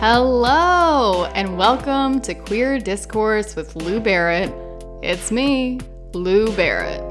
Hello, 0.00 1.26
and 1.34 1.58
welcome 1.58 2.22
to 2.22 2.34
Queer 2.34 2.78
Discourse 2.78 3.54
with 3.54 3.76
Lou 3.76 4.00
Barrett. 4.00 4.50
It's 5.02 5.30
me, 5.30 5.78
Lou 6.14 6.56
Barrett. 6.56 7.09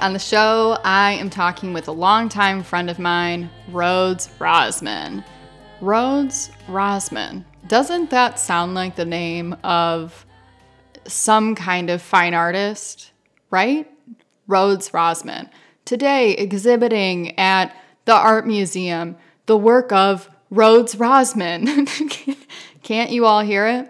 On 0.00 0.12
the 0.14 0.18
show, 0.18 0.78
I 0.82 1.12
am 1.12 1.28
talking 1.28 1.72
with 1.72 1.86
a 1.86 1.92
longtime 1.92 2.62
friend 2.62 2.88
of 2.88 2.98
mine, 2.98 3.50
Rhodes 3.68 4.28
Rosman. 4.38 5.24
Rhodes 5.80 6.50
Rosman. 6.68 7.44
Doesn't 7.68 8.10
that 8.10 8.38
sound 8.38 8.74
like 8.74 8.96
the 8.96 9.04
name 9.04 9.54
of 9.62 10.24
some 11.06 11.54
kind 11.54 11.90
of 11.90 12.00
fine 12.00 12.34
artist, 12.34 13.12
right? 13.50 13.90
Rhodes 14.46 14.90
Rosman. 14.90 15.50
Today, 15.84 16.32
exhibiting 16.32 17.38
at 17.38 17.76
the 18.06 18.14
Art 18.14 18.46
Museum, 18.46 19.16
the 19.46 19.56
work 19.56 19.92
of 19.92 20.30
Rhodes 20.50 20.94
Rosman. 20.94 21.86
Can't 22.82 23.10
you 23.10 23.26
all 23.26 23.40
hear 23.40 23.66
it? 23.66 23.88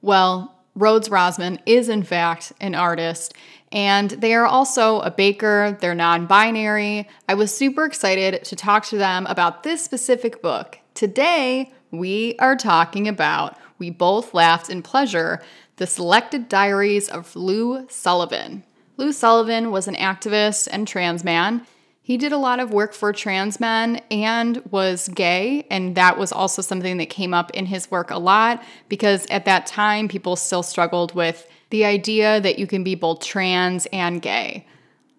Well, 0.00 0.56
Rhodes 0.74 1.08
Rosman 1.08 1.58
is 1.66 1.88
in 1.88 2.04
fact 2.04 2.52
an 2.60 2.74
artist, 2.74 3.34
and 3.72 4.10
they 4.10 4.34
are 4.34 4.46
also 4.46 5.00
a 5.00 5.10
baker. 5.10 5.76
They're 5.80 5.94
non 5.94 6.26
binary. 6.26 7.08
I 7.28 7.34
was 7.34 7.54
super 7.54 7.84
excited 7.84 8.44
to 8.44 8.56
talk 8.56 8.84
to 8.86 8.98
them 8.98 9.26
about 9.26 9.62
this 9.62 9.82
specific 9.82 10.42
book. 10.42 10.78
Today, 10.94 11.72
we 11.90 12.36
are 12.38 12.56
talking 12.56 13.08
about 13.08 13.56
We 13.78 13.90
Both 13.90 14.34
Laughed 14.34 14.70
in 14.70 14.82
Pleasure 14.82 15.40
The 15.76 15.86
Selected 15.86 16.48
Diaries 16.48 17.08
of 17.08 17.34
Lou 17.36 17.86
Sullivan. 17.88 18.64
Lou 18.96 19.12
Sullivan 19.12 19.70
was 19.70 19.88
an 19.88 19.94
activist 19.94 20.68
and 20.70 20.86
trans 20.86 21.24
man. 21.24 21.66
He 22.02 22.16
did 22.16 22.32
a 22.32 22.38
lot 22.38 22.58
of 22.58 22.72
work 22.72 22.92
for 22.92 23.12
trans 23.12 23.60
men 23.60 24.02
and 24.10 24.60
was 24.70 25.08
gay, 25.08 25.64
and 25.70 25.94
that 25.94 26.18
was 26.18 26.32
also 26.32 26.60
something 26.60 26.96
that 26.96 27.08
came 27.08 27.32
up 27.32 27.52
in 27.52 27.66
his 27.66 27.88
work 27.88 28.10
a 28.10 28.18
lot 28.18 28.64
because 28.88 29.26
at 29.30 29.44
that 29.44 29.66
time 29.66 30.08
people 30.08 30.34
still 30.34 30.64
struggled 30.64 31.14
with 31.14 31.48
the 31.70 31.84
idea 31.84 32.40
that 32.40 32.58
you 32.58 32.66
can 32.66 32.84
be 32.84 32.94
both 32.94 33.20
trans 33.24 33.86
and 33.92 34.20
gay. 34.20 34.66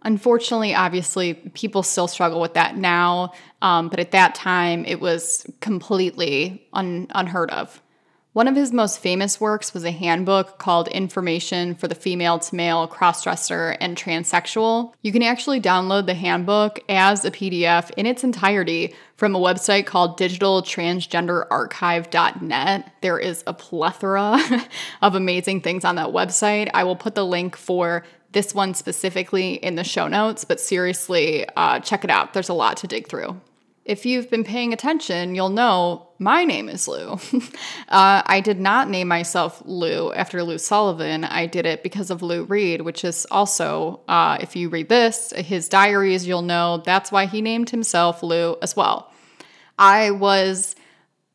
Unfortunately, 0.03 0.73
obviously, 0.73 1.33
people 1.33 1.83
still 1.83 2.07
struggle 2.07 2.41
with 2.41 2.55
that 2.55 2.75
now, 2.75 3.33
um, 3.61 3.87
but 3.87 3.99
at 3.99 4.11
that 4.11 4.35
time 4.35 4.83
it 4.85 4.99
was 4.99 5.45
completely 5.59 6.67
un- 6.73 7.07
unheard 7.11 7.51
of. 7.51 7.81
One 8.33 8.47
of 8.47 8.55
his 8.55 8.71
most 8.71 8.99
famous 8.99 9.41
works 9.41 9.73
was 9.73 9.83
a 9.83 9.91
handbook 9.91 10.57
called 10.57 10.87
Information 10.87 11.75
for 11.75 11.89
the 11.89 11.95
Female 11.95 12.39
to 12.39 12.55
Male 12.55 12.87
Crossdresser 12.87 13.75
and 13.81 13.97
Transsexual. 13.97 14.93
You 15.01 15.11
can 15.11 15.21
actually 15.21 15.59
download 15.59 16.05
the 16.05 16.13
handbook 16.13 16.79
as 16.87 17.25
a 17.25 17.31
PDF 17.31 17.91
in 17.97 18.05
its 18.05 18.23
entirety 18.23 18.95
from 19.17 19.35
a 19.35 19.39
website 19.39 19.85
called 19.85 20.17
digitaltransgenderarchive.net. 20.17 22.93
There 23.01 23.19
is 23.19 23.43
a 23.45 23.53
plethora 23.53 24.39
of 25.01 25.13
amazing 25.13 25.59
things 25.59 25.83
on 25.83 25.95
that 25.95 26.11
website. 26.11 26.71
I 26.73 26.85
will 26.85 26.95
put 26.95 27.15
the 27.15 27.25
link 27.25 27.57
for 27.57 28.05
this 28.31 28.55
one 28.55 28.75
specifically 28.75 29.55
in 29.55 29.75
the 29.75 29.83
show 29.83 30.07
notes, 30.07 30.45
but 30.45 30.61
seriously, 30.61 31.45
uh, 31.57 31.81
check 31.81 32.05
it 32.05 32.09
out. 32.09 32.33
There's 32.33 32.47
a 32.47 32.53
lot 32.53 32.77
to 32.77 32.87
dig 32.87 33.09
through. 33.09 33.41
If 33.83 34.05
you've 34.05 34.29
been 34.29 34.43
paying 34.43 34.73
attention, 34.73 35.33
you'll 35.33 35.49
know 35.49 36.09
my 36.19 36.43
name 36.43 36.69
is 36.69 36.87
Lou. 36.87 37.13
uh, 37.89 38.21
I 38.23 38.39
did 38.43 38.59
not 38.59 38.91
name 38.91 39.07
myself 39.07 39.63
Lou 39.65 40.13
after 40.13 40.43
Lou 40.43 40.59
Sullivan. 40.59 41.23
I 41.23 41.47
did 41.47 41.65
it 41.65 41.81
because 41.81 42.11
of 42.11 42.21
Lou 42.21 42.43
Reed, 42.43 42.81
which 42.81 43.03
is 43.03 43.25
also, 43.31 44.01
uh, 44.07 44.37
if 44.39 44.55
you 44.55 44.69
read 44.69 44.87
this, 44.87 45.33
his 45.35 45.67
diaries, 45.67 46.27
you'll 46.27 46.43
know 46.43 46.83
that's 46.85 47.11
why 47.11 47.25
he 47.25 47.41
named 47.41 47.71
himself 47.71 48.21
Lou 48.21 48.55
as 48.61 48.75
well. 48.75 49.11
I 49.79 50.11
was, 50.11 50.75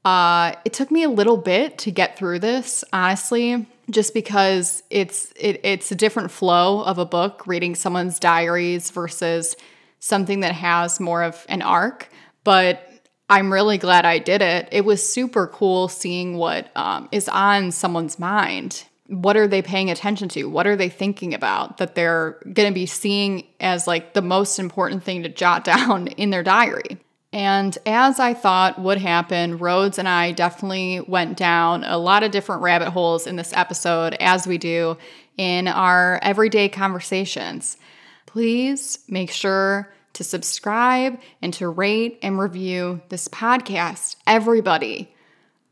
uh, 0.05 0.53
it 0.65 0.73
took 0.73 0.93
me 0.93 1.03
a 1.03 1.11
little 1.11 1.37
bit 1.37 1.79
to 1.79 1.91
get 1.91 2.17
through 2.17 2.39
this, 2.39 2.85
honestly, 2.93 3.67
just 3.91 4.15
because 4.15 4.85
it's 4.89 5.33
it, 5.35 5.61
it's 5.65 5.91
a 5.91 5.97
different 5.97 6.31
flow 6.31 6.83
of 6.85 6.99
a 6.99 7.05
book, 7.07 7.45
reading 7.49 7.75
someone's 7.75 8.21
diaries 8.21 8.93
versus 8.93 9.57
something 9.99 10.41
that 10.41 10.53
has 10.53 11.01
more 11.01 11.25
of 11.25 11.45
an 11.49 11.63
arc 11.63 12.09
but 12.47 12.89
I'm 13.29 13.53
really 13.53 13.77
glad 13.77 14.07
I 14.07 14.21
did 14.21 14.41
it. 14.41 14.69
It 14.71 14.85
was 14.85 15.07
super 15.07 15.49
cool 15.49 15.89
seeing 15.89 16.37
what 16.37 16.71
um, 16.77 17.09
is 17.11 17.29
on 17.29 17.73
someone's 17.73 18.21
mind. 18.21 18.85
What 19.09 19.37
are 19.37 19.49
they 19.49 19.63
paying 19.63 19.91
attention 19.91 20.29
to? 20.31 20.45
What 20.45 20.65
are 20.65 20.77
they 20.77 20.89
thinking 20.89 21.35
about 21.35 21.79
that 21.79 21.97
they're 21.97 22.39
going 22.45 22.69
to 22.69 22.73
be 22.73 22.87
seeing 22.87 23.49
as 23.59 23.89
like 23.89 24.15
the 24.15 24.23
most 24.23 24.61
important 24.61 25.03
thing 25.03 25.25
to 25.25 25.29
jot 25.29 25.65
down 25.75 26.07
in 26.07 26.31
their 26.31 26.45
diary? 26.45 26.99
And 27.33 27.77
as 27.85 28.21
I 28.21 28.33
thought 28.33 28.81
would 28.81 28.99
happen, 28.99 29.59
Rhodes 29.59 29.99
and 29.99 30.09
I 30.09 30.31
definitely 30.31 31.01
went 31.01 31.37
down 31.37 31.83
a 31.83 31.99
lot 31.99 32.23
of 32.23 32.31
different 32.31 32.63
rabbit 32.63 32.91
holes 32.91 33.27
in 33.27 33.35
this 33.35 33.53
episode, 33.55 34.15
as 34.21 34.47
we 34.47 34.57
do 34.57 34.97
in 35.37 35.67
our 35.67 36.21
everyday 36.23 36.69
conversations. 36.69 37.77
Please 38.25 39.01
make 39.09 39.33
sure 39.33 39.93
to 40.17 40.25
subscribe 40.25 41.21
and 41.43 41.53
to 41.55 41.69
rate 41.69 42.19
and 42.23 42.39
review 42.39 43.03
this 43.11 43.29
podcast. 43.29 44.17
Everybody. 44.27 45.15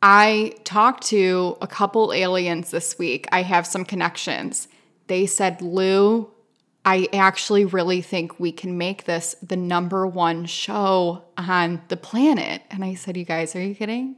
I 0.02 0.54
talked 0.64 1.04
to 1.06 1.56
a 1.62 1.66
couple 1.66 2.12
aliens 2.12 2.70
this 2.70 2.98
week. 2.98 3.26
I 3.32 3.40
have 3.40 3.66
some 3.66 3.86
connections. 3.86 4.68
They 5.06 5.24
said, 5.24 5.62
Lou, 5.62 6.30
I 6.84 7.08
actually 7.14 7.64
really 7.64 8.02
think 8.02 8.38
we 8.38 8.52
can 8.52 8.76
make 8.76 9.04
this 9.04 9.34
the 9.42 9.56
number 9.56 10.06
one 10.06 10.44
show 10.44 11.24
on 11.38 11.80
the 11.88 11.96
planet. 11.96 12.60
And 12.70 12.84
I 12.84 12.94
said, 12.94 13.16
You 13.16 13.24
guys, 13.24 13.56
are 13.56 13.64
you 13.64 13.74
kidding? 13.74 14.16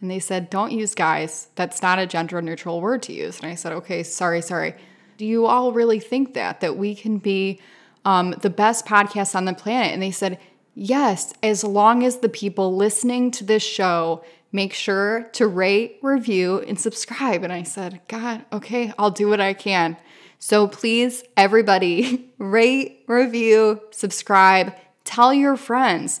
And 0.00 0.08
they 0.08 0.20
said, 0.20 0.50
Don't 0.50 0.70
use 0.70 0.94
guys. 0.94 1.48
That's 1.56 1.82
not 1.82 1.98
a 1.98 2.06
gender 2.06 2.40
neutral 2.40 2.80
word 2.80 3.02
to 3.04 3.12
use. 3.12 3.40
And 3.40 3.50
I 3.50 3.56
said, 3.56 3.72
Okay, 3.72 4.04
sorry, 4.04 4.40
sorry. 4.40 4.76
Do 5.16 5.26
you 5.26 5.46
all 5.46 5.72
really 5.72 5.98
think 5.98 6.34
that? 6.34 6.60
That 6.60 6.76
we 6.76 6.94
can 6.94 7.18
be 7.18 7.60
um, 8.04 8.34
the 8.40 8.50
best 8.50 8.86
podcast 8.86 9.34
on 9.34 9.44
the 9.44 9.54
planet? 9.54 9.92
And 9.92 10.02
they 10.02 10.10
said, 10.10 10.38
Yes, 10.74 11.34
as 11.42 11.64
long 11.64 12.04
as 12.04 12.18
the 12.18 12.28
people 12.28 12.76
listening 12.76 13.32
to 13.32 13.44
this 13.44 13.64
show 13.64 14.22
make 14.52 14.72
sure 14.72 15.24
to 15.32 15.46
rate, 15.46 15.98
review, 16.02 16.60
and 16.60 16.78
subscribe. 16.78 17.44
And 17.44 17.52
I 17.52 17.62
said, 17.62 18.00
God, 18.08 18.44
okay, 18.52 18.92
I'll 18.98 19.10
do 19.10 19.28
what 19.28 19.40
I 19.40 19.52
can. 19.52 19.96
So 20.38 20.68
please, 20.68 21.24
everybody, 21.36 22.30
rate, 22.38 23.04
review, 23.06 23.80
subscribe, 23.90 24.74
tell 25.04 25.34
your 25.34 25.56
friends, 25.56 26.20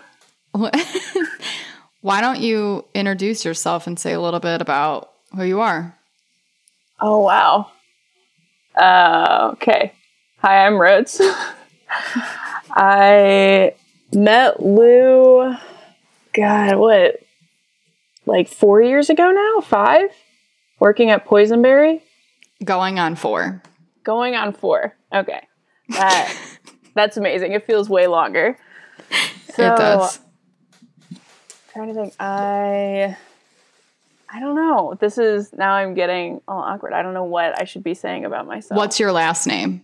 Why 2.01 2.21
don't 2.21 2.41
you 2.41 2.85
introduce 2.95 3.45
yourself 3.45 3.87
and 3.87 3.97
say 3.97 4.13
a 4.13 4.21
little 4.21 4.41
bit 4.41 4.61
about 4.61 5.13
who 5.37 5.45
you 5.45 5.61
are? 5.61 5.97
Oh, 6.99 7.21
wow. 7.21 7.71
Uh, 8.75 9.51
okay. 9.53 9.93
Hi, 10.39 10.67
I'm 10.67 10.81
Rhodes. 10.81 11.21
I 12.73 13.75
met 14.13 14.61
Lou, 14.61 15.55
God, 16.35 16.75
what, 16.75 17.21
like 18.27 18.49
four 18.49 18.83
years 18.83 19.11
ago 19.11 19.31
now? 19.31 19.61
Five? 19.61 20.11
Working 20.81 21.11
at 21.11 21.27
Poisonberry? 21.27 22.01
Going 22.65 22.99
on 22.99 23.15
four. 23.15 23.63
Going 24.03 24.35
on 24.35 24.53
four. 24.53 24.97
Okay. 25.15 25.47
That, 25.91 26.37
that's 26.95 27.17
amazing. 27.17 27.53
It 27.53 27.67
feels 27.67 27.89
way 27.89 28.07
longer. 28.07 28.59
So, 29.55 29.75
it 29.75 29.77
does. 29.77 30.21
trying 31.73 31.89
to 31.89 31.95
think. 31.95 32.15
I 32.19 33.17
I 34.33 34.41
don't 34.41 34.55
know. 34.55 34.97
This 34.99 35.19
is 35.19 35.53
now 35.53 35.75
I'm 35.75 35.95
getting 35.95 36.41
all 36.47 36.61
awkward. 36.61 36.93
I 36.93 37.03
don't 37.03 37.15
know 37.15 37.25
what 37.25 37.61
I 37.61 37.65
should 37.65 37.83
be 37.83 37.95
saying 37.95 38.25
about 38.25 38.47
myself. 38.47 38.79
What's 38.79 39.01
your 39.01 39.13
last 39.13 39.47
name? 39.47 39.83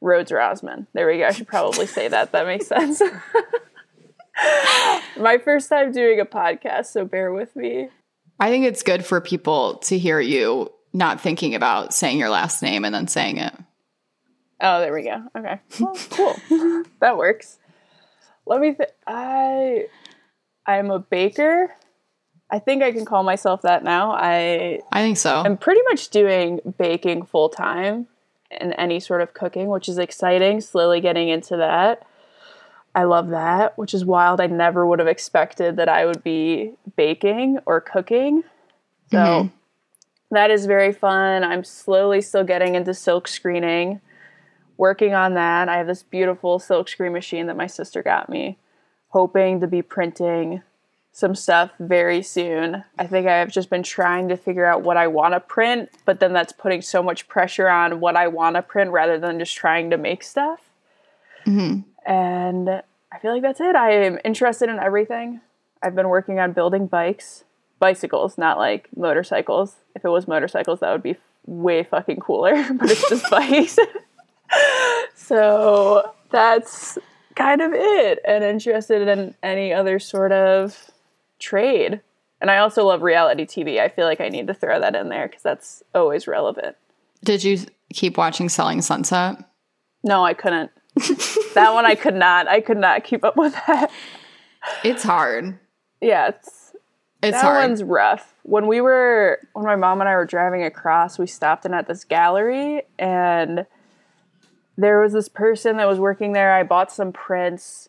Rhodes 0.00 0.32
Rosman? 0.32 0.86
There 0.94 1.06
we 1.06 1.18
go. 1.18 1.26
I 1.26 1.32
should 1.32 1.46
probably 1.46 1.86
say 1.86 2.08
that. 2.08 2.32
That 2.32 2.46
makes 2.46 2.66
sense. 2.66 3.00
My 5.16 5.38
first 5.38 5.68
time 5.68 5.92
doing 5.92 6.18
a 6.18 6.24
podcast, 6.24 6.86
so 6.86 7.04
bear 7.04 7.32
with 7.32 7.54
me. 7.54 7.88
I 8.42 8.50
think 8.50 8.64
it's 8.64 8.82
good 8.82 9.06
for 9.06 9.20
people 9.20 9.76
to 9.84 9.96
hear 9.96 10.18
you 10.18 10.72
not 10.92 11.20
thinking 11.20 11.54
about 11.54 11.94
saying 11.94 12.18
your 12.18 12.28
last 12.28 12.60
name 12.60 12.84
and 12.84 12.92
then 12.92 13.06
saying 13.06 13.36
it. 13.36 13.54
Oh, 14.60 14.80
there 14.80 14.92
we 14.92 15.04
go. 15.04 15.22
Okay. 15.38 15.60
Well, 15.78 15.96
cool. 16.10 16.82
that 17.00 17.16
works. 17.16 17.58
Let 18.44 18.60
me 18.60 18.74
th- 18.74 18.88
I 19.06 19.86
I'm 20.66 20.90
a 20.90 20.98
baker. 20.98 21.72
I 22.50 22.58
think 22.58 22.82
I 22.82 22.90
can 22.90 23.04
call 23.04 23.22
myself 23.22 23.62
that 23.62 23.84
now. 23.84 24.10
I 24.10 24.80
I 24.90 25.02
think 25.02 25.18
so. 25.18 25.36
I'm 25.36 25.56
pretty 25.56 25.82
much 25.88 26.08
doing 26.08 26.58
baking 26.78 27.26
full 27.26 27.48
time 27.48 28.08
and 28.50 28.74
any 28.76 28.98
sort 28.98 29.20
of 29.22 29.34
cooking, 29.34 29.68
which 29.68 29.88
is 29.88 29.98
exciting. 29.98 30.60
Slowly 30.60 31.00
getting 31.00 31.28
into 31.28 31.58
that. 31.58 32.04
I 32.94 33.04
love 33.04 33.28
that, 33.30 33.76
which 33.78 33.94
is 33.94 34.04
wild. 34.04 34.40
I 34.40 34.46
never 34.46 34.86
would 34.86 34.98
have 34.98 35.08
expected 35.08 35.76
that 35.76 35.88
I 35.88 36.04
would 36.04 36.22
be 36.22 36.72
baking 36.96 37.58
or 37.64 37.80
cooking. 37.80 38.44
So 39.10 39.16
Mhm. 39.18 39.50
that 40.30 40.50
is 40.50 40.66
very 40.66 40.92
fun. 40.92 41.42
I'm 41.44 41.64
slowly 41.64 42.20
still 42.20 42.44
getting 42.44 42.74
into 42.74 42.92
silk 42.92 43.28
screening, 43.28 44.00
working 44.76 45.14
on 45.14 45.34
that. 45.34 45.68
I 45.68 45.78
have 45.78 45.86
this 45.86 46.02
beautiful 46.02 46.58
silk 46.58 46.88
screen 46.88 47.12
machine 47.12 47.46
that 47.46 47.56
my 47.56 47.66
sister 47.66 48.02
got 48.02 48.28
me, 48.28 48.58
hoping 49.08 49.60
to 49.60 49.66
be 49.66 49.80
printing 49.82 50.62
some 51.14 51.34
stuff 51.34 51.70
very 51.78 52.22
soon. 52.22 52.84
I 52.98 53.06
think 53.06 53.26
I've 53.26 53.50
just 53.50 53.68
been 53.68 53.82
trying 53.82 54.28
to 54.28 54.36
figure 54.36 54.64
out 54.64 54.82
what 54.82 54.96
I 54.96 55.06
want 55.08 55.34
to 55.34 55.40
print, 55.40 55.90
but 56.06 56.20
then 56.20 56.32
that's 56.32 56.52
putting 56.52 56.80
so 56.80 57.02
much 57.02 57.28
pressure 57.28 57.68
on 57.68 58.00
what 58.00 58.16
I 58.16 58.28
want 58.28 58.56
to 58.56 58.62
print 58.62 58.90
rather 58.90 59.18
than 59.18 59.38
just 59.38 59.54
trying 59.54 59.90
to 59.90 59.98
make 59.98 60.22
stuff. 60.22 60.60
Mhm. 61.44 61.84
And 62.04 62.68
I 63.12 63.18
feel 63.20 63.32
like 63.32 63.42
that's 63.42 63.60
it. 63.60 63.76
I 63.76 63.92
am 63.92 64.18
interested 64.24 64.68
in 64.68 64.78
everything. 64.78 65.40
I've 65.82 65.94
been 65.94 66.08
working 66.08 66.38
on 66.38 66.52
building 66.52 66.86
bikes, 66.86 67.44
bicycles, 67.78 68.38
not 68.38 68.58
like 68.58 68.88
motorcycles. 68.96 69.76
If 69.94 70.04
it 70.04 70.08
was 70.08 70.28
motorcycles, 70.28 70.80
that 70.80 70.92
would 70.92 71.02
be 71.02 71.16
way 71.46 71.82
fucking 71.82 72.20
cooler, 72.20 72.72
but 72.74 72.90
it's 72.90 73.08
just 73.08 73.28
bikes. 73.30 73.78
so 75.14 76.14
that's 76.30 76.98
kind 77.34 77.60
of 77.60 77.72
it. 77.74 78.20
And 78.24 78.44
interested 78.44 79.08
in 79.08 79.34
any 79.42 79.72
other 79.72 79.98
sort 79.98 80.32
of 80.32 80.90
trade. 81.38 82.00
And 82.40 82.50
I 82.50 82.58
also 82.58 82.84
love 82.84 83.02
reality 83.02 83.44
TV. 83.44 83.78
I 83.78 83.88
feel 83.88 84.06
like 84.06 84.20
I 84.20 84.28
need 84.28 84.48
to 84.48 84.54
throw 84.54 84.80
that 84.80 84.96
in 84.96 85.08
there 85.08 85.28
because 85.28 85.42
that's 85.42 85.82
always 85.94 86.26
relevant. 86.26 86.76
Did 87.24 87.44
you 87.44 87.58
keep 87.92 88.16
watching 88.16 88.48
Selling 88.48 88.82
Sunset? 88.82 89.36
No, 90.02 90.24
I 90.24 90.34
couldn't. 90.34 90.72
that 91.54 91.72
one 91.72 91.86
I 91.86 91.94
could 91.94 92.14
not. 92.14 92.48
I 92.48 92.60
could 92.60 92.76
not 92.76 93.04
keep 93.04 93.24
up 93.24 93.36
with 93.36 93.54
that. 93.66 93.90
It's 94.84 95.02
hard. 95.02 95.58
Yeah, 96.00 96.28
it's 96.28 96.74
It's 97.22 97.32
that 97.36 97.42
hard. 97.42 97.68
one's 97.68 97.82
rough. 97.82 98.34
When 98.42 98.66
we 98.66 98.80
were 98.80 99.38
when 99.52 99.64
my 99.64 99.76
mom 99.76 100.00
and 100.00 100.08
I 100.08 100.14
were 100.16 100.26
driving 100.26 100.64
across, 100.64 101.18
we 101.18 101.26
stopped 101.26 101.64
in 101.64 101.72
at 101.74 101.86
this 101.86 102.04
gallery 102.04 102.82
and 102.98 103.66
there 104.76 105.00
was 105.00 105.12
this 105.12 105.28
person 105.28 105.76
that 105.76 105.86
was 105.88 105.98
working 105.98 106.32
there. 106.32 106.52
I 106.52 106.62
bought 106.62 106.90
some 106.92 107.12
prints 107.12 107.88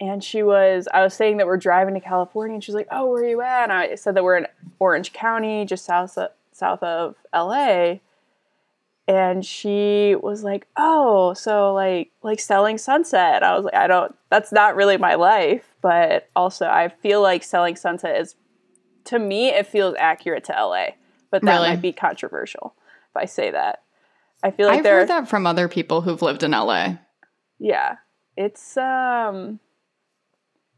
and 0.00 0.22
she 0.24 0.42
was 0.42 0.88
I 0.92 1.02
was 1.02 1.14
saying 1.14 1.36
that 1.36 1.46
we're 1.46 1.56
driving 1.56 1.94
to 1.94 2.00
California 2.00 2.54
and 2.54 2.64
she's 2.64 2.74
like, 2.74 2.88
"Oh, 2.90 3.10
where 3.10 3.22
are 3.22 3.28
you 3.28 3.40
at?" 3.40 3.64
And 3.64 3.72
I 3.72 3.94
said 3.94 4.14
that 4.16 4.24
we're 4.24 4.36
in 4.36 4.46
Orange 4.78 5.12
County, 5.12 5.64
just 5.64 5.84
south 5.84 6.16
of, 6.18 6.30
south 6.52 6.82
of 6.82 7.16
LA. 7.34 7.96
And 9.12 9.44
she 9.44 10.16
was 10.22 10.42
like, 10.42 10.66
"Oh, 10.76 11.34
so 11.34 11.74
like 11.74 12.12
like 12.22 12.40
selling 12.40 12.78
sunset." 12.78 13.42
I 13.42 13.54
was 13.54 13.66
like, 13.66 13.74
"I 13.74 13.86
don't 13.86 14.14
that's 14.30 14.52
not 14.52 14.74
really 14.74 14.96
my 14.96 15.16
life, 15.16 15.74
but 15.82 16.30
also 16.34 16.66
I 16.66 16.88
feel 16.88 17.20
like 17.20 17.42
selling 17.42 17.76
sunset 17.76 18.18
is 18.18 18.36
to 19.04 19.18
me 19.18 19.48
it 19.48 19.66
feels 19.66 19.94
accurate 19.98 20.44
to 20.44 20.52
LA, 20.52 20.92
but 21.30 21.42
that 21.42 21.48
Really? 21.56 21.68
might 21.68 21.82
be 21.82 21.92
controversial 21.92 22.74
if 23.10 23.16
I 23.16 23.26
say 23.26 23.50
that. 23.50 23.82
I 24.42 24.50
feel 24.50 24.66
like 24.68 24.78
I've 24.78 24.84
there 24.84 25.00
heard 25.00 25.08
that 25.08 25.28
from 25.28 25.46
other 25.46 25.68
people 25.68 26.00
who've 26.00 26.22
lived 26.22 26.42
in 26.42 26.52
LA. 26.52 26.94
yeah. 27.58 27.96
It's 28.38 28.78
um 28.78 29.60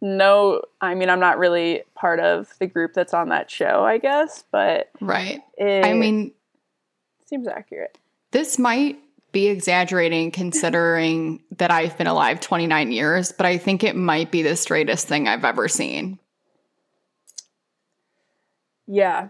no, 0.00 0.60
I 0.80 0.96
mean 0.96 1.08
I'm 1.08 1.20
not 1.20 1.38
really 1.38 1.84
part 1.94 2.18
of 2.18 2.52
the 2.58 2.66
group 2.66 2.94
that's 2.94 3.14
on 3.14 3.28
that 3.28 3.48
show, 3.48 3.84
I 3.84 3.98
guess, 3.98 4.42
but 4.50 4.90
Right. 5.00 5.40
it 5.56 5.84
I 5.84 5.92
mean, 5.92 6.32
seems 7.26 7.46
accurate. 7.46 7.96
This 8.34 8.58
might 8.58 8.98
be 9.32 9.46
exaggerating 9.46 10.30
considering 10.30 11.40
that 11.56 11.70
I've 11.70 11.96
been 11.96 12.06
alive 12.08 12.40
29 12.40 12.92
years, 12.92 13.32
but 13.32 13.46
I 13.46 13.56
think 13.56 13.82
it 13.82 13.96
might 13.96 14.30
be 14.30 14.42
the 14.42 14.56
straightest 14.56 15.06
thing 15.08 15.26
I've 15.28 15.44
ever 15.44 15.68
seen. 15.68 16.18
Yeah. 18.86 19.28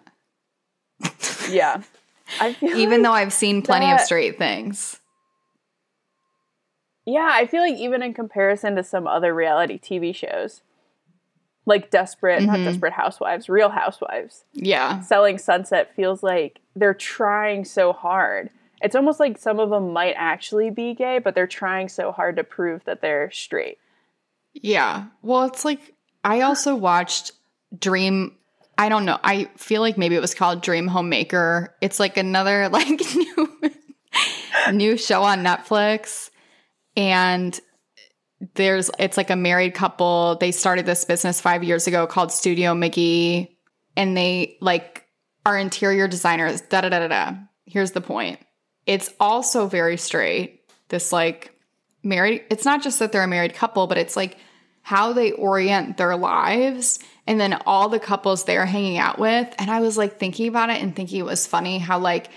Yeah. 1.49 1.83
Even 2.63 2.91
like- 2.91 3.03
though 3.03 3.13
I've 3.13 3.33
seen 3.33 3.63
plenty 3.63 3.91
of 3.93 4.01
straight 4.01 4.39
things. 4.39 4.99
Yeah, 7.07 7.29
I 7.31 7.47
feel 7.47 7.61
like 7.61 7.77
even 7.77 8.03
in 8.03 8.15
comparison 8.15 8.77
to 8.77 8.83
some 8.83 9.07
other 9.07 9.35
reality 9.35 9.79
TV 9.79 10.15
shows, 10.15 10.63
like 11.67 11.91
Desperate, 11.91 12.43
not 12.43 12.61
Mhm. 12.61 12.65
Desperate 12.65 12.95
Housewives, 12.95 13.51
Real 13.51 13.69
Housewives, 13.69 14.45
Yeah. 14.55 15.01
Selling 15.01 15.37
Sunset 15.37 15.95
feels 15.95 16.23
like 16.23 16.61
they're 16.75 16.95
trying 16.95 17.67
so 17.67 17.93
hard. 17.93 18.49
It's 18.85 18.95
almost 18.95 19.19
like 19.19 19.39
some 19.39 19.59
of 19.59 19.71
them 19.71 19.95
might 19.95 20.15
actually 20.17 20.69
be 20.69 20.95
gay, 20.95 21.19
but 21.19 21.35
they're 21.35 21.47
trying 21.47 21.89
so 21.89 22.13
hard 22.13 22.37
to 22.37 22.45
prove 22.45 22.85
that 22.85 23.01
they're 23.01 23.31
straight. 23.31 23.79
Yeah. 24.53 25.07
Well, 25.23 25.45
it's 25.45 25.65
like 25.65 25.95
I 26.23 26.43
also 26.43 26.77
watched 26.77 27.33
Dream 27.77 28.37
I 28.77 28.89
don't 28.89 29.05
know. 29.05 29.19
I 29.23 29.45
feel 29.57 29.81
like 29.81 29.97
maybe 29.97 30.17
it 30.17 30.21
was 30.21 30.35
called 30.35 30.61
Dream 30.61 30.89
Homemaker. 30.89 31.75
It's 31.81 31.99
like 31.99 32.17
another 32.17 32.69
like 32.73 33.01
new 33.15 33.61
new 34.73 34.97
show 34.99 35.23
on 35.23 35.43
Netflix 35.43 36.31
and 36.97 37.59
there's 38.55 38.91
it's 38.99 39.17
like 39.17 39.31
a 39.31 39.37
married 39.37 39.75
couple. 39.75 40.37
They 40.37 40.53
started 40.53 40.85
this 40.85 41.07
business 41.07 41.41
5 41.41 41.65
years 41.65 41.87
ago 41.87 42.07
called 42.07 42.33
Studio 42.33 42.75
McGee 42.75 43.57
and 43.97 44.15
they 44.15 44.59
like 44.61 45.07
are 45.47 45.59
interior 45.59 46.07
designers. 46.07 46.61
Da 46.61 46.83
da 46.83 46.91
da 46.91 47.09
da. 47.09 47.33
Here's 47.65 47.93
the 47.93 48.03
point. 48.03 48.41
It's 48.87 49.13
also 49.19 49.67
very 49.67 49.97
straight. 49.97 50.63
This 50.89 51.13
like 51.13 51.55
married 52.03 52.45
it's 52.51 52.65
not 52.65 52.83
just 52.83 52.99
that 52.99 53.13
they're 53.13 53.25
a 53.25 53.29
married 53.29 53.55
couple 53.55 53.87
but 53.87 53.97
it's 53.97 54.17
like 54.17 54.37
how 54.83 55.15
they 55.15 55.33
orient 55.33 55.97
their 55.97 56.15
lives 56.17 56.99
and 57.27 57.41
then 57.41 57.55
all 57.65 57.89
the 57.89 57.99
couples 57.99 58.45
they're 58.45 58.67
hanging 58.67 58.99
out 58.99 59.19
with. 59.19 59.53
And 59.59 59.71
i 59.71 59.81
was 59.81 59.97
like 59.97 60.19
thinking 60.19 60.49
about 60.49 60.71
it 60.71 60.83
and 60.83 60.95
thinking 60.95 61.21
it 61.21 61.25
was 61.25 61.47
funny 61.47 61.79
how 61.79 61.99
like 61.99 62.29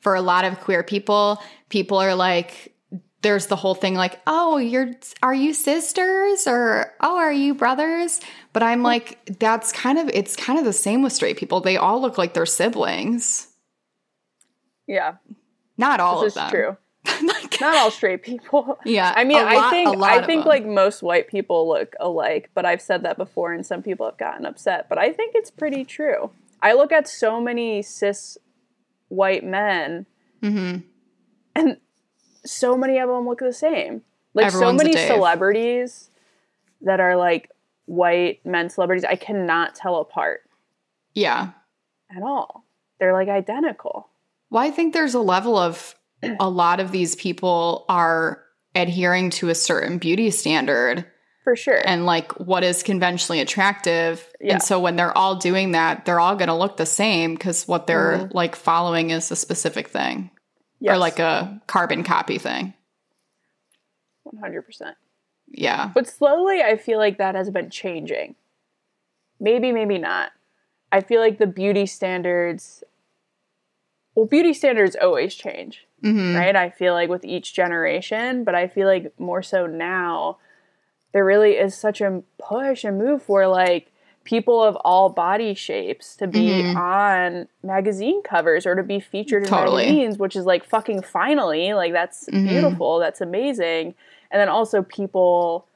for 0.00 0.14
a 0.14 0.20
lot 0.20 0.44
of 0.44 0.60
queer 0.60 0.82
people 0.82 1.42
people 1.70 1.98
are 1.98 2.14
like 2.14 2.74
there's 3.22 3.46
the 3.46 3.56
whole 3.56 3.74
thing 3.74 3.94
like 3.94 4.20
oh 4.26 4.58
you're 4.58 4.90
are 5.22 5.34
you 5.34 5.54
sisters 5.54 6.46
or 6.46 6.92
oh 7.00 7.16
are 7.16 7.32
you 7.32 7.54
brothers? 7.54 8.20
But 8.52 8.62
i'm 8.62 8.82
like 8.82 9.38
that's 9.40 9.72
kind 9.72 9.98
of 9.98 10.10
it's 10.10 10.36
kind 10.36 10.58
of 10.58 10.66
the 10.66 10.72
same 10.74 11.02
with 11.02 11.14
straight 11.14 11.38
people. 11.38 11.60
They 11.60 11.78
all 11.78 12.00
look 12.00 12.18
like 12.18 12.34
they're 12.34 12.46
siblings. 12.46 13.48
Yeah, 14.86 15.14
not 15.76 16.00
all 16.00 16.20
this 16.22 16.36
of 16.36 16.44
is 16.46 16.50
them 16.50 16.50
true. 16.50 16.76
Like, 17.26 17.60
Not 17.60 17.76
all 17.76 17.90
straight 17.90 18.22
people. 18.22 18.78
yeah 18.84 19.12
I 19.14 19.24
mean, 19.24 19.36
lot- 19.36 19.46
I 19.56 19.70
think 19.70 20.02
I 20.02 20.24
think 20.26 20.44
like 20.46 20.64
most 20.66 21.02
white 21.02 21.28
people 21.28 21.68
look 21.68 21.94
alike, 22.00 22.50
but 22.54 22.64
I've 22.64 22.80
said 22.80 23.02
that 23.04 23.16
before, 23.16 23.52
and 23.52 23.64
some 23.64 23.82
people 23.82 24.06
have 24.06 24.16
gotten 24.18 24.46
upset. 24.46 24.88
But 24.88 24.98
I 24.98 25.12
think 25.12 25.34
it's 25.34 25.50
pretty 25.50 25.84
true. 25.84 26.30
I 26.62 26.72
look 26.72 26.92
at 26.92 27.06
so 27.06 27.40
many 27.40 27.82
cis 27.82 28.38
white 29.08 29.44
men, 29.44 30.06
Mhm. 30.42 30.82
and 31.54 31.76
so 32.44 32.76
many 32.76 32.98
of 32.98 33.08
them 33.08 33.28
look 33.28 33.40
the 33.40 33.52
same. 33.52 34.02
Like 34.32 34.46
Everyone's 34.46 34.80
so 34.80 34.84
many 34.84 34.96
celebrities 35.06 36.10
that 36.80 37.00
are 37.00 37.16
like 37.16 37.50
white 37.86 38.44
men 38.46 38.70
celebrities, 38.70 39.04
I 39.04 39.16
cannot 39.16 39.74
tell 39.74 39.96
apart 39.96 40.40
yeah 41.14 41.50
at 42.14 42.22
all. 42.22 42.64
They're 42.98 43.12
like 43.12 43.28
identical. 43.28 44.08
Well, 44.54 44.62
I 44.62 44.70
think 44.70 44.94
there's 44.94 45.14
a 45.14 45.20
level 45.20 45.58
of 45.58 45.96
a 46.38 46.48
lot 46.48 46.78
of 46.78 46.92
these 46.92 47.16
people 47.16 47.84
are 47.88 48.40
adhering 48.76 49.30
to 49.30 49.48
a 49.48 49.54
certain 49.54 49.98
beauty 49.98 50.30
standard 50.30 51.04
For 51.42 51.56
sure. 51.56 51.82
and 51.84 52.06
like 52.06 52.38
what 52.38 52.62
is 52.62 52.84
conventionally 52.84 53.40
attractive. 53.40 54.24
Yeah. 54.40 54.52
And 54.52 54.62
so 54.62 54.78
when 54.78 54.94
they're 54.94 55.16
all 55.18 55.34
doing 55.34 55.72
that, 55.72 56.04
they're 56.04 56.20
all 56.20 56.36
going 56.36 56.48
to 56.48 56.54
look 56.54 56.76
the 56.76 56.86
same 56.86 57.34
because 57.34 57.66
what 57.66 57.88
they're 57.88 58.18
mm-hmm. 58.18 58.36
like 58.36 58.54
following 58.54 59.10
is 59.10 59.28
a 59.32 59.36
specific 59.36 59.88
thing 59.88 60.30
or 60.86 60.98
like 60.98 61.18
a 61.18 61.60
carbon 61.66 62.04
copy 62.04 62.38
thing. 62.38 62.74
100%. 64.24 64.62
Yeah. 65.48 65.90
But 65.92 66.06
slowly, 66.06 66.62
I 66.62 66.76
feel 66.76 66.98
like 66.98 67.18
that 67.18 67.34
has 67.34 67.50
been 67.50 67.70
changing. 67.70 68.36
Maybe, 69.40 69.72
maybe 69.72 69.98
not. 69.98 70.30
I 70.92 71.00
feel 71.00 71.20
like 71.20 71.38
the 71.38 71.48
beauty 71.48 71.86
standards, 71.86 72.84
well, 74.14 74.26
beauty 74.26 74.52
standards 74.52 74.96
always 75.00 75.34
change, 75.34 75.86
hmm 76.02 76.34
right? 76.34 76.56
I 76.56 76.70
feel 76.70 76.94
like 76.94 77.08
with 77.08 77.24
each 77.24 77.54
generation, 77.54 78.44
but 78.44 78.54
I 78.54 78.66
feel 78.68 78.86
like 78.86 79.12
more 79.18 79.42
so 79.42 79.66
now, 79.66 80.38
there 81.12 81.24
really 81.24 81.52
is 81.52 81.74
such 81.74 82.00
a 82.00 82.22
push 82.38 82.84
and 82.84 82.98
move 82.98 83.22
for 83.22 83.46
like 83.46 83.90
people 84.24 84.62
of 84.62 84.74
all 84.84 85.10
body 85.10 85.54
shapes 85.54 86.16
to 86.16 86.26
be 86.26 86.62
Mhm. 86.62 86.76
on 86.76 87.48
magazine 87.62 88.22
covers 88.22 88.66
or 88.66 88.74
to 88.74 88.82
be 88.82 88.98
featured 88.98 89.42
in 89.44 89.48
Totally. 89.50 89.84
magazines, 89.84 90.18
which 90.18 90.34
is 90.34 90.46
like 90.46 90.64
fucking 90.64 91.02
finally, 91.02 91.74
like 91.74 91.92
that's 91.92 92.28
Mhm. 92.30 92.42
beautiful, 92.48 92.98
that's 92.98 93.20
amazing. 93.20 93.94
And 94.30 94.40
then 94.40 94.48
also 94.48 94.82
people 94.82 95.66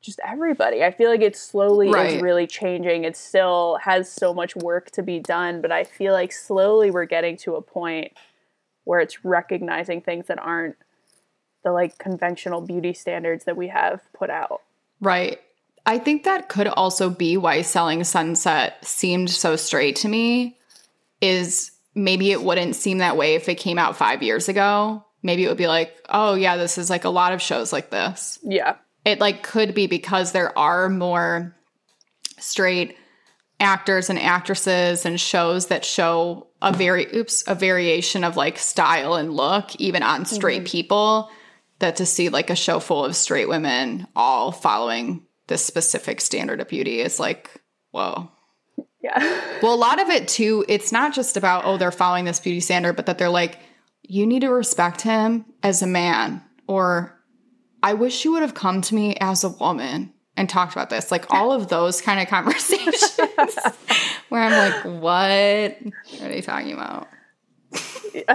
just 0.00 0.20
everybody. 0.26 0.82
I 0.82 0.90
feel 0.90 1.10
like 1.10 1.20
it 1.20 1.36
slowly 1.36 1.90
is 1.90 2.22
really 2.22 2.46
changing. 2.46 3.04
It 3.04 3.16
still 3.16 3.78
has 3.82 4.10
so 4.10 4.32
much 4.32 4.56
work 4.56 4.90
to 4.92 5.02
be 5.02 5.18
done, 5.18 5.60
but 5.60 5.70
I 5.70 5.84
feel 5.84 6.12
like 6.12 6.32
slowly 6.32 6.90
we're 6.90 7.04
getting 7.04 7.36
to 7.38 7.56
a 7.56 7.62
point 7.62 8.12
where 8.84 9.00
it's 9.00 9.24
recognizing 9.24 10.00
things 10.00 10.26
that 10.28 10.38
aren't 10.38 10.76
the 11.62 11.72
like 11.72 11.98
conventional 11.98 12.62
beauty 12.62 12.94
standards 12.94 13.44
that 13.44 13.56
we 13.56 13.68
have 13.68 14.00
put 14.14 14.30
out. 14.30 14.62
Right. 15.00 15.38
I 15.86 15.98
think 15.98 16.24
that 16.24 16.48
could 16.48 16.68
also 16.68 17.10
be 17.10 17.36
why 17.36 17.62
Selling 17.62 18.04
Sunset 18.04 18.84
seemed 18.84 19.30
so 19.30 19.56
straight 19.56 19.96
to 19.96 20.08
me 20.08 20.58
is 21.20 21.72
maybe 21.94 22.32
it 22.32 22.42
wouldn't 22.42 22.76
seem 22.76 22.98
that 22.98 23.16
way 23.16 23.34
if 23.34 23.48
it 23.48 23.56
came 23.56 23.78
out 23.78 23.96
5 23.96 24.22
years 24.22 24.48
ago. 24.48 25.04
Maybe 25.22 25.44
it 25.44 25.48
would 25.48 25.58
be 25.58 25.68
like, 25.68 25.94
"Oh 26.08 26.34
yeah, 26.34 26.56
this 26.56 26.78
is 26.78 26.88
like 26.88 27.04
a 27.04 27.10
lot 27.10 27.34
of 27.34 27.42
shows 27.42 27.72
like 27.74 27.90
this." 27.90 28.38
Yeah. 28.42 28.76
It 29.04 29.20
like 29.20 29.42
could 29.42 29.74
be 29.74 29.86
because 29.86 30.32
there 30.32 30.56
are 30.58 30.88
more 30.88 31.56
straight 32.38 32.96
actors 33.58 34.10
and 34.10 34.18
actresses 34.18 35.04
and 35.04 35.20
shows 35.20 35.66
that 35.66 35.84
show 35.84 36.48
a 36.62 36.72
very 36.72 37.06
oops, 37.14 37.44
a 37.46 37.54
variation 37.54 38.24
of 38.24 38.36
like 38.36 38.58
style 38.58 39.14
and 39.14 39.34
look 39.34 39.74
even 39.76 40.02
on 40.02 40.24
straight 40.24 40.64
mm-hmm. 40.64 40.72
people 40.72 41.30
that 41.78 41.96
to 41.96 42.06
see 42.06 42.28
like 42.28 42.50
a 42.50 42.56
show 42.56 42.80
full 42.80 43.04
of 43.04 43.16
straight 43.16 43.48
women 43.48 44.06
all 44.16 44.52
following 44.52 45.26
this 45.46 45.64
specific 45.64 46.20
standard 46.20 46.60
of 46.60 46.68
beauty 46.68 47.00
is 47.00 47.20
like, 47.20 47.50
whoa. 47.90 48.30
Yeah. 49.02 49.40
Well, 49.62 49.74
a 49.74 49.76
lot 49.76 50.00
of 50.00 50.08
it 50.08 50.26
too, 50.26 50.64
it's 50.68 50.90
not 50.90 51.12
just 51.12 51.36
about, 51.36 51.66
oh, 51.66 51.76
they're 51.76 51.92
following 51.92 52.24
this 52.24 52.40
beauty 52.40 52.60
standard, 52.60 52.96
but 52.96 53.04
that 53.04 53.18
they're 53.18 53.28
like, 53.28 53.58
you 54.02 54.26
need 54.26 54.40
to 54.40 54.48
respect 54.48 55.02
him 55.02 55.44
as 55.62 55.82
a 55.82 55.86
man, 55.86 56.42
or 56.66 57.19
I 57.82 57.94
wish 57.94 58.24
you 58.24 58.32
would 58.32 58.42
have 58.42 58.54
come 58.54 58.80
to 58.82 58.94
me 58.94 59.16
as 59.20 59.44
a 59.44 59.48
woman 59.48 60.12
and 60.36 60.48
talked 60.48 60.72
about 60.72 60.90
this. 60.90 61.10
Like 61.10 61.26
all 61.32 61.52
of 61.52 61.68
those 61.68 62.00
kind 62.00 62.20
of 62.20 62.28
conversations 62.28 63.16
where 64.28 64.42
I'm 64.42 64.52
like, 64.72 64.84
what 65.02 65.30
are 65.30 66.28
they 66.28 66.40
talking 66.42 66.72
about? 66.72 67.08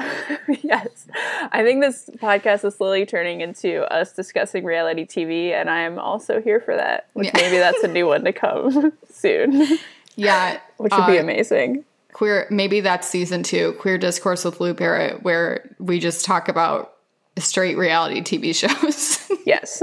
yes. 0.64 1.08
I 1.52 1.64
think 1.64 1.82
this 1.82 2.10
podcast 2.18 2.64
is 2.66 2.76
slowly 2.76 3.06
turning 3.06 3.42
into 3.42 3.84
us 3.94 4.14
discussing 4.14 4.64
reality 4.64 5.06
TV, 5.06 5.52
and 5.52 5.70
I 5.70 5.82
am 5.82 6.00
also 6.00 6.42
here 6.42 6.60
for 6.62 6.76
that. 6.76 7.08
Which 7.14 7.28
Yeah. 7.28 7.32
maybe 7.36 7.58
that's 7.58 7.84
a 7.84 7.88
new 7.88 8.08
one 8.08 8.24
to 8.24 8.34
come 8.34 8.94
soon, 9.12 9.78
Yeah. 10.16 10.60
which 10.78 10.94
would 10.94 11.08
be 11.08 11.18
uh, 11.20 11.22
amazing. 11.24 11.84
queer 12.14 12.48
maybe 12.50 12.80
that's 12.80 13.08
season 13.10 13.44
two 13.44 13.74
queer 13.74 13.98
discourse 13.98 14.46
with 14.46 14.62
lou 14.62 14.74
barrett 14.74 15.22
where 15.24 15.76
we 15.80 16.00
just 16.00 16.24
talk 16.24 16.48
about 16.48 16.94
straight 17.38 17.78
reality 17.78 18.22
tv 18.22 18.54
shows 18.62 19.30
Yes. 19.46 19.82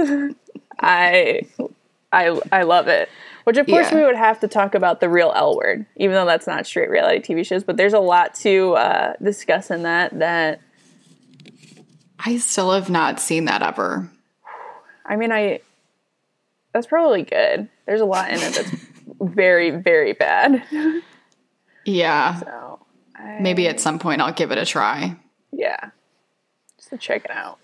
I 0.81 1.43
I 2.13 2.41
I 2.51 2.63
love 2.65 2.89
it. 2.89 3.09
Which 3.45 3.57
of 3.57 3.67
course 3.67 3.91
Yeah. 3.91 3.99
we 3.99 4.05
would 4.05 4.17
have 4.17 4.41
to 4.41 4.49
talk 4.49 4.75
about 4.75 5.01
the 5.01 5.09
real 5.09 5.33
L 5.35 5.57
word, 5.57 5.87
even 5.97 6.15
though 6.15 6.27
that's 6.27 6.47
not 6.47 6.67
straight 6.67 6.91
reality 6.91 7.21
TV 7.35 7.45
shows, 7.47 7.63
but 7.65 7.77
there's 7.77 7.93
a 7.93 7.99
lot 8.01 8.35
to 8.37 8.75
uh, 8.75 9.13
discuss 9.23 9.71
in 9.71 9.83
that 9.85 10.19
that 10.19 10.61
i 12.25 12.37
still 12.39 12.71
have 12.73 12.89
not 12.91 13.19
seen 13.21 13.47
that 13.47 13.63
ever 13.63 14.09
I 15.05 15.17
mean 15.17 15.33
I 15.33 15.61
that's 16.73 16.87
probably 16.87 17.23
good. 17.23 17.69
There's 17.87 18.01
a 18.01 18.05
lot 18.07 18.31
in 18.31 18.37
it 18.37 18.55
that's 18.55 18.71
very, 19.21 19.71
very 19.71 20.13
bad. 20.15 20.63
yeah 21.85 22.37
So 22.41 22.87
I, 23.17 23.39
maybe 23.41 23.69
at 23.69 23.79
some 23.81 23.99
point 23.99 24.21
i'll 24.21 24.33
give 24.33 24.51
it 24.53 24.59
a 24.59 24.65
try 24.67 25.17
yeah. 25.53 25.91
Check 26.99 27.25
it 27.25 27.31
out. 27.31 27.59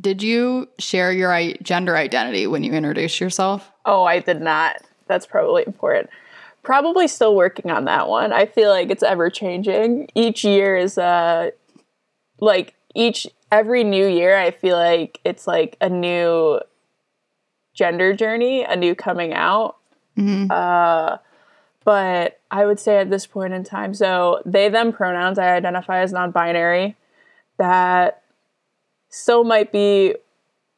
did 0.00 0.22
you 0.22 0.68
share 0.78 1.12
your 1.12 1.32
i- 1.32 1.56
gender 1.62 1.96
identity 1.96 2.46
when 2.46 2.62
you 2.64 2.72
introduced 2.72 3.20
yourself 3.20 3.70
Oh, 3.84 4.04
I 4.04 4.18
did 4.20 4.40
not. 4.40 4.76
That's 5.06 5.26
probably 5.26 5.64
important. 5.66 6.10
Probably 6.62 7.08
still 7.08 7.34
working 7.34 7.70
on 7.70 7.86
that 7.86 8.08
one. 8.08 8.32
I 8.32 8.44
feel 8.46 8.68
like 8.70 8.90
it's 8.90 9.02
ever 9.02 9.30
changing. 9.30 10.08
Each 10.14 10.44
year 10.44 10.76
is 10.76 10.98
uh 10.98 11.50
like 12.40 12.74
each 12.94 13.26
every 13.50 13.82
new 13.84 14.06
year 14.06 14.36
I 14.38 14.50
feel 14.50 14.76
like 14.76 15.20
it's 15.24 15.46
like 15.46 15.76
a 15.80 15.88
new 15.88 16.60
gender 17.74 18.12
journey, 18.14 18.62
a 18.64 18.76
new 18.76 18.94
coming 18.94 19.32
out. 19.32 19.76
Uh 20.50 21.16
but 21.82 22.38
I 22.50 22.66
would 22.66 22.78
say 22.78 22.98
at 22.98 23.08
this 23.10 23.26
point 23.26 23.54
in 23.54 23.64
time, 23.64 23.94
so 23.94 24.42
they 24.44 24.68
them 24.68 24.92
pronouns 24.92 25.38
I 25.38 25.54
identify 25.56 26.00
as 26.00 26.12
non-binary. 26.12 26.94
That 27.56 28.22
still 29.10 29.44
might 29.44 29.70
be 29.70 30.14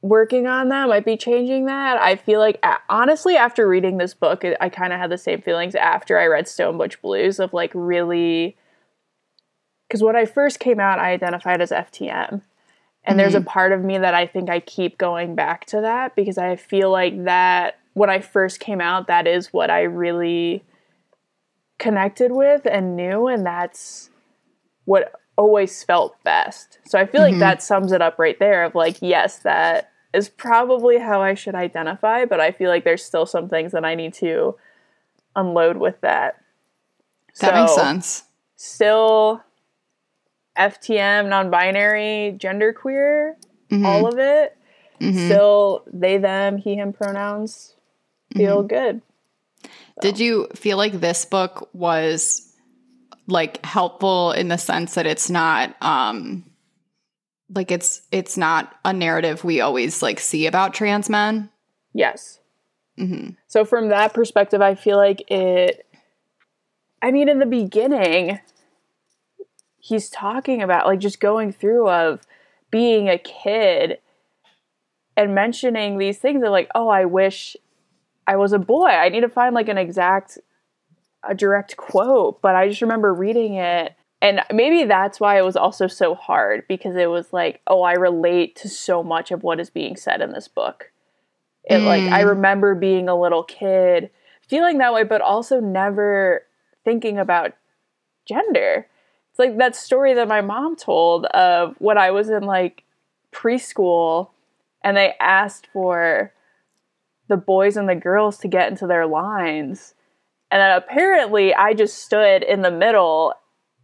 working 0.01 0.49
on 0.49 0.69
that, 0.71 0.89
might 0.89 1.05
be 1.05 1.17
changing 1.17 1.67
that. 1.67 2.01
I 2.03 2.17
feel 2.17 2.41
like, 2.41 2.63
honestly, 2.89 3.37
after 3.37 3.69
reading 3.69 3.99
this 3.99 4.15
book, 4.15 4.45
I 4.61 4.69
kind 4.69 4.93
of 4.93 4.99
had 4.99 5.11
the 5.11 5.19
same 5.19 5.41
feelings 5.41 5.75
after 5.77 6.19
I 6.19 6.27
read 6.27 6.49
Stone 6.49 6.77
Butch 6.77 7.01
Blues 7.01 7.39
of 7.39 7.53
like 7.53 7.71
really. 7.75 8.57
Because 9.87 10.03
when 10.03 10.17
I 10.17 10.25
first 10.25 10.59
came 10.59 10.81
out, 10.81 10.99
I 10.99 11.13
identified 11.13 11.61
as 11.61 11.71
FTM. 11.71 12.43
And 13.05 13.19
there's 13.19 13.35
a 13.35 13.39
mm-hmm. 13.39 13.49
part 13.49 13.73
of 13.73 13.83
me 13.83 13.99
that 13.99 14.15
I 14.15 14.27
think 14.27 14.49
I 14.49 14.61
keep 14.61 14.97
going 14.97 15.35
back 15.35 15.67
to 15.67 15.81
that 15.81 16.15
because 16.15 16.39
I 16.39 16.57
feel 16.57 16.91
like 16.91 17.25
that 17.25 17.79
when 17.95 18.09
I 18.09 18.21
first 18.21 18.61
came 18.61 18.81
out, 18.81 19.09
that 19.09 19.27
is 19.27 19.53
what 19.53 19.71
I 19.71 19.83
really 19.83 20.65
connected 21.79 22.33
with 22.33 22.65
and 22.65 22.97
knew. 22.97 23.27
And 23.27 23.45
that's 23.45 24.09
what 24.85 25.13
always 25.37 25.83
felt 25.83 26.23
best. 26.25 26.79
So 26.87 26.99
I 26.99 27.07
feel 27.07 27.21
like 27.23 27.39
that 27.39 27.63
sums 27.63 27.93
it 27.93 28.03
up 28.03 28.19
right 28.19 28.39
there 28.39 28.65
of 28.65 28.75
like, 28.75 28.99
yes, 29.01 29.39
that 29.41 29.91
is 30.13 30.29
probably 30.29 30.99
how 30.99 31.23
I 31.23 31.35
should 31.35 31.55
identify, 31.55 32.25
but 32.27 32.39
I 32.41 32.51
feel 32.53 32.69
like 32.71 32.85
there's 32.85 33.05
still 33.05 33.25
some 33.27 33.49
things 33.49 33.73
that 33.73 33.85
I 33.85 33.95
need 33.95 34.13
to 34.15 34.57
unload 35.35 35.79
with 35.79 36.01
that. 36.03 36.39
that 37.41 37.55
makes 37.55 37.75
sense 37.75 38.25
Still 38.57 39.43
FTM, 40.57 41.29
non 41.29 41.51
binary, 41.51 42.37
genderqueer, 42.39 43.35
Mhm. 43.71 43.87
all 43.87 44.07
of 44.07 44.19
it. 44.19 44.57
Mhm. 45.01 45.27
Still 45.27 45.83
they, 45.87 46.19
them, 46.19 46.59
he, 46.59 46.77
him 46.77 46.93
pronouns 46.93 47.75
feel 48.35 48.59
Mm-hmm. 48.59 48.67
good. 48.67 49.03
Did 50.01 50.19
you 50.19 50.49
feel 50.55 50.77
like 50.77 50.93
this 50.93 51.25
book 51.25 51.69
was 51.73 52.52
like 53.27 53.65
helpful 53.65 54.33
in 54.33 54.49
the 54.49 54.57
sense 54.57 54.95
that 54.95 55.07
it's 55.07 55.31
not 55.31 55.77
um 55.81 56.45
like 57.55 57.71
it's 57.71 58.03
it's 58.11 58.37
not 58.37 58.75
a 58.85 58.93
narrative 58.93 59.45
we 59.45 59.61
always 59.61 60.03
like 60.03 60.21
see 60.21 60.47
about 60.47 60.75
trans 60.75 61.09
men? 61.09 61.51
Yes. 61.95 62.41
hmm 62.97 63.31
So 63.49 63.65
from 63.65 63.89
that 63.89 64.15
perspective, 64.15 64.61
I 64.61 64.75
feel 64.75 64.97
like 64.97 65.31
it. 65.31 65.87
I 67.03 67.11
mean, 67.11 67.29
in 67.29 67.41
the 67.41 67.47
beginning, 67.47 68.39
he's 69.79 70.09
talking 70.09 70.63
about 70.63 70.87
like 70.87 71.01
just 71.01 71.21
going 71.21 71.53
through 71.53 71.89
of 71.89 72.21
being 72.71 73.09
a 73.09 73.19
kid 73.19 73.99
and 75.17 75.35
mentioning 75.35 75.99
these 75.99 76.19
things 76.19 76.43
of 76.43 76.51
like, 76.51 76.71
oh, 76.75 76.89
I 76.89 77.05
wish 77.05 77.57
I 78.27 78.37
was 78.37 78.53
a 78.53 78.59
boy. 78.59 78.87
I 78.87 79.09
need 79.09 79.21
to 79.23 79.29
find 79.29 79.55
like 79.55 79.69
an 79.69 79.79
exact, 79.79 80.39
a 81.25 81.35
direct 81.35 81.77
quote, 81.77 82.41
but 82.43 82.55
I 82.55 82.69
just 82.69 82.83
remember 82.83 83.13
reading 83.13 83.55
it. 83.55 83.95
And 84.21 84.41
maybe 84.53 84.85
that's 84.85 85.19
why 85.19 85.39
it 85.39 85.45
was 85.45 85.57
also 85.57 85.89
so 85.89 86.15
hard 86.15 86.65
because 86.69 86.97
it 86.97 87.11
was 87.11 87.33
like, 87.33 87.61
oh, 87.67 87.83
I 87.83 87.95
relate 87.95 88.55
to 88.57 88.69
so 88.69 89.03
much 89.03 89.31
of 89.33 89.43
what 89.43 89.59
is 89.59 89.71
being 89.71 89.97
said 89.97 90.21
in 90.21 90.33
this 90.33 90.47
book. 90.49 90.93
It 91.65 91.83
like 91.85 92.07
I 92.11 92.23
Mm. 92.23 92.29
remember 92.29 92.75
being 92.75 93.09
a 93.09 93.19
little 93.21 93.43
kid 93.43 94.11
feeling 94.49 94.79
that 94.79 94.93
way, 94.93 95.05
but 95.05 95.21
also 95.21 95.61
never 95.61 96.45
thinking 96.85 97.19
about 97.19 97.53
gender. 98.27 98.87
It's 99.31 99.39
like 99.39 99.57
that 99.59 99.75
story 99.75 100.15
that 100.15 100.29
my 100.29 100.41
mom 100.41 100.77
told 100.77 101.27
of 101.27 101.75
when 101.79 101.99
I 101.99 102.11
was 102.11 102.29
in 102.29 102.43
like 102.43 102.85
preschool 103.33 104.31
and 104.83 104.97
they 104.97 105.15
asked 105.21 105.69
for 105.73 106.33
the 107.29 107.37
boys 107.37 107.77
and 107.77 107.89
the 107.89 107.95
girls 107.95 108.39
to 108.39 108.49
get 108.49 108.71
into 108.71 108.87
their 108.87 109.07
lines. 109.07 109.95
And 110.53 110.61
then 110.61 110.77
apparently 110.77 111.55
I 111.55 111.73
just 111.73 112.05
stood 112.05 112.43
in 112.43 112.61
the 112.61 112.71
middle 112.71 113.33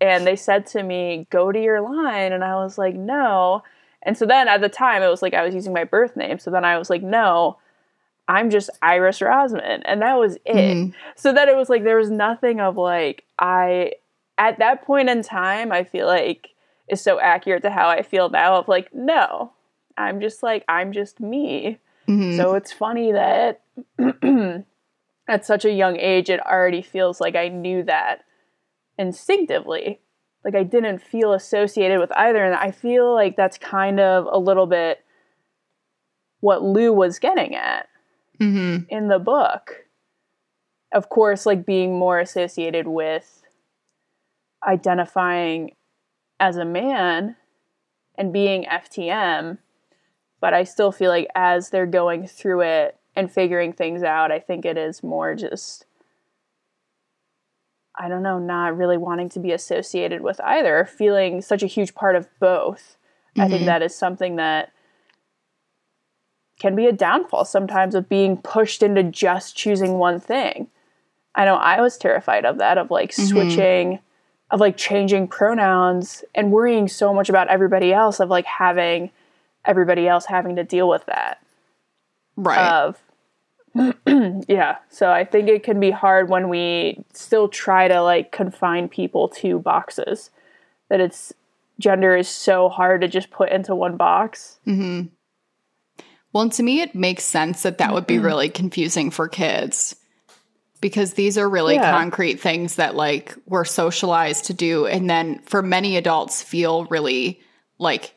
and 0.03 0.27
they 0.27 0.37
said 0.37 0.67
to 0.67 0.83
me, 0.83 1.27
Go 1.31 1.51
to 1.51 1.61
your 1.61 1.81
line. 1.81 2.33
And 2.33 2.45
I 2.45 2.57
was 2.57 2.77
like, 2.77 2.95
No. 2.95 3.63
And 4.03 4.17
so 4.17 4.27
then 4.27 4.49
at 4.49 4.61
the 4.61 4.69
time 4.69 5.03
it 5.03 5.09
was 5.09 5.23
like 5.23 5.33
I 5.33 5.43
was 5.43 5.55
using 5.55 5.73
my 5.73 5.85
birth 5.85 6.15
name. 6.15 6.39
So 6.39 6.51
then 6.51 6.67
I 6.67 6.79
was 6.79 6.91
like, 6.91 7.03
No, 7.03 7.57
I'm 8.29 8.51
just 8.51 8.69
Iris 8.83 9.21
Rosman. 9.21 9.81
And 9.87 10.03
that 10.03 10.19
was 10.19 10.37
it. 10.45 10.55
Mm-hmm. 10.55 10.91
So 11.17 11.33
then 11.33 11.49
it 11.49 11.57
was 11.57 11.71
like 11.71 11.85
there 11.85 11.97
was 11.97 12.11
nothing 12.11 12.61
of 12.61 12.77
like 12.77 13.25
I 13.39 13.93
at 14.37 14.59
that 14.59 14.85
point 14.85 15.09
in 15.09 15.23
time, 15.23 15.73
I 15.73 15.85
feel 15.85 16.07
like 16.07 16.51
is 16.87 17.01
so 17.01 17.19
accurate 17.19 17.63
to 17.63 17.71
how 17.71 17.89
I 17.89 18.03
feel 18.03 18.29
now 18.29 18.57
of 18.57 18.69
like, 18.69 18.95
no, 18.95 19.53
I'm 19.97 20.21
just 20.21 20.43
like, 20.43 20.65
I'm 20.69 20.93
just 20.93 21.19
me. 21.19 21.79
Mm-hmm. 22.07 22.37
So 22.37 22.55
it's 22.55 22.73
funny 22.73 23.13
that 23.13 23.63
at 25.29 25.45
such 25.45 25.65
a 25.65 25.73
young 25.73 25.97
age, 25.99 26.31
it 26.31 26.41
already 26.45 26.83
feels 26.83 27.21
like 27.21 27.37
I 27.37 27.49
knew 27.49 27.83
that 27.85 28.25
instinctively. 28.99 30.01
Like 30.45 30.55
I 30.55 30.63
didn't 30.63 31.03
feel 31.03 31.33
associated 31.35 32.01
with 32.01 32.11
either. 32.13 32.45
And 32.45 32.55
I 32.55 32.71
feel 32.71 33.13
like 33.13 33.37
that's 33.37 33.59
kind 33.59 34.01
of 34.01 34.27
a 34.31 34.39
little 34.39 34.67
bit 34.67 35.05
what 36.41 36.63
Lou 36.63 36.93
was 36.93 37.19
getting 37.19 37.55
at 37.55 37.89
Mm-hmm. 38.41 38.85
in 38.89 39.09
the 39.09 39.19
book. 39.19 39.87
Of 40.93 41.09
course, 41.09 41.45
like 41.45 41.67
being 41.67 41.99
more 41.99 42.21
associated 42.21 42.87
with 42.87 43.43
identifying 44.67 45.73
as 46.41 46.57
a 46.57 46.65
man 46.65 47.37
and 48.17 48.33
being 48.33 48.65
FTM, 48.65 49.59
but 50.41 50.55
I 50.55 50.65
still 50.65 50.93
feel 50.93 51.11
like 51.11 51.29
as 51.35 51.71
they're 51.71 51.85
going 51.87 52.27
through 52.29 52.61
it 52.63 52.98
and 53.19 53.31
figuring 53.31 53.73
things 53.73 54.03
out, 54.03 54.31
I 54.31 54.39
think 54.39 54.65
it 54.65 54.79
is 54.79 55.03
more 55.03 55.35
just 55.35 55.85
I 58.01 58.09
don't 58.09 58.23
know, 58.23 58.39
not 58.39 58.77
really 58.77 58.97
wanting 58.97 59.29
to 59.31 59.41
be 59.41 59.51
associated 59.51 60.21
with 60.21 60.41
either, 60.43 60.85
feeling 60.85 61.43
such 61.43 61.65
a 61.65 61.67
huge 61.67 61.97
part 61.97 62.15
of 62.15 62.29
both. 62.39 62.97
I 63.37 63.49
think 63.49 63.61
mm-hmm. 63.61 63.67
that 63.67 63.83
is 63.83 63.93
something 63.93 64.37
that 64.37 64.73
can 66.61 66.77
be 66.77 66.87
a 66.87 66.93
downfall 66.93 67.45
sometimes 67.45 67.97
of 67.97 68.09
being 68.09 68.37
pushed 68.37 68.85
into 68.85 69.03
just 69.03 69.57
choosing 69.57 69.95
one 69.95 70.21
thing. 70.21 70.69
I 71.35 71.45
know 71.45 71.57
I 71.57 71.81
was 71.81 71.97
terrified 71.97 72.45
of 72.45 72.59
that, 72.59 72.79
of 72.79 72.91
like 72.93 73.11
mm-hmm. 73.11 73.27
switching, 73.27 73.99
of 74.53 74.61
like 74.61 74.77
changing 74.77 75.27
pronouns 75.27 76.25
and 76.37 76.53
worrying 76.53 76.87
so 76.87 77.13
much 77.13 77.29
about 77.29 77.49
everybody 77.49 77.93
else, 77.93 78.21
of 78.21 78.29
like 78.29 78.47
having 78.47 79.11
everybody 79.65 80.07
else 80.07 80.27
having 80.27 80.55
to 80.55 80.63
deal 80.63 80.89
with 80.89 81.05
that. 81.07 81.41
Right. 82.37 82.59
Of, 82.59 83.01
yeah. 84.49 84.79
So 84.89 85.11
I 85.11 85.25
think 85.25 85.49
it 85.49 85.63
can 85.63 85.81
be 85.81 85.91
hard 85.91 86.29
when 86.29 86.49
we 86.49 87.05
still 87.13 87.49
try 87.49 87.89
to 87.89 88.03
like 88.03 88.33
confine 88.33 88.89
people 88.89 89.29
to 89.29 89.59
boxes, 89.59 90.31
that 90.89 91.01
it's 91.01 91.33
gender 91.79 92.17
is 92.17 92.29
so 92.29 92.69
hard 92.69 93.03
to 93.03 93.09
just 93.09 93.31
put 93.31 93.51
into 93.51 93.75
one 93.75 93.97
box. 93.97 94.59
Mm-hmm. 94.67 95.09
Well, 96.33 96.51
to 96.51 96.63
me, 96.63 96.81
it 96.81 96.95
makes 96.95 97.25
sense 97.25 97.63
that 97.63 97.79
that 97.79 97.93
would 97.93 98.07
be 98.07 98.17
mm-hmm. 98.17 98.27
really 98.27 98.49
confusing 98.51 99.11
for 99.11 99.29
kids 99.29 99.97
because 100.81 101.15
these 101.15 101.39
are 101.39 101.49
really 101.49 101.75
Yeah. 101.75 101.91
concrete 101.91 102.41
things 102.41 102.77
that 102.77 102.95
like 102.95 103.35
we're 103.47 103.65
socialized 103.65 104.47
to 104.47 104.55
do. 104.55 104.87
And 104.87 105.09
then 105.09 105.41
for 105.41 105.63
many 105.63 105.97
adults 105.97 106.43
feel 106.43 106.85
really 106.87 107.41
like 107.79 108.15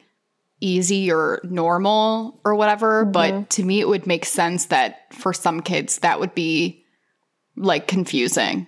easy 0.61 1.11
or 1.11 1.41
normal 1.43 2.39
or 2.45 2.55
whatever. 2.55 3.03
But 3.03 3.33
mm-hmm. 3.33 3.43
to 3.45 3.63
me, 3.63 3.81
it 3.81 3.87
would 3.87 4.07
make 4.07 4.25
sense 4.25 4.65
that 4.67 5.13
for 5.13 5.33
some 5.33 5.61
kids, 5.61 5.99
that 5.99 6.19
would 6.19 6.33
be 6.33 6.85
like 7.57 7.87
confusing 7.87 8.67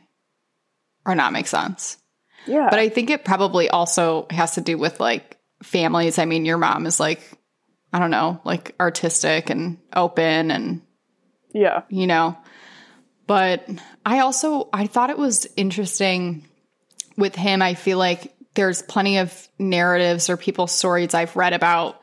or 1.06 1.16
not 1.16 1.32
make 1.32 1.48
sense. 1.48 1.98
Yeah. 2.46 2.68
But 2.70 2.80
I 2.80 2.90
think 2.90 3.10
it 3.10 3.24
probably 3.24 3.70
also 3.70 4.28
has 4.30 4.56
to 4.56 4.62
do 4.62 4.78
with 4.78 5.00
like 5.00 5.38
families. 5.62 6.20
I 6.20 6.26
mean, 6.26 6.46
your 6.46 6.58
mom 6.58 6.86
is 6.86 7.00
like, 7.00 7.22
I 7.94 8.00
don't 8.00 8.12
know, 8.12 8.42
like 8.44 8.76
artistic 8.80 9.50
and 9.50 9.78
open 9.96 10.52
and, 10.52 10.82
yeah. 11.54 11.84
you 11.90 12.08
know. 12.08 12.38
But 13.28 13.70
I 14.06 14.20
also 14.20 14.68
I 14.74 14.88
thought 14.88 15.10
it 15.10 15.18
was 15.18 15.48
interesting 15.56 16.46
with 17.16 17.36
him. 17.36 17.62
I 17.62 17.76
feel 17.76 17.98
like 17.98 18.33
there's 18.56 18.82
plenty 18.82 19.18
of 19.18 19.48
narratives 19.60 20.30
or 20.30 20.38
people's 20.38 20.72
stories 20.72 21.14
I've 21.14 21.36
read 21.36 21.54
about 21.54 22.02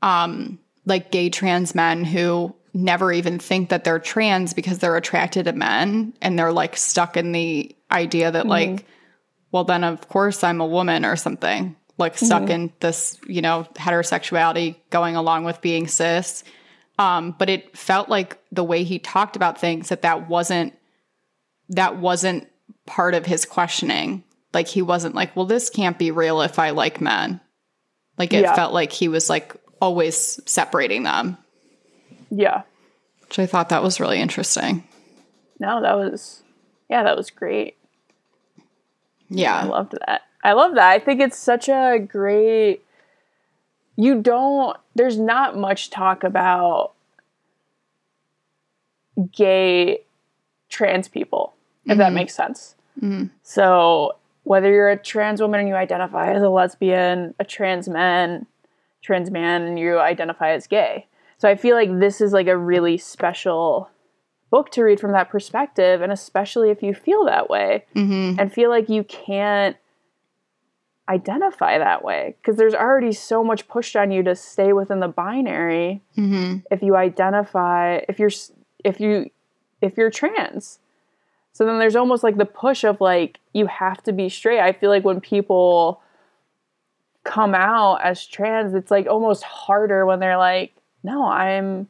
um 0.00 0.58
like 0.84 1.10
gay 1.10 1.30
trans 1.30 1.74
men 1.74 2.04
who 2.04 2.54
never 2.74 3.12
even 3.12 3.38
think 3.38 3.68
that 3.68 3.84
they're 3.84 3.98
trans 3.98 4.54
because 4.54 4.78
they're 4.78 4.96
attracted 4.96 5.44
to 5.44 5.52
men 5.52 6.14
and 6.22 6.38
they're 6.38 6.52
like 6.52 6.76
stuck 6.76 7.16
in 7.16 7.32
the 7.32 7.74
idea 7.90 8.30
that 8.30 8.46
like 8.46 8.86
well 9.50 9.64
then 9.64 9.84
of 9.84 10.08
course 10.08 10.42
I'm 10.42 10.60
a 10.60 10.66
woman 10.66 11.04
or 11.04 11.16
something 11.16 11.76
like 11.98 12.16
stuck 12.16 12.48
in 12.48 12.72
this 12.80 13.18
you 13.26 13.42
know 13.42 13.66
heterosexuality 13.74 14.76
going 14.90 15.14
along 15.14 15.44
with 15.44 15.60
being 15.60 15.86
cis. 15.86 16.42
Um 16.98 17.36
but 17.38 17.50
it 17.50 17.76
felt 17.76 18.08
like 18.08 18.38
the 18.50 18.64
way 18.64 18.84
he 18.84 18.98
talked 18.98 19.36
about 19.36 19.60
things 19.60 19.90
that 19.90 20.02
that 20.02 20.28
wasn't 20.28 20.76
that 21.68 21.98
wasn't 21.98 22.48
part 22.86 23.14
of 23.14 23.26
his 23.26 23.44
questioning 23.44 24.24
like 24.52 24.68
he 24.68 24.82
wasn't 24.82 25.14
like 25.14 25.34
well 25.36 25.46
this 25.46 25.70
can't 25.70 25.98
be 25.98 26.10
real 26.10 26.40
if 26.42 26.58
I 26.58 26.70
like 26.70 27.00
men 27.00 27.40
like 28.18 28.32
it 28.32 28.42
Yeah. 28.42 28.54
felt 28.54 28.72
like 28.72 28.92
he 28.92 29.08
was 29.08 29.28
like 29.30 29.54
always 29.80 30.38
separating 30.46 31.02
them 31.02 31.38
Yeah. 32.30 32.62
which 33.22 33.38
I 33.38 33.46
thought 33.46 33.70
that 33.70 33.82
was 33.82 34.00
really 34.00 34.20
interesting 34.20 34.84
No, 35.58 35.80
that 35.82 35.96
was 35.96 36.42
yeah, 36.88 37.04
that 37.04 37.16
was 37.16 37.30
great. 37.30 37.76
Yeah. 39.30 39.60
I 39.60 39.64
loved 39.64 39.92
that. 40.06 40.22
I 40.44 40.52
love 40.52 40.74
that. 40.74 40.90
I 40.90 40.98
think 40.98 41.22
it's 41.22 41.38
such 41.38 41.70
a 41.70 41.98
great 41.98 42.82
you 43.96 44.20
don't 44.20 44.76
there's 44.94 45.18
not 45.18 45.56
much 45.56 45.88
talk 45.90 46.22
about 46.24 46.92
gay 49.34 50.00
trans 50.68 51.08
people, 51.08 51.54
if 51.86 51.98
that 51.98 52.06
mm-hmm. 52.06 52.14
makes 52.14 52.34
sense. 52.34 52.74
Mm-hmm. 53.00 53.26
So 53.42 54.16
whether 54.44 54.70
you're 54.70 54.90
a 54.90 54.96
trans 54.96 55.40
woman 55.40 55.60
and 55.60 55.68
you 55.68 55.74
identify 55.74 56.32
as 56.32 56.42
a 56.42 56.48
lesbian, 56.48 57.34
a 57.38 57.44
trans 57.44 57.88
man, 57.88 58.46
trans 59.02 59.30
man 59.30 59.62
and 59.62 59.78
you 59.78 59.98
identify 59.98 60.50
as 60.50 60.66
gay. 60.66 61.06
So 61.38 61.48
I 61.48 61.56
feel 61.56 61.76
like 61.76 61.98
this 61.98 62.20
is 62.20 62.32
like 62.32 62.46
a 62.46 62.56
really 62.56 62.98
special 62.98 63.90
book 64.50 64.70
to 64.70 64.82
read 64.82 65.00
from 65.00 65.12
that 65.12 65.30
perspective, 65.30 66.02
and 66.02 66.12
especially 66.12 66.70
if 66.70 66.82
you 66.82 66.94
feel 66.94 67.24
that 67.24 67.48
way 67.48 67.84
mm-hmm. 67.96 68.38
and 68.38 68.52
feel 68.52 68.70
like 68.70 68.88
you 68.88 69.02
can't 69.02 69.76
identify 71.08 71.78
that 71.78 72.04
way 72.04 72.36
because 72.40 72.56
there's 72.56 72.74
already 72.74 73.12
so 73.12 73.42
much 73.42 73.66
pushed 73.66 73.96
on 73.96 74.12
you 74.12 74.22
to 74.22 74.36
stay 74.36 74.72
within 74.72 75.00
the 75.00 75.08
binary 75.08 76.00
mm-hmm. 76.16 76.58
if 76.70 76.80
you 76.80 76.94
identify 76.94 78.00
if 78.08 78.18
you're 78.18 78.30
if 78.84 79.00
you 79.00 79.28
if 79.80 79.96
you're 79.96 80.10
trans 80.10 80.78
so 81.52 81.66
then 81.66 81.78
there's 81.78 81.96
almost 81.96 82.22
like 82.22 82.36
the 82.36 82.44
push 82.46 82.84
of 82.84 83.00
like 83.00 83.38
you 83.52 83.66
have 83.66 84.02
to 84.04 84.12
be 84.12 84.28
straight. 84.28 84.60
I 84.60 84.72
feel 84.72 84.90
like 84.90 85.04
when 85.04 85.20
people 85.20 86.00
come 87.24 87.54
out 87.54 88.02
as 88.02 88.26
trans 88.26 88.74
it's 88.74 88.90
like 88.90 89.06
almost 89.06 89.44
harder 89.44 90.04
when 90.04 90.18
they're 90.18 90.36
like 90.36 90.74
no 91.04 91.24
i'm 91.24 91.86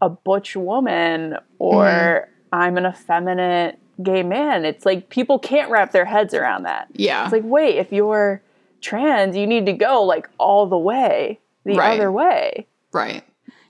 a 0.00 0.08
butch 0.08 0.56
woman 0.56 1.36
or 1.58 1.84
mm-hmm. 1.84 2.30
i'm 2.50 2.78
an 2.78 2.86
effeminate 2.86 3.78
gay 4.02 4.22
man. 4.22 4.64
It's 4.64 4.84
like 4.84 5.08
people 5.08 5.38
can't 5.38 5.70
wrap 5.70 5.92
their 5.92 6.04
heads 6.04 6.34
around 6.34 6.64
that. 6.64 6.88
Yeah. 6.92 7.24
It's 7.24 7.32
like 7.32 7.44
wait 7.44 7.76
if 7.76 7.92
you're 7.92 8.42
trans 8.80 9.36
you 9.36 9.46
need 9.46 9.66
to 9.66 9.72
go 9.72 10.02
like 10.02 10.28
all 10.38 10.66
the 10.66 10.78
way 10.78 11.40
the 11.64 11.74
Right. 11.74 11.98
other 11.98 12.12
way. 12.12 12.66
Right. 12.92 13.24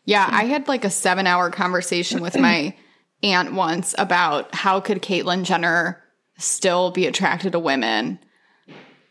Yeah, 0.07 0.29
I 0.31 0.44
had 0.44 0.68
like 0.68 0.85
a 0.85 0.90
seven 0.90 1.27
hour 1.27 1.51
conversation 1.51 2.20
with 2.20 2.37
my 2.38 2.75
aunt 3.24 3.52
once 3.54 3.94
about 3.98 4.54
how 4.54 4.80
could 4.80 5.02
Caitlyn 5.02 5.44
Jenner 5.44 6.02
still 6.38 6.90
be 6.90 7.06
attracted 7.06 7.52
to 7.52 7.58
women 7.58 8.18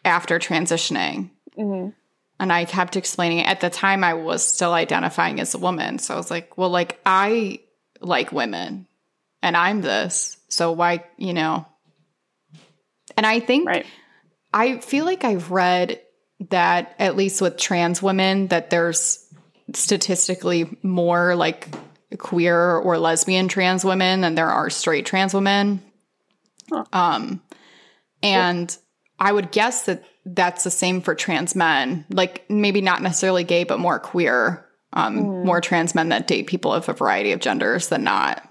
after 0.06 0.39
transitioning. 0.39 1.30
Mm-hmm. 1.58 1.89
And 2.39 2.52
I 2.52 2.65
kept 2.65 2.95
explaining 2.95 3.39
it. 3.39 3.47
At 3.47 3.62
the 3.62 3.69
time, 3.69 4.04
I 4.04 4.15
was 4.15 4.43
still 4.45 4.73
identifying 4.73 5.39
as 5.39 5.54
a 5.54 5.60
woman. 5.60 5.99
So 5.99 6.13
I 6.13 6.17
was 6.17 6.32
like, 6.32 6.58
well, 6.58 6.69
like, 6.69 6.99
I 7.06 7.60
like 8.02 8.32
women 8.32 8.88
and 9.41 9.56
I'm 9.56 9.82
this. 9.82 10.38
So 10.49 10.71
why, 10.71 11.06
you 11.17 11.34
know? 11.34 11.65
And 13.15 13.26
I 13.26 13.39
think 13.39 13.67
right 13.67 13.86
I 14.54 14.78
feel 14.78 15.06
like 15.06 15.23
I've 15.23 15.52
read 15.52 15.99
that 16.49 16.95
at 16.99 17.15
least 17.15 17.41
with 17.41 17.58
trans 17.58 18.02
women 18.02 18.47
that 18.47 18.69
there's 18.69 19.26
statistically 19.73 20.78
more 20.84 21.36
like 21.36 21.67
queer 22.17 22.78
or 22.78 22.97
lesbian 22.97 23.47
trans 23.47 23.84
women 23.84 24.21
than 24.21 24.36
there 24.36 24.49
are 24.49 24.69
straight 24.69 25.06
trans 25.06 25.34
women. 25.34 25.82
Um 26.91 27.41
and 28.21 28.76
I 29.19 29.32
would 29.32 29.52
guess 29.52 29.84
that 29.84 30.04
that's 30.26 30.63
the 30.63 30.71
same 30.71 31.02
for 31.02 31.15
trans 31.15 31.56
men. 31.56 32.06
Like 32.10 32.49
maybe 32.49 32.82
not 32.82 33.02
necessarily 33.02 33.43
gay, 33.43 33.63
but 33.63 33.80
more 33.80 33.99
queer, 33.99 34.65
um, 34.93 35.45
more 35.45 35.62
trans 35.62 35.93
men 35.93 36.10
that 36.10 36.28
date 36.28 36.47
people 36.47 36.73
of 36.73 36.88
a 36.88 36.93
variety 36.93 37.34
of 37.34 37.39
genders 37.39 37.89
than 37.89 38.04
not. 38.04 38.47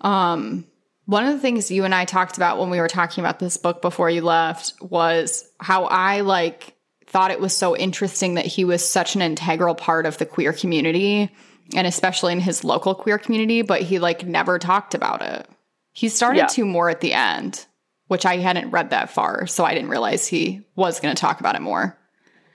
Um, 0.00 0.66
one 1.04 1.24
of 1.24 1.34
the 1.34 1.40
things 1.40 1.70
you 1.70 1.84
and 1.84 1.94
I 1.94 2.04
talked 2.04 2.36
about 2.36 2.58
when 2.58 2.70
we 2.70 2.80
were 2.80 2.88
talking 2.88 3.22
about 3.22 3.38
this 3.38 3.56
book 3.56 3.80
before 3.80 4.10
you 4.10 4.22
left 4.22 4.74
was 4.80 5.48
how 5.60 5.84
I 5.84 6.22
like 6.22 6.74
thought 7.06 7.30
it 7.30 7.40
was 7.40 7.56
so 7.56 7.76
interesting 7.76 8.34
that 8.34 8.46
he 8.46 8.64
was 8.64 8.86
such 8.86 9.14
an 9.14 9.22
integral 9.22 9.74
part 9.74 10.06
of 10.06 10.18
the 10.18 10.26
queer 10.26 10.52
community 10.52 11.30
and 11.74 11.86
especially 11.86 12.32
in 12.32 12.40
his 12.40 12.64
local 12.64 12.94
queer 12.94 13.18
community, 13.18 13.62
but 13.62 13.82
he 13.82 13.98
like 13.98 14.26
never 14.26 14.58
talked 14.58 14.94
about 14.94 15.22
it. 15.22 15.48
He 15.92 16.08
started 16.08 16.38
Yeah. 16.38 16.46
to 16.46 16.64
more 16.64 16.90
at 16.90 17.00
the 17.00 17.12
end, 17.12 17.64
which 18.08 18.26
I 18.26 18.36
hadn't 18.36 18.70
read 18.70 18.90
that 18.90 19.10
far, 19.10 19.46
so 19.46 19.64
I 19.64 19.74
didn't 19.74 19.90
realize 19.90 20.26
he 20.26 20.62
was 20.74 21.00
going 21.00 21.14
to 21.14 21.20
talk 21.20 21.40
about 21.40 21.54
it 21.56 21.62
more. 21.62 21.96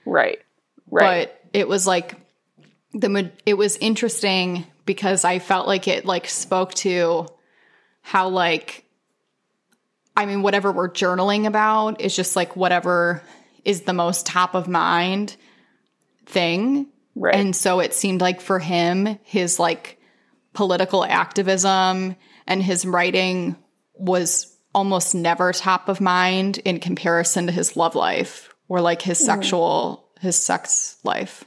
Right. 0.06 0.40
Right. 0.90 1.26
But 1.28 1.40
it 1.52 1.68
was 1.68 1.86
like 1.86 2.14
the 2.92 3.30
it 3.46 3.54
was 3.54 3.76
interesting 3.78 4.66
because 4.84 5.24
I 5.24 5.38
felt 5.38 5.66
like 5.66 5.88
it 5.88 6.04
like 6.04 6.28
spoke 6.28 6.74
to 6.74 7.26
how 8.02 8.28
like 8.28 8.84
I 10.16 10.26
mean 10.26 10.42
whatever 10.42 10.70
we're 10.72 10.90
journaling 10.90 11.46
about 11.46 12.00
is 12.00 12.14
just 12.14 12.36
like 12.36 12.56
whatever 12.56 13.22
is 13.64 13.82
the 13.82 13.92
most 13.92 14.26
top 14.26 14.54
of 14.54 14.68
mind 14.68 15.36
thing. 16.26 16.86
Right. 17.14 17.34
And 17.34 17.54
so 17.54 17.80
it 17.80 17.94
seemed 17.94 18.20
like 18.20 18.40
for 18.40 18.58
him, 18.58 19.18
his 19.22 19.58
like 19.58 19.98
political 20.52 21.04
activism 21.04 22.16
and 22.46 22.62
his 22.62 22.84
writing 22.84 23.56
was 23.94 24.54
almost 24.74 25.14
never 25.14 25.52
top 25.52 25.88
of 25.88 26.00
mind 26.00 26.58
in 26.58 26.80
comparison 26.80 27.46
to 27.46 27.52
his 27.52 27.76
love 27.76 27.94
life 27.94 28.54
or 28.68 28.80
like 28.80 29.02
his 29.02 29.18
sexual, 29.18 30.08
his 30.20 30.36
sex 30.36 30.96
life, 31.04 31.44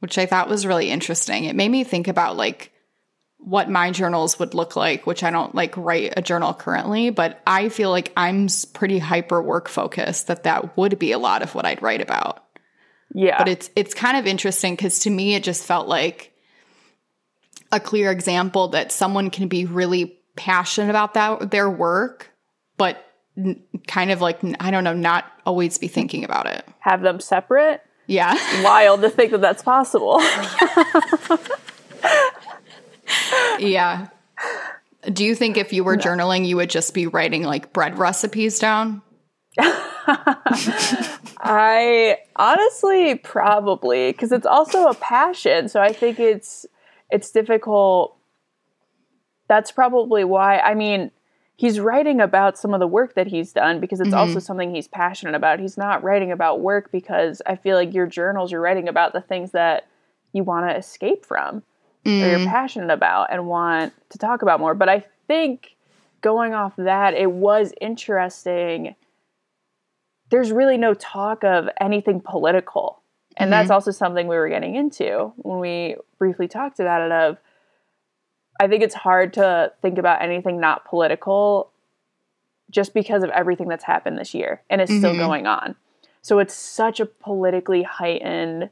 which 0.00 0.18
I 0.18 0.26
thought 0.26 0.48
was 0.48 0.66
really 0.66 0.90
interesting. 0.90 1.44
It 1.44 1.56
made 1.56 1.70
me 1.70 1.84
think 1.84 2.08
about 2.08 2.36
like 2.36 2.72
what 3.38 3.70
my 3.70 3.90
journals 3.90 4.38
would 4.38 4.54
look 4.54 4.74
like, 4.74 5.06
which 5.06 5.22
I 5.22 5.30
don't 5.30 5.54
like 5.54 5.76
write 5.76 6.14
a 6.16 6.22
journal 6.22 6.54
currently, 6.54 7.10
but 7.10 7.40
I 7.46 7.68
feel 7.68 7.90
like 7.90 8.12
I'm 8.16 8.48
pretty 8.72 8.98
hyper 8.98 9.42
work 9.42 9.68
focused 9.68 10.26
that 10.28 10.44
that 10.44 10.76
would 10.76 10.98
be 10.98 11.12
a 11.12 11.18
lot 11.18 11.42
of 11.42 11.54
what 11.54 11.66
I'd 11.66 11.82
write 11.82 12.00
about 12.00 12.43
yeah. 13.14 13.38
but 13.38 13.48
it's 13.48 13.70
it's 13.76 13.94
kind 13.94 14.16
of 14.18 14.26
interesting 14.26 14.74
because 14.74 14.98
to 15.00 15.08
me 15.10 15.34
it 15.34 15.42
just 15.42 15.64
felt 15.64 15.88
like 15.88 16.32
a 17.72 17.80
clear 17.80 18.10
example 18.12 18.68
that 18.68 18.92
someone 18.92 19.30
can 19.30 19.48
be 19.48 19.64
really 19.64 20.18
passionate 20.36 20.90
about 20.90 21.14
that 21.14 21.50
their 21.50 21.70
work 21.70 22.30
but 22.76 23.04
n- 23.38 23.62
kind 23.86 24.10
of 24.10 24.20
like 24.20 24.40
I 24.60 24.70
don't 24.70 24.84
know 24.84 24.92
not 24.94 25.24
always 25.46 25.78
be 25.78 25.88
thinking 25.88 26.24
about 26.24 26.46
it 26.46 26.66
Have 26.80 27.00
them 27.02 27.20
separate. 27.20 27.80
yeah 28.06 28.34
Wild 28.64 29.00
to 29.02 29.10
think 29.10 29.30
that 29.30 29.40
that's 29.40 29.62
possible. 29.62 30.20
yeah 33.58 34.08
do 35.12 35.24
you 35.24 35.34
think 35.34 35.56
if 35.56 35.72
you 35.72 35.84
were 35.84 35.96
journaling 35.96 36.46
you 36.46 36.56
would 36.56 36.70
just 36.70 36.94
be 36.94 37.06
writing 37.06 37.42
like 37.44 37.72
bread 37.72 37.98
recipes 37.98 38.58
down 38.58 39.02
I 41.44 42.18
honestly 42.36 43.16
probably 43.16 44.12
because 44.12 44.32
it's 44.32 44.46
also 44.46 44.86
a 44.86 44.94
passion, 44.94 45.68
so 45.68 45.80
I 45.80 45.92
think 45.92 46.18
it's 46.18 46.64
it's 47.10 47.30
difficult. 47.30 48.16
That's 49.46 49.70
probably 49.70 50.24
why. 50.24 50.58
I 50.58 50.74
mean, 50.74 51.10
he's 51.56 51.78
writing 51.78 52.20
about 52.20 52.56
some 52.56 52.72
of 52.72 52.80
the 52.80 52.86
work 52.86 53.14
that 53.14 53.26
he's 53.26 53.52
done 53.52 53.78
because 53.78 54.00
it's 54.00 54.14
also 54.14 54.32
mm-hmm. 54.32 54.38
something 54.40 54.74
he's 54.74 54.88
passionate 54.88 55.34
about. 55.34 55.60
He's 55.60 55.76
not 55.76 56.02
writing 56.02 56.32
about 56.32 56.60
work 56.60 56.90
because 56.90 57.42
I 57.44 57.56
feel 57.56 57.76
like 57.76 57.92
your 57.92 58.06
journals 58.06 58.50
you're 58.50 58.62
writing 58.62 58.88
about 58.88 59.12
the 59.12 59.20
things 59.20 59.50
that 59.50 59.86
you 60.32 60.44
want 60.44 60.68
to 60.68 60.76
escape 60.76 61.26
from 61.26 61.62
or 62.06 62.10
you're 62.12 62.38
mm. 62.38 62.46
passionate 62.46 62.90
about 62.90 63.28
and 63.32 63.46
want 63.46 63.94
to 64.10 64.18
talk 64.18 64.42
about 64.42 64.60
more. 64.60 64.74
But 64.74 64.90
I 64.90 65.04
think 65.26 65.76
going 66.20 66.52
off 66.52 66.74
that, 66.76 67.14
it 67.14 67.30
was 67.30 67.72
interesting 67.80 68.94
there's 70.34 70.50
really 70.50 70.76
no 70.76 70.94
talk 70.94 71.44
of 71.44 71.68
anything 71.80 72.20
political. 72.20 73.00
And 73.36 73.52
that's 73.52 73.66
mm-hmm. 73.66 73.74
also 73.74 73.92
something 73.92 74.26
we 74.26 74.34
were 74.34 74.48
getting 74.48 74.74
into 74.74 75.32
when 75.36 75.60
we 75.60 75.94
briefly 76.18 76.48
talked 76.48 76.80
about 76.80 77.02
it 77.02 77.12
of 77.12 77.38
I 78.58 78.66
think 78.66 78.82
it's 78.82 78.96
hard 78.96 79.34
to 79.34 79.72
think 79.80 79.96
about 79.96 80.22
anything 80.22 80.58
not 80.58 80.86
political 80.86 81.70
just 82.68 82.94
because 82.94 83.22
of 83.22 83.30
everything 83.30 83.68
that's 83.68 83.84
happened 83.84 84.18
this 84.18 84.34
year 84.34 84.60
and 84.68 84.80
is 84.80 84.88
still 84.88 85.10
mm-hmm. 85.12 85.20
going 85.20 85.46
on. 85.46 85.76
So 86.20 86.40
it's 86.40 86.54
such 86.54 86.98
a 86.98 87.06
politically 87.06 87.84
heightened 87.84 88.70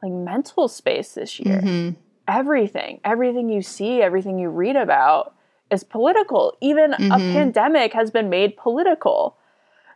like 0.00 0.12
mental 0.12 0.68
space 0.68 1.14
this 1.14 1.40
year. 1.40 1.60
Mm-hmm. 1.60 1.98
Everything, 2.28 3.00
everything 3.04 3.48
you 3.48 3.62
see, 3.62 4.00
everything 4.00 4.38
you 4.38 4.48
read 4.48 4.76
about 4.76 5.34
is 5.72 5.82
political. 5.82 6.56
Even 6.60 6.92
a 6.92 7.18
pandemic 7.18 7.94
has 7.94 8.12
been 8.12 8.30
made 8.30 8.56
political. 8.56 9.36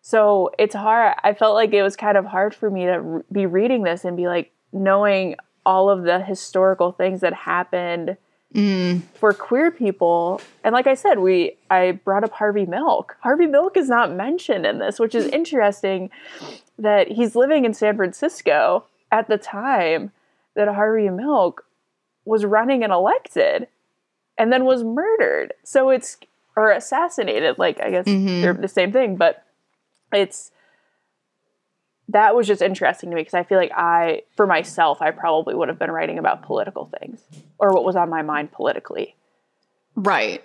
So 0.07 0.53
it's 0.57 0.77
hard. 0.77 1.17
I 1.25 1.35
felt 1.35 1.57
like 1.57 1.73
it 1.73 1.83
was 1.83 1.97
kind 1.97 2.17
of 2.17 2.25
hard 2.25 2.55
for 2.55 2.71
me 2.71 2.85
to 2.85 3.01
re- 3.01 3.23
be 3.33 3.47
reading 3.47 3.83
this 3.83 4.05
and 4.05 4.17
be 4.17 4.29
like 4.29 4.53
knowing 4.73 5.35
all 5.65 5.91
of 5.91 6.05
the 6.05 6.21
historical 6.21 6.93
things 6.93 7.23
that 7.23 7.35
happened 7.35 8.17
mm. 8.55 9.03
for 9.15 9.33
queer 9.33 9.73
people. 9.73 10.41
And 10.63 10.73
like 10.73 10.87
I 10.87 10.95
said, 10.95 11.19
we 11.19 11.57
I 11.73 11.91
brought 11.91 12.23
up 12.23 12.31
Harvey 12.31 12.67
Milk. 12.67 13.17
Harvey 13.19 13.47
Milk 13.49 13.77
is 13.77 13.89
not 13.89 14.13
mentioned 14.13 14.65
in 14.65 14.79
this, 14.79 15.01
which 15.01 15.13
is 15.13 15.25
mm. 15.25 15.33
interesting 15.33 16.11
that 16.79 17.09
he's 17.09 17.35
living 17.35 17.65
in 17.65 17.75
San 17.75 17.97
Francisco 17.97 18.85
at 19.11 19.27
the 19.27 19.39
time 19.39 20.13
that 20.55 20.69
Harvey 20.69 21.11
Milk 21.11 21.65
was 22.25 22.45
running 22.45 22.85
and 22.85 22.93
elected 22.93 23.67
and 24.39 24.53
then 24.53 24.65
was 24.65 24.85
murdered. 24.85 25.53
So 25.65 25.91
it's 25.91 26.17
or 26.55 26.71
assassinated, 26.71 27.59
like 27.59 27.81
I 27.83 27.91
guess 27.91 28.05
mm-hmm. 28.05 28.43
they're 28.43 28.55
the 28.55 28.69
same 28.69 28.93
thing, 28.93 29.17
but 29.17 29.43
it's 30.13 30.51
that 32.09 32.37
was 32.37 32.47
just 32.47 32.63
interesting 32.63 33.11
to 33.11 33.17
me 33.17 33.23
because 33.23 33.35
I 33.35 33.43
feel 33.43 33.59
like 33.59 33.73
I, 33.77 34.23
for 34.37 34.47
myself, 34.47 35.03
I 35.03 35.11
probably 35.11 35.55
would 35.55 35.69
have 35.69 35.79
been 35.79 35.91
writing 35.91 36.19
about 36.19 36.43
political 36.43 36.91
things 37.01 37.21
or 37.59 37.73
what 37.73 37.85
was 37.85 37.97
on 37.97 38.09
my 38.09 38.23
mind 38.23 38.53
politically. 38.53 39.17
Right. 39.97 40.45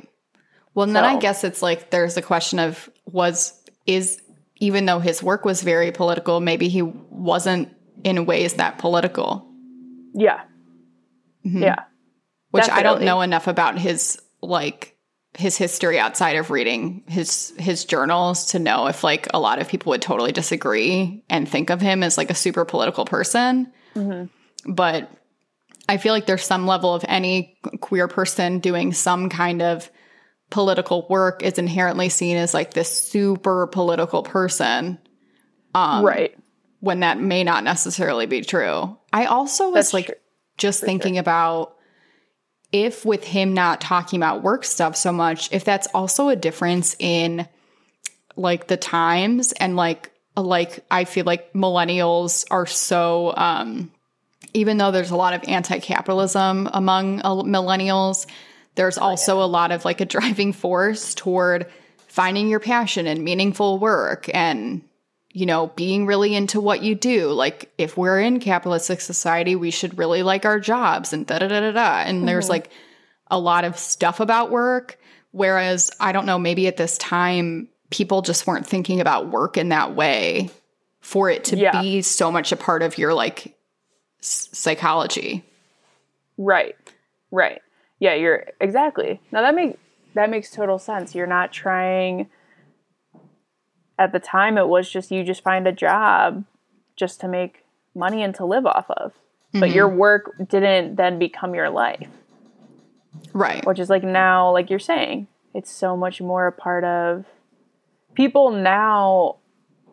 Well, 0.73 0.85
and 0.87 0.95
then 0.95 1.03
I 1.03 1.19
guess 1.19 1.43
it's 1.43 1.61
like 1.61 1.89
there's 1.89 2.17
a 2.17 2.21
question 2.21 2.57
of 2.59 2.89
was 3.05 3.53
is 3.85 4.21
even 4.57 4.85
though 4.85 4.99
his 4.99 5.21
work 5.21 5.43
was 5.43 5.61
very 5.61 5.91
political, 5.91 6.39
maybe 6.39 6.69
he 6.69 6.81
wasn't 6.81 7.69
in 8.03 8.25
ways 8.25 8.53
that 8.53 8.77
political, 8.77 9.45
Yeah. 10.13 10.41
Mm-hmm. 11.45 11.63
Yeah. 11.63 11.83
which 12.51 12.69
I 12.69 12.83
don't 12.83 13.03
know 13.03 13.21
enough 13.21 13.47
about 13.47 13.77
his 13.77 14.21
like 14.41 14.90
his 15.37 15.55
history 15.57 15.97
outside 15.97 16.35
of 16.35 16.49
reading 16.49 17.03
his 17.07 17.53
his 17.57 17.85
journals 17.85 18.47
to 18.47 18.59
know 18.59 18.87
if 18.87 19.03
like 19.03 19.27
a 19.33 19.39
lot 19.39 19.59
of 19.59 19.69
people 19.69 19.91
would 19.91 20.01
totally 20.01 20.31
disagree 20.33 21.23
and 21.29 21.47
think 21.47 21.69
of 21.69 21.79
him 21.79 22.03
as 22.03 22.17
like 22.17 22.29
a 22.29 22.35
super 22.35 22.65
political 22.65 23.05
person. 23.05 23.71
But 24.65 25.09
I 25.89 25.97
feel 25.97 26.13
like 26.13 26.25
there's 26.25 26.45
some 26.45 26.67
level 26.67 26.93
of 26.93 27.03
any 27.07 27.57
queer 27.79 28.07
person 28.07 28.59
doing 28.59 28.93
some 28.93 29.29
kind 29.29 29.61
of 29.61 29.89
political 30.49 31.07
work 31.09 31.43
is 31.43 31.57
inherently 31.57 32.09
seen 32.09 32.37
as 32.37 32.53
like 32.53 32.73
this 32.73 33.09
super 33.09 33.67
political 33.67 34.21
person 34.23 34.99
Um, 35.73 36.03
right. 36.05 36.37
when 36.81 36.99
that 36.99 37.19
may 37.19 37.43
not 37.45 37.63
necessarily 37.63 38.25
be 38.25 38.41
true. 38.41 38.97
I 39.13 39.25
also 39.25 39.67
was 39.69 39.73
That's 39.87 39.93
like 39.93 40.05
true. 40.07 40.15
just 40.57 40.83
thinking 40.83 41.17
about 41.17 41.75
if 42.71 43.05
with 43.05 43.23
him 43.23 43.53
not 43.53 43.81
talking 43.81 44.17
about 44.17 44.43
work 44.43 44.63
stuff 44.63 44.95
so 44.95 45.11
much, 45.11 45.51
if 45.51 45.65
that's 45.65 45.87
also 45.93 46.29
a 46.29 46.35
difference 46.35 46.95
in 46.99 47.47
like 48.35 48.67
the 48.67 48.77
times 48.77 49.51
and 49.53 49.75
like 49.75 50.11
like 50.37 50.83
I 50.89 51.03
feel 51.03 51.25
like 51.25 51.53
millennials 51.53 52.45
are 52.49 52.65
so 52.65 53.33
um 53.35 53.91
even 54.53 54.77
though 54.77 54.91
there's 54.91 55.11
a 55.11 55.15
lot 55.15 55.33
of 55.33 55.43
anti-capitalism 55.47 56.69
among 56.73 57.21
uh, 57.21 57.35
millennials, 57.35 58.25
there's 58.75 58.97
also 58.97 59.41
a 59.41 59.45
lot 59.45 59.71
of 59.71 59.85
like 59.85 60.01
a 60.01 60.05
driving 60.05 60.53
force 60.53 61.13
toward 61.13 61.67
finding 62.07 62.49
your 62.49 62.59
passion 62.59 63.07
and 63.07 63.23
meaningful 63.23 63.79
work 63.79 64.29
and 64.33 64.81
you 65.33 65.45
know 65.45 65.67
being 65.67 66.05
really 66.05 66.35
into 66.35 66.59
what 66.59 66.81
you 66.81 66.95
do 66.95 67.29
like 67.29 67.71
if 67.77 67.97
we're 67.97 68.19
in 68.19 68.39
capitalistic 68.39 69.01
society 69.01 69.55
we 69.55 69.71
should 69.71 69.97
really 69.97 70.23
like 70.23 70.45
our 70.45 70.59
jobs 70.59 71.13
and 71.13 71.25
da 71.27 71.39
da 71.39 71.47
da 71.47 71.59
da 71.59 71.71
da 71.71 71.97
and 72.01 72.27
there's 72.27 72.45
mm-hmm. 72.45 72.51
like 72.51 72.69
a 73.27 73.39
lot 73.39 73.63
of 73.63 73.77
stuff 73.77 74.19
about 74.19 74.51
work 74.51 74.99
whereas 75.31 75.91
i 75.99 76.11
don't 76.11 76.25
know 76.25 76.37
maybe 76.39 76.67
at 76.67 76.77
this 76.77 76.97
time 76.97 77.67
people 77.89 78.21
just 78.21 78.45
weren't 78.47 78.67
thinking 78.67 78.99
about 78.99 79.29
work 79.29 79.57
in 79.57 79.69
that 79.69 79.95
way 79.95 80.49
for 80.99 81.29
it 81.29 81.45
to 81.45 81.57
Yeah. 81.57 81.81
be 81.81 82.01
so 82.01 82.31
much 82.31 82.51
a 82.51 82.57
part 82.57 82.83
of 82.83 82.97
your 82.97 83.13
like 83.13 83.55
s- 84.21 84.49
psychology 84.51 85.43
Right. 86.41 86.75
Right. 87.29 87.61
Yeah, 87.99 88.15
you're 88.15 88.47
exactly. 88.59 89.21
Now 89.31 89.41
that 89.41 89.55
makes 89.55 89.77
that 90.15 90.29
makes 90.29 90.51
total 90.51 90.79
sense. 90.79 91.15
You're 91.15 91.27
not 91.27 91.51
trying 91.51 92.29
at 94.01 94.11
the 94.11 94.19
time 94.19 94.57
it 94.57 94.67
was 94.67 94.89
just 94.89 95.11
you 95.11 95.23
just 95.23 95.43
find 95.43 95.67
a 95.67 95.71
job 95.71 96.43
just 96.95 97.19
to 97.21 97.27
make 97.27 97.63
money 97.93 98.23
and 98.23 98.33
to 98.35 98.45
live 98.45 98.65
off 98.65 98.89
of. 98.89 99.13
But 99.53 99.67
mm-hmm. 99.67 99.75
your 99.75 99.87
work 99.89 100.33
didn't 100.49 100.95
then 100.95 101.19
become 101.19 101.53
your 101.53 101.69
life, 101.69 102.07
Right. 103.33 103.63
which 103.65 103.79
is 103.79 103.89
like 103.89 104.03
now, 104.03 104.51
like 104.51 104.69
you're 104.69 104.79
saying, 104.79 105.27
it's 105.53 105.69
so 105.69 105.95
much 105.95 106.19
more 106.19 106.47
a 106.47 106.51
part 106.51 106.83
of 106.83 107.25
people 108.15 108.51
now 108.51 109.35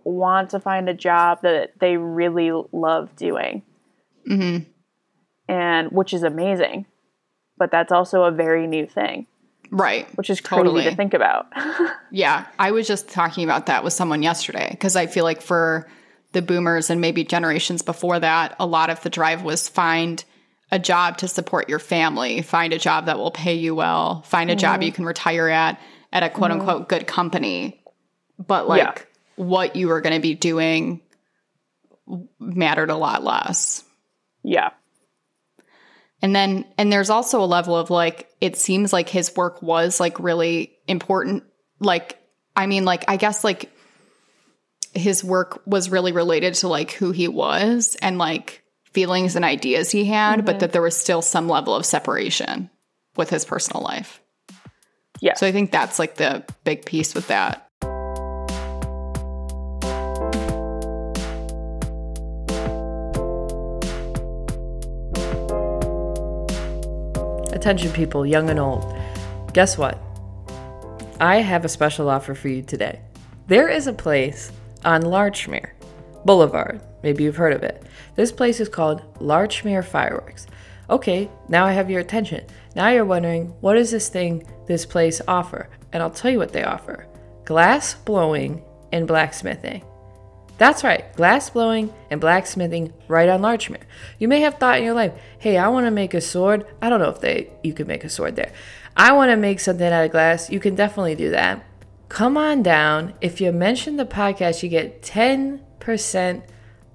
want 0.05 0.51
to 0.51 0.61
find 0.61 0.89
a 0.89 0.95
job 0.95 1.43
that 1.43 1.73
they 1.81 1.97
really 1.97 2.51
love 2.73 3.15
doing. 3.17 3.63
Mm-hmm. 4.27 4.71
And 5.49 5.91
which 5.91 6.15
is 6.15 6.23
amazing. 6.23 6.87
But 7.59 7.71
that's 7.71 7.93
also 7.93 8.23
a 8.23 8.31
very 8.31 8.67
new 8.67 8.87
thing, 8.87 9.27
Right. 9.71 10.09
which 10.17 10.31
is 10.31 10.41
crazy 10.41 10.59
Totally. 10.63 10.85
to 10.85 10.95
think 10.95 11.15
about. 11.15 11.47
Yeah, 12.11 12.47
I 12.59 12.71
was 12.71 12.87
just 12.87 13.09
talking 13.11 13.45
about 13.45 13.67
that 13.67 13.85
with 13.85 13.93
someone 13.93 14.23
yesterday 14.23 14.69
because 14.71 14.97
I 14.97 15.07
feel 15.07 15.25
like 15.25 15.43
for 15.43 15.87
the 16.33 16.41
boomers 16.41 16.89
and 16.89 17.01
maybe 17.03 17.23
generations 17.23 17.83
before 17.83 18.19
that, 18.19 18.57
a 18.59 18.67
lot 18.67 18.89
of 18.89 19.03
the 19.03 19.11
drive 19.11 19.43
was 19.43 19.69
find 19.69 20.25
a 20.71 20.79
job 20.79 21.19
to 21.19 21.29
support 21.29 21.69
your 21.69 21.79
family, 21.79 22.41
find 22.41 22.73
a 22.73 22.79
job 22.79 23.07
that 23.07 23.19
will 23.19 23.31
pay 23.31 23.55
you 23.55 23.75
well, 23.75 24.23
find 24.23 24.51
a 24.51 24.57
job 24.57 24.77
mm-hmm. 24.77 24.85
you 24.85 24.93
can 24.93 25.05
retire 25.05 25.49
at 25.49 25.79
at 26.13 26.23
a 26.23 26.31
quote 26.31 26.51
mm-hmm. 26.51 26.61
unquote 26.61 26.89
good 26.89 27.07
company. 27.07 27.83
But 28.39 28.69
like 28.69 29.07
Yeah. 29.37 29.45
what 29.45 29.77
you 29.77 29.89
were 29.89 30.01
going 30.01 30.15
to 30.15 30.23
be 30.23 30.35
doing 30.35 31.03
mattered 32.39 32.91
a 32.91 32.97
lot 32.97 33.23
less. 33.23 33.85
yeah. 34.43 34.71
And 36.21 36.35
then, 36.35 36.65
and 36.77 36.93
there's 36.93 37.11
also 37.11 37.43
a 37.43 37.47
level 37.47 37.77
of 37.77 37.91
like, 37.91 38.29
it 38.41 38.57
seems 38.57 38.93
like 38.93 39.09
his 39.09 39.37
work 39.37 39.63
was 39.63 40.01
like 40.01 40.19
really 40.19 40.73
important. 40.87 41.45
Like, 41.79 42.19
I 42.57 42.67
mean, 42.67 42.85
like, 42.85 43.05
I 43.09 43.17
guess 43.17 43.45
like 43.45 43.71
his 44.95 45.23
work 45.23 45.63
was 45.67 45.91
really 45.91 46.13
related 46.13 46.55
to 46.55 46.69
like 46.69 46.93
who 46.93 47.13
he 47.13 47.29
was 47.29 47.97
and 48.03 48.19
like 48.19 48.65
feelings 48.93 49.37
and 49.37 49.45
ideas 49.45 49.91
he 49.91 50.05
had, 50.05 50.45
but 50.45 50.53
mm-hmm. 50.53 50.61
that 50.61 50.73
there 50.73 50.83
was 50.83 50.97
still 50.97 51.23
some 51.23 51.49
level 51.49 51.75
of 51.75 51.87
separation 51.87 52.69
with 53.17 53.31
his 53.31 53.45
personal 53.45 53.83
life. 53.83 54.21
Yeah. 55.21 55.35
So 55.35 55.47
I 55.47 55.53
think 55.53 55.71
that's 55.71 55.99
like 55.99 56.17
the 56.17 56.45
big 56.65 56.85
piece 56.85 57.15
with 57.15 57.29
that. 57.29 57.68
Attention, 67.59 67.91
people, 67.91 68.25
young 68.25 68.51
and 68.51 68.61
old. 68.61 68.97
Guess 69.53 69.77
what? 69.77 69.99
I 71.19 71.39
have 71.39 71.65
a 71.65 71.69
special 71.69 72.09
offer 72.09 72.33
for 72.33 72.47
you 72.47 72.63
today. 72.63 73.01
There 73.49 73.69
is 73.69 73.89
a 73.89 73.93
place 73.93 74.53
on 74.85 75.03
Larchmere 75.03 75.73
Boulevard. 76.25 76.81
Maybe 77.03 77.25
you've 77.25 77.35
heard 77.35 77.53
of 77.53 77.65
it. 77.65 77.83
This 78.15 78.31
place 78.31 78.61
is 78.61 78.69
called 78.69 79.03
Larchmere 79.19 79.85
Fireworks. 79.85 80.47
Okay, 80.89 81.29
now 81.49 81.67
I 81.67 81.73
have 81.73 81.91
your 81.91 81.99
attention. 82.01 82.47
Now 82.77 82.91
you're 82.91 83.05
wondering, 83.05 83.47
what 83.61 83.75
does 83.75 83.91
this 83.91 84.09
thing, 84.09 84.47
this 84.69 84.87
place 84.87 85.21
offer? 85.27 85.69
And 85.93 86.01
I'll 86.01 86.11
tell 86.11 86.31
you 86.31 86.39
what 86.39 86.53
they 86.53 86.63
offer 86.63 87.09
glass 87.45 87.93
blowing 87.93 88.63
and 88.93 89.09
blacksmithing. 89.09 89.83
That's 90.59 90.83
right, 90.83 91.15
glass 91.15 91.51
blowing 91.51 91.95
and 92.11 92.21
blacksmithing 92.21 92.93
right 93.07 93.29
on 93.29 93.41
Larchmere. 93.41 93.85
You 94.19 94.27
may 94.27 94.41
have 94.41 94.55
thought 94.55 94.79
in 94.79 94.85
your 94.85 94.95
life, 94.95 95.13
hey, 95.39 95.57
I 95.57 95.69
want 95.69 95.87
to 95.87 95.93
make 95.93 96.15
a 96.15 96.21
sword. 96.21 96.67
I 96.83 96.89
don't 96.91 97.01
know 97.01 97.11
if 97.11 97.21
they 97.21 97.51
you 97.63 97.73
could 97.73 97.87
make 97.87 98.03
a 98.03 98.09
sword 98.09 98.35
there. 98.35 98.53
I 98.97 99.13
want 99.13 99.31
to 99.31 99.37
make 99.37 99.61
something 99.61 99.87
out 99.87 100.05
of 100.05 100.11
glass. 100.11 100.51
You 100.51 100.59
can 100.59 100.75
definitely 100.75 101.15
do 101.15 101.31
that. 101.31 101.65
Come 102.09 102.37
on 102.37 102.65
down. 102.65 103.15
If 103.21 103.41
you 103.41 103.53
mention 103.53 103.97
the 103.97 104.05
podcast, 104.05 104.65
you 104.65 104.69
get 104.69 105.03
10% 105.03 106.43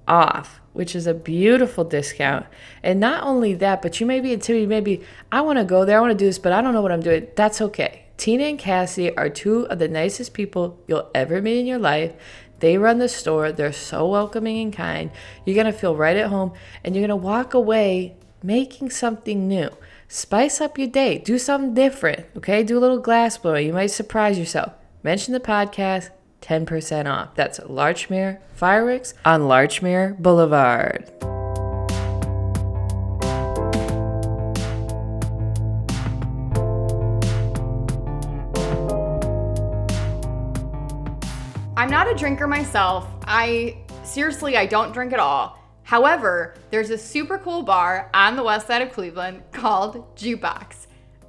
off, 0.06 0.60
which 0.74 0.94
is 0.94 1.06
a 1.06 1.14
beautiful 1.14 1.84
discount. 1.84 2.44
And 2.82 3.00
not 3.00 3.22
only 3.22 3.54
that, 3.54 3.80
but 3.80 3.98
you 3.98 4.06
may 4.06 4.20
be 4.20 4.34
intimidated, 4.34 4.68
maybe 4.68 5.02
I 5.32 5.40
want 5.40 5.58
to 5.58 5.64
go 5.64 5.86
there, 5.86 5.96
I 5.96 6.00
want 6.00 6.10
to 6.12 6.18
do 6.18 6.26
this, 6.26 6.38
but 6.38 6.52
I 6.52 6.60
don't 6.60 6.74
know 6.74 6.82
what 6.82 6.92
I'm 6.92 7.00
doing. 7.00 7.28
That's 7.34 7.62
okay. 7.62 8.04
Tina 8.16 8.44
and 8.44 8.58
Cassie 8.58 9.16
are 9.16 9.28
two 9.28 9.66
of 9.66 9.78
the 9.78 9.88
nicest 9.88 10.34
people 10.34 10.78
you'll 10.86 11.10
ever 11.14 11.42
meet 11.42 11.58
in 11.58 11.66
your 11.66 11.78
life. 11.78 12.14
They 12.60 12.78
run 12.78 12.98
the 12.98 13.08
store. 13.08 13.52
They're 13.52 13.72
so 13.72 14.08
welcoming 14.08 14.60
and 14.62 14.72
kind. 14.72 15.10
You're 15.44 15.54
going 15.54 15.66
to 15.66 15.72
feel 15.72 15.96
right 15.96 16.16
at 16.16 16.30
home 16.30 16.52
and 16.82 16.94
you're 16.94 17.06
going 17.06 17.20
to 17.20 17.26
walk 17.26 17.54
away 17.54 18.16
making 18.42 18.90
something 18.90 19.48
new. 19.48 19.70
Spice 20.08 20.60
up 20.60 20.78
your 20.78 20.88
day. 20.88 21.18
Do 21.18 21.38
something 21.38 21.74
different. 21.74 22.26
Okay? 22.36 22.62
Do 22.62 22.78
a 22.78 22.80
little 22.80 22.98
glass 22.98 23.36
blowing. 23.38 23.66
You 23.66 23.72
might 23.72 23.86
surprise 23.86 24.38
yourself. 24.38 24.72
Mention 25.02 25.32
the 25.32 25.40
podcast, 25.40 26.10
10% 26.42 27.10
off. 27.10 27.34
That's 27.34 27.58
Larchmere 27.60 28.40
Fireworks 28.54 29.14
on 29.24 29.42
Larchmere 29.42 30.18
Boulevard. 30.18 31.33
I'm 41.84 41.90
not 41.90 42.10
a 42.10 42.14
drinker 42.14 42.46
myself. 42.46 43.06
I 43.26 43.76
seriously, 44.04 44.56
I 44.56 44.64
don't 44.64 44.94
drink 44.94 45.12
at 45.12 45.18
all. 45.18 45.58
However, 45.82 46.54
there's 46.70 46.88
a 46.88 46.96
super 46.96 47.36
cool 47.36 47.60
bar 47.60 48.10
on 48.14 48.36
the 48.36 48.42
west 48.42 48.68
side 48.68 48.80
of 48.80 48.90
Cleveland 48.90 49.42
called 49.52 50.16
Jukebox. 50.16 50.86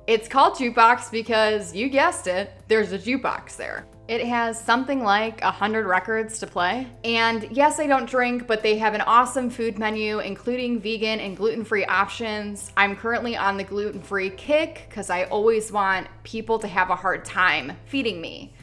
It's 0.08 0.30
called 0.30 0.54
Jukebox 0.54 1.12
because 1.12 1.76
you 1.76 1.90
guessed 1.90 2.28
it, 2.28 2.54
there's 2.70 2.94
a 2.94 2.98
jukebox 2.98 3.58
there. 3.58 3.86
It 4.08 4.26
has 4.26 4.58
something 4.58 5.04
like 5.04 5.42
a 5.42 5.52
hundred 5.52 5.88
records 5.88 6.40
to 6.40 6.48
play. 6.48 6.88
And 7.04 7.50
yes, 7.52 7.78
I 7.78 7.88
don't 7.88 8.10
drink, 8.10 8.48
but 8.48 8.64
they 8.64 8.78
have 8.78 8.94
an 8.94 9.02
awesome 9.02 9.50
food 9.50 9.78
menu, 9.78 10.20
including 10.20 10.80
vegan 10.80 11.20
and 11.20 11.36
gluten-free 11.36 11.84
options. 11.84 12.72
I'm 12.78 12.96
currently 12.96 13.36
on 13.36 13.58
the 13.58 13.66
gluten-free 13.66 14.30
kick 14.30 14.86
because 14.88 15.10
I 15.10 15.26
always 15.26 15.70
want 15.70 16.08
people 16.24 16.60
to 16.60 16.68
have 16.70 16.92
a 16.92 16.96
hard 16.96 17.26
time 17.26 17.74
feeding 17.88 18.22
me. 18.22 18.54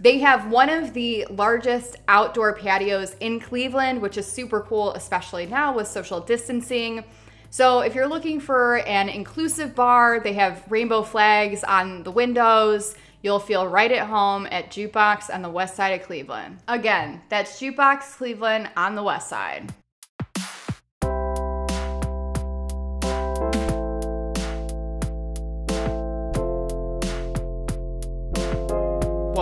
They 0.00 0.18
have 0.20 0.50
one 0.50 0.70
of 0.70 0.94
the 0.94 1.26
largest 1.28 1.96
outdoor 2.08 2.56
patios 2.56 3.14
in 3.20 3.38
Cleveland, 3.38 4.00
which 4.00 4.16
is 4.16 4.26
super 4.26 4.62
cool, 4.62 4.94
especially 4.94 5.44
now 5.44 5.76
with 5.76 5.88
social 5.88 6.20
distancing. 6.20 7.04
So, 7.50 7.80
if 7.80 7.94
you're 7.94 8.06
looking 8.06 8.40
for 8.40 8.78
an 8.86 9.10
inclusive 9.10 9.74
bar, 9.74 10.20
they 10.20 10.32
have 10.34 10.64
rainbow 10.70 11.02
flags 11.02 11.62
on 11.64 12.02
the 12.02 12.10
windows. 12.10 12.94
You'll 13.22 13.40
feel 13.40 13.68
right 13.68 13.92
at 13.92 14.06
home 14.06 14.48
at 14.50 14.70
Jukebox 14.70 15.34
on 15.34 15.42
the 15.42 15.50
west 15.50 15.76
side 15.76 16.00
of 16.00 16.06
Cleveland. 16.06 16.60
Again, 16.66 17.20
that's 17.28 17.60
Jukebox 17.60 18.16
Cleveland 18.16 18.70
on 18.76 18.94
the 18.94 19.02
west 19.02 19.28
side. 19.28 19.74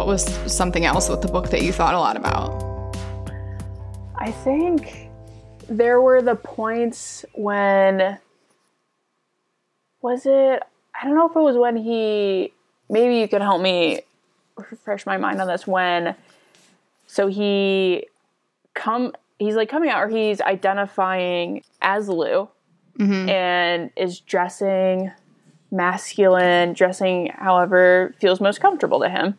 Was 0.08 0.24
something 0.50 0.86
else 0.86 1.10
with 1.10 1.20
the 1.20 1.28
book 1.28 1.50
that 1.50 1.60
you 1.60 1.70
thought 1.70 1.94
a 1.94 1.98
lot 1.98 2.16
about? 2.16 2.48
I 4.16 4.32
think 4.32 5.10
there 5.68 6.00
were 6.00 6.22
the 6.22 6.34
points 6.34 7.26
when 7.34 8.18
was 10.00 10.24
it 10.24 10.62
I 11.00 11.04
don't 11.04 11.14
know 11.14 11.28
if 11.28 11.36
it 11.36 11.40
was 11.40 11.56
when 11.56 11.76
he 11.76 12.54
maybe 12.88 13.18
you 13.18 13.28
could 13.28 13.42
help 13.42 13.60
me 13.60 14.00
refresh 14.56 15.04
my 15.04 15.18
mind 15.18 15.42
on 15.42 15.46
this 15.46 15.66
when 15.66 16.14
so 17.06 17.26
he 17.26 18.06
come 18.72 19.12
he's 19.38 19.56
like 19.56 19.68
coming 19.68 19.90
out 19.90 20.02
or 20.02 20.08
he's 20.08 20.40
identifying 20.40 21.62
as 21.82 22.08
Lou 22.08 22.48
mm-hmm. 22.98 23.28
and 23.28 23.90
is 23.94 24.20
dressing 24.20 25.12
masculine, 25.70 26.72
dressing 26.72 27.30
however 27.34 28.14
feels 28.18 28.40
most 28.40 28.62
comfortable 28.62 29.00
to 29.00 29.10
him. 29.10 29.38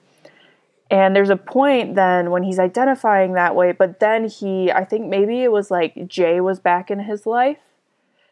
And 0.92 1.16
there's 1.16 1.30
a 1.30 1.38
point 1.38 1.96
then 1.96 2.32
when 2.32 2.44
he's 2.44 2.58
identifying 2.58 3.34
that 3.34 3.56
way, 3.56 3.74
but 3.74 4.00
then 4.00 4.28
he, 4.28 4.72
I 4.72 4.86
think 4.86 5.08
maybe 5.08 5.44
it 5.44 5.52
was 5.52 5.70
like 5.70 6.08
Jay 6.08 6.42
was 6.42 6.60
back 6.60 6.90
in 6.90 7.00
his 7.00 7.28
life, 7.28 7.60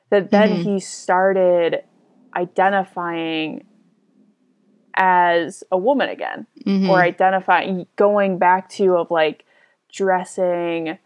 that 0.09 0.31
then 0.31 0.49
mm-hmm. 0.49 0.63
he 0.63 0.79
started 0.79 1.83
identifying 2.35 3.65
as 4.95 5.63
a 5.71 5.77
woman 5.77 6.09
again, 6.09 6.47
mm-hmm. 6.65 6.89
or 6.89 6.99
identifying, 6.99 7.85
going 7.95 8.39
back 8.39 8.69
to 8.69 8.95
of 8.95 9.11
like 9.11 9.45
dressing 9.91 10.97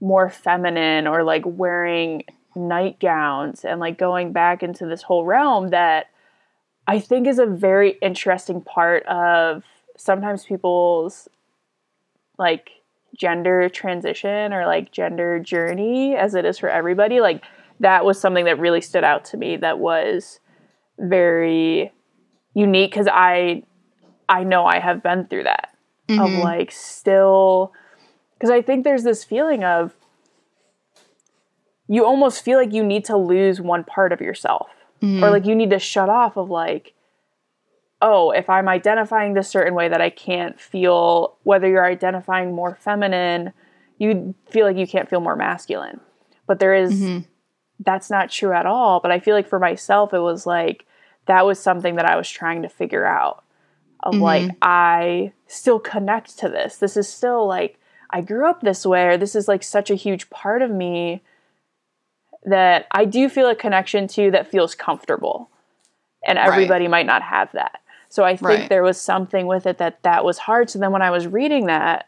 more 0.00 0.28
feminine 0.28 1.06
or 1.06 1.22
like 1.22 1.42
wearing 1.46 2.24
nightgowns 2.56 3.64
and 3.64 3.80
like 3.80 3.98
going 3.98 4.32
back 4.32 4.62
into 4.62 4.86
this 4.86 5.02
whole 5.02 5.24
realm 5.24 5.68
that 5.68 6.06
I 6.86 6.98
think 6.98 7.26
is 7.26 7.38
a 7.38 7.46
very 7.46 7.92
interesting 8.02 8.60
part 8.60 9.04
of 9.06 9.62
sometimes 9.96 10.44
people's 10.44 11.28
like 12.38 12.70
gender 13.16 13.68
transition 13.68 14.52
or 14.52 14.66
like 14.66 14.90
gender 14.90 15.38
journey 15.38 16.16
as 16.16 16.34
it 16.34 16.44
is 16.44 16.58
for 16.58 16.68
everybody 16.68 17.20
like 17.20 17.42
that 17.80 18.04
was 18.04 18.20
something 18.20 18.44
that 18.44 18.58
really 18.58 18.80
stood 18.80 19.04
out 19.04 19.24
to 19.24 19.36
me 19.36 19.56
that 19.56 19.78
was 19.78 20.40
very 20.98 21.92
unique 22.54 22.92
cuz 22.92 23.06
I 23.10 23.62
I 24.28 24.42
know 24.44 24.66
I 24.66 24.78
have 24.80 25.02
been 25.02 25.26
through 25.26 25.44
that 25.44 25.70
of 26.08 26.16
mm-hmm. 26.16 26.40
like 26.40 26.70
still 26.70 27.72
because 28.34 28.50
I 28.50 28.62
think 28.62 28.84
there's 28.84 29.04
this 29.04 29.24
feeling 29.24 29.64
of 29.64 29.92
you 31.88 32.04
almost 32.04 32.42
feel 32.42 32.58
like 32.58 32.72
you 32.72 32.82
need 32.82 33.04
to 33.06 33.16
lose 33.16 33.60
one 33.60 33.84
part 33.84 34.12
of 34.12 34.20
yourself 34.20 34.70
or 35.02 35.06
mm-hmm. 35.06 35.22
like 35.24 35.46
you 35.46 35.54
need 35.54 35.70
to 35.70 35.78
shut 35.78 36.08
off 36.08 36.36
of 36.36 36.50
like 36.50 36.94
oh 38.02 38.30
if 38.30 38.50
i'm 38.50 38.68
identifying 38.68 39.34
this 39.34 39.48
certain 39.48 39.74
way 39.74 39.88
that 39.88 40.00
i 40.00 40.10
can't 40.10 40.60
feel 40.60 41.36
whether 41.42 41.68
you're 41.68 41.86
identifying 41.86 42.54
more 42.54 42.74
feminine 42.74 43.52
you 43.98 44.34
feel 44.50 44.66
like 44.66 44.76
you 44.76 44.86
can't 44.86 45.08
feel 45.08 45.20
more 45.20 45.36
masculine. 45.36 46.00
But 46.46 46.58
there 46.58 46.74
is- 46.74 47.00
mm-hmm. 47.00 47.20
that's 47.80 48.10
not 48.10 48.30
true 48.30 48.52
at 48.52 48.66
all. 48.66 49.00
But 49.00 49.10
i 49.10 49.18
feel 49.18 49.34
like 49.34 49.48
for 49.48 49.58
myself 49.58 50.12
it 50.12 50.20
was 50.20 50.46
like 50.46 50.86
that 51.26 51.46
was 51.46 51.58
something 51.58 51.96
that 51.96 52.04
i 52.04 52.16
was 52.16 52.28
trying 52.28 52.62
to 52.62 52.68
figure 52.68 53.06
out 53.06 53.44
of 54.00 54.14
mm-hmm. 54.14 54.22
like 54.22 54.50
i 54.62 55.32
still 55.46 55.78
connect 55.78 56.38
to 56.38 56.48
this. 56.48 56.76
This 56.76 56.96
is 56.96 57.08
still 57.08 57.46
like 57.46 57.78
i 58.10 58.20
grew 58.20 58.48
up 58.48 58.60
this 58.60 58.84
way 58.84 59.06
or 59.06 59.16
this 59.16 59.34
is 59.34 59.48
like 59.48 59.62
such 59.62 59.90
a 59.90 59.94
huge 59.94 60.30
part 60.30 60.62
of 60.62 60.70
me 60.70 61.22
that 62.46 62.86
I 62.90 63.06
do 63.06 63.30
feel 63.30 63.48
a 63.48 63.54
connection 63.54 64.06
to 64.08 64.30
that 64.32 64.50
feels 64.50 64.74
comfortable. 64.74 65.48
And 66.26 66.38
everybody 66.38 66.88
might 66.88 67.06
not 67.06 67.22
have 67.22 67.50
that. 67.52 67.80
So 68.14 68.22
I 68.22 68.36
think 68.36 68.42
Right. 68.42 68.68
there 68.68 68.84
was 68.84 69.00
something 69.00 69.48
with 69.48 69.66
it 69.66 69.78
that 69.78 70.00
that 70.04 70.24
was 70.24 70.38
hard. 70.38 70.70
So 70.70 70.78
then 70.78 70.92
when 70.92 71.02
I 71.02 71.10
was 71.10 71.26
reading 71.26 71.66
that, 71.66 72.06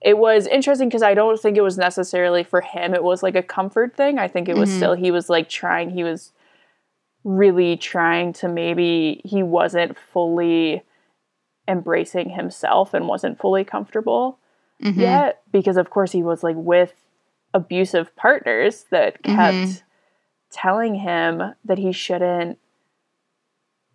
it 0.00 0.18
was 0.18 0.48
interesting 0.48 0.88
because 0.88 1.04
I 1.04 1.14
don't 1.14 1.38
think 1.38 1.56
it 1.56 1.62
was 1.62 1.78
necessarily 1.78 2.42
for 2.42 2.60
him. 2.60 2.92
It 2.92 3.04
was 3.04 3.22
like 3.22 3.36
a 3.36 3.42
comfort 3.42 3.96
thing. 3.96 4.18
I 4.18 4.26
think 4.26 4.48
it 4.48 4.56
was 4.56 4.68
mm-hmm. 4.68 4.78
still, 4.78 4.94
he 4.94 5.12
was 5.12 5.28
like 5.30 5.48
trying, 5.48 5.90
he 5.90 6.02
was 6.02 6.32
really 7.22 7.76
trying 7.76 8.32
to 8.32 8.48
maybe, 8.48 9.20
he 9.24 9.44
wasn't 9.44 9.96
fully 9.96 10.82
embracing 11.68 12.30
himself 12.30 12.92
and 12.92 13.06
wasn't 13.06 13.38
fully 13.38 13.62
comfortable 13.62 14.40
mm-hmm. 14.82 14.98
yet 14.98 15.40
because 15.52 15.76
of 15.76 15.90
course 15.90 16.10
he 16.10 16.24
was 16.24 16.42
like 16.42 16.56
with 16.58 16.94
abusive 17.54 18.16
partners 18.16 18.86
that 18.90 19.22
kept 19.22 19.54
mm-hmm. 19.54 19.84
telling 20.50 20.96
him 20.96 21.54
that 21.64 21.78
he 21.78 21.92
shouldn't 21.92 22.58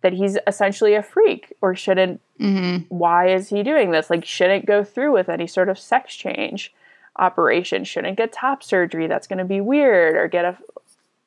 that 0.02 0.12
he's 0.12 0.38
essentially 0.46 0.94
a 0.94 1.02
freak 1.02 1.52
or 1.60 1.74
shouldn't 1.74 2.20
mm-hmm. 2.38 2.84
why 2.88 3.28
is 3.28 3.48
he 3.48 3.62
doing 3.62 3.90
this? 3.90 4.10
Like 4.10 4.24
shouldn't 4.24 4.66
go 4.66 4.84
through 4.84 5.12
with 5.12 5.28
any 5.28 5.46
sort 5.46 5.68
of 5.68 5.78
sex 5.78 6.14
change 6.14 6.72
operation. 7.16 7.84
Shouldn't 7.84 8.16
get 8.16 8.32
top 8.32 8.62
surgery. 8.62 9.06
That's 9.06 9.26
going 9.26 9.38
to 9.38 9.44
be 9.44 9.60
weird 9.60 10.16
or 10.16 10.28
get 10.28 10.44
a 10.44 10.58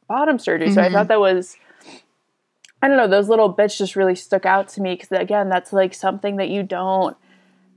bottom 0.08 0.39
surgery. 0.39 0.71
So 0.71 0.82
i 0.82 0.86
thought 0.86 1.08
mm-hmm. 1.08 1.08
that 1.08 1.19
was 1.19 1.55
i 2.82 2.88
don't 2.88 2.97
know 2.97 3.08
those 3.08 3.29
little 3.29 3.49
bits 3.49 3.77
just 3.77 3.95
really 3.95 4.15
stuck 4.15 4.45
out 4.45 4.69
to 4.69 4.82
me 4.82 4.95
because 4.95 5.12
again 5.12 5.49
that's 5.49 5.73
like 5.73 5.93
something 5.93 6.38
that 6.38 6.49
you 6.49 6.63
don't 6.63 7.17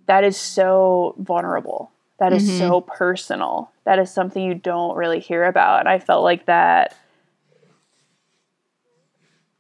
that 0.07 0.25
is 0.25 0.37
so 0.37 1.15
vulnerable. 1.19 1.91
That 2.19 2.33
is 2.33 2.47
so 2.59 2.81
mm-hmm. 2.81 2.91
personal. 2.91 3.71
That 3.85 3.99
is 3.99 4.11
something 4.13 4.43
you 4.43 4.55
don't 4.55 4.97
really 4.97 5.21
hear 5.21 5.45
about. 5.45 5.81
And 5.81 5.89
i 5.89 5.99
felt 5.99 6.23
like 6.23 6.47
that 6.47 6.97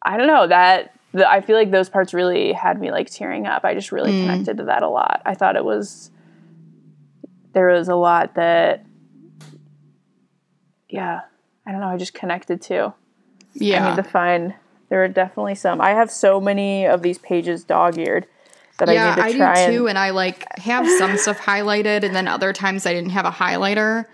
i 0.05 0.17
don't 0.17 0.27
know 0.27 0.47
that 0.47 0.95
the, 1.13 1.29
i 1.31 1.41
feel 1.41 1.57
like 1.57 1.71
those 1.71 1.89
parts 1.89 2.13
really 2.13 2.53
had 2.53 2.81
me 2.81 2.91
like 2.91 3.11
tearing 3.11 3.47
up 3.47 3.65
i 3.65 3.75
just 3.75 3.93
really 3.93 4.13
mm. 4.13 4.23
connected 4.23 4.57
to 4.57 4.65
that 4.65 4.83
a 4.83 4.89
lot 4.89 5.23
i 5.25 5.35
thought 5.35 5.57
it 5.57 5.65
was 5.65 6.11
there 7.53 7.69
was 7.69 7.89
a 7.89 7.95
lot 7.95 8.35
that 8.35 8.85
yeah 10.89 11.21
i 11.67 11.73
don't 11.73 11.81
know 11.81 11.89
i 11.89 11.97
just 11.97 12.15
connected 12.15 12.61
to 12.61 12.93
Yeah. 13.55 13.87
I 13.87 13.91
need 13.91 14.03
to 14.03 14.09
find. 14.09 14.55
There 14.89 15.03
are 15.05 15.09
definitely 15.09 15.55
some. 15.55 15.81
I 15.81 15.91
have 15.91 16.11
so 16.11 16.41
many 16.41 16.87
of 16.87 17.03
these 17.03 17.19
pages 17.19 17.65
dog-eared 17.65 18.27
that 18.79 18.89
I 18.89 18.93
need 18.93 19.17
to 19.17 19.23
I, 19.23 19.33
try 19.37 19.67
do 19.67 19.73
too, 19.73 19.79
and. 19.81 19.91
and 19.91 19.99
I 19.99 20.11
like 20.11 20.47
have 20.59 20.89
some 20.99 21.17
stuff 21.17 21.39
highlighted, 21.51 22.03
and 22.03 22.15
then 22.15 22.29
other 22.29 22.53
times 22.53 22.87
I 22.87 22.93
didn't 22.93 23.11
have 23.11 23.25
a 23.25 23.31
highlighter, 23.31 24.07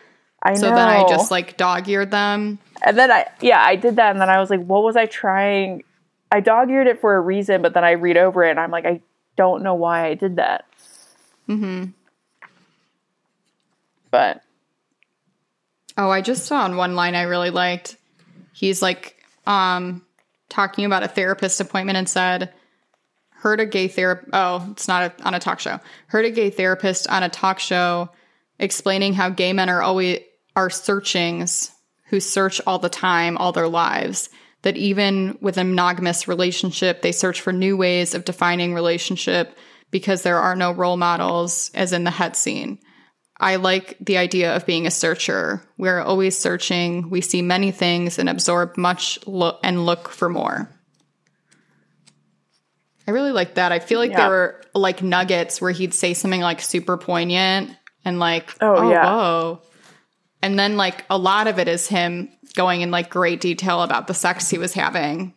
I 0.43 0.51
know. 0.51 0.61
so 0.61 0.67
then 0.71 0.89
I 0.89 1.09
just 1.09 1.31
like 1.31 1.57
dog-eared 1.57 2.11
them. 2.11 2.59
and 2.83 2.97
then 2.97 3.11
I 3.11 3.27
yeah 3.41 3.61
I 3.61 3.77
did 3.77 3.97
that 3.97 4.11
and 4.13 4.21
then 4.21 4.29
I 4.29 4.39
was 4.39 4.51
like, 4.51 4.65
what 4.65 4.83
was 4.83 4.97
I 4.97 5.07
trying? 5.07 5.83
I 6.31 6.41
dog-eared 6.41 6.87
it 6.87 7.01
for 7.01 7.17
a 7.17 7.21
reason, 7.21 7.63
but 7.63 7.75
then 7.75 7.85
I 7.85 7.93
read 7.93 8.17
over 8.17 8.45
it 8.45 8.51
and 8.51 8.61
I'm 8.61 8.71
like, 8.71 8.85
I 8.85 9.01
don't 9.37 9.63
know 9.63 9.75
why 9.75 10.07
I 10.07 10.15
did 10.15 10.37
that. 10.37 10.67
Mm-hmm. 11.49 11.87
But 14.11 14.43
Oh, 15.99 16.11
I 16.11 16.21
just 16.21 16.47
saw 16.47 16.63
on 16.63 16.77
one 16.77 16.95
line 16.95 17.17
I 17.17 17.23
really 17.23 17.51
liked. 17.51 17.97
He's 18.53 18.81
like 18.81 19.17
um 19.47 20.03
talking 20.49 20.85
about 20.85 21.03
a 21.03 21.09
therapist 21.09 21.61
appointment 21.61 21.99
and 21.99 22.09
said 22.09 22.53
heard 23.31 23.61
a 23.61 23.67
gay 23.67 23.89
therapist 23.89 24.31
oh, 24.33 24.67
it's 24.71 24.89
not 24.89 25.13
a, 25.21 25.25
on 25.27 25.35
a 25.35 25.41
talk 25.41 25.59
show. 25.59 25.81
Heard 26.07 26.25
a 26.25 26.31
gay 26.31 26.51
therapist 26.51 27.09
on 27.09 27.25
a 27.25 27.29
talk 27.29 27.59
show 27.59 28.11
explaining 28.61 29.15
how 29.15 29.29
gay 29.29 29.53
men 29.53 29.69
are 29.69 29.83
always 29.83 30.21
are 30.55 30.71
searchings 30.71 31.73
who 32.07 32.21
search 32.21 32.61
all 32.67 32.79
the 32.79 32.89
time 32.89 33.37
all 33.37 33.53
their 33.53 33.69
lives. 33.69 34.31
That 34.63 34.77
even 34.77 35.39
with 35.41 35.57
a 35.57 35.65
monogamous 35.65 36.27
relationship, 36.27 37.01
they 37.03 37.13
search 37.13 37.41
for 37.41 37.53
new 37.53 37.77
ways 37.77 38.15
of 38.15 38.25
defining 38.25 38.75
relationship 38.75 39.57
because 39.93 40.23
there 40.23 40.39
are 40.41 40.57
no 40.57 40.73
role 40.73 40.97
models, 40.97 41.71
as 41.75 41.93
in 41.93 42.03
the 42.05 42.11
het 42.11 42.37
scene. 42.37 42.79
I 43.41 43.55
like 43.57 43.97
the 44.01 44.19
idea 44.19 44.57
of 44.57 44.67
being 44.67 44.85
a 44.87 44.91
searcher. 44.91 45.63
We're 45.79 46.01
always 46.01 46.37
searching. 46.37 47.09
We 47.09 47.21
see 47.21 47.41
many 47.41 47.71
things 47.71 48.19
and 48.19 48.29
absorb 48.29 48.77
much 48.77 49.21
lo- 49.27 49.59
and 49.63 49.87
look 49.87 50.09
for 50.09 50.29
more. 50.29 50.69
I 53.07 53.13
really 53.13 53.33
like 53.33 53.55
that. 53.55 53.73
I 53.73 53.79
feel 53.79 54.01
like 54.01 54.11
Yeah. 54.11 54.17
there 54.23 54.29
were 54.31 54.61
like 54.75 55.03
nuggets 55.03 55.61
where 55.61 55.71
he'd 55.71 55.95
say 55.95 56.15
something 56.15 56.41
like 56.41 56.61
super 56.61 56.97
poignant 56.97 57.71
and 58.05 58.19
like, 58.19 58.51
Oh, 58.61 58.75
oh, 58.77 58.91
yeah. 58.91 59.05
whoa. 59.05 59.63
And 60.43 60.59
then 60.59 60.77
like 60.77 61.05
a 61.09 61.17
lot 61.17 61.47
of 61.47 61.59
it 61.59 61.69
is 61.69 61.89
him 61.89 62.29
going 62.55 62.81
in 62.81 62.91
like 62.91 63.11
great 63.11 63.41
detail 63.41 63.83
about 63.83 64.07
the 64.07 64.15
sex 64.15 64.49
he 64.51 64.59
was 64.59 64.73
having. 64.75 65.35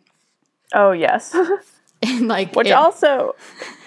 oh 0.74 0.92
yes, 0.92 1.34
And 2.02 2.26
like, 2.28 2.54
which 2.56 2.68
it- 2.68 2.72
also. 2.72 3.34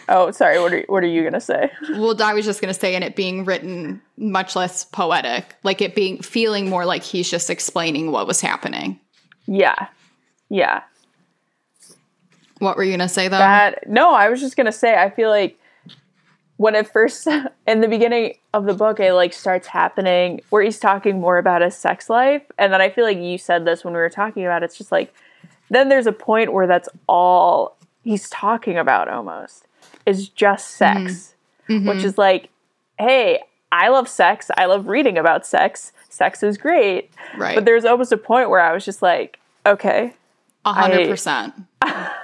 Oh, 0.07 0.29
sorry. 0.29 0.59
What 0.59 0.71
are 0.71 0.83
what 0.87 1.03
are 1.03 1.07
you 1.07 1.23
gonna 1.23 1.41
say? 1.41 1.71
Well, 1.93 2.21
I 2.21 2.33
was 2.35 2.45
just 2.45 2.61
going 2.61 2.71
to 2.73 2.79
say, 2.79 2.93
and 2.93 3.03
it 3.03 3.15
being 3.15 3.43
written 3.43 3.99
much 4.17 4.55
less 4.55 4.85
poetic, 4.85 5.55
like 5.63 5.81
it 5.81 5.95
being 5.95 6.21
feeling 6.21 6.69
more 6.69 6.85
like 6.85 7.01
he's 7.01 7.27
just 7.29 7.49
explaining 7.49 8.11
what 8.11 8.27
was 8.27 8.39
happening. 8.39 8.99
Yeah, 9.47 9.87
yeah. 10.49 10.83
What 12.59 12.77
were 12.77 12.83
you 12.83 12.91
going 12.91 12.99
to 12.99 13.09
say 13.09 13.27
though? 13.27 13.37
that 13.39 13.87
no 13.89 14.13
i 14.13 14.29
was 14.29 14.39
just 14.39 14.55
gonna 14.55 14.71
say 14.71 14.95
i 14.95 15.09
feel 15.09 15.29
like 15.29 15.59
when 16.57 16.75
it 16.75 16.87
first 16.87 17.27
in 17.67 17.81
the 17.81 17.87
beginning 17.87 18.35
of 18.53 18.65
the 18.65 18.73
book 18.73 18.99
it 18.99 19.13
like 19.13 19.33
starts 19.33 19.67
happening 19.67 20.41
where 20.49 20.63
he's 20.63 20.79
talking 20.79 21.19
more 21.19 21.37
about 21.37 21.61
his 21.61 21.75
sex 21.75 22.09
life 22.09 22.43
and 22.57 22.71
then 22.71 22.81
i 22.81 22.89
feel 22.89 23.03
like 23.03 23.17
you 23.17 23.37
said 23.37 23.65
this 23.65 23.83
when 23.83 23.93
we 23.93 23.99
were 23.99 24.09
talking 24.09 24.45
about 24.45 24.61
it, 24.63 24.65
it's 24.65 24.77
just 24.77 24.91
like 24.91 25.13
then 25.69 25.89
there's 25.89 26.07
a 26.07 26.11
point 26.11 26.53
where 26.53 26.67
that's 26.67 26.89
all 27.07 27.75
he's 28.03 28.29
talking 28.29 28.77
about 28.77 29.09
almost 29.09 29.65
is 30.05 30.29
just 30.29 30.71
hmm. 30.73 30.77
sex 30.77 31.35
which 31.67 31.79
mm-hmm. 31.79 31.99
is 32.05 32.17
like 32.17 32.49
hey 32.99 33.41
i 33.71 33.89
love 33.89 34.07
sex 34.07 34.49
i 34.57 34.65
love 34.65 34.87
reading 34.87 35.17
about 35.17 35.45
sex 35.45 35.91
sex 36.09 36.43
is 36.43 36.57
great 36.57 37.09
right. 37.37 37.55
but 37.55 37.65
there's 37.65 37.83
almost 37.85 38.11
a 38.11 38.17
point 38.17 38.49
where 38.49 38.61
i 38.61 38.71
was 38.71 38.85
just 38.85 39.01
like 39.01 39.39
okay 39.65 40.13
A 40.63 40.73
hundred 40.73 41.09
percent. 41.09 41.53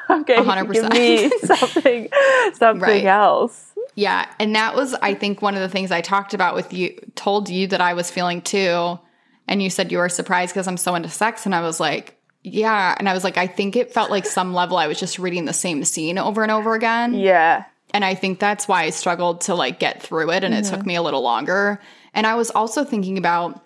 okay 0.10 0.36
100%. 0.38 0.72
give 0.72 0.90
me 0.92 1.30
something 1.46 2.10
something 2.54 2.82
Right. 2.82 3.06
else 3.06 3.71
Yeah. 3.96 4.32
And 4.40 4.56
that 4.56 4.76
was, 4.76 4.94
I 4.96 5.14
think, 5.14 5.42
one 5.42 5.56
of 5.56 5.62
the 5.62 5.70
things 5.70 5.92
I 5.92 6.02
talked 6.02 6.34
about 6.34 6.56
with 6.56 6.74
you, 6.74 6.98
told 7.16 7.50
you 7.50 7.68
that 7.68 7.82
I 7.82 7.94
was 7.94 8.10
feeling 8.10 8.42
too. 8.42 9.00
And 9.48 9.62
you 9.62 9.70
said 9.70 9.92
you 9.92 9.98
were 9.98 10.10
surprised 10.10 10.54
because 10.54 10.68
I'm 10.68 10.78
so 10.78 10.96
into 10.96 11.10
sex. 11.10 11.46
And 11.46 11.54
I 11.54 11.62
was 11.62 11.80
like, 11.80 12.18
yeah. 12.44 12.96
And 12.98 13.08
I 13.10 13.14
was 13.14 13.24
like, 13.24 13.38
I 13.38 13.48
think 13.48 13.76
it 13.76 13.94
felt 13.94 14.10
like 14.10 14.26
some 14.26 14.54
level 14.54 14.78
I 14.78 14.88
was 14.88 15.00
just 15.00 15.20
reading 15.20 15.46
the 15.46 15.54
same 15.54 15.84
scene 15.84 16.18
over 16.18 16.42
and 16.42 16.52
over 16.52 16.74
again. 16.74 17.14
yeah 17.14 17.66
And 17.94 18.04
I 18.04 18.16
think 18.16 18.40
that's 18.40 18.68
why 18.68 18.84
I 18.84 18.90
struggled 18.90 19.42
to 19.42 19.56
like 19.56 19.80
get 19.80 20.02
through 20.02 20.32
it 20.32 20.44
and 20.44 20.54
it 20.54 20.66
took 20.66 20.80
mm-hmm. 20.80 20.88
me 20.88 20.96
a 20.96 21.02
little 21.02 21.22
longer. 21.22 21.82
And 22.14 22.26
I 22.26 22.36
was 22.36 22.50
also 22.50 22.84
thinking 22.84 23.18
about 23.18 23.64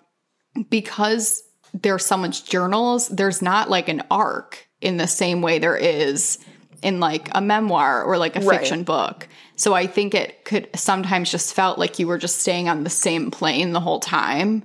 because 0.68 1.42
there's 1.72 2.04
so 2.04 2.16
much 2.16 2.44
journals, 2.44 3.08
there's 3.08 3.42
not 3.42 3.70
like 3.70 3.88
an 3.88 4.02
arc 4.10 4.68
in 4.80 4.96
the 4.96 5.06
same 5.06 5.40
way 5.42 5.58
there 5.58 5.76
is 5.76 6.38
in 6.82 7.00
like 7.00 7.28
a 7.32 7.40
memoir 7.40 8.02
or 8.04 8.18
like 8.18 8.36
a 8.36 8.40
Right. 8.40 8.58
fiction 8.58 8.82
book. 8.82 9.28
So 9.56 9.72
I 9.74 9.86
think 9.86 10.14
it 10.14 10.44
could 10.44 10.68
sometimes 10.76 11.30
just 11.30 11.54
felt 11.54 11.78
like 11.78 11.98
you 11.98 12.06
were 12.06 12.18
just 12.18 12.40
staying 12.40 12.68
on 12.68 12.84
the 12.84 12.90
same 12.90 13.30
plane 13.30 13.72
the 13.72 13.80
whole 13.80 14.00
time. 14.00 14.64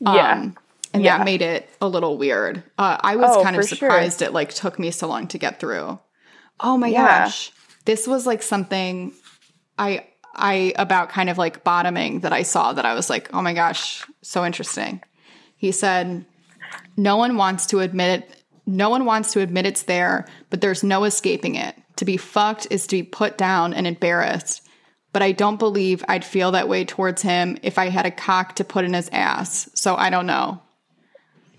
yeah 0.00 0.32
Um, 0.32 0.56
and 0.92 1.04
Yeah. 1.04 1.18
that 1.18 1.24
made 1.24 1.42
it 1.42 1.68
a 1.80 1.88
little 1.88 2.18
weird. 2.18 2.62
Uh, 2.76 2.98
I 3.00 3.16
was 3.16 3.30
Oh, 3.36 3.42
kind 3.42 3.56
of 3.56 3.62
for 3.62 3.68
sure. 3.68 3.88
surprised 3.88 4.20
it 4.20 4.32
like 4.32 4.52
took 4.52 4.78
me 4.78 4.90
so 4.90 5.06
long 5.06 5.26
to 5.28 5.38
get 5.38 5.58
through. 5.60 5.98
Oh 6.60 6.76
my 6.76 6.90
Yeah. 6.90 7.24
gosh. 7.24 7.52
This 7.84 8.06
was 8.06 8.26
like 8.26 8.42
something 8.42 9.12
I 9.78 10.04
I 10.34 10.72
about 10.76 11.08
kind 11.10 11.28
of 11.30 11.38
like 11.38 11.62
bottoming 11.64 12.20
that 12.20 12.32
I 12.32 12.42
saw 12.42 12.72
that 12.72 12.84
I 12.86 12.94
was 12.94 13.08
like, 13.10 13.28
"Oh 13.34 13.42
my 13.42 13.52
gosh, 13.54 14.02
so 14.22 14.44
interesting." 14.44 15.02
He 15.56 15.72
said, 15.72 16.24
"No 16.96 17.16
one 17.16 17.36
wants 17.36 17.66
to 17.66 17.80
admit 17.80 18.22
it. 18.22 18.42
No 18.66 18.88
one 18.90 19.04
wants 19.04 19.32
to 19.32 19.40
admit 19.40 19.66
it's 19.66 19.82
there, 19.82 20.26
but 20.50 20.60
there's 20.60 20.82
no 20.82 21.04
escaping 21.04 21.54
it. 21.56 21.74
To 21.96 22.04
be 22.04 22.16
fucked 22.16 22.66
is 22.70 22.86
to 22.88 22.96
be 22.96 23.02
put 23.02 23.36
down 23.38 23.74
and 23.74 23.86
embarrassed. 23.86 24.62
but 25.12 25.20
I 25.22 25.32
don't 25.32 25.58
believe 25.58 26.02
I'd 26.08 26.24
feel 26.24 26.52
that 26.52 26.68
way 26.70 26.84
towards 26.86 27.20
him 27.20 27.58
if 27.62 27.76
I 27.78 27.90
had 27.90 28.06
a 28.06 28.10
cock 28.10 28.54
to 28.56 28.64
put 28.64 28.84
in 28.86 28.94
his 28.94 29.10
ass. 29.12 29.68
So 29.74 29.94
I 29.94 30.08
don't 30.08 30.24
know. 30.26 30.62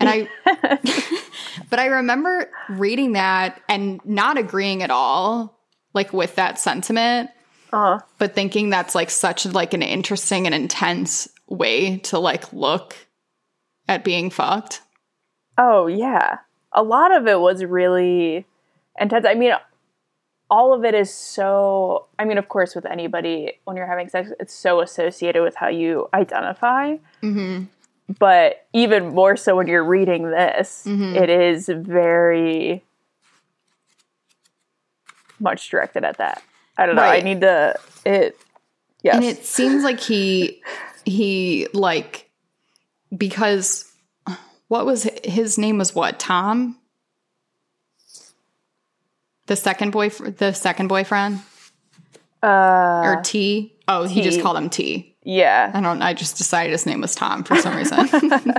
And 0.00 0.08
I, 0.08 0.28
but 1.70 1.78
I 1.78 1.86
remember 1.86 2.50
reading 2.68 3.12
that 3.12 3.60
and 3.68 4.00
not 4.04 4.38
agreeing 4.38 4.82
at 4.82 4.90
all, 4.90 5.56
like 5.94 6.12
with 6.12 6.34
that 6.34 6.58
sentiment, 6.58 7.30
Uh, 7.72 8.00
but 8.18 8.34
thinking 8.34 8.70
that's 8.70 8.94
like 8.96 9.08
such 9.10 9.46
like 9.46 9.72
an 9.72 9.82
interesting 9.82 10.46
and 10.46 10.54
intense 10.54 11.28
way 11.48 11.98
to 11.98 12.18
like 12.18 12.52
look 12.52 12.96
at 13.88 14.02
being 14.04 14.30
fucked. 14.30 14.80
oh 15.58 15.86
yeah. 15.86 16.38
A 16.72 16.82
lot 16.82 17.14
of 17.14 17.28
it 17.28 17.38
was 17.38 17.64
really 17.64 18.44
intense. 18.98 19.24
I 19.24 19.34
mean, 19.34 19.52
all 20.54 20.72
of 20.76 20.84
it 20.84 20.94
is 20.94 21.12
so. 21.12 22.06
I 22.18 22.24
mean, 22.24 22.38
of 22.38 22.46
course, 22.48 22.74
with 22.76 22.86
anybody 22.86 23.58
when 23.64 23.76
you're 23.76 23.86
having 23.94 24.08
sex, 24.08 24.30
it's 24.38 24.54
so 24.54 24.80
associated 24.80 25.42
with 25.42 25.56
how 25.56 25.68
you 25.68 26.08
identify. 26.14 26.96
Mm-hmm. 27.22 27.64
But 28.18 28.66
even 28.72 29.00
more 29.20 29.36
so 29.36 29.56
when 29.56 29.66
you're 29.66 29.88
reading 29.96 30.30
this, 30.30 30.84
Mhm. 30.86 31.16
it 31.22 31.30
is 31.30 31.68
very 31.68 32.84
much 35.40 35.68
directed 35.70 36.04
at 36.04 36.18
that. 36.18 36.42
I 36.76 36.86
don't 36.86 36.96
know. 36.96 37.02
I 37.02 37.20
need 37.20 37.40
to. 37.40 37.74
It. 38.04 38.38
Yes. 39.02 39.14
And 39.16 39.24
it 39.24 39.44
seems 39.44 39.84
like 39.84 40.00
he 40.00 40.62
he 41.04 41.66
like 41.74 42.30
because 43.16 43.90
what 44.68 44.86
was 44.86 45.08
his 45.24 45.58
name 45.58 45.78
was 45.78 45.94
what 45.94 46.18
Tom 46.18 46.78
the 49.46 49.56
second 49.56 49.90
boy 49.90 50.08
the 50.08 50.52
second 50.52 50.88
boyfriend? 50.88 51.40
Uh, 52.42 53.02
or 53.04 53.22
T? 53.22 53.74
Oh 53.88 54.04
he 54.04 54.22
just 54.22 54.40
called 54.40 54.56
him 54.56 54.70
T. 54.70 55.16
Yeah. 55.22 55.70
I 55.72 55.80
don't 55.80 56.02
I 56.02 56.12
just 56.12 56.36
decided 56.36 56.72
his 56.72 56.84
name 56.84 57.00
was 57.00 57.14
Tom 57.14 57.44
for 57.44 57.56
some 57.56 57.76
reason. 57.76 58.08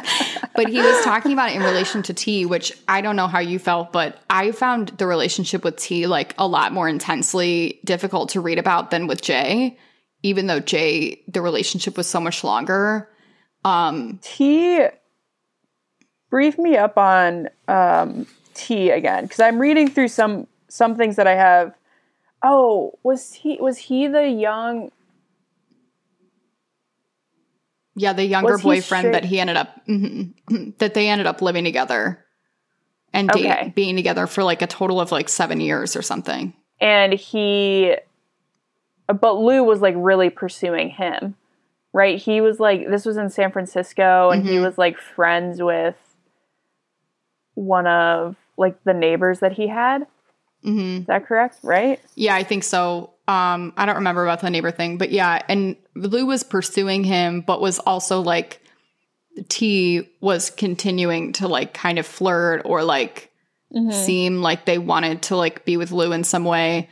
But 0.55 0.69
he 0.69 0.79
was 0.79 1.03
talking 1.03 1.33
about 1.33 1.49
it 1.49 1.57
in 1.57 1.63
relation 1.63 2.01
to 2.03 2.13
T 2.13 2.45
which 2.45 2.71
I 2.87 3.01
don't 3.01 3.15
know 3.15 3.27
how 3.27 3.39
you 3.39 3.59
felt 3.59 3.91
but 3.91 4.21
I 4.29 4.51
found 4.51 4.89
the 4.97 5.05
relationship 5.05 5.63
with 5.63 5.75
T 5.75 6.07
like 6.07 6.33
a 6.37 6.47
lot 6.47 6.71
more 6.71 6.87
intensely 6.87 7.79
difficult 7.83 8.29
to 8.29 8.41
read 8.41 8.57
about 8.57 8.89
than 8.89 9.05
with 9.05 9.21
Jay 9.21 9.77
even 10.23 10.47
though 10.47 10.59
Jay 10.59 11.21
the 11.27 11.41
relationship 11.41 11.97
was 11.97 12.07
so 12.07 12.19
much 12.19 12.43
longer. 12.43 13.09
Um 13.63 14.19
T. 14.23 14.85
Brief 16.29 16.57
me 16.57 16.75
up 16.75 16.97
on 16.97 17.49
um, 17.67 18.25
T 18.55 18.89
again, 18.89 19.23
because 19.23 19.39
I'm 19.39 19.59
reading 19.59 19.89
through 19.89 20.07
some 20.07 20.47
some 20.75 20.95
things 20.95 21.15
that 21.15 21.27
I 21.27 21.35
have. 21.35 21.73
Oh, 22.43 22.93
was 23.03 23.33
he 23.33 23.57
was 23.59 23.77
he 23.77 24.07
the 24.07 24.27
young? 24.27 24.91
yeah 27.95 28.11
the 28.13 28.25
younger 28.25 28.53
Was 28.53 28.61
he 28.61 28.67
boyfriend 28.67 29.13
that 29.13 29.23
he 29.25 29.39
ended 29.39 29.55
up 29.57 29.85
mhm, 29.87 30.33
that 30.79 30.93
they 30.93 31.07
ended 31.09 31.27
up 31.27 31.41
living 31.41 31.63
together 31.63 32.25
and 33.13 33.29
date, 33.31 33.45
Okay. 33.45 33.71
being 33.73 33.95
together 33.95 34.27
for 34.27 34.43
like 34.43 34.61
a 34.61 34.67
total 34.67 34.99
of 34.99 35.11
like 35.11 35.29
7 35.29 35.61
years 35.61 35.95
or 35.95 36.01
something 36.01 36.53
And 36.81 37.13
he, 37.13 37.95
but 39.07 39.37
Lou 39.37 39.63
was 39.63 39.79
like 39.81 39.95
really 39.97 40.29
pursuing 40.29 40.89
him, 40.89 41.35
right? 41.93 42.19
He 42.21 42.41
was 42.41 42.59
like 42.59 42.89
this 42.89 43.05
was 43.05 43.15
in 43.15 43.29
San 43.29 43.51
Francisco, 43.53 44.31
and 44.31 44.45
he 44.45 44.59
Mhm. 44.59 44.65
was 44.65 44.77
like 44.77 44.97
friends 44.99 45.61
with 45.61 45.95
one 47.53 47.87
of 47.87 48.35
like 48.57 48.83
the 48.83 48.93
neighbors 48.93 49.39
that 49.39 49.53
he 49.53 49.67
had. 49.69 50.05
Mhm 50.65 51.01
Is 51.01 51.05
that 51.07 51.25
correct? 51.25 51.59
Right? 51.63 51.99
Yeah, 52.15 52.35
I 52.35 52.43
think 52.43 52.63
so. 52.63 53.13
Um, 53.27 53.73
I 53.77 53.85
don't 53.85 53.95
remember 53.95 54.23
about 54.23 54.41
the 54.41 54.49
neighbor 54.49 54.71
thing, 54.71 54.97
but 54.97 55.11
yeah, 55.11 55.41
and 55.49 55.75
Lou 55.95 56.25
was 56.25 56.43
pursuing 56.43 57.03
him, 57.03 57.41
but 57.41 57.61
was 57.61 57.79
also 57.79 58.21
like 58.21 58.61
T 59.49 60.09
was 60.21 60.49
continuing 60.49 61.33
to 61.33 61.47
like 61.47 61.73
kind 61.73 61.99
of 61.99 62.05
flirt 62.05 62.61
or 62.65 62.83
like 62.83 63.31
seem 63.91 64.41
like 64.41 64.65
they 64.65 64.77
wanted 64.77 65.23
to 65.23 65.35
like 65.35 65.65
be 65.65 65.75
with 65.75 65.91
Lou 65.91 66.11
in 66.11 66.23
some 66.23 66.45
way. 66.45 66.89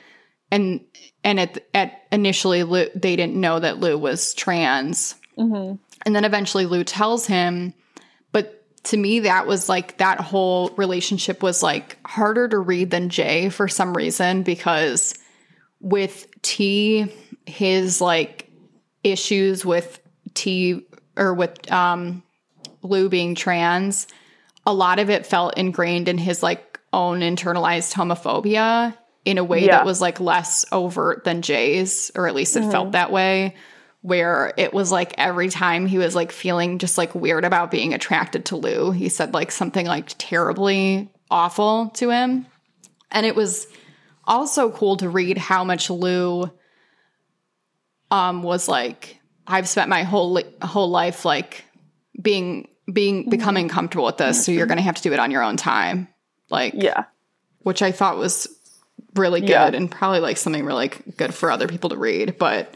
And 0.51 0.81
and 1.23 1.39
at 1.39 1.65
at 1.73 2.01
initially 2.11 2.63
Lou, 2.63 2.89
they 2.95 3.15
didn't 3.15 3.39
know 3.39 3.59
that 3.59 3.79
Lou 3.79 3.97
was 3.97 4.33
trans. 4.33 5.15
Mm-hmm. 5.37 5.75
And 6.05 6.15
then 6.15 6.25
eventually 6.25 6.65
Lou 6.65 6.83
tells 6.83 7.25
him, 7.25 7.73
to 8.85 8.97
me, 8.97 9.19
that 9.21 9.47
was 9.47 9.69
like 9.69 9.97
that 9.97 10.19
whole 10.19 10.69
relationship 10.71 11.41
was 11.41 11.63
like 11.63 11.97
harder 12.05 12.47
to 12.49 12.59
read 12.59 12.89
than 12.91 13.09
Jay 13.09 13.49
for 13.49 13.67
some 13.67 13.95
reason 13.95 14.43
because 14.43 15.13
with 15.79 16.27
T, 16.41 17.11
his 17.45 18.01
like 18.01 18.49
issues 19.03 19.65
with 19.65 19.99
T 20.33 20.85
or 21.15 21.33
with 21.33 21.71
um, 21.71 22.23
Lou 22.81 23.07
being 23.09 23.35
trans, 23.35 24.07
a 24.65 24.73
lot 24.73 24.99
of 24.99 25.09
it 25.09 25.25
felt 25.25 25.57
ingrained 25.57 26.07
in 26.07 26.17
his 26.17 26.43
like 26.43 26.79
own 26.91 27.21
internalized 27.21 27.93
homophobia 27.93 28.95
in 29.25 29.37
a 29.37 29.43
way 29.43 29.65
Yeah. 29.65 29.77
that 29.77 29.85
was 29.85 30.01
like 30.01 30.19
less 30.19 30.65
overt 30.71 31.23
than 31.23 31.41
Jay's, 31.41 32.11
or 32.15 32.27
at 32.27 32.35
least 32.35 32.55
it 32.57 32.69
felt 32.69 32.91
that 32.91 33.11
way 33.11 33.55
where 34.03 34.53
it 34.57 34.73
was 34.73 34.91
like 34.91 35.15
every 35.17 35.47
time 35.49 35.85
he 35.87 35.97
was 35.97 36.13
like 36.13 36.31
feeling 36.31 36.77
just 36.77 36.97
like 36.97 37.15
weird 37.15 37.45
about 37.45 37.71
being 37.71 37.93
attracted 37.93 38.43
to 38.45 38.57
Lou, 38.57 38.91
he 38.91 39.07
said 39.09 39.33
like 39.33 39.49
something 39.49 39.85
like 39.87 40.13
terribly 40.17 41.09
awful 41.31 41.89
to 41.95 42.09
him. 42.09 42.45
And 43.11 43.25
it 43.25 43.33
was 43.35 43.65
also 44.25 44.69
cool 44.71 44.97
to 44.97 45.07
read 45.09 45.37
how 45.37 45.63
much 45.63 45.89
Lou 45.89 46.51
um 48.11 48.43
was 48.43 48.67
like 48.67 49.19
I've 49.47 49.67
spent 49.67 49.89
my 49.89 50.03
whole 50.03 50.33
li- 50.33 50.53
whole 50.61 50.89
life 50.89 51.25
like 51.25 51.65
being 52.21 52.67
being 52.91 53.29
becoming 53.29 53.69
comfortable 53.69 54.05
with 54.05 54.17
this, 54.17 54.45
so 54.45 54.51
you're 54.51 54.65
going 54.67 54.77
to 54.77 54.83
have 54.83 54.95
to 54.95 55.01
do 55.01 55.13
it 55.13 55.19
on 55.19 55.31
your 55.31 55.43
own 55.43 55.55
time. 55.57 56.09
Like 56.49 56.73
Yeah. 56.75 57.05
which 57.59 57.81
I 57.81 57.93
thought 57.93 58.17
was 58.17 58.47
really 59.15 59.39
good 59.39 59.49
Yeah. 59.49 59.67
and 59.73 59.89
probably 59.89 60.19
like 60.19 60.35
something 60.37 60.65
really 60.65 60.89
good 61.17 61.33
for 61.33 61.49
other 61.51 61.67
people 61.67 61.89
to 61.91 61.97
read. 61.97 62.37
But 62.37 62.73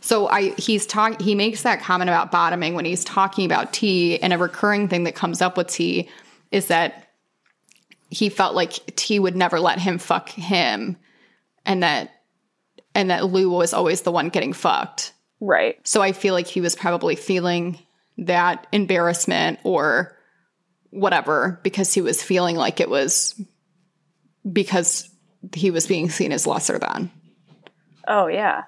so 0.00 0.28
I 0.28 0.50
he's 0.56 0.86
talk 0.86 1.20
he 1.20 1.34
makes 1.34 1.62
that 1.62 1.80
comment 1.80 2.08
about 2.08 2.30
bottoming 2.30 2.74
when 2.74 2.84
he's 2.84 3.04
talking 3.04 3.44
about 3.44 3.72
T, 3.72 4.18
and 4.18 4.32
a 4.32 4.38
recurring 4.38 4.88
thing 4.88 5.04
that 5.04 5.14
comes 5.14 5.42
up 5.42 5.56
with 5.56 5.68
T 5.68 6.08
is 6.50 6.66
that 6.66 7.08
he 8.08 8.28
felt 8.28 8.54
like 8.54 8.72
T 8.96 9.18
would 9.18 9.36
never 9.36 9.60
let 9.60 9.78
him 9.78 9.98
fuck 9.98 10.30
him, 10.30 10.96
and 11.64 11.82
that 11.82 12.10
and 12.94 13.10
that 13.10 13.26
Lou 13.26 13.50
was 13.50 13.72
always 13.72 14.02
the 14.02 14.12
one 14.12 14.30
getting 14.30 14.52
fucked. 14.52 15.12
Right. 15.40 15.78
So 15.86 16.02
I 16.02 16.12
feel 16.12 16.34
like 16.34 16.46
he 16.46 16.60
was 16.60 16.74
probably 16.74 17.16
feeling 17.16 17.78
that 18.18 18.66
embarrassment 18.72 19.58
or 19.64 20.16
whatever 20.90 21.60
because 21.62 21.94
he 21.94 22.00
was 22.00 22.22
feeling 22.22 22.56
like 22.56 22.80
it 22.80 22.90
was 22.90 23.40
because 24.50 25.08
he 25.54 25.70
was 25.70 25.86
being 25.86 26.10
seen 26.10 26.32
as 26.32 26.46
lesser 26.46 26.78
than. 26.78 27.10
Oh 28.08 28.26
yeah, 28.26 28.64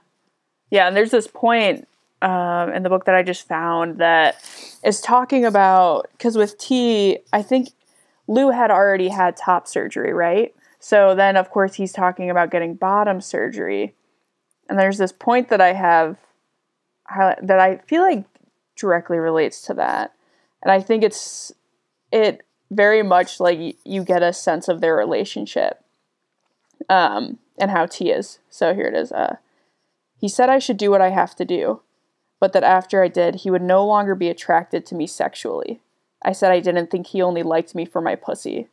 yeah. 0.73 0.89
And 0.89 0.97
there's 0.97 1.11
this 1.11 1.27
point 1.27 1.87
um, 2.23 2.73
in 2.73 2.83
the 2.83 2.89
book 2.89 3.05
that 3.05 3.15
I 3.15 3.23
just 3.23 3.47
found 3.47 3.99
that 3.99 4.37
is 4.83 5.03
talking 5.03 5.45
about 5.45 6.09
because 6.13 6.35
with 6.35 6.57
T, 6.57 7.19
I 7.31 7.43
think 7.43 7.69
Lou 8.27 8.51
had 8.51 8.71
already 8.71 9.09
had 9.09 9.37
top 9.37 9.69
surgery, 9.69 10.15
right? 10.15 10.55
So 10.81 11.15
then, 11.15 11.37
of 11.37 11.51
course, 11.51 11.75
he's 11.75 11.93
talking 11.93 12.31
about 12.31 12.51
getting 12.51 12.75
bottom 12.75 13.21
surgery, 13.21 13.95
and 14.69 14.79
there's 14.79 14.97
this 14.97 15.13
point 15.13 15.51
that 15.51 15.61
I 15.61 15.75
have 15.75 16.17
that 17.43 17.61
I 17.61 17.77
feel 17.87 18.01
like 18.01 18.25
directly 18.75 19.19
relates 19.19 19.61
to 19.63 19.75
that, 19.75 20.15
and 20.63 20.73
I 20.73 20.81
think 20.81 21.05
it's 21.05 21.53
it 22.11 22.43
very 22.71 23.03
much 23.03 23.41
like 23.41 23.77
you 23.85 24.05
get 24.05 24.23
a 24.23 24.33
sense 24.33 24.69
of 24.69 24.81
their 24.81 24.97
relationship 24.97 25.85
um, 26.89 27.39
and 27.59 27.71
how 27.71 27.85
T 27.85 28.11
is. 28.11 28.39
So 28.49 28.73
here 28.75 28.87
it 28.87 28.95
is. 28.95 29.13
Uh, 29.13 29.37
he 30.23 30.29
said 30.29 30.49
I 30.49 30.61
should 30.61 30.77
do 30.77 30.89
what 30.89 31.01
I 31.01 31.09
have 31.09 31.35
to 31.35 31.45
do, 31.45 31.81
but 32.39 32.53
that 32.53 32.63
after 32.63 33.03
I 33.03 33.09
did, 33.09 33.35
he 33.35 33.51
would 33.51 33.61
no 33.61 33.85
longer 33.85 34.15
be 34.15 34.29
attracted 34.29 34.87
to 34.87 34.95
me 34.95 35.09
sexually. 35.09 35.81
I 36.23 36.31
said 36.31 36.53
I 36.53 36.61
didn't 36.61 36.93
think 36.93 37.09
he 37.09 37.21
only 37.21 37.43
liked 37.43 37.75
me 37.75 37.85
for 37.85 38.01
my 38.01 38.15
pussy. 38.15 38.69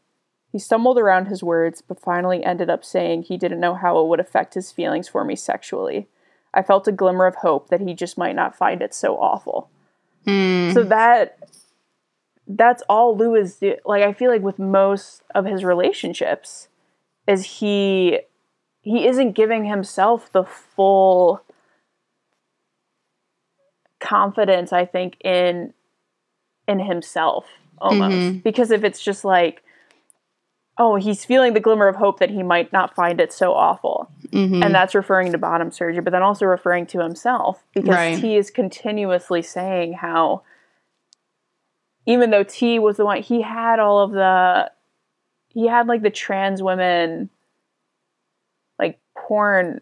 He 0.51 0.59
stumbled 0.59 0.99
around 0.99 1.25
his 1.25 1.41
words, 1.41 1.81
but 1.81 1.99
finally 1.99 2.43
ended 2.43 2.69
up 2.69 2.85
saying 2.85 3.23
he 3.23 3.35
didn't 3.35 3.59
know 3.59 3.73
how 3.73 3.97
it 3.97 4.07
would 4.07 4.19
affect 4.19 4.53
his 4.53 4.71
feelings 4.71 5.07
for 5.07 5.25
me 5.25 5.35
sexually. 5.35 6.07
I 6.53 6.61
felt 6.61 6.87
a 6.87 6.91
glimmer 6.91 7.25
of 7.25 7.37
hope 7.37 7.69
that 7.69 7.81
he 7.81 7.95
just 7.95 8.15
might 8.15 8.35
not 8.35 8.55
find 8.55 8.83
it 8.83 8.93
so 8.93 9.17
awful. 9.17 9.71
Hmm. 10.25 10.69
So 10.71 10.83
that 10.83 11.39
that's 12.47 12.83
all 12.87 13.17
Lou 13.17 13.33
is 13.33 13.55
do- 13.55 13.77
like. 13.85 14.03
I 14.03 14.13
feel 14.13 14.29
like 14.29 14.43
with 14.43 14.59
most 14.59 15.23
of 15.33 15.45
his 15.45 15.63
relationships, 15.63 16.67
is 17.25 17.43
he 17.57 18.19
he 18.81 19.07
isn't 19.07 19.33
giving 19.33 19.65
himself 19.65 20.31
the 20.31 20.43
full 20.43 21.41
confidence 23.99 24.71
i 24.71 24.85
think 24.85 25.17
in 25.23 25.73
in 26.67 26.79
himself 26.79 27.45
almost. 27.81 28.15
Mm-hmm. 28.15 28.37
Because 28.39 28.71
if 28.71 28.83
it's 28.83 29.01
just 29.01 29.25
like 29.25 29.63
oh 30.77 30.95
he's 30.95 31.25
feeling 31.25 31.53
the 31.53 31.59
glimmer 31.59 31.87
of 31.87 31.95
hope 31.97 32.19
that 32.19 32.29
he 32.29 32.41
might 32.41 32.71
not 32.71 32.95
find 32.95 33.19
it 33.19 33.33
so 33.33 33.53
awful. 33.53 34.09
Mm-hmm. 34.29 34.63
And 34.63 34.73
that's 34.73 34.95
referring 34.95 35.31
to 35.33 35.37
bottom 35.37 35.71
surgery, 35.71 36.01
but 36.01 36.11
then 36.11 36.23
also 36.23 36.45
referring 36.45 36.85
to 36.87 37.01
himself 37.01 37.63
because 37.73 37.95
Right. 37.95 38.19
T 38.19 38.37
is 38.37 38.49
continuously 38.49 39.41
saying 39.41 39.93
how, 39.93 40.43
even 42.05 42.29
though 42.29 42.43
T 42.43 42.79
was 42.79 42.95
the 42.95 43.05
one, 43.05 43.21
he 43.21 43.41
had 43.41 43.79
all 43.79 43.99
of 43.99 44.11
the, 44.11 44.71
he 45.49 45.67
had 45.67 45.87
like 45.87 46.01
the 46.01 46.09
trans 46.09 46.63
women, 46.63 47.29
porn, 49.29 49.79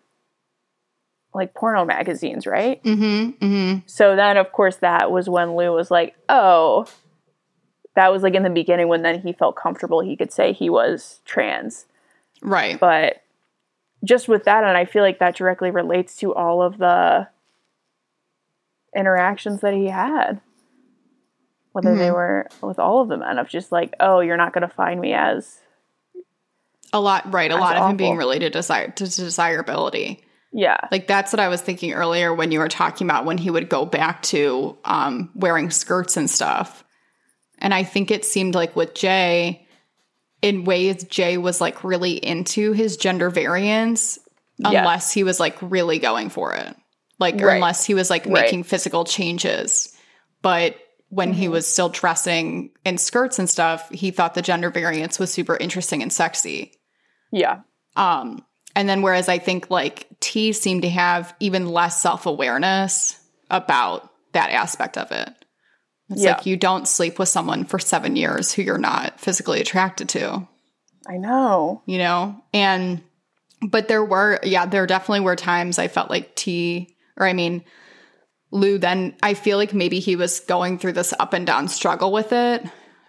like 1.33 1.53
porno 1.53 1.85
magazines, 1.85 2.45
right? 2.45 2.83
Mm-hmm. 2.83 3.45
Mm-hmm. 3.45 3.79
So 3.85 4.15
then, 4.15 4.35
of 4.35 4.51
course, 4.51 4.75
that 4.77 5.09
was 5.09 5.29
when 5.29 5.55
Lou 5.55 5.71
was 5.71 5.89
like, 5.89 6.15
oh, 6.27 6.85
that 7.95 8.11
was 8.11 8.23
like 8.23 8.35
in 8.35 8.43
the 8.43 8.49
beginning 8.49 8.89
when 8.89 9.03
then 9.03 9.21
he 9.21 9.31
felt 9.31 9.55
comfortable 9.55 10.01
he 10.01 10.17
could 10.17 10.33
say 10.33 10.51
he 10.51 10.69
was 10.69 11.21
trans. 11.25 11.85
Right. 12.41 12.77
But 12.77 13.23
just 14.03 14.27
with 14.27 14.43
that, 14.43 14.65
and 14.65 14.77
I 14.77 14.83
feel 14.85 15.01
like 15.01 15.19
that 15.19 15.37
directly 15.37 15.71
relates 15.71 16.17
to 16.17 16.35
all 16.35 16.61
of 16.61 16.77
the 16.77 17.29
interactions 18.95 19.61
that 19.61 19.73
he 19.73 19.87
had, 19.87 20.41
whether 21.71 21.95
they 21.95 22.11
were 22.11 22.47
with 22.61 22.79
all 22.79 23.01
of 23.01 23.07
the 23.07 23.17
men, 23.17 23.39
of 23.39 23.47
just 23.47 23.71
like, 23.71 23.93
oh, 23.99 24.19
you're 24.19 24.37
not 24.37 24.53
going 24.53 24.67
to 24.67 24.73
find 24.73 24.99
me 24.99 25.13
as, 25.13 25.61
a 26.93 26.99
lot. 26.99 27.31
Right. 27.33 27.51
A 27.51 27.53
That's 27.55 27.61
lot 27.61 27.77
of 27.77 27.89
him 27.89 27.97
being 27.97 28.17
related 28.17 28.53
to, 28.53 28.59
desire, 28.59 28.89
to 28.91 29.03
desirability. 29.05 30.23
yeah, 30.53 30.77
Like 30.91 31.07
that's 31.07 31.33
what 31.33 31.39
I 31.39 31.47
was 31.49 31.61
thinking 31.61 31.93
earlier 31.93 32.33
when 32.33 32.51
you 32.51 32.59
were 32.59 32.69
talking 32.69 33.05
about 33.07 33.25
when 33.25 33.37
he 33.37 33.49
would 33.49 33.69
go 33.69 33.85
back 33.85 34.21
to 34.23 34.77
um, 34.85 35.29
wearing 35.35 35.69
skirts 35.69 36.17
and 36.17 36.29
stuff. 36.29 36.83
And 37.59 37.73
I 37.73 37.83
think 37.83 38.11
it 38.11 38.23
seemed 38.25 38.55
like 38.55 38.75
with 38.75 38.93
Jay, 38.93 39.67
in 40.41 40.63
ways, 40.63 41.03
Jay 41.05 41.37
was 41.37 41.59
like 41.59 41.83
really 41.83 42.13
into 42.13 42.71
his 42.71 42.97
gender 42.97 43.29
variance, 43.29 44.19
unless 44.63 45.11
he 45.11 45.23
was 45.23 45.39
like 45.39 45.57
really 45.61 45.99
going 45.99 46.29
for 46.29 46.53
it. 46.55 46.75
Like, 47.19 47.41
Right. 47.41 47.55
unless 47.55 47.83
he 47.85 47.93
was 47.95 48.09
like 48.09 48.25
Right. 48.25 48.43
making 48.43 48.63
physical 48.63 49.03
changes. 49.05 49.95
But 50.43 50.75
when 51.09 51.31
Mm-hmm. 51.31 51.39
he 51.39 51.47
was 51.49 51.65
still 51.67 51.89
dressing 51.89 52.69
in 52.85 52.97
skirts 52.99 53.39
and 53.39 53.49
stuff, 53.49 53.89
he 53.89 54.11
thought 54.11 54.33
the 54.35 54.41
gender 54.41 54.69
variance 54.69 55.17
was 55.19 55.31
super 55.31 55.57
interesting 55.57 56.01
and 56.03 56.13
sexy. 56.13 56.73
Yeah, 57.31 57.61
Um, 57.95 58.43
and 58.75 58.87
then 58.87 59.01
whereas 59.01 59.27
I 59.27 59.39
think 59.39 59.69
like 59.71 60.07
T 60.19 60.53
seemed 60.53 60.83
to 60.83 60.89
have 60.89 61.33
even 61.39 61.67
less 61.69 62.01
self 62.01 62.25
awareness 62.25 63.19
about 63.49 64.09
that 64.33 64.51
aspect 64.51 64.97
of 64.97 65.11
it. 65.11 65.29
It's 66.09 66.21
Yeah. 66.23 66.33
like 66.33 66.45
you 66.45 66.57
don't 66.57 66.87
sleep 66.87 67.17
with 67.19 67.29
someone 67.29 67.65
for 67.65 67.79
seven 67.79 68.15
years 68.15 68.51
who 68.53 68.61
you're 68.61 68.77
not 68.77 69.19
physically 69.19 69.59
attracted 69.61 70.09
to, 70.09 70.47
I 71.07 71.17
know. 71.17 71.81
you 71.85 71.97
know? 71.97 72.35
And, 72.53 73.01
but 73.67 73.87
there 73.87 74.05
were, 74.05 74.39
yeah, 74.43 74.65
there 74.67 74.85
definitely 74.85 75.21
were 75.21 75.35
times 75.35 75.79
I 75.79 75.87
felt 75.87 76.09
like 76.09 76.35
T, 76.35 76.95
or 77.17 77.25
I 77.25 77.33
mean, 77.33 77.63
Lou, 78.51 78.77
then 78.77 79.15
I 79.23 79.33
feel 79.33 79.57
like 79.57 79.73
maybe 79.73 79.99
he 79.99 80.15
was 80.15 80.39
going 80.41 80.77
through 80.77 80.93
this 80.93 81.13
up 81.19 81.33
and 81.33 81.45
down 81.47 81.67
struggle 81.67 82.11
with 82.13 82.31
it 82.31 82.63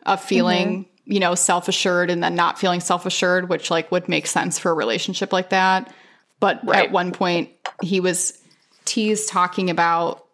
of 0.06 0.20
feeling, 0.22 0.86
you 1.08 1.18
know, 1.20 1.34
self 1.34 1.68
assured 1.68 2.10
and 2.10 2.22
then 2.22 2.34
not 2.34 2.58
feeling 2.58 2.80
self 2.80 3.06
assured, 3.06 3.48
which 3.48 3.70
like 3.70 3.90
would 3.90 4.08
make 4.08 4.26
sense 4.26 4.58
for 4.58 4.70
a 4.70 4.74
relationship 4.74 5.32
like 5.32 5.48
that. 5.50 5.92
But 6.38 6.60
Right. 6.64 6.84
at 6.84 6.92
one 6.92 7.12
point, 7.12 7.50
he 7.82 7.98
was 7.98 8.38
teased 8.84 9.28
talking 9.28 9.70
about 9.70 10.24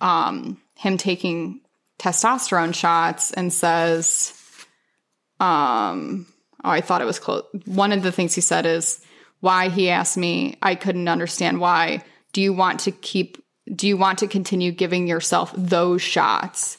um, 0.00 0.60
him 0.76 0.96
taking 0.96 1.60
testosterone 1.98 2.74
shots 2.74 3.32
and 3.32 3.52
says, 3.52 4.32
um, 5.40 6.26
oh, 6.64 6.70
I 6.70 6.80
thought 6.80 7.02
it 7.02 7.06
was 7.06 7.18
close. 7.18 7.44
One 7.66 7.92
of 7.92 8.02
the 8.02 8.12
things 8.12 8.34
he 8.34 8.40
said 8.40 8.66
is 8.66 9.00
why 9.40 9.68
he 9.68 9.90
asked 9.90 10.16
me, 10.16 10.56
I 10.62 10.74
couldn't 10.74 11.08
understand 11.08 11.60
why. 11.60 12.02
Do 12.32 12.40
you 12.40 12.52
want 12.52 12.80
to 12.80 12.92
keep, 12.92 13.42
do 13.74 13.86
you 13.86 13.96
want 13.96 14.18
to 14.20 14.26
continue 14.26 14.72
giving 14.72 15.06
yourself 15.06 15.52
those 15.56 16.02
shots? 16.02 16.77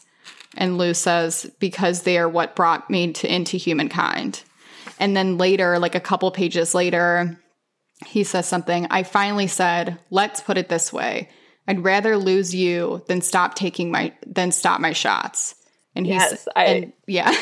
And 0.57 0.77
Lou 0.77 0.93
says, 0.93 1.49
because 1.59 2.03
they 2.03 2.17
are 2.17 2.27
what 2.29 2.55
brought 2.55 2.89
me 2.89 3.13
to, 3.13 3.33
into 3.33 3.57
humankind. 3.57 4.43
And 4.99 5.15
then 5.15 5.37
later, 5.37 5.79
like 5.79 5.95
a 5.95 5.99
couple 5.99 6.29
pages 6.31 6.73
later, 6.73 7.39
he 8.05 8.23
says 8.23 8.47
something. 8.47 8.87
I 8.89 9.03
finally 9.03 9.47
said, 9.47 9.99
let's 10.09 10.41
put 10.41 10.57
it 10.57 10.69
this 10.69 10.91
way. 10.91 11.29
I'd 11.67 11.83
rather 11.83 12.17
lose 12.17 12.53
you 12.55 13.03
than 13.07 13.21
stop 13.21 13.53
taking 13.53 13.91
my 13.91 14.11
than 14.25 14.51
stop 14.51 14.81
my 14.81 14.91
shots. 14.93 15.53
And 15.95 16.05
he's 16.05 16.15
Yes, 16.15 16.47
I- 16.55 16.63
and, 16.65 16.93
yeah. 17.05 17.35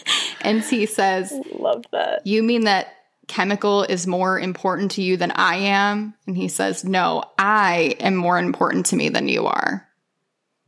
and 0.40 0.62
he 0.62 0.86
says, 0.86 1.32
Love 1.52 1.84
that. 1.92 2.26
You 2.26 2.42
mean 2.42 2.64
that 2.64 2.88
chemical 3.28 3.82
is 3.82 4.06
more 4.06 4.38
important 4.38 4.92
to 4.92 5.02
you 5.02 5.16
than 5.18 5.32
I 5.32 5.56
am? 5.56 6.14
And 6.26 6.36
he 6.36 6.48
says, 6.48 6.82
No, 6.84 7.24
I 7.38 7.96
am 8.00 8.16
more 8.16 8.38
important 8.38 8.86
to 8.86 8.96
me 8.96 9.10
than 9.10 9.28
you 9.28 9.46
are. 9.46 9.86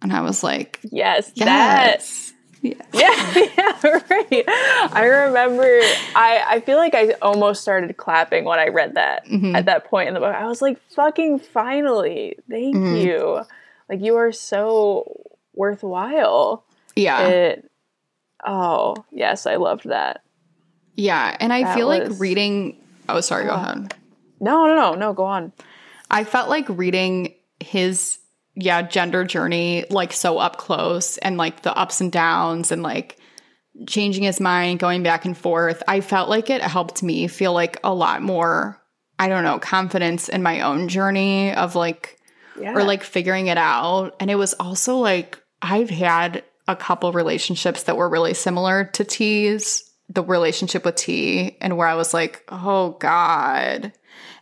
And 0.02 0.12
I 0.12 0.20
was 0.20 0.42
like, 0.44 0.80
Yes, 0.90 1.30
that. 1.36 1.96
Yes. 2.00 2.32
Yeah. 2.62 2.74
Yeah, 2.92 3.34
yeah, 3.58 4.00
right. 4.10 4.44
I 4.48 5.04
remember. 5.06 5.62
I 6.16 6.42
I 6.48 6.60
feel 6.60 6.78
like 6.78 6.94
I 6.94 7.12
almost 7.22 7.62
started 7.62 7.96
clapping 7.96 8.44
when 8.44 8.58
I 8.58 8.68
read 8.68 8.94
that 8.94 9.24
Mm-hmm. 9.26 9.54
at 9.54 9.66
that 9.66 9.84
point 9.84 10.08
in 10.08 10.14
the 10.14 10.20
book. 10.20 10.34
I 10.34 10.46
was 10.46 10.60
like, 10.62 10.80
"Fucking 10.90 11.38
finally! 11.40 12.36
Thank 12.50 12.74
Mm-hmm. 12.76 12.96
you! 12.96 13.42
Like 13.88 14.00
you 14.00 14.16
are 14.16 14.32
so 14.32 15.22
worthwhile." 15.54 16.64
Yeah. 16.96 17.26
It. 17.28 17.70
Oh 18.44 18.96
yes, 19.12 19.46
I 19.46 19.56
loved 19.56 19.84
that. 19.88 20.22
yeah. 20.94 21.36
And 21.38 21.52
I 21.52 21.62
That 21.62 21.74
feel 21.76 21.86
like 21.86 22.08
reading 22.18 22.76
oh 23.08 23.20
sorry, 23.20 23.44
go 23.44 23.52
ahead. 23.54 23.94
No, 24.40 24.66
no, 24.66 24.74
no, 24.74 24.94
no. 24.94 25.12
Go 25.12 25.24
on. 25.24 25.52
I 26.10 26.24
felt 26.24 26.48
like 26.48 26.66
reading 26.68 27.34
his 27.60 28.18
yeah, 28.56 28.82
gender 28.82 29.22
journey 29.24 29.84
like 29.90 30.12
so 30.12 30.38
up 30.38 30.56
close 30.56 31.18
and 31.18 31.36
like 31.36 31.62
the 31.62 31.76
ups 31.76 32.00
and 32.00 32.10
downs 32.10 32.72
and 32.72 32.82
like 32.82 33.16
changing 33.86 34.24
his 34.24 34.40
mind, 34.40 34.78
going 34.80 35.02
back 35.02 35.24
and 35.26 35.36
forth. 35.36 35.82
I 35.86 36.00
felt 36.00 36.28
like 36.30 36.48
it 36.50 36.62
helped 36.62 37.02
me 37.02 37.28
feel 37.28 37.52
like 37.52 37.78
a 37.84 37.94
lot 37.94 38.22
more 38.22 38.80
I 39.18 39.28
don't 39.28 39.44
know, 39.44 39.58
confidence 39.58 40.28
in 40.28 40.42
my 40.42 40.60
own 40.60 40.88
journey 40.88 41.52
of 41.54 41.74
like 41.74 42.18
Yeah. 42.60 42.74
or 42.74 42.84
like 42.84 43.02
figuring 43.02 43.46
it 43.46 43.56
out. 43.58 44.14
And 44.20 44.30
it 44.30 44.34
was 44.34 44.52
also 44.54 44.96
like 44.96 45.38
I've 45.62 45.88
had 45.90 46.44
a 46.68 46.76
couple 46.76 47.12
relationships 47.12 47.84
that 47.84 47.96
were 47.96 48.08
really 48.08 48.34
similar 48.34 48.84
to 48.94 49.04
T's, 49.04 49.90
the 50.08 50.22
relationship 50.22 50.84
with 50.84 50.96
T, 50.96 51.56
and 51.60 51.76
where 51.76 51.88
I 51.88 51.94
was 51.94 52.12
like, 52.12 52.42
oh 52.48 52.90
God. 53.00 53.92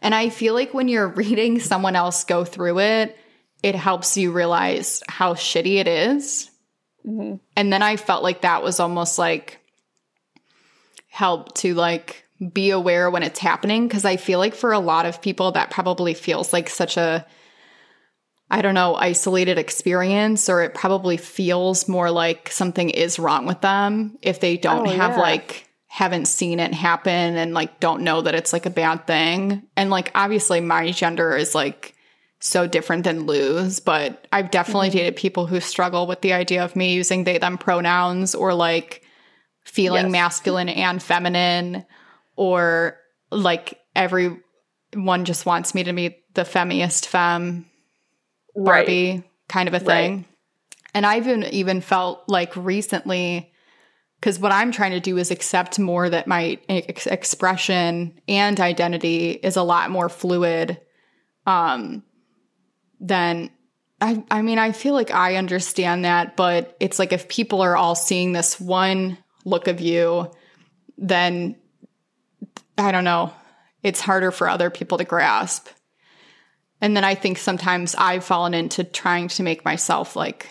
And 0.03 0.15
I 0.15 0.29
feel 0.31 0.55
like 0.55 0.75
when 0.75 0.89
you're 0.89 1.09
reading 1.23 1.61
someone 1.61 1.97
else 1.97 2.25
go 2.25 2.45
through 2.45 2.81
it, 2.81 3.17
it 3.65 3.75
helps 3.75 4.19
you 4.19 4.31
realize 4.31 5.03
how 5.09 5.33
shitty 5.33 5.77
it 5.77 5.89
is. 5.89 6.51
Mhm. 7.09 7.41
And 7.57 7.73
then 7.73 7.81
I 7.83 7.97
felt 7.97 8.23
like 8.23 8.43
that 8.43 8.63
was 8.63 8.79
almost 8.79 9.19
like 9.19 9.59
help 11.09 11.55
to 11.55 11.73
like 11.73 12.25
be 12.53 12.71
aware 12.71 13.11
when 13.11 13.23
it's 13.23 13.39
happening. 13.39 13.89
Cause 13.89 14.05
I 14.05 14.17
feel 14.17 14.39
like 14.39 14.55
for 14.55 14.73
a 14.73 14.79
lot 14.79 15.07
of 15.07 15.23
people, 15.23 15.53
that 15.53 15.71
probably 15.71 16.13
feels 16.13 16.53
like 16.53 16.69
such 16.69 16.99
a, 16.99 17.25
I 18.51 18.61
don't 18.61 18.75
know, 18.75 18.97
isolated 18.97 19.57
experience, 19.57 20.51
or 20.51 20.61
it 20.63 20.75
probably 20.75 21.17
feels 21.17 21.89
more 21.89 22.11
like 22.11 22.51
something 22.51 22.91
is 22.91 23.19
wrong 23.19 23.47
with 23.47 23.63
them 23.63 24.19
if 24.21 24.41
they 24.41 24.59
don't 24.59 24.87
Oh, 24.87 24.91
have 24.91 25.13
yeah. 25.13 25.21
like, 25.21 25.71
haven't 25.87 26.27
seen 26.27 26.61
it 26.61 26.75
happen 26.75 27.37
and 27.37 27.55
like 27.55 27.81
don't 27.81 28.03
know 28.03 28.21
that 28.21 28.35
it's 28.35 28.53
like 28.53 28.67
a 28.67 28.71
bad 28.71 29.07
thing. 29.07 29.63
And 29.75 29.89
like, 29.89 30.11
obviously, 30.15 30.61
my 30.61 30.91
gender 30.91 31.35
is 31.35 31.55
like 31.55 31.94
so 32.45 32.67
different 32.67 33.05
than 33.05 33.25
Lou's, 33.25 33.81
but 33.81 34.27
I've 34.31 34.51
definitely 34.51 34.89
Mm-hmm. 34.89 34.99
dated 34.99 35.17
people 35.17 35.47
who 35.47 35.61
struggle 35.61 36.07
with 36.07 36.21
the 36.21 36.35
idea 36.35 36.63
of 36.63 36.77
me 36.77 36.93
using 36.93 37.25
they, 37.25 37.39
them 37.39 37.57
pronouns 37.57 38.35
or 38.35 38.53
like 38.53 39.03
feeling 39.65 40.05
Yes. 40.05 40.13
masculine 40.13 40.69
and 40.69 41.03
feminine 41.03 41.87
or 42.37 42.99
like 43.31 43.81
everyone 43.97 45.25
just 45.25 45.47
wants 45.47 45.75
me 45.75 45.85
to 45.85 45.93
be 45.95 46.19
the 46.35 46.43
femmiest 46.43 47.07
femme 47.07 47.65
right. 48.55 48.87
Barbie 48.87 49.23
kind 49.49 49.67
of 49.67 49.75
a 49.75 49.81
thing. 49.81 50.27
And 50.93 51.07
I've 51.07 51.27
even, 51.27 51.45
even 51.45 51.81
felt 51.81 52.25
like 52.29 52.55
recently, 52.57 53.51
because 54.21 54.39
what 54.39 54.53
I'm 54.53 54.71
trying 54.71 54.93
to 54.93 55.01
do 55.01 55.17
is 55.17 55.31
accept 55.31 55.79
more 55.79 56.11
that 56.11 56.27
my 56.27 56.59
ex- 56.69 57.07
expression 57.07 58.21
and 58.29 58.61
identity 58.61 59.31
is 59.31 59.57
a 59.57 59.63
lot 59.63 59.91
more 59.91 60.11
fluid 60.11 60.79
um, 61.47 62.03
than. 63.05 63.51
I, 64.01 64.23
I 64.31 64.43
mean, 64.43 64.59
I 64.59 64.73
feel 64.73 64.93
like 64.93 65.13
I 65.13 65.37
understand 65.37 66.05
that, 66.05 66.37
but 66.37 66.77
it's 66.81 66.99
like 66.99 67.13
if 67.13 67.29
people 67.29 67.63
are 67.63 67.77
all 67.77 67.95
seeing 67.95 68.33
this 68.33 68.61
one 68.61 69.17
look 69.45 69.67
of 69.69 69.81
you, 69.81 70.31
then 70.99 71.57
I 72.77 72.91
don't 72.93 73.05
know. 73.05 73.33
It's 73.83 74.01
harder 74.01 74.31
for 74.31 74.49
other 74.49 74.69
people 74.69 74.99
to 74.99 75.05
grasp. 75.05 75.69
And 76.81 76.97
then 76.97 77.05
I 77.05 77.15
think 77.15 77.39
sometimes 77.39 77.95
I've 77.95 78.25
fallen 78.25 78.53
into 78.53 78.85
trying 78.85 79.29
to 79.29 79.43
make 79.43 79.65
myself 79.65 80.17
like, 80.17 80.49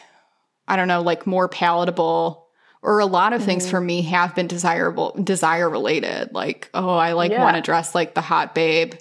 I 0.67 0.75
don't 0.75 0.87
know, 0.87 1.01
like 1.01 1.27
more 1.27 1.47
palatable. 1.49 2.47
Or 2.81 2.99
a 2.99 3.05
lot 3.05 3.33
of 3.33 3.39
Mm-hmm. 3.41 3.45
things 3.45 3.69
for 3.69 3.79
me 3.79 4.01
have 4.03 4.35
been 4.35 4.47
desirable, 4.47 5.11
desire 5.21 5.69
related. 5.69 6.33
Like, 6.33 6.69
oh, 6.73 6.89
I 6.97 7.11
like 7.13 7.31
Yeah. 7.31 7.43
want 7.43 7.55
to 7.57 7.61
dress 7.61 7.93
like 7.93 8.15
the 8.15 8.21
hot 8.21 8.55
babe. 8.55 8.95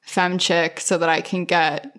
femme 0.00 0.38
chick 0.38 0.80
so 0.80 0.98
that 0.98 1.08
I 1.08 1.20
can 1.20 1.44
get 1.44 1.96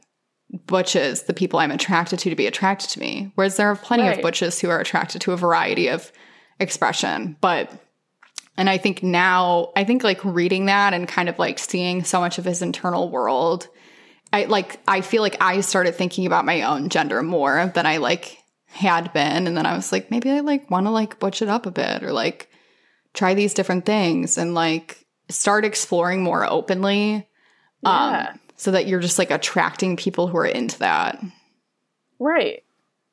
butches, 0.68 1.24
the 1.24 1.34
people 1.34 1.60
I'm 1.60 1.72
attracted 1.72 2.20
to, 2.20 2.30
to 2.30 2.36
be 2.36 2.48
attracted 2.48 2.90
to 2.92 3.00
me. 3.00 3.32
Whereas 3.36 3.58
there 3.58 3.68
are 3.70 3.76
plenty 3.76 4.08
of 4.08 4.22
butches 4.22 4.60
who 4.60 4.70
are 4.70 4.80
attracted 4.80 5.22
to 5.22 5.32
a 5.32 5.38
variety 5.38 5.88
of 5.90 6.12
expression. 6.60 7.36
But, 7.42 7.72
and 8.58 8.70
I 8.70 8.78
think 8.78 9.02
now, 9.04 9.72
I 9.76 9.84
think 9.84 10.04
like 10.04 10.24
reading 10.24 10.68
that 10.68 10.94
and 10.94 11.08
kind 11.08 11.28
of 11.30 11.40
like 11.40 11.60
seeing 11.60 12.04
so 12.04 12.20
much 12.20 12.38
of 12.38 12.46
his 12.46 12.62
internal 12.62 13.10
world, 13.10 13.68
I 14.32 14.46
like, 14.46 14.80
I 14.88 15.02
feel 15.02 15.22
like 15.22 15.42
I 15.42 15.62
started 15.62 15.96
thinking 15.96 16.26
about 16.26 16.46
my 16.46 16.62
own 16.64 16.90
gender 16.90 17.22
more 17.24 17.72
than 17.74 17.86
I 17.86 17.98
like 17.98 18.38
had 18.68 19.14
been. 19.14 19.48
And 19.48 19.56
then 19.56 19.66
I 19.66 19.76
was 19.76 19.92
like, 19.92 20.10
maybe 20.12 20.32
I 20.32 20.40
like 20.40 20.70
want 20.72 20.86
to 20.88 20.92
like 20.92 21.20
butch 21.20 21.42
it 21.42 21.50
up 21.50 21.66
a 21.66 21.72
bit 21.72 22.04
or 22.04 22.12
like 22.12 22.50
try 23.14 23.34
these 23.36 23.54
different 23.54 23.86
things 23.86 24.38
and 24.38 24.56
like 24.56 25.06
start 25.30 25.66
exploring 25.66 26.24
more 26.24 26.46
openly 26.50 27.28
Yeah. 27.84 28.30
um, 28.34 28.40
so 28.64 28.72
that 28.72 28.88
you're 28.88 29.02
just 29.02 29.20
like 29.20 29.30
attracting 29.30 29.98
people 29.98 30.28
who 30.28 30.38
are 30.38 30.46
into 30.46 30.80
that. 30.80 31.22
Right. 32.18 32.64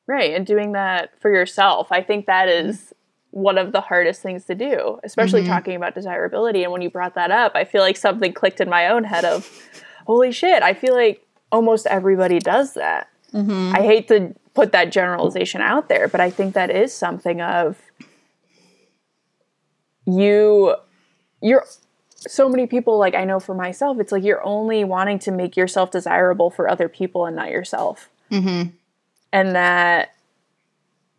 Right. 0.07 0.33
And 0.33 0.47
doing 0.47 0.73
that 0.73 1.11
for 1.21 1.29
yourself. 1.29 1.91
I 1.91 2.03
think 2.03 2.27
that 2.27 2.47
mm-hmm. 2.47 2.69
is 2.69 2.95
one 3.33 3.59
of 3.59 3.73
the 3.73 3.81
hardest 3.81 4.23
things 4.23 4.45
to 4.45 4.55
do, 4.55 5.01
especially 5.03 5.41
mm-hmm. 5.41 5.51
talking 5.51 5.75
about 5.75 5.97
desirability. 5.97 6.63
And 6.63 6.71
when 6.71 6.83
you 6.83 6.91
brought 6.91 7.17
that 7.17 7.33
up, 7.33 7.53
I 7.57 7.65
feel 7.65 7.83
like 7.83 7.97
something 7.97 8.33
clicked 8.33 8.61
in 8.61 8.71
my 8.71 8.87
own 8.87 9.03
head 9.03 9.25
of, 9.25 9.69
holy 10.07 10.31
shit, 10.31 10.63
I 10.63 10.73
feel 10.73 10.95
like 10.95 11.27
almost 11.51 11.85
everybody 11.89 12.39
does 12.39 12.75
that. 12.75 13.09
Mm-hmm. 13.33 13.73
I 13.75 13.83
hate 13.83 14.07
to 14.09 14.33
put 14.55 14.71
that 14.71 14.93
generalization 14.93 15.63
out 15.63 15.89
there, 15.89 16.07
but 16.07 16.21
I 16.21 16.31
think 16.31 16.55
that 16.55 16.71
is 16.71 16.95
something 16.95 17.41
of 17.41 17.77
you, 20.07 20.77
you're 21.43 21.65
so 22.27 22.49
many 22.49 22.67
people 22.67 22.99
like 22.99 23.15
I 23.15 23.25
know 23.25 23.41
for 23.41 23.55
myself, 23.55 23.99
it's 23.99 24.13
like 24.13 24.23
you're 24.23 24.45
only 24.45 24.85
wanting 24.85 25.19
to 25.21 25.31
make 25.31 25.57
yourself 25.57 25.91
desirable 25.91 26.51
for 26.51 26.69
other 26.69 26.89
people 26.89 27.27
and 27.27 27.35
not 27.35 27.51
yourself. 27.51 28.11
Mm-hmm. 28.31 28.71
And 29.33 29.55
that 29.55 30.15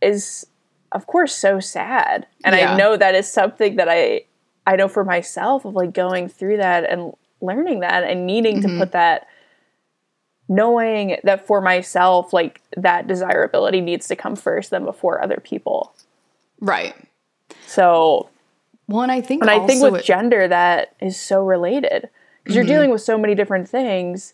is 0.01 0.45
of 0.91 1.07
course 1.07 1.33
so 1.33 1.59
sad. 1.59 2.27
And 2.43 2.55
Yeah. 2.55 2.73
i 2.73 2.77
know 2.77 2.97
that 2.97 3.15
is 3.15 3.31
something 3.31 3.77
that 3.77 3.89
i 3.89 4.21
i 4.67 4.75
know 4.75 4.87
for 4.87 5.03
myself 5.03 5.65
of 5.65 5.73
like 5.73 5.93
going 5.93 6.29
through 6.29 6.57
that 6.57 6.89
and 6.89 7.13
learning 7.41 7.79
that 7.79 8.03
and 8.03 8.27
needing 8.27 8.61
to 8.61 8.67
mm-hmm. 8.67 8.79
put 8.79 8.91
that 8.91 9.27
knowing 10.47 11.17
that 11.23 11.47
for 11.47 11.61
myself 11.61 12.33
like 12.33 12.61
that 12.75 13.07
desirability 13.07 13.81
needs 13.81 14.07
to 14.07 14.15
come 14.15 14.35
first 14.35 14.69
than 14.69 14.83
before 14.83 15.23
other 15.23 15.37
people. 15.37 15.93
Right. 16.59 16.93
so 17.65 18.29
Well, 18.87 19.01
and 19.01 19.11
I 19.11 19.21
think 19.21 19.41
and 19.41 19.49
i 19.49 19.65
think 19.65 19.81
with 19.81 20.01
it- 20.01 20.05
gender 20.05 20.47
that 20.47 20.95
is 20.99 21.19
so 21.19 21.43
related 21.43 22.09
because 22.43 22.55
you're 22.55 22.63
mm-hmm. 22.65 22.73
dealing 22.73 22.89
with 22.91 23.01
so 23.01 23.17
many 23.17 23.35
different 23.35 23.69
things 23.69 24.33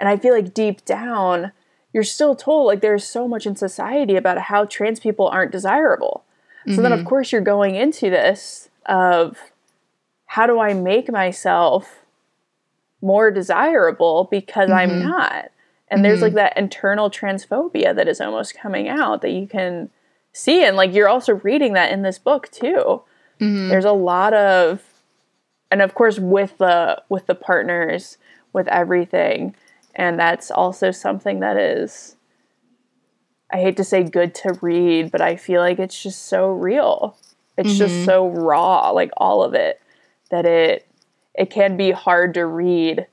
and 0.00 0.08
i 0.08 0.16
feel 0.16 0.32
like 0.32 0.54
deep 0.54 0.84
down 0.84 1.52
you're 1.92 2.04
still 2.04 2.34
told 2.34 2.66
like 2.66 2.80
there's 2.80 3.04
so 3.04 3.26
much 3.26 3.46
in 3.46 3.56
society 3.56 4.16
about 4.16 4.38
how 4.38 4.64
trans 4.64 5.00
people 5.00 5.26
aren't 5.28 5.52
desirable. 5.52 6.24
So 6.66 6.82
then 6.82 6.92
of 6.92 7.00
mm-hmm. 7.00 7.08
course 7.08 7.32
you're 7.32 7.40
going 7.40 7.76
into 7.76 8.10
this 8.10 8.68
of 8.84 9.38
how 10.26 10.46
do 10.46 10.60
i 10.60 10.74
make 10.74 11.10
myself 11.10 12.04
more 13.00 13.30
desirable 13.30 14.28
because 14.30 14.70
i'm 14.70 14.90
mm-hmm. 14.90 15.08
not? 15.08 15.50
And 15.90 16.04
there's 16.04 16.20
like 16.20 16.34
that 16.34 16.58
internal 16.58 17.10
transphobia 17.10 17.96
that 17.96 18.06
is 18.06 18.20
almost 18.20 18.54
coming 18.54 18.88
out 18.88 19.22
that 19.22 19.30
you 19.30 19.46
can 19.46 19.88
see 20.34 20.62
and 20.62 20.76
like 20.76 20.92
you're 20.92 21.08
also 21.08 21.36
reading 21.36 21.72
that 21.72 21.90
in 21.90 22.02
this 22.02 22.18
book 22.18 22.50
too 22.50 23.00
Mm-hmm. 23.40 23.68
there's 23.68 23.84
a 23.84 23.92
lot 23.92 24.34
of 24.34 24.82
and 25.70 25.82
of 25.82 25.94
course 25.94 26.18
with 26.18 26.58
the 26.58 27.02
with 27.08 27.26
the 27.26 27.34
partners 27.34 28.18
with 28.52 28.68
everything. 28.68 29.54
And 29.94 30.18
that's 30.18 30.50
also 30.50 30.90
something 30.90 31.40
that 31.40 31.56
is 31.56 32.16
i 33.50 33.56
hate 33.56 33.76
to 33.76 33.84
say 33.84 34.02
good 34.02 34.34
to 34.34 34.58
read 34.60 35.10
but 35.10 35.22
i 35.22 35.34
feel 35.36 35.60
like 35.60 35.78
it's 35.78 36.00
just 36.02 36.26
so 36.26 36.50
real. 36.50 37.16
It's 37.56 37.76
just 37.76 37.92
mm-hmm. 37.92 38.04
so 38.04 38.28
raw 38.28 38.90
like 38.90 39.10
all 39.16 39.42
of 39.42 39.54
it 39.54 39.80
that 40.30 40.46
it 40.46 40.86
it 41.34 41.50
can 41.50 41.76
be 41.76 41.90
hard 41.90 42.34
to 42.34 42.46
read 42.46 43.06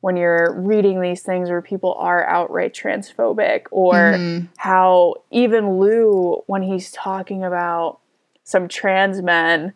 when 0.00 0.16
you're 0.16 0.52
reading 0.52 1.00
these 1.00 1.22
things 1.22 1.50
where 1.50 1.62
people 1.62 1.94
are 1.94 2.24
outright 2.26 2.74
transphobic 2.74 3.66
or 3.70 3.94
mm-hmm. 3.94 4.46
how 4.56 5.14
even 5.30 5.78
Lou 5.78 6.42
when 6.46 6.62
he's 6.62 6.90
talking 6.90 7.44
about 7.44 8.00
some 8.46 8.68
trans 8.68 9.20
men 9.20 9.74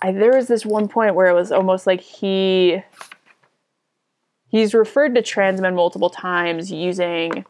I, 0.00 0.12
there 0.12 0.32
was 0.36 0.46
this 0.46 0.64
one 0.64 0.86
point 0.86 1.16
where 1.16 1.26
it 1.26 1.34
was 1.34 1.50
almost 1.50 1.84
like 1.88 2.00
he 2.00 2.82
he's 4.46 4.72
referred 4.74 5.16
to 5.16 5.22
trans 5.22 5.60
men 5.60 5.74
multiple 5.74 6.08
times 6.08 6.70
using 6.70 7.44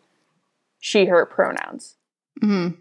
she 0.80 1.04
her 1.06 1.26
pronouns 1.26 1.96
Mhm. 2.42 2.78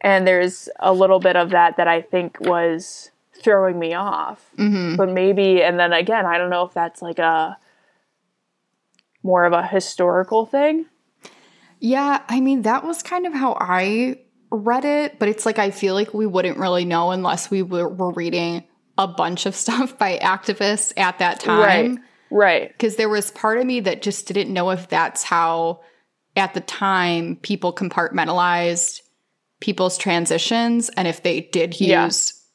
and 0.00 0.26
there's 0.26 0.68
a 0.80 0.92
little 0.92 1.20
bit 1.20 1.36
of 1.36 1.50
that 1.50 1.76
that 1.76 1.86
i 1.86 2.00
think 2.02 2.40
was 2.40 3.12
throwing 3.40 3.78
me 3.78 3.94
off 3.94 4.50
Mhm. 4.58 4.96
but 4.96 5.08
maybe 5.10 5.62
and 5.62 5.78
then 5.78 5.92
again 5.92 6.26
i 6.26 6.36
don't 6.38 6.50
know 6.50 6.64
if 6.64 6.74
that's 6.74 7.00
like 7.00 7.20
a 7.20 7.56
more 9.22 9.44
of 9.44 9.52
a 9.52 9.66
historical 9.66 10.44
thing 10.44 10.86
Yeah, 11.80 12.22
I 12.28 12.40
mean, 12.40 12.62
that 12.62 12.82
was 12.82 13.04
kind 13.04 13.24
of 13.24 13.32
how 13.34 13.56
I 13.60 14.18
read 14.50 14.84
it, 14.84 15.18
but 15.18 15.28
it's 15.28 15.44
like 15.46 15.58
I 15.58 15.70
feel 15.70 15.94
like 15.94 16.14
we 16.14 16.26
wouldn't 16.26 16.58
really 16.58 16.84
know 16.84 17.10
unless 17.10 17.50
we 17.50 17.62
were, 17.62 17.88
were 17.88 18.12
reading 18.12 18.64
a 18.96 19.06
bunch 19.08 19.46
of 19.46 19.54
stuff 19.64 19.98
by 19.98 20.18
activists 20.18 20.92
at 20.96 21.18
that 21.18 21.40
time. 21.40 21.56
right 22.30 22.68
Because 22.68 22.96
there 22.96 23.08
was 23.08 23.30
part 23.30 23.58
of 23.58 23.66
me 23.66 23.80
that 23.80 24.02
just 24.02 24.26
didn't 24.26 24.52
know 24.52 24.70
if 24.70 24.88
that's 24.88 25.22
how, 25.22 25.80
at 26.36 26.54
the 26.54 26.60
time, 26.60 27.36
people 27.36 27.72
compartmentalized 27.72 29.00
people's 29.60 29.98
transitions 29.98 30.88
and 30.90 31.08
if 31.08 31.22
they 31.22 31.40
did 31.40 31.80
use 31.80 31.88
Yeah. 31.88 32.10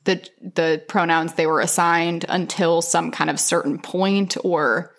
the 0.05 0.29
the 0.55 0.83
pronouns 0.87 1.33
they 1.33 1.45
were 1.47 1.59
assigned 1.59 2.25
until 2.29 2.81
some 2.81 3.11
kind 3.11 3.29
of 3.29 3.39
certain 3.39 3.77
point 3.77 4.37
or 4.43 4.95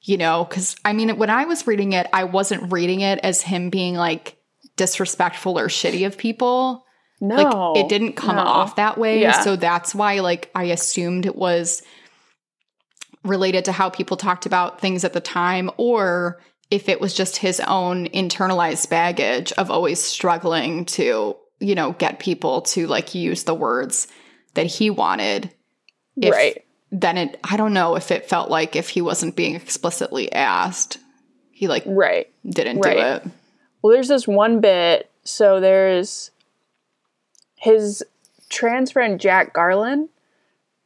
you 0.00 0.16
know 0.16 0.44
because 0.48 0.76
i 0.82 0.94
mean 0.94 1.18
when 1.18 1.28
i 1.28 1.44
was 1.44 1.66
reading 1.66 1.92
it 1.92 2.06
i 2.14 2.24
wasn't 2.24 2.72
reading 2.72 3.02
it 3.02 3.18
as 3.22 3.42
him 3.42 3.68
being 3.68 3.94
like 3.96 4.36
disrespectful 4.76 5.58
or 5.58 5.68
shitty 5.68 6.06
of 6.06 6.16
people 6.18 6.84
no 7.20 7.72
like 7.74 7.84
it 7.84 7.88
didn't 7.88 8.14
come 8.14 8.36
no. 8.36 8.42
off 8.42 8.76
that 8.76 8.98
way 8.98 9.20
Yeah. 9.20 9.40
so 9.42 9.54
that's 9.56 9.94
why 9.94 10.20
like 10.20 10.50
i 10.54 10.64
assumed 10.64 11.26
it 11.26 11.36
was 11.36 11.82
related 13.24 13.64
to 13.66 13.72
how 13.72 13.88
people 13.90 14.16
talked 14.16 14.46
about 14.46 14.80
things 14.80 15.04
at 15.04 15.12
the 15.12 15.20
time 15.20 15.70
or 15.76 16.40
if 16.70 16.88
it 16.88 17.00
was 17.00 17.14
just 17.14 17.36
his 17.36 17.60
own 17.60 18.06
internalized 18.08 18.88
baggage 18.90 19.52
of 19.52 19.70
always 19.70 20.00
struggling 20.02 20.84
to 20.86 21.36
you 21.60 21.74
know 21.74 21.92
get 21.92 22.18
people 22.18 22.62
to 22.62 22.86
like 22.88 23.14
use 23.14 23.44
the 23.44 23.54
words 23.54 24.08
that 24.54 24.66
he 24.66 24.90
wanted 24.90 25.52
if, 26.16 26.32
right 26.32 26.64
then 26.90 27.16
it 27.16 27.38
i 27.44 27.56
don't 27.56 27.72
know 27.74 27.94
if 27.94 28.10
it 28.10 28.28
felt 28.28 28.50
like 28.50 28.74
if 28.74 28.88
he 28.88 29.00
wasn't 29.00 29.36
being 29.36 29.54
explicitly 29.54 30.32
asked 30.32 30.98
he 31.52 31.68
like 31.68 31.84
right 31.86 32.26
didn't 32.44 32.80
Right. 32.80 32.96
do 32.96 33.02
it 33.28 33.32
Well, 33.82 33.92
there's 33.92 34.08
this 34.08 34.28
one 34.28 34.60
bit. 34.60 35.10
So 35.24 35.60
there's 35.60 36.30
his 37.56 38.02
trans 38.48 38.92
friend 38.92 39.20
Jack 39.20 39.52
Garland. 39.52 40.08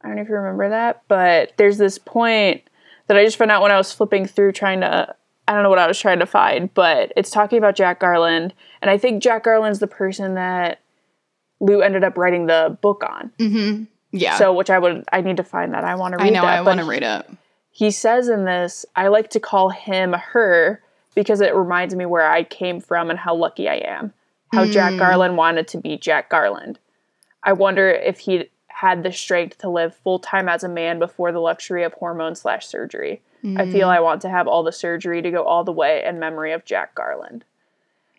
I 0.03 0.09
don't 0.09 0.17
know 0.17 0.23
if 0.23 0.29
you 0.29 0.35
remember 0.35 0.69
that, 0.69 1.03
but 1.09 1.53
there's 1.57 1.79
this 1.79 1.99
point 1.99 2.63
that 3.07 3.17
I 3.17 3.25
just 3.25 3.37
found 3.37 3.51
out 3.51 3.63
when 3.63 3.73
I 3.73 3.77
was 3.77 3.93
flipping 3.93 4.27
through 4.27 4.53
trying 4.53 4.81
to. 4.81 5.15
I 5.49 5.53
don't 5.53 5.63
know 5.63 5.71
what 5.71 5.79
I 5.79 5.87
was 5.87 5.99
trying 5.99 6.19
to 6.19 6.27
find, 6.27 6.73
but 6.75 7.13
it's 7.17 7.31
talking 7.31 7.59
about 7.59 7.77
Jack 7.77 8.01
Garland, 8.01 8.53
and 8.83 8.91
I 8.91 8.99
think 8.99 9.23
Jack 9.23 9.45
Garland's 9.45 9.79
the 9.79 9.87
person 9.87 10.35
that 10.35 10.81
Lou 11.61 11.83
ended 11.83 12.03
up 12.03 12.19
writing 12.19 12.47
the 12.47 12.77
book 12.81 13.05
on. 13.05 13.31
Mm-hmm. 13.39 13.85
yeah 14.11 14.37
So, 14.39 14.53
which 14.53 14.71
I 14.71 14.79
would, 14.81 15.05
I 15.13 15.21
need 15.21 15.37
to 15.37 15.45
find 15.45 15.73
that. 15.73 15.85
I 15.85 15.95
want 15.95 16.13
to 16.13 16.19
read 16.19 16.27
i 16.27 16.31
know 16.31 16.43
that. 16.43 16.59
i 16.59 16.63
want 16.63 16.81
to 16.81 16.85
read 16.85 17.05
it 17.05 17.27
he 17.77 17.91
says 17.91 18.31
in 18.31 18.47
this, 18.47 18.87
I 18.97 19.09
like 19.09 19.29
to 19.33 19.41
call 19.41 19.69
him 19.69 20.15
her 20.15 20.81
because 21.17 21.41
it 21.41 21.55
reminds 21.57 21.97
me 21.97 22.07
where 22.07 22.31
I 22.31 22.45
came 22.45 22.79
from 22.79 23.11
and 23.11 23.19
how 23.19 23.35
lucky 23.35 23.69
I 23.69 23.77
am. 23.77 24.13
How 24.53 24.65
Jack 24.65 24.93
hmm. 24.93 24.99
Garland 24.99 25.37
wanted 25.37 25.67
to 25.69 25.79
be 25.79 25.97
Jack 25.97 26.31
Garland. 26.31 26.79
I 27.43 27.53
wonder 27.53 27.91
if 27.91 28.21
he 28.21 28.49
had 28.69 29.03
the 29.03 29.11
strength 29.11 29.59
to 29.59 29.69
live 29.69 29.97
full 29.97 30.21
time 30.21 30.49
as 30.49 30.63
a 30.63 30.69
man 30.69 31.01
before 31.01 31.33
the 31.33 31.41
luxury 31.41 31.83
of 31.83 31.95
hormone 31.95 32.37
slash 32.37 32.67
surgery. 32.67 33.23
I 33.45 33.71
feel 33.71 33.89
hmm. 33.89 33.95
I 33.95 34.01
want 34.01 34.23
to 34.23 34.29
have 34.29 34.47
all 34.47 34.63
the 34.63 34.73
surgery 34.73 35.23
to 35.23 35.31
go 35.31 35.45
all 35.45 35.65
the 35.65 35.73
way 35.73 36.05
in 36.05 36.19
memory 36.19 36.53
of 36.53 36.65
Jack 36.65 36.95
Garland. 36.95 37.45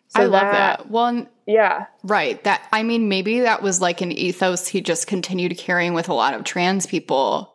So 0.08 0.22
i 0.22 0.24
love 0.24 0.52
that 0.52 0.90
well 0.90 1.26
Yeah. 1.44 1.86
Right. 2.02 2.42
That 2.44 2.66
I 2.72 2.82
mean, 2.82 3.08
maybe 3.08 3.40
that 3.40 3.62
was 3.62 3.80
like 3.80 4.00
an 4.00 4.10
ethos 4.10 4.66
he 4.66 4.80
just 4.80 5.06
continued 5.06 5.56
carrying 5.58 5.92
with 5.92 6.08
a 6.08 6.14
lot 6.14 6.34
of 6.34 6.44
trans 6.44 6.86
people, 6.86 7.54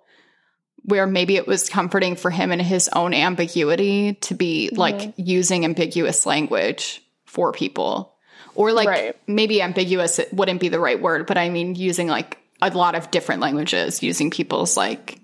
where 0.85 1.07
maybe 1.07 1.35
it 1.37 1.47
was 1.47 1.69
comforting 1.69 2.15
for 2.15 2.29
him 2.29 2.51
in 2.51 2.59
his 2.59 2.89
own 2.89 3.13
ambiguity 3.13 4.13
to 4.15 4.33
be 4.35 4.67
Mm-hmm. 4.67 4.79
like 4.79 5.13
using 5.17 5.63
ambiguous 5.65 6.25
language 6.25 7.01
for 7.25 7.51
people. 7.51 8.13
Or 8.55 8.71
like 8.71 8.87
Right. 8.87 9.15
maybe 9.27 9.61
ambiguous 9.61 10.19
it 10.19 10.33
wouldn't 10.33 10.59
be 10.59 10.69
the 10.69 10.79
right 10.79 11.01
word, 11.01 11.25
but 11.25 11.37
I 11.37 11.49
mean 11.49 11.75
using 11.75 12.07
like 12.07 12.37
a 12.61 12.69
lot 12.69 12.95
of 12.95 13.11
different 13.11 13.41
languages, 13.41 14.03
using 14.03 14.29
people's 14.29 14.77
like 14.77 15.19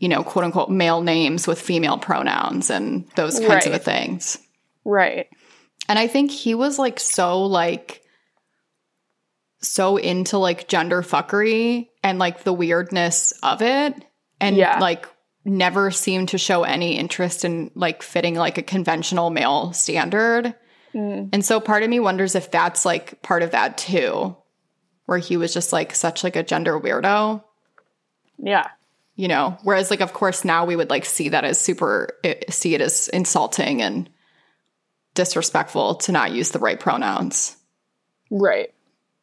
you 0.00 0.08
know, 0.08 0.22
quote 0.22 0.44
unquote 0.44 0.68
male 0.70 1.00
names 1.00 1.46
with 1.46 1.58
female 1.60 1.96
pronouns 1.96 2.68
and 2.68 3.08
those 3.16 3.38
kinds 3.40 3.66
Right. 3.66 3.74
of 3.74 3.82
things. 3.82 4.38
Right. 4.84 5.28
And 5.88 5.98
I 5.98 6.08
think 6.08 6.30
he 6.30 6.54
was 6.54 6.78
like 6.78 7.00
so 7.00 7.44
like 7.44 8.02
so 9.60 9.96
into 9.96 10.36
like 10.38 10.68
gender 10.68 11.02
fuckery 11.02 11.88
and 12.02 12.18
like 12.18 12.44
the 12.44 12.52
weirdness 12.52 13.32
of 13.42 13.62
it 13.62 13.94
and 14.40 14.56
Yeah. 14.56 14.78
like 14.80 15.06
never 15.44 15.90
seemed 15.90 16.30
to 16.30 16.38
show 16.38 16.62
any 16.64 16.96
interest 16.96 17.44
in 17.44 17.70
like 17.74 18.02
fitting 18.02 18.34
like 18.34 18.56
a 18.58 18.62
conventional 18.62 19.30
male 19.30 19.72
standard. 19.72 20.54
Mm. 20.94 21.28
And 21.32 21.44
so 21.44 21.60
part 21.60 21.82
of 21.82 21.90
me 21.90 22.00
wonders 22.00 22.34
if 22.34 22.50
that's 22.50 22.84
like 22.84 23.20
part 23.22 23.42
of 23.42 23.50
that 23.50 23.76
too 23.78 24.36
where 25.06 25.18
he 25.18 25.36
was 25.36 25.52
just 25.52 25.70
like 25.72 25.94
such 25.94 26.24
like 26.24 26.34
a 26.36 26.42
gender 26.42 26.80
weirdo 26.80 27.42
Yeah. 28.38 28.68
you 29.16 29.28
know 29.28 29.58
whereas 29.64 29.90
like 29.90 30.00
of 30.00 30.12
course 30.14 30.44
now 30.46 30.64
we 30.64 30.76
would 30.76 30.88
like 30.88 31.04
see 31.04 31.28
that 31.30 31.44
as 31.44 31.60
super 31.60 32.08
see 32.48 32.74
it 32.74 32.80
as 32.80 33.08
insulting 33.08 33.82
and 33.82 34.08
disrespectful 35.14 35.96
to 35.96 36.12
not 36.12 36.32
use 36.32 36.50
the 36.50 36.58
right 36.58 36.80
pronouns 36.80 37.56
Right. 38.30 38.72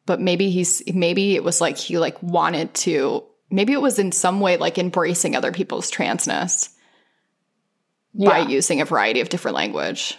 but 0.06 0.20
maybe 0.20 0.50
he's 0.50 0.82
maybe 0.94 1.34
it 1.34 1.42
was 1.44 1.60
like 1.60 1.76
he 1.76 1.98
like 1.98 2.22
wanted 2.22 2.72
to 2.74 3.24
maybe 3.52 3.72
it 3.72 3.80
was 3.80 3.98
in 3.98 4.10
some 4.10 4.40
way 4.40 4.56
like 4.56 4.78
embracing 4.78 5.36
other 5.36 5.52
people's 5.52 5.90
transness 5.90 6.70
Yeah. 8.14 8.30
by 8.30 8.38
using 8.50 8.80
a 8.80 8.84
variety 8.84 9.20
of 9.20 9.28
different 9.28 9.54
language 9.56 10.18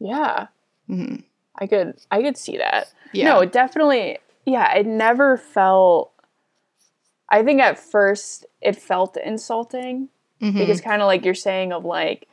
Yeah. 0.00 0.46
Mhm. 0.88 1.24
I 1.60 1.66
could 1.66 1.98
I 2.10 2.22
could 2.22 2.36
see 2.36 2.58
that. 2.58 2.92
Yeah. 3.12 3.32
No, 3.32 3.44
definitely 3.44 4.18
yeah, 4.46 4.72
it 4.76 4.86
never 4.86 5.36
felt 5.36 6.12
I 7.28 7.42
think 7.42 7.60
at 7.60 7.78
first 7.78 8.46
it 8.60 8.76
felt 8.76 9.16
insulting 9.16 10.08
Mhm. 10.40 10.54
because 10.58 10.80
kind 10.80 11.02
of 11.02 11.06
like 11.06 11.24
you're 11.24 11.34
saying 11.34 11.72
of 11.72 11.84
like 11.84 12.28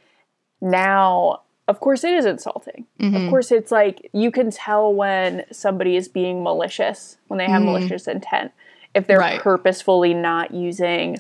now 0.62 1.42
of 1.68 1.80
course 1.80 2.04
it 2.04 2.14
is 2.14 2.26
insulting. 2.26 2.86
Mm-hmm. 3.00 3.16
Of 3.26 3.30
course 3.32 3.52
it's 3.52 3.72
like 3.72 4.10
you 4.14 4.30
can 4.30 4.52
tell 4.52 4.94
when 4.94 5.46
somebody 5.52 5.96
is 5.96 6.08
being 6.08 6.44
malicious, 6.44 7.18
when 7.28 7.40
they 7.40 7.46
have 7.50 7.64
malicious 7.64 8.08
intent. 8.08 8.52
If 8.96 9.06
they're 9.08 9.20
Right. 9.20 9.40
purposefully 9.40 10.14
not 10.14 10.52
using 10.52 11.18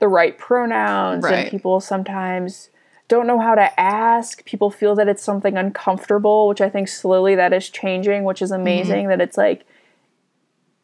the 0.00 0.08
right 0.08 0.36
pronouns 0.36 1.22
Right. 1.22 1.34
and 1.34 1.50
people 1.50 1.78
sometimes 1.78 2.70
don't 3.06 3.26
know 3.26 3.38
how 3.38 3.54
to 3.54 3.78
ask. 3.78 4.44
People 4.44 4.70
feel 4.70 4.94
that 4.96 5.06
it's 5.06 5.22
something 5.22 5.56
uncomfortable, 5.56 6.48
which 6.48 6.60
I 6.60 6.68
think 6.70 6.88
slowly 6.88 7.34
that 7.34 7.52
is 7.52 7.68
changing, 7.68 8.24
which 8.24 8.42
is 8.42 8.50
mm-hmm. 8.50 8.62
amazing 8.62 9.08
that 9.08 9.20
it's 9.20 9.36
like 9.36 9.64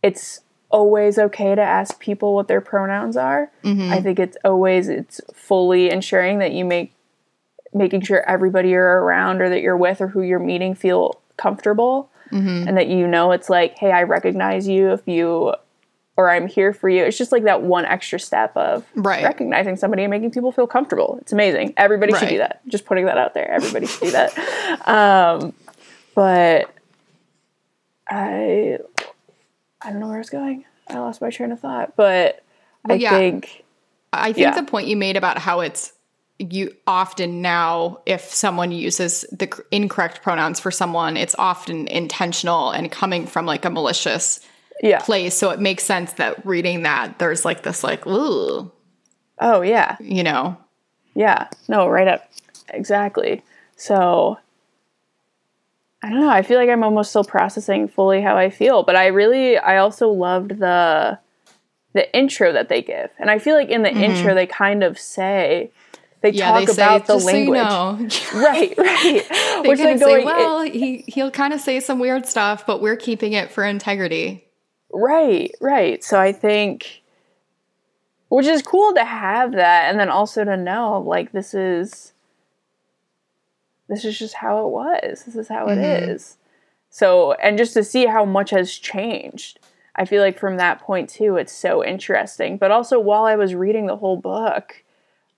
it's 0.03 0.43
always 0.71 1.19
okay 1.19 1.55
to 1.55 1.63
ask 1.63 1.99
people 1.99 2.35
what 2.35 2.47
their 2.47 2.61
pronouns 2.61 3.17
are. 3.17 3.51
Mm-hmm. 3.65 3.93
I 3.93 4.01
think 4.01 4.19
it's 4.19 4.37
always 4.45 4.89
it's 4.89 5.21
fully 5.33 5.91
ensuring 5.91 6.39
that 6.41 6.53
you 6.53 6.65
make 6.65 6.93
making 7.73 8.03
sure 8.03 8.29
everybody 8.29 8.71
you're 8.71 9.03
around 9.03 9.41
or 9.43 9.49
that 9.49 9.61
you're 9.63 9.77
with 9.77 10.01
or 10.01 10.09
who 10.09 10.23
you're 10.23 10.39
meeting 10.39 10.75
feel 10.75 11.21
comfortable 11.37 12.11
and 12.31 12.77
that 12.77 12.89
you 12.89 13.07
know 13.07 13.33
it's 13.33 13.49
like, 13.51 13.77
hey, 13.79 13.91
I 13.93 14.03
recognize 14.05 14.67
you 14.69 14.93
if 14.93 15.07
you 15.07 15.55
or 16.17 16.29
I'm 16.29 16.49
here 16.49 16.73
for 16.73 16.89
you. 16.89 17.05
It's 17.05 17.17
just 17.17 17.31
like 17.31 17.45
that 17.45 17.63
one 17.63 17.85
extra 17.85 18.19
step 18.19 18.57
of 18.57 18.85
Right. 18.97 19.23
recognizing 19.23 19.77
somebody 19.77 20.03
and 20.03 20.11
making 20.11 20.33
people 20.33 20.51
feel 20.51 20.67
comfortable. 20.67 21.17
It's 21.21 21.33
amazing. 21.33 21.75
Everybody 21.77 22.13
should 22.15 22.29
do 22.29 22.39
that. 22.39 22.61
Just 22.67 22.87
putting 22.87 23.05
that 23.07 23.17
out 23.19 23.35
there. 23.35 23.49
Everybody 23.51 23.87
should 23.87 24.01
do 24.03 24.11
that. 24.11 24.33
Um, 24.89 25.53
but 26.17 26.71
I 28.09 28.79
I 29.81 29.91
don't 29.91 30.01
know 30.01 30.07
where 30.09 30.17
I 30.17 30.21
was 30.21 30.31
going. 30.31 30.65
I 30.89 30.99
lost 30.99 31.21
my 31.21 31.31
train 31.31 31.53
of 31.53 31.61
thought. 31.61 31.95
But 31.97 32.43
I 32.89 32.95
yeah. 32.95 33.11
think 33.11 33.65
I 34.13 34.33
think 34.33 34.39
Yeah. 34.39 34.55
the 34.61 34.63
point 34.65 34.89
you 34.89 34.97
made 34.97 35.17
about 35.17 35.39
how 35.39 35.61
it's 35.61 35.93
you 36.39 36.75
often 36.87 37.43
now 37.43 37.99
if 38.07 38.33
someone 38.33 38.71
uses 38.71 39.25
the 39.33 39.51
incorrect 39.71 40.23
pronouns 40.23 40.61
for 40.61 40.71
someone 40.71 41.17
it's 41.17 41.35
often 41.37 41.89
intentional 41.89 42.71
and 42.71 42.93
coming 42.93 43.27
from 43.27 43.45
like 43.45 43.65
a 43.65 43.71
malicious 43.71 44.41
yeah. 44.81 45.01
place 45.01 45.35
so 45.35 45.51
it 45.51 45.59
makes 45.59 45.83
sense 45.83 46.13
that 46.15 46.47
reading 46.47 46.83
that 46.83 47.19
there's 47.19 47.45
like 47.45 47.63
this 47.65 47.83
like 47.83 48.07
ooh 48.07 48.71
Oh 49.41 49.63
yeah. 49.63 49.97
you 50.01 50.23
know 50.23 50.57
Yeah, 51.15 51.49
no, 51.69 51.89
right 51.89 52.09
up. 52.09 52.31
Exactly. 52.69 53.43
So 53.77 54.39
I 56.03 56.11
don't 56.11 56.21
know. 56.21 56.31
I 56.31 56.43
feel 56.43 56.59
like 56.59 56.69
I'm 56.69 56.85
almost 56.85 57.11
still 57.11 57.25
processing 57.25 57.89
fully 57.89 58.21
how 58.21 58.37
I 58.37 58.51
feel, 58.51 58.83
but 58.83 58.97
I 58.97 59.07
really 59.09 59.59
I 59.59 59.79
also 59.79 60.09
loved 60.09 60.59
the 60.59 61.19
the 61.95 62.17
intro 62.17 62.53
that 62.53 62.69
they 62.69 62.83
give. 62.83 63.11
And 63.19 63.31
I 63.31 63.39
feel 63.39 63.57
like 63.57 63.71
in 63.71 63.83
the 63.83 63.89
mm-hmm. 63.89 64.03
intro 64.03 64.35
they 64.35 64.47
kind 64.47 64.83
of 64.83 64.99
say 64.99 65.71
they 66.21 66.31
yeah 66.31 66.51
talk 66.51 66.61
they 66.61 66.67
say 66.67 66.83
about 66.83 67.07
the 67.07 67.15
just 67.15 67.27
so 67.27 67.37
you 67.37 67.51
language. 67.51 68.33
know 68.33 68.41
Right, 68.41 68.75
right. 68.77 69.27
they 69.63 69.69
Which 69.69 69.79
kind 69.79 69.91
like 69.91 69.95
of 69.95 69.99
say 70.01 70.05
going 70.05 70.25
well 70.25 70.63
he 70.63 71.05
he'll 71.07 71.31
kind 71.31 71.53
of 71.53 71.61
say 71.61 71.81
some 71.81 71.99
weird 71.99 72.27
stuff 72.27 72.67
but 72.67 72.81
we're 72.81 72.97
keeping 72.97 73.33
it 73.33 73.51
for 73.51 73.65
integrity 73.65 74.49
Right, 74.93 75.55
right. 75.61 76.03
So 76.03 76.19
I 76.19 76.33
think 76.33 77.03
which 78.29 78.47
is 78.47 78.63
cool 78.63 78.95
to 78.95 79.05
have 79.05 79.53
that 79.53 79.91
and 79.91 79.99
then 79.99 80.11
also 80.11 80.45
to 80.45 80.57
know 80.57 81.01
like 81.01 81.33
this 81.33 81.55
is 81.55 82.13
this 83.89 84.05
is 84.05 84.19
just 84.19 84.35
how 84.35 84.67
it 84.67 84.71
was. 84.71 85.25
This 85.25 85.37
is 85.37 85.49
how 85.49 85.67
it 85.69 85.77
mm-hmm. 85.77 86.11
is. 86.11 86.37
So 86.91 87.33
and 87.35 87.59
just 87.59 87.75
to 87.75 87.85
see 87.85 88.07
how 88.07 88.25
much 88.25 88.51
has 88.51 88.75
changed. 88.75 89.61
I 89.95 90.05
feel 90.05 90.23
like 90.23 90.39
from 90.39 90.57
that 90.57 90.81
point 90.81 91.11
too 91.11 91.37
it's 91.37 91.53
so 91.53 91.85
interesting. 91.85 92.57
But 92.57 92.71
also 92.71 92.99
while 92.99 93.25
I 93.25 93.37
was 93.37 93.55
reading 93.55 93.87
the 93.87 93.97
whole 93.97 94.17
book, 94.17 94.85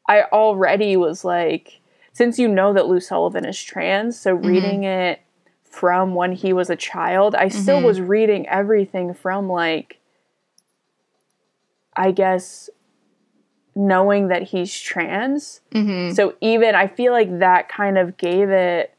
I 0.08 0.22
already 0.32 0.96
was 0.96 1.24
like 1.24 1.80
since 2.12 2.38
you 2.38 2.48
know 2.48 2.72
that 2.72 2.86
Lou 2.86 3.00
Sullivan 3.00 3.44
is 3.44 3.62
trans, 3.62 4.18
so 4.18 4.36
mm-hmm. 4.36 4.46
reading 4.46 4.84
it 4.84 5.20
from 5.64 6.14
when 6.14 6.32
he 6.32 6.52
was 6.52 6.68
a 6.68 6.76
child, 6.76 7.34
I 7.34 7.48
still 7.48 7.76
mm-hmm. 7.78 7.86
was 7.86 8.00
reading 8.00 8.48
everything 8.48 9.14
from 9.14 9.48
like 9.48 10.00
I 11.96 12.10
guess 12.10 12.70
knowing 13.74 14.28
that 14.28 14.42
he's 14.42 14.78
trans. 14.78 15.60
Mm-hmm. 15.72 16.14
So 16.14 16.34
even 16.40 16.74
I 16.74 16.88
feel 16.88 17.12
like 17.12 17.38
that 17.38 17.68
kind 17.68 17.98
of 17.98 18.16
gave 18.16 18.50
it 18.50 18.94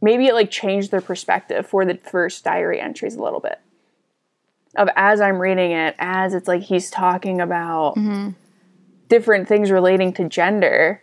maybe 0.00 0.26
it 0.26 0.34
like 0.34 0.50
changed 0.50 0.90
their 0.90 1.00
perspective 1.00 1.66
for 1.66 1.84
the 1.84 1.94
first 1.94 2.44
diary 2.44 2.80
entries 2.80 3.14
a 3.14 3.22
little 3.22 3.40
bit. 3.40 3.60
Of 4.74 4.88
as 4.96 5.20
I'm 5.20 5.38
reading 5.38 5.72
it, 5.72 5.94
as 5.98 6.34
it's 6.34 6.48
like 6.48 6.62
he's 6.62 6.90
talking 6.90 7.40
about 7.40 7.96
different 9.12 9.46
things 9.46 9.70
relating 9.70 10.10
to 10.14 10.26
gender, 10.26 11.02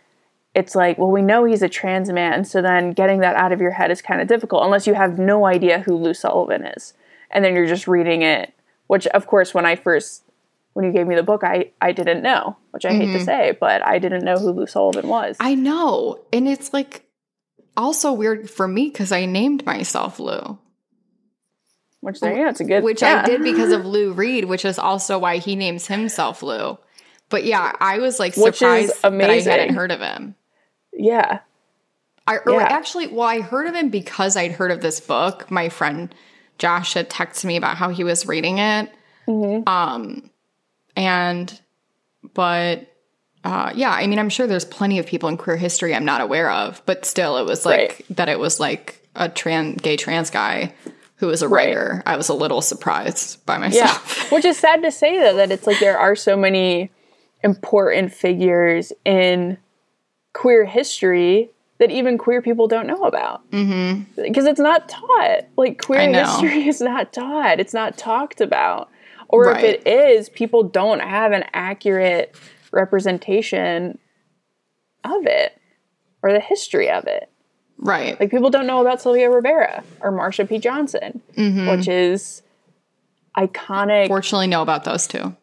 it's 0.52 0.74
like, 0.74 0.98
well, 0.98 1.12
we 1.12 1.22
know 1.22 1.44
he's 1.44 1.62
a 1.62 1.68
trans 1.68 2.10
man, 2.10 2.44
so 2.44 2.60
then 2.60 2.90
getting 2.90 3.20
that 3.20 3.36
out 3.36 3.52
of 3.52 3.60
your 3.60 3.70
head 3.70 3.92
is 3.92 4.02
kind 4.02 4.20
of 4.20 4.26
difficult 4.26 4.64
unless 4.64 4.84
you 4.84 4.94
have 4.94 5.16
no 5.16 5.46
idea 5.46 5.78
who 5.78 5.94
Lou 5.94 6.12
Sullivan 6.12 6.66
is. 6.66 6.92
And 7.30 7.44
then 7.44 7.54
you're 7.54 7.68
just 7.68 7.86
reading 7.86 8.22
it, 8.22 8.52
which 8.88 9.06
of 9.06 9.28
course 9.28 9.54
when 9.54 9.64
I 9.64 9.76
first 9.76 10.24
when 10.72 10.84
you 10.84 10.90
gave 10.90 11.06
me 11.06 11.14
the 11.14 11.22
book, 11.22 11.44
I 11.44 11.70
I 11.80 11.92
didn't 11.92 12.20
know, 12.20 12.56
which 12.72 12.84
I 12.84 12.92
hate 12.92 13.12
to 13.12 13.18
mm-hmm. 13.18 13.24
say, 13.24 13.56
but 13.60 13.86
I 13.86 14.00
didn't 14.00 14.24
know 14.24 14.38
who 14.38 14.50
Lou 14.50 14.66
Sullivan 14.66 15.06
was. 15.06 15.36
i 15.38 15.54
know 15.54 16.18
and 16.32 16.48
it's 16.48 16.72
like 16.72 17.04
also 17.76 18.12
weird 18.12 18.50
for 18.50 18.66
me 18.66 18.88
because 18.88 19.12
i 19.12 19.24
named 19.24 19.64
myself 19.64 20.18
lou 20.18 20.58
which 22.00 22.18
there, 22.18 22.36
yeah, 22.36 22.48
it's 22.48 22.60
a 22.60 22.64
good 22.64 22.82
which 22.82 23.02
yeah. 23.02 23.22
I 23.22 23.26
did 23.26 23.42
because 23.42 23.72
of 23.72 23.84
Lou 23.94 24.12
Reed, 24.12 24.46
which 24.46 24.64
is 24.64 24.78
also 24.78 25.18
why 25.18 25.36
he 25.36 25.54
names 25.54 25.86
himself 25.86 26.42
Lou. 26.42 26.78
But 27.30 27.44
yeah, 27.44 27.72
I 27.80 27.98
was 27.98 28.18
like 28.18 28.36
Which 28.36 28.56
surprised 28.56 29.00
that 29.02 29.30
I 29.30 29.36
hadn't 29.40 29.74
heard 29.74 29.90
of 29.92 30.00
him. 30.00 30.34
Yeah. 30.92 31.40
I 32.26 32.36
or 32.38 32.52
Yeah. 32.60 32.66
actually, 32.68 33.06
well, 33.06 33.26
I 33.26 33.40
heard 33.40 33.66
of 33.66 33.74
him 33.74 33.88
because 33.88 34.36
I'd 34.36 34.52
heard 34.52 34.70
of 34.70 34.80
this 34.82 35.00
book. 35.00 35.50
My 35.50 35.68
friend 35.68 36.14
Josh 36.58 36.94
had 36.94 37.08
texted 37.08 37.44
me 37.46 37.56
about 37.56 37.76
how 37.76 37.88
he 37.88 38.04
was 38.04 38.26
reading 38.26 38.58
it. 38.58 38.92
Mm-hmm. 39.26 39.68
Um, 39.68 40.30
and 40.96 41.58
but 42.34 42.86
uh, 43.44 43.72
yeah, 43.74 43.90
I 43.90 44.06
mean, 44.06 44.18
I'm 44.18 44.28
sure 44.28 44.46
there's 44.46 44.64
plenty 44.66 44.98
of 44.98 45.06
people 45.06 45.28
in 45.30 45.38
queer 45.38 45.56
history 45.56 45.94
I'm 45.94 46.04
not 46.04 46.20
aware 46.20 46.50
of, 46.50 46.82
but 46.84 47.06
still, 47.06 47.38
it 47.38 47.46
was 47.46 47.64
like 47.64 47.78
Right. 47.78 48.16
that. 48.16 48.28
It 48.28 48.38
was 48.38 48.60
like 48.60 49.08
a 49.16 49.28
trans 49.28 49.80
gay 49.80 49.96
trans 49.96 50.28
guy 50.30 50.74
who 51.16 51.26
was 51.28 51.42
a 51.42 51.48
Right. 51.48 51.68
writer. 51.68 52.02
I 52.06 52.16
was 52.16 52.28
a 52.28 52.34
little 52.34 52.60
surprised 52.60 53.44
by 53.46 53.56
myself. 53.56 53.74
Yeah. 53.74 53.84
myself. 53.92 54.32
Which 54.32 54.44
is 54.44 54.58
sad 54.58 54.82
to 54.82 54.90
say 54.90 55.18
though 55.20 55.36
that 55.36 55.50
it's 55.50 55.66
like 55.66 55.78
there 55.80 55.98
are 55.98 56.14
so 56.16 56.36
many 56.36 56.90
important 57.42 58.12
figures 58.12 58.92
in 59.04 59.56
queer 60.32 60.64
history 60.64 61.50
that 61.78 61.90
even 61.90 62.18
queer 62.18 62.42
people 62.42 62.68
don't 62.68 62.86
know 62.86 63.04
about. 63.04 63.48
Mm-hmm. 63.50 64.22
Because 64.22 64.44
it's 64.46 64.60
not 64.60 64.88
taught. 64.88 65.46
Like 65.56 65.82
queer 65.82 66.08
history 66.12 66.68
is 66.68 66.80
not 66.80 67.12
taught. 67.12 67.58
It's 67.60 67.72
not 67.74 67.96
talked 67.96 68.40
about. 68.40 68.90
Or 69.28 69.44
Right. 69.44 69.64
if 69.64 69.86
it 69.86 69.86
is, 69.88 70.28
people 70.28 70.62
don't 70.64 71.00
have 71.00 71.32
an 71.32 71.44
accurate 71.54 72.34
representation 72.72 73.98
of 75.04 75.24
it 75.26 75.56
or 76.22 76.32
the 76.32 76.40
history 76.40 76.90
of 76.90 77.06
it. 77.06 77.30
right. 77.78 78.18
Like 78.20 78.30
people 78.30 78.50
don't 78.50 78.66
know 78.66 78.80
about 78.82 79.00
Sylvia 79.00 79.30
Rivera 79.30 79.82
or 80.02 80.12
Marsha 80.12 80.46
P. 80.48 80.58
Johnson, 80.58 81.22
Mm-hmm. 81.36 81.68
which 81.70 81.88
is 81.88 82.42
iconic. 83.38 84.08
Fortunately, 84.08 84.46
know 84.48 84.62
about 84.62 84.84
those 84.84 85.06
two. 85.06 85.34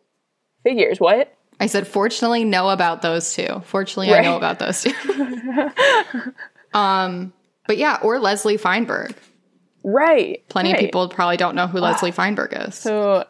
figures. 0.63 0.99
What? 0.99 1.33
I 1.59 1.65
said, 1.65 1.87
fortunately, 1.87 2.43
know 2.43 2.69
about 2.69 3.01
those 3.01 3.33
two. 3.33 3.61
Fortunately, 3.65 4.13
I 4.13 4.21
know 4.21 4.37
about 4.37 4.59
those 4.59 4.83
two. 4.83 4.93
um, 6.73 7.33
but 7.65 7.77
yeah, 7.77 7.99
or 8.03 8.19
Leslie 8.19 8.57
Feinberg. 8.57 9.15
Right. 9.83 10.47
Plenty 10.49 10.73
of 10.73 10.79
people 10.79 11.07
probably 11.09 11.37
don't 11.37 11.55
know 11.55 11.67
who 11.67 11.79
Leslie 11.79 12.11
Feinberg 12.11 12.53
is. 12.53 12.75
So, 12.75 13.25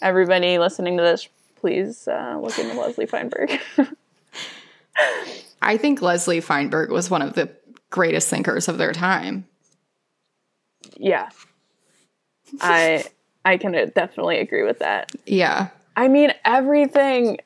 everybody 0.00 0.58
listening 0.58 0.96
to 0.96 1.02
this, 1.02 1.28
please 1.56 2.08
uh, 2.08 2.38
look 2.40 2.58
into 2.58 2.78
Leslie 2.78 3.06
Feinberg. 3.06 3.58
I 5.62 5.76
think 5.76 6.00
Leslie 6.00 6.40
Feinberg 6.40 6.90
was 6.90 7.10
one 7.10 7.20
of 7.20 7.34
the 7.34 7.50
greatest 7.90 8.28
thinkers 8.28 8.68
of 8.68 8.78
their 8.78 8.92
time. 8.92 9.46
yeah, 10.96 11.28
I 12.60 13.04
I 13.44 13.56
can 13.56 13.72
definitely 13.94 14.38
agree 14.38 14.62
with 14.62 14.80
that. 14.80 15.10
Yeah. 15.26 15.68
I 15.96 16.08
mean, 16.08 16.32
everything. 16.44 17.38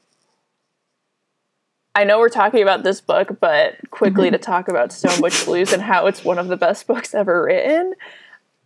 I 1.94 2.04
know 2.04 2.18
we're 2.18 2.30
talking 2.30 2.62
about 2.62 2.84
this 2.84 3.00
book, 3.00 3.38
but 3.40 3.90
quickly 3.90 4.28
mm-hmm. 4.28 4.32
to 4.32 4.38
talk 4.38 4.68
about 4.68 4.92
Stone 4.92 5.20
Butch 5.20 5.44
Blues 5.44 5.72
and 5.72 5.82
how 5.82 6.06
it's 6.06 6.24
one 6.24 6.38
of 6.38 6.48
the 6.48 6.56
best 6.56 6.86
books 6.86 7.14
ever 7.14 7.44
written, 7.44 7.94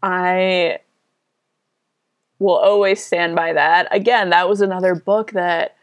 I 0.03 0.79
will 2.39 2.57
always 2.57 3.05
stand 3.05 3.35
by 3.35 3.55
that. 3.55 3.89
Again, 3.91 4.31
that 4.31 4.49
was 4.49 4.61
another 4.61 4.95
book 4.95 5.33
that 5.33 5.77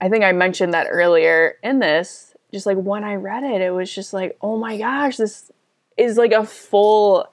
I 0.00 0.08
think 0.08 0.22
I 0.24 0.32
mentioned 0.32 0.74
that 0.74 0.86
earlier 0.90 1.56
in 1.62 1.80
this. 1.80 2.34
Just 2.52 2.66
like 2.66 2.78
when 2.78 3.04
I 3.04 3.16
read 3.16 3.44
it, 3.44 3.60
it 3.60 3.70
was 3.70 3.92
just 3.92 4.12
like, 4.12 4.38
oh 4.40 4.56
my 4.56 4.78
gosh, 4.78 5.16
this 5.16 5.50
is 5.96 6.16
like 6.16 6.32
a 6.32 6.46
full. 6.46 7.28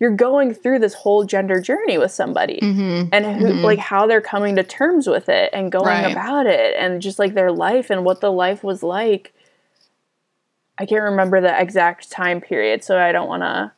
You're 0.00 0.16
going 0.16 0.54
through 0.54 0.78
this 0.80 0.94
whole 0.94 1.24
gender 1.24 1.60
journey 1.60 1.98
with 1.98 2.10
somebody 2.10 2.58
mm-hmm. 2.60 3.10
and 3.12 3.24
who, 3.26 3.46
mm-hmm. 3.46 3.64
like 3.64 3.78
how 3.78 4.06
they're 4.06 4.22
coming 4.22 4.56
to 4.56 4.64
terms 4.64 5.06
with 5.06 5.28
it 5.28 5.50
and 5.52 5.70
going 5.70 5.84
Right. 5.84 6.10
about 6.10 6.46
it 6.46 6.74
and 6.78 7.02
just 7.02 7.18
like 7.18 7.34
their 7.34 7.52
life 7.52 7.90
and 7.90 8.04
what 8.04 8.20
the 8.20 8.32
life 8.32 8.64
was 8.64 8.82
like. 8.82 9.34
I 10.78 10.86
can't 10.86 11.02
remember 11.02 11.42
the 11.42 11.60
exact 11.60 12.10
time 12.10 12.40
period, 12.40 12.82
so 12.82 12.98
I 12.98 13.12
don't 13.12 13.28
want 13.28 13.42
to 13.42 13.72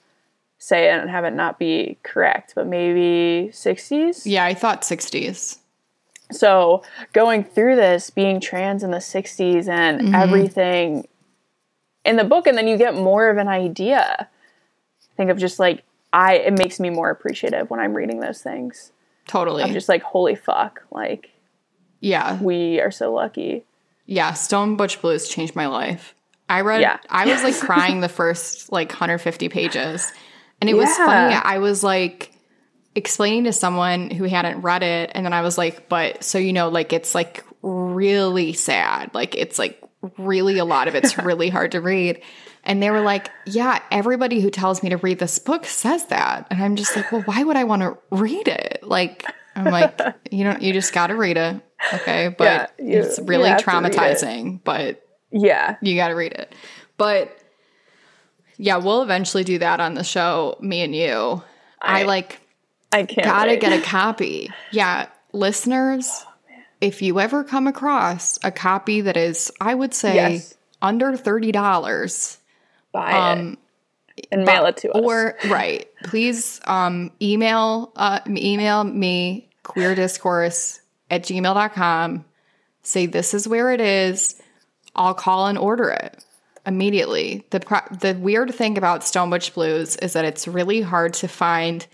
say 0.59 0.89
it 0.89 1.01
and 1.01 1.11
have 1.11 1.25
it 1.25 1.33
not 1.33 1.59
be 1.59 1.99
correct, 2.05 2.53
but 2.55 2.69
maybe 2.69 3.51
60s. 3.53 4.23
Yeah, 4.25 4.45
I 4.45 4.55
thought 4.55 4.83
60s. 4.83 5.59
So 6.31 6.85
going 7.13 7.43
through 7.43 7.75
this, 7.75 8.11
being 8.11 8.39
trans 8.41 8.85
in 8.85 8.93
the 8.93 8.99
60s 8.99 9.69
and 9.69 10.01
mm-hmm. 10.01 10.15
everything 10.15 11.09
in 12.05 12.17
the 12.17 12.25
book, 12.25 12.47
and 12.47 12.57
then 12.57 12.69
you 12.69 12.77
get 12.77 12.95
more 12.95 13.29
of 13.29 13.39
an 13.39 13.49
idea. 13.49 14.29
Think 15.17 15.31
of 15.31 15.39
just 15.39 15.59
like, 15.59 15.83
I, 16.13 16.35
it 16.35 16.59
makes 16.59 16.79
me 16.79 16.91
more 16.91 17.11
appreciative 17.11 17.71
when 17.71 17.81
I'm 17.81 17.95
reading 17.95 18.21
those 18.21 18.43
things. 18.43 18.93
Totally. 19.27 19.63
I'm 19.63 19.73
just 19.73 19.89
like, 19.89 20.03
holy 20.03 20.35
fuck, 20.35 20.83
like, 20.91 21.31
yeah. 22.01 22.41
we 22.43 22.81
are 22.81 22.91
so 22.91 23.13
lucky. 23.13 23.65
Yeah. 24.07 24.33
Stone 24.35 24.77
Butch 24.77 25.01
Blues 25.01 25.29
changed 25.29 25.57
my 25.57 25.69
life. 25.69 26.15
I 26.49 26.61
read, 26.63 26.81
Yeah. 26.81 26.99
I 27.09 27.27
was 27.27 27.43
like 27.43 27.59
crying 27.61 28.01
the 28.01 28.09
first 28.09 28.71
like 28.73 28.91
150 28.91 29.49
pages. 29.49 30.13
And 30.61 30.69
it 30.69 30.75
was 30.75 30.95
funny. 30.97 31.35
I 31.35 31.59
was 31.59 31.83
like 31.83 32.33
explaining 32.95 33.45
to 33.45 33.53
someone 33.53 34.11
who 34.11 34.25
hadn't 34.25 34.61
read 34.61 34.83
it. 34.83 35.11
And 35.15 35.25
then 35.25 35.33
I 35.33 35.43
was 35.43 35.57
like, 35.57 35.89
but 35.89 36.23
so, 36.23 36.39
you 36.39 36.53
know, 36.53 36.69
like 36.69 36.93
it's 36.93 37.15
like 37.15 37.45
really 37.63 38.53
sad. 38.53 39.15
Like 39.15 39.35
it's 39.35 39.59
like 39.59 39.83
really 40.19 40.59
a 40.59 40.65
lot 40.65 40.89
of 40.89 40.95
it's 40.95 41.17
really 41.25 41.49
hard 41.49 41.73
to 41.73 41.81
read. 41.81 42.23
And 42.65 42.83
they 42.83 42.91
were 42.91 43.01
like, 43.01 43.31
yeah, 43.45 43.81
everybody 43.91 44.41
who 44.41 44.49
tells 44.51 44.83
me 44.83 44.91
to 44.91 44.97
read 44.99 45.19
this 45.19 45.39
book 45.41 45.67
says 45.67 46.07
that. 46.07 46.47
And 46.51 46.63
I'm 46.63 46.77
just 46.77 46.95
like, 46.95 47.11
well, 47.11 47.23
why 47.23 47.43
would 47.43 47.57
I 47.57 47.65
want 47.65 47.83
to 47.83 47.99
read 48.11 48.47
it? 48.47 48.79
Like, 48.83 49.25
I'm 49.57 49.65
like, 49.65 50.01
you 50.31 50.45
don't, 50.45 50.63
you 50.63 50.73
just 50.73 50.93
got 50.93 51.09
to 51.09 51.17
read 51.17 51.37
it. 51.37 51.61
Okay. 51.95 52.29
But 52.29 52.45
Yeah, 52.45 52.67
you- 52.87 53.01
it's 53.01 53.19
really 53.19 53.51
traumatizing, 53.51 54.61
but 54.63 55.05
Yeah. 55.33 55.77
you 55.83 55.97
got 55.97 56.09
to 56.09 56.15
read 56.15 56.33
it. 56.33 56.55
But 56.97 57.37
yeah, 58.59 58.77
we'll 58.77 59.03
eventually 59.03 59.45
do 59.45 59.59
that 59.59 59.81
on 59.81 59.95
the 59.95 60.05
show, 60.05 60.57
me 60.61 60.83
and 60.83 60.95
you. 60.95 61.43
I, 61.81 62.03
I- 62.03 62.05
like 62.05 62.41
I 62.93 63.05
can't. 63.05 63.25
gotta 63.27 63.51
wait. 63.53 63.61
get 63.61 63.73
a 63.73 63.83
copy. 63.83 64.51
Yeah, 64.71 65.09
listeners, 65.33 66.09
oh, 66.25 66.29
if 66.81 67.01
you 67.03 67.19
ever 67.19 67.43
come 67.43 67.67
across 67.67 68.39
a 68.45 68.51
copy 68.53 69.01
that 69.01 69.17
is, 69.17 69.51
I 69.61 69.75
would 69.75 69.95
say, 69.95 70.15
Yes. 70.15 70.55
under 70.81 71.17
thirty 71.17 71.51
dollars, 71.53 72.39
Buy 72.93 73.13
um, 73.13 73.59
it 74.17 74.29
and 74.31 74.45
mail 74.45 74.67
it 74.67 74.77
to 74.79 74.93
us. 74.93 75.03
or 75.03 75.37
right, 75.49 75.89
please 76.05 76.61
um, 76.67 77.11
email 77.21 77.93
uh, 77.97 78.21
email 78.29 78.85
me 78.85 79.49
queer 79.63 79.95
discourse 79.95 80.81
at 81.11 81.23
gmail.com. 81.23 82.25
Say 82.83 83.07
this 83.07 83.35
is 83.35 83.47
where 83.49 83.73
it 83.73 83.81
is. 83.81 84.41
I'll 84.95 85.15
call 85.15 85.47
and 85.47 85.57
order 85.57 85.89
it 85.91 86.25
immediately. 86.67 87.47
The 87.51 87.61
pro- 87.61 87.97
the 87.99 88.15
weird 88.15 88.55
thing 88.55 88.77
about 88.77 89.05
Stone 89.05 89.31
Butch 89.31 89.55
Blues 89.55 89.97
is 89.97 90.13
that 90.13 90.25
it's 90.25 90.47
really 90.47 90.81
hard 90.81 91.15
to 91.15 91.29
find 91.29 91.87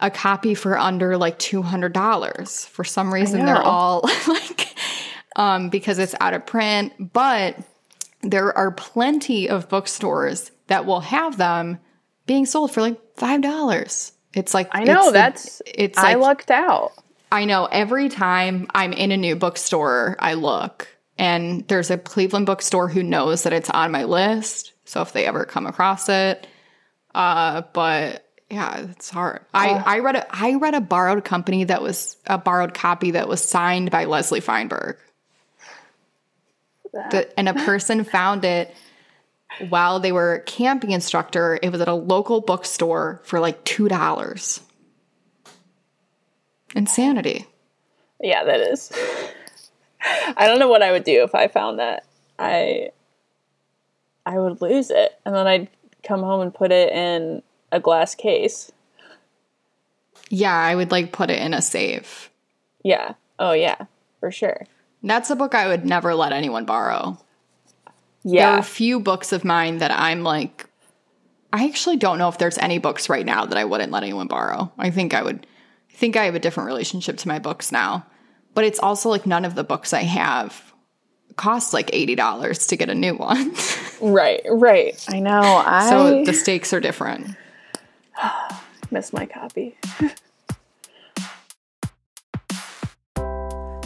a 0.00 0.10
copy 0.10 0.54
for 0.54 0.78
under 0.78 1.16
like 1.16 1.38
two 1.38 1.62
hundred 1.62 1.92
dollars. 1.92 2.64
For 2.66 2.84
some 2.84 3.12
reason, 3.12 3.44
they're 3.44 3.62
all 3.62 4.02
like 4.28 4.74
um, 5.36 5.68
because 5.68 5.98
it's 5.98 6.14
out 6.20 6.34
of 6.34 6.46
print, 6.46 7.12
but 7.12 7.56
there 8.22 8.56
are 8.56 8.70
plenty 8.70 9.48
of 9.48 9.68
bookstores 9.68 10.50
that 10.66 10.86
will 10.86 11.00
have 11.00 11.36
them 11.36 11.78
being 12.26 12.46
sold 12.46 12.72
for 12.72 12.80
like 12.80 12.98
five 13.16 13.40
dollars. 13.42 14.12
It's 14.34 14.54
like 14.54 14.68
I 14.72 14.84
know 14.84 15.00
it's 15.00 15.06
the- 15.06 15.12
that's. 15.12 15.62
it's 15.66 15.98
I 15.98 16.14
like 16.14 16.18
lucked 16.18 16.50
out. 16.50 16.92
I 17.32 17.44
know 17.44 17.66
every 17.66 18.08
time 18.08 18.66
I'm 18.74 18.92
in 18.92 19.12
a 19.12 19.16
new 19.16 19.36
bookstore, 19.36 20.16
I 20.18 20.34
look 20.34 20.88
and 21.16 21.68
there's 21.68 21.90
a 21.90 21.98
Cleveland 21.98 22.46
bookstore 22.46 22.88
who 22.88 23.02
knows 23.02 23.42
that 23.42 23.52
it's 23.52 23.70
on 23.70 23.92
my 23.92 24.04
list. 24.04 24.72
So 24.84 25.02
if 25.02 25.12
they 25.12 25.26
ever 25.26 25.44
come 25.44 25.66
across 25.66 26.08
it, 26.08 26.46
uh, 27.14 27.62
but 27.72 28.26
yeah, 28.50 28.86
it's 28.90 29.10
hard. 29.10 29.44
I, 29.54 29.68
I 29.74 29.98
read 30.00 30.16
a 30.16 30.26
I 30.34 30.54
read 30.54 30.74
a 30.74 30.80
borrowed 30.80 31.24
company 31.24 31.64
that 31.64 31.82
was 31.82 32.16
a 32.26 32.38
borrowed 32.38 32.74
copy 32.74 33.12
that 33.12 33.28
was 33.28 33.46
signed 33.46 33.90
by 33.90 34.06
Leslie 34.06 34.40
Feinberg. 34.40 34.96
The, 36.92 37.38
and 37.38 37.48
a 37.48 37.54
person 37.54 38.04
found 38.04 38.44
it 38.44 38.74
while 39.68 40.00
they 40.00 40.12
were 40.12 40.42
camping 40.46 40.90
instructor. 40.90 41.58
It 41.62 41.70
was 41.70 41.80
at 41.80 41.88
a 41.88 41.94
local 41.94 42.40
bookstore 42.40 43.20
for 43.24 43.40
like 43.40 43.64
two 43.64 43.88
dollars. 43.88 44.60
Insanity. 46.74 47.46
Yeah, 48.20 48.44
that 48.44 48.60
is. 48.60 48.92
I 50.36 50.46
don't 50.46 50.58
know 50.58 50.68
what 50.68 50.82
I 50.82 50.92
would 50.92 51.04
do 51.04 51.22
if 51.22 51.34
I 51.34 51.48
found 51.48 51.78
that. 51.78 52.04
I 52.38 52.90
I 54.24 54.38
would 54.38 54.60
lose 54.60 54.90
it, 54.90 55.18
and 55.24 55.34
then 55.34 55.46
I'd 55.46 55.68
come 56.02 56.20
home 56.20 56.40
and 56.40 56.54
put 56.54 56.72
it 56.72 56.92
in 56.92 57.42
a 57.72 57.80
glass 57.80 58.14
case. 58.14 58.70
Yeah, 60.28 60.56
I 60.56 60.74
would 60.74 60.90
like 60.90 61.12
put 61.12 61.30
it 61.30 61.40
in 61.40 61.54
a 61.54 61.62
safe. 61.62 62.30
Yeah. 62.82 63.14
Oh 63.38 63.52
yeah, 63.52 63.86
for 64.20 64.30
sure. 64.30 64.66
That's 65.02 65.30
a 65.30 65.36
book 65.36 65.54
I 65.54 65.68
would 65.68 65.84
never 65.84 66.14
let 66.14 66.32
anyone 66.32 66.64
borrow. 66.64 67.18
Yeah. 68.22 68.46
There 68.46 68.54
are 68.56 68.58
a 68.58 68.62
few 68.62 69.00
books 69.00 69.32
of 69.32 69.44
mine 69.44 69.78
that 69.78 69.90
I'm 69.90 70.22
like, 70.22 70.66
I 71.52 71.66
actually 71.66 71.96
don't 71.96 72.18
know 72.18 72.28
if 72.28 72.38
there's 72.38 72.58
any 72.58 72.78
books 72.78 73.08
right 73.08 73.24
now 73.24 73.46
that 73.46 73.58
I 73.58 73.64
wouldn't 73.64 73.92
let 73.92 74.02
anyone 74.02 74.28
borrow. 74.28 74.70
I 74.78 74.90
think 74.90 75.14
I 75.14 75.22
would, 75.22 75.46
I 75.90 75.96
think 75.96 76.16
I 76.16 76.26
have 76.26 76.34
a 76.34 76.40
different 76.40 76.66
relationship 76.68 77.16
to 77.18 77.28
my 77.28 77.38
books 77.38 77.72
now. 77.72 78.06
But 78.54 78.64
it's 78.64 78.78
also 78.78 79.08
like 79.08 79.26
none 79.26 79.44
of 79.44 79.54
the 79.54 79.64
books 79.64 79.92
I 79.92 80.02
have 80.02 80.70
cost 81.36 81.72
like 81.72 81.90
$80 81.92 82.68
to 82.68 82.76
get 82.76 82.90
a 82.90 82.94
new 82.94 83.14
one. 83.14 83.54
Right. 84.02 84.40
Right. 84.48 85.04
I 85.10 85.20
know. 85.20 85.42
I 85.42 85.90
so 85.90 86.24
the 86.24 86.32
stakes 86.32 86.72
are 86.72 86.80
different. 86.80 87.36
miss 88.90 89.12
my 89.12 89.26
copy. 89.26 89.76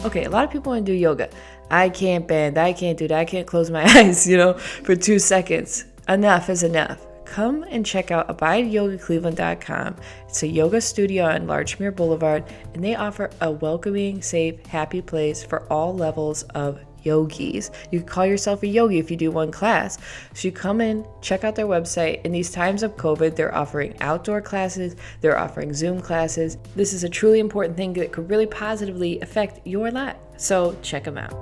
Okay, 0.05 0.25
a 0.25 0.29
lot 0.29 0.43
of 0.43 0.51
people 0.51 0.71
want 0.71 0.85
to 0.85 0.91
do 0.91 0.95
yoga. 0.95 1.29
I 1.71 1.89
can't 1.89 2.27
bend, 2.27 2.59
I 2.59 2.73
can't 2.73 2.95
do 2.95 3.07
that, 3.07 3.17
I 3.17 3.25
can't 3.25 3.47
close 3.47 3.71
my 3.71 3.83
eyes, 3.97 4.27
you 4.27 4.37
know, 4.37 4.53
for 4.53 4.95
two 4.95 5.17
seconds. 5.17 5.85
Enough 6.07 6.47
is 6.51 6.61
enough. 6.61 7.03
Come 7.25 7.63
and 7.63 7.83
check 7.83 8.11
out 8.11 8.27
abideyogacleveland.com. 8.27 9.95
It's 10.27 10.43
a 10.43 10.47
yoga 10.47 10.79
studio 10.79 11.25
on 11.25 11.47
Larchmere 11.47 11.95
Boulevard, 11.95 12.43
and 12.75 12.83
they 12.83 12.93
offer 12.93 13.31
a 13.41 13.49
welcoming, 13.49 14.21
safe, 14.21 14.63
happy 14.67 15.01
place 15.01 15.43
for 15.43 15.63
all 15.73 15.95
levels 15.95 16.43
of 16.53 16.79
yogis. 17.05 17.71
You 17.91 17.99
can 17.99 18.07
call 18.07 18.25
yourself 18.25 18.63
a 18.63 18.67
yogi 18.67 18.99
if 18.99 19.09
you 19.09 19.17
do 19.17 19.31
one 19.31 19.51
class. 19.51 19.97
So 20.33 20.47
you 20.47 20.51
come 20.51 20.81
in, 20.81 21.05
check 21.21 21.43
out 21.43 21.55
their 21.55 21.67
website. 21.67 22.25
In 22.25 22.31
these 22.31 22.51
times 22.51 22.83
of 22.83 22.97
COVID, 22.97 23.35
they're 23.35 23.55
offering 23.55 23.95
outdoor 24.01 24.41
classes, 24.41 24.95
they're 25.21 25.37
offering 25.37 25.73
Zoom 25.73 26.01
classes. 26.01 26.57
This 26.75 26.93
is 26.93 27.03
a 27.03 27.09
truly 27.09 27.39
important 27.39 27.77
thing 27.77 27.93
that 27.93 28.11
could 28.11 28.29
really 28.29 28.47
positively 28.47 29.21
affect 29.21 29.65
your 29.65 29.91
life. 29.91 30.17
So 30.37 30.77
check 30.81 31.03
them 31.03 31.17
out. 31.17 31.33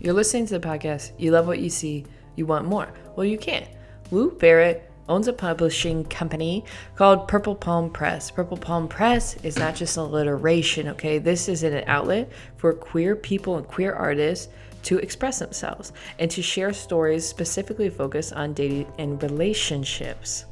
You're 0.00 0.14
listening 0.14 0.46
to 0.46 0.58
the 0.58 0.66
podcast, 0.66 1.12
you 1.16 1.30
love 1.30 1.46
what 1.46 1.60
you 1.60 1.70
see, 1.70 2.04
you 2.34 2.44
want 2.44 2.66
more. 2.66 2.92
Well, 3.14 3.24
you 3.24 3.38
can't. 3.38 3.68
Lou 4.10 4.32
Barrett 4.32 4.91
owns 5.08 5.28
a 5.28 5.32
publishing 5.32 6.04
company 6.04 6.64
called 6.96 7.28
Purple 7.28 7.54
Palm 7.54 7.90
Press. 7.90 8.30
Purple 8.30 8.56
Palm 8.56 8.88
Press 8.88 9.36
is 9.42 9.58
not 9.58 9.74
just 9.74 9.96
alliteration, 9.96 10.88
okay? 10.88 11.18
This 11.18 11.48
is 11.48 11.62
an 11.62 11.84
outlet 11.86 12.30
for 12.56 12.72
queer 12.72 13.16
people 13.16 13.56
and 13.56 13.66
queer 13.66 13.92
artists 13.92 14.48
to 14.84 14.98
express 14.98 15.38
themselves 15.38 15.92
and 16.18 16.30
to 16.30 16.42
share 16.42 16.72
stories 16.72 17.26
specifically 17.26 17.88
focused 17.88 18.32
on 18.32 18.52
dating 18.52 18.92
and 18.98 19.22
relationships. 19.22 20.44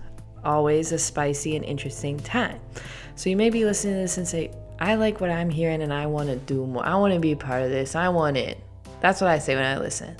Always 0.44 0.92
a 0.92 0.98
spicy 0.98 1.56
and 1.56 1.64
interesting 1.64 2.18
time. 2.18 2.60
So 3.16 3.28
you 3.28 3.36
may 3.36 3.50
be 3.50 3.64
listening 3.64 3.94
to 3.94 4.00
this 4.00 4.18
and 4.18 4.26
say, 4.26 4.50
I 4.78 4.94
like 4.94 5.20
what 5.20 5.30
I'm 5.30 5.50
hearing 5.50 5.82
and 5.82 5.92
I 5.92 6.06
want 6.06 6.28
to 6.28 6.36
do 6.36 6.64
more. 6.66 6.84
I 6.84 6.94
want 6.96 7.12
to 7.12 7.20
be 7.20 7.34
part 7.34 7.62
of 7.62 7.70
this. 7.70 7.94
I 7.94 8.08
want 8.08 8.36
it. 8.36 8.58
That's 9.00 9.20
what 9.20 9.30
I 9.30 9.38
say 9.38 9.54
when 9.54 9.64
I 9.64 9.78
listen. 9.78 10.16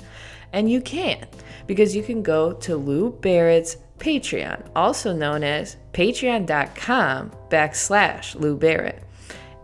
And 0.53 0.69
you 0.69 0.81
can 0.81 1.25
because 1.65 1.95
you 1.95 2.03
can 2.03 2.21
go 2.21 2.53
to 2.53 2.75
Lou 2.75 3.11
Barrett's 3.11 3.77
Patreon, 4.01 4.67
also 4.75 5.13
known 5.13 5.43
as 5.43 5.77
patreon.com 5.93 7.31
backslash 7.49 8.33
Lou 8.33 8.57
Barrett. 8.57 9.03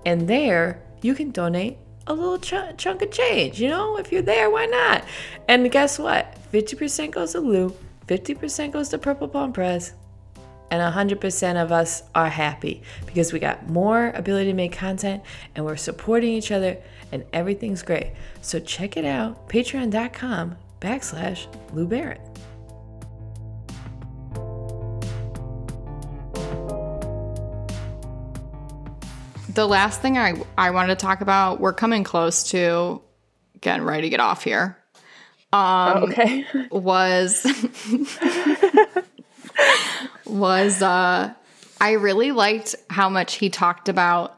And 0.05 0.27
there 0.27 0.83
you 1.01 1.15
can 1.15 1.31
donate 1.31 1.79
a 2.05 2.13
little 2.13 2.37
ch- 2.37 2.77
chunk 2.77 3.01
of 3.01 3.09
change. 3.09 3.59
You 3.59 3.69
know, 3.69 3.97
if 3.97 4.11
you're 4.11 4.21
there, 4.21 4.51
why 4.51 4.67
not? 4.67 5.03
And 5.47 5.69
guess 5.71 5.97
what? 5.97 6.37
50% 6.53 7.09
goes 7.11 7.31
to 7.31 7.39
Lou, 7.39 7.75
50% 8.07 8.71
goes 8.71 8.89
to 8.89 8.99
Purple 8.99 9.27
Palm 9.27 9.53
Press, 9.53 9.93
and 10.69 10.81
100% 10.93 11.63
of 11.63 11.71
us 11.71 12.03
are 12.13 12.29
happy 12.29 12.83
because 13.07 13.33
we 13.33 13.39
got 13.39 13.67
more 13.67 14.11
ability 14.13 14.51
to 14.51 14.55
make 14.55 14.73
content 14.73 15.23
and 15.55 15.65
we're 15.65 15.77
supporting 15.77 16.33
each 16.33 16.51
other 16.51 16.77
and 17.11 17.25
everything's 17.33 17.81
great. 17.81 18.11
So 18.41 18.59
check 18.59 18.97
it 18.97 19.05
out, 19.05 19.49
patreon.com 19.49 20.57
backslash 20.79 21.47
Lou 21.73 21.87
Barrett. 21.87 22.21
The 29.57 29.65
last 29.65 30.01
thing 30.01 30.19
I, 30.19 30.39
I 30.55 30.69
wanted 30.69 30.99
to 30.99 31.03
talk 31.03 31.21
about, 31.21 31.59
we're 31.59 31.73
coming 31.73 32.03
close 32.03 32.51
to 32.51 33.01
getting 33.59 33.83
ready 33.83 34.03
to 34.03 34.09
get 34.09 34.19
off 34.19 34.43
here, 34.43 34.77
Oh, 35.51 36.05
okay. 36.09 36.45
was 36.71 37.43
was 40.27 40.81
uh 40.83 41.33
I 41.81 41.91
really 41.93 42.31
liked 42.31 42.75
how 42.87 43.09
much 43.09 43.33
he 43.33 43.49
talked 43.49 43.89
about 43.89 44.37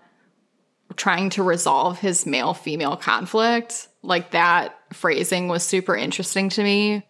trying 0.96 1.32
to 1.32 1.44
resolve 1.44 2.00
his 2.00 2.26
male 2.26 2.54
female 2.54 2.96
conflict. 2.96 3.90
Like 4.02 4.32
that 4.32 4.78
phrasing 4.94 5.50
was 5.50 5.64
super 5.64 5.98
interesting 5.98 6.48
to 6.52 6.64
me. 6.64 7.06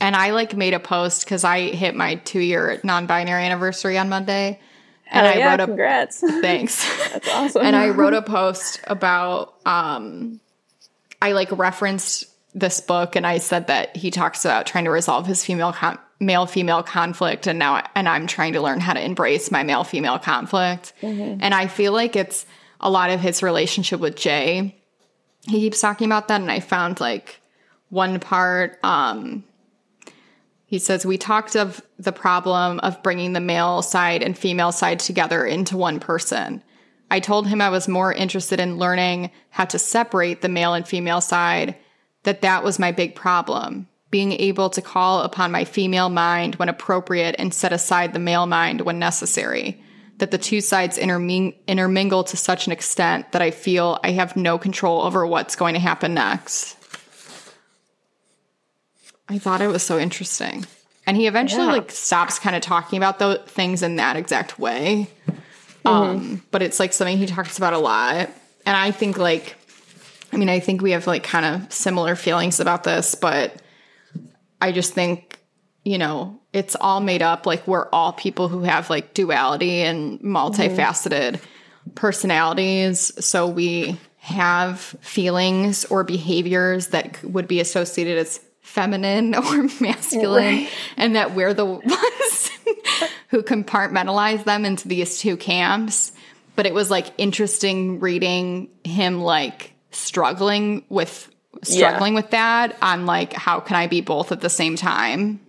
And 0.00 0.16
I 0.16 0.30
like 0.30 0.56
made 0.56 0.74
a 0.74 0.80
post 0.80 1.24
because 1.24 1.44
I 1.44 1.60
hit 1.60 1.94
my 1.94 2.16
two 2.16 2.40
year 2.40 2.80
non 2.82 3.06
binary 3.06 3.44
anniversary 3.44 3.98
on 3.98 4.08
Monday. 4.08 4.58
And 5.12 5.26
Hell 5.26 5.34
I 5.34 5.38
yeah, 5.38 5.50
wrote 5.50 5.60
a 5.60 5.66
congrats. 5.66 6.20
thanks. 6.40 7.10
That's 7.12 7.28
awesome. 7.28 7.62
and 7.64 7.74
I 7.76 7.88
wrote 7.90 8.14
a 8.14 8.22
post 8.22 8.80
about 8.84 9.54
um 9.66 10.40
I 11.20 11.32
like 11.32 11.50
referenced 11.52 12.26
this 12.54 12.80
book 12.80 13.16
and 13.16 13.26
I 13.26 13.38
said 13.38 13.66
that 13.68 13.96
he 13.96 14.10
talks 14.10 14.44
about 14.44 14.66
trying 14.66 14.84
to 14.84 14.90
resolve 14.90 15.26
his 15.26 15.44
female 15.44 15.72
con- 15.72 15.98
male 16.20 16.46
female 16.46 16.82
conflict 16.82 17.46
and 17.46 17.58
now 17.58 17.82
and 17.94 18.08
I'm 18.08 18.26
trying 18.26 18.52
to 18.54 18.60
learn 18.60 18.80
how 18.80 18.92
to 18.92 19.04
embrace 19.04 19.50
my 19.50 19.62
male 19.62 19.84
female 19.84 20.18
conflict. 20.18 20.92
And 21.02 21.54
I 21.54 21.66
feel 21.66 21.92
like 21.92 22.14
it's 22.16 22.46
a 22.80 22.90
lot 22.90 23.10
of 23.10 23.20
his 23.20 23.42
relationship 23.42 24.00
with 24.00 24.16
Jay. 24.16 24.76
He 25.42 25.60
keeps 25.60 25.80
talking 25.80 26.06
about 26.06 26.28
that 26.28 26.40
and 26.40 26.50
I 26.50 26.60
found 26.60 27.00
like 27.00 27.40
one 27.88 28.20
part 28.20 28.78
um 28.84 29.44
he 30.70 30.78
says, 30.78 31.04
We 31.04 31.18
talked 31.18 31.56
of 31.56 31.82
the 31.98 32.12
problem 32.12 32.78
of 32.78 33.02
bringing 33.02 33.32
the 33.32 33.40
male 33.40 33.82
side 33.82 34.22
and 34.22 34.38
female 34.38 34.70
side 34.70 35.00
together 35.00 35.44
into 35.44 35.76
one 35.76 35.98
person. 35.98 36.62
I 37.10 37.18
told 37.18 37.48
him 37.48 37.60
I 37.60 37.70
was 37.70 37.88
more 37.88 38.12
interested 38.12 38.60
in 38.60 38.78
learning 38.78 39.32
how 39.50 39.64
to 39.64 39.80
separate 39.80 40.42
the 40.42 40.48
male 40.48 40.74
and 40.74 40.86
female 40.86 41.20
side, 41.20 41.74
that 42.22 42.42
that 42.42 42.62
was 42.62 42.78
my 42.78 42.92
big 42.92 43.16
problem. 43.16 43.88
Being 44.12 44.30
able 44.30 44.70
to 44.70 44.80
call 44.80 45.22
upon 45.22 45.50
my 45.50 45.64
female 45.64 46.08
mind 46.08 46.54
when 46.54 46.68
appropriate 46.68 47.34
and 47.36 47.52
set 47.52 47.72
aside 47.72 48.12
the 48.12 48.20
male 48.20 48.46
mind 48.46 48.82
when 48.82 49.00
necessary. 49.00 49.82
That 50.18 50.30
the 50.30 50.38
two 50.38 50.60
sides 50.60 50.98
interming- 50.98 51.54
intermingle 51.66 52.22
to 52.22 52.36
such 52.36 52.66
an 52.66 52.72
extent 52.72 53.32
that 53.32 53.42
I 53.42 53.50
feel 53.50 53.98
I 54.04 54.12
have 54.12 54.36
no 54.36 54.56
control 54.56 55.02
over 55.02 55.26
what's 55.26 55.56
going 55.56 55.74
to 55.74 55.80
happen 55.80 56.14
next. 56.14 56.76
I 59.30 59.38
thought 59.38 59.62
it 59.62 59.68
was 59.68 59.82
so 59.82 59.98
interesting. 59.98 60.66
And 61.06 61.16
he 61.16 61.26
eventually 61.26 61.64
Yeah. 61.64 61.72
like 61.72 61.90
stops 61.90 62.38
kind 62.38 62.54
of 62.54 62.62
talking 62.62 62.98
about 62.98 63.18
those 63.18 63.38
things 63.46 63.82
in 63.82 63.96
that 63.96 64.16
exact 64.16 64.58
way. 64.58 65.08
Um, 65.84 66.42
but 66.50 66.60
it's 66.62 66.78
like 66.78 66.92
something 66.92 67.16
he 67.16 67.26
talks 67.26 67.56
about 67.56 67.72
a 67.72 67.78
lot. 67.78 68.28
And 68.66 68.76
I 68.76 68.90
think 68.90 69.16
like 69.16 69.56
I 70.32 70.36
mean, 70.36 70.48
I 70.48 70.60
think 70.60 70.80
we 70.82 70.92
have 70.92 71.06
like 71.08 71.24
kind 71.24 71.44
of 71.44 71.72
similar 71.72 72.14
feelings 72.14 72.60
about 72.60 72.84
this, 72.84 73.16
but 73.16 73.60
I 74.60 74.70
just 74.70 74.92
think, 74.94 75.40
you 75.84 75.98
know, 75.98 76.38
it's 76.52 76.76
all 76.80 77.00
made 77.00 77.20
up. 77.22 77.46
Like 77.46 77.66
we're 77.66 77.88
all 77.92 78.12
people 78.12 78.46
who 78.48 78.60
have 78.62 78.90
like 78.90 79.12
duality 79.14 79.80
and 79.82 80.20
multifaceted 80.20 81.40
personalities. 81.96 83.12
So 83.24 83.46
we 83.46 83.98
have 84.18 84.78
feelings 85.00 85.84
or 85.86 86.04
behaviors 86.04 86.88
that 86.88 87.22
would 87.24 87.48
be 87.48 87.58
associated 87.60 88.18
as 88.18 88.40
feminine 88.70 89.34
or 89.36 89.68
masculine, 89.80 90.44
Right. 90.44 90.68
and 90.96 91.16
that 91.16 91.34
we're 91.34 91.54
the 91.54 91.64
ones 91.66 92.50
who 93.28 93.42
compartmentalize 93.42 94.44
them 94.44 94.64
into 94.64 94.88
these 94.88 95.18
two 95.18 95.36
camps. 95.36 96.12
But 96.56 96.66
it 96.66 96.74
was 96.74 96.90
like 96.90 97.06
interesting 97.18 98.00
reading 98.00 98.68
him 98.84 99.20
like 99.22 99.72
struggling 99.92 100.84
with 100.88 101.30
struggling 101.62 102.14
with 102.14 102.30
that 102.30 102.76
on 102.80 103.06
like 103.06 103.32
how 103.32 103.60
can 103.60 103.76
I 103.76 103.86
be 103.86 104.00
both 104.00 104.30
at 104.32 104.40
the 104.40 104.48
same 104.50 104.76
time? 104.76 105.40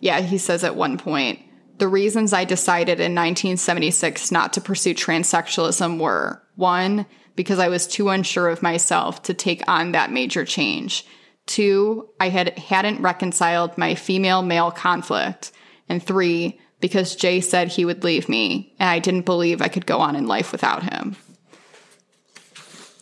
Yeah, 0.00 0.20
he 0.20 0.38
says 0.38 0.64
at 0.64 0.76
one 0.76 0.96
point, 0.96 1.40
the 1.78 1.88
reasons 1.88 2.32
I 2.32 2.44
decided 2.44 3.00
in 3.00 3.14
1976 3.14 4.30
not 4.30 4.52
to 4.54 4.60
pursue 4.60 4.94
transsexualism 4.94 5.98
were 6.00 6.42
one, 6.56 7.06
because 7.36 7.58
I 7.58 7.68
was 7.68 7.86
too 7.86 8.08
unsure 8.10 8.48
of 8.48 8.62
myself 8.62 9.22
to 9.24 9.34
take 9.34 9.62
on 9.68 9.92
that 9.92 10.12
major 10.12 10.44
change. 10.44 11.06
Two, 11.50 12.08
I 12.20 12.28
had 12.28 12.56
hadn't 12.56 13.02
reconciled 13.02 13.76
my 13.76 13.96
female 13.96 14.40
male 14.40 14.70
conflict. 14.70 15.50
And 15.88 16.00
three, 16.00 16.60
because 16.78 17.16
Jay 17.16 17.40
said 17.40 17.66
he 17.66 17.84
would 17.84 18.04
leave 18.04 18.28
me 18.28 18.72
and 18.78 18.88
I 18.88 19.00
didn't 19.00 19.26
believe 19.26 19.60
I 19.60 19.66
could 19.66 19.84
go 19.84 19.98
on 19.98 20.14
in 20.14 20.28
life 20.28 20.52
without 20.52 20.84
him. 20.84 21.16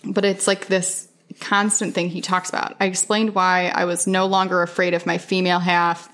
But 0.02 0.24
it's 0.24 0.46
like 0.46 0.66
this 0.66 1.08
constant 1.40 1.94
thing 1.94 2.08
he 2.08 2.22
talks 2.22 2.48
about. 2.48 2.74
I 2.80 2.86
explained 2.86 3.34
why 3.34 3.70
I 3.74 3.84
was 3.84 4.06
no 4.06 4.24
longer 4.24 4.62
afraid 4.62 4.94
of 4.94 5.04
my 5.04 5.18
female 5.18 5.58
half, 5.58 6.08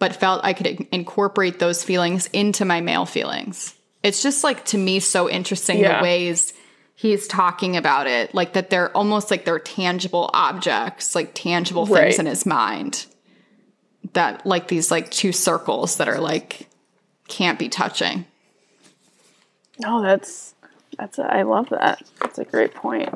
but 0.00 0.16
felt 0.16 0.44
I 0.44 0.54
could 0.54 0.88
incorporate 0.90 1.60
those 1.60 1.84
feelings 1.84 2.28
into 2.32 2.64
my 2.64 2.80
male 2.80 3.06
feelings. 3.06 3.76
It's 4.02 4.24
just 4.24 4.42
like 4.42 4.64
to 4.66 4.76
me 4.78 4.98
so 4.98 5.30
interesting 5.30 5.78
Yeah. 5.78 5.98
the 5.98 6.02
ways 6.02 6.52
he's 6.96 7.28
talking 7.28 7.76
about 7.76 8.06
it, 8.08 8.34
like 8.34 8.54
that 8.54 8.70
they're 8.70 8.90
almost 8.96 9.30
like 9.30 9.44
they're 9.44 9.58
tangible 9.60 10.30
objects, 10.34 11.14
like 11.14 11.32
tangible 11.34 11.86
things 11.86 11.98
Right. 11.98 12.18
in 12.18 12.26
his 12.26 12.44
mind. 12.46 13.06
That 14.14 14.44
like 14.46 14.68
these 14.68 14.90
like 14.90 15.10
two 15.10 15.30
circles 15.32 15.96
that 15.98 16.08
are 16.08 16.18
like 16.20 16.68
can't 17.28 17.58
be 17.58 17.68
touching. 17.68 18.24
no, 19.78 20.02
that's 20.02 20.54
that's 20.98 21.18
I 21.18 21.42
love 21.42 21.68
that. 21.70 22.02
That's 22.20 22.38
a 22.38 22.44
great 22.44 22.74
point. 22.74 23.10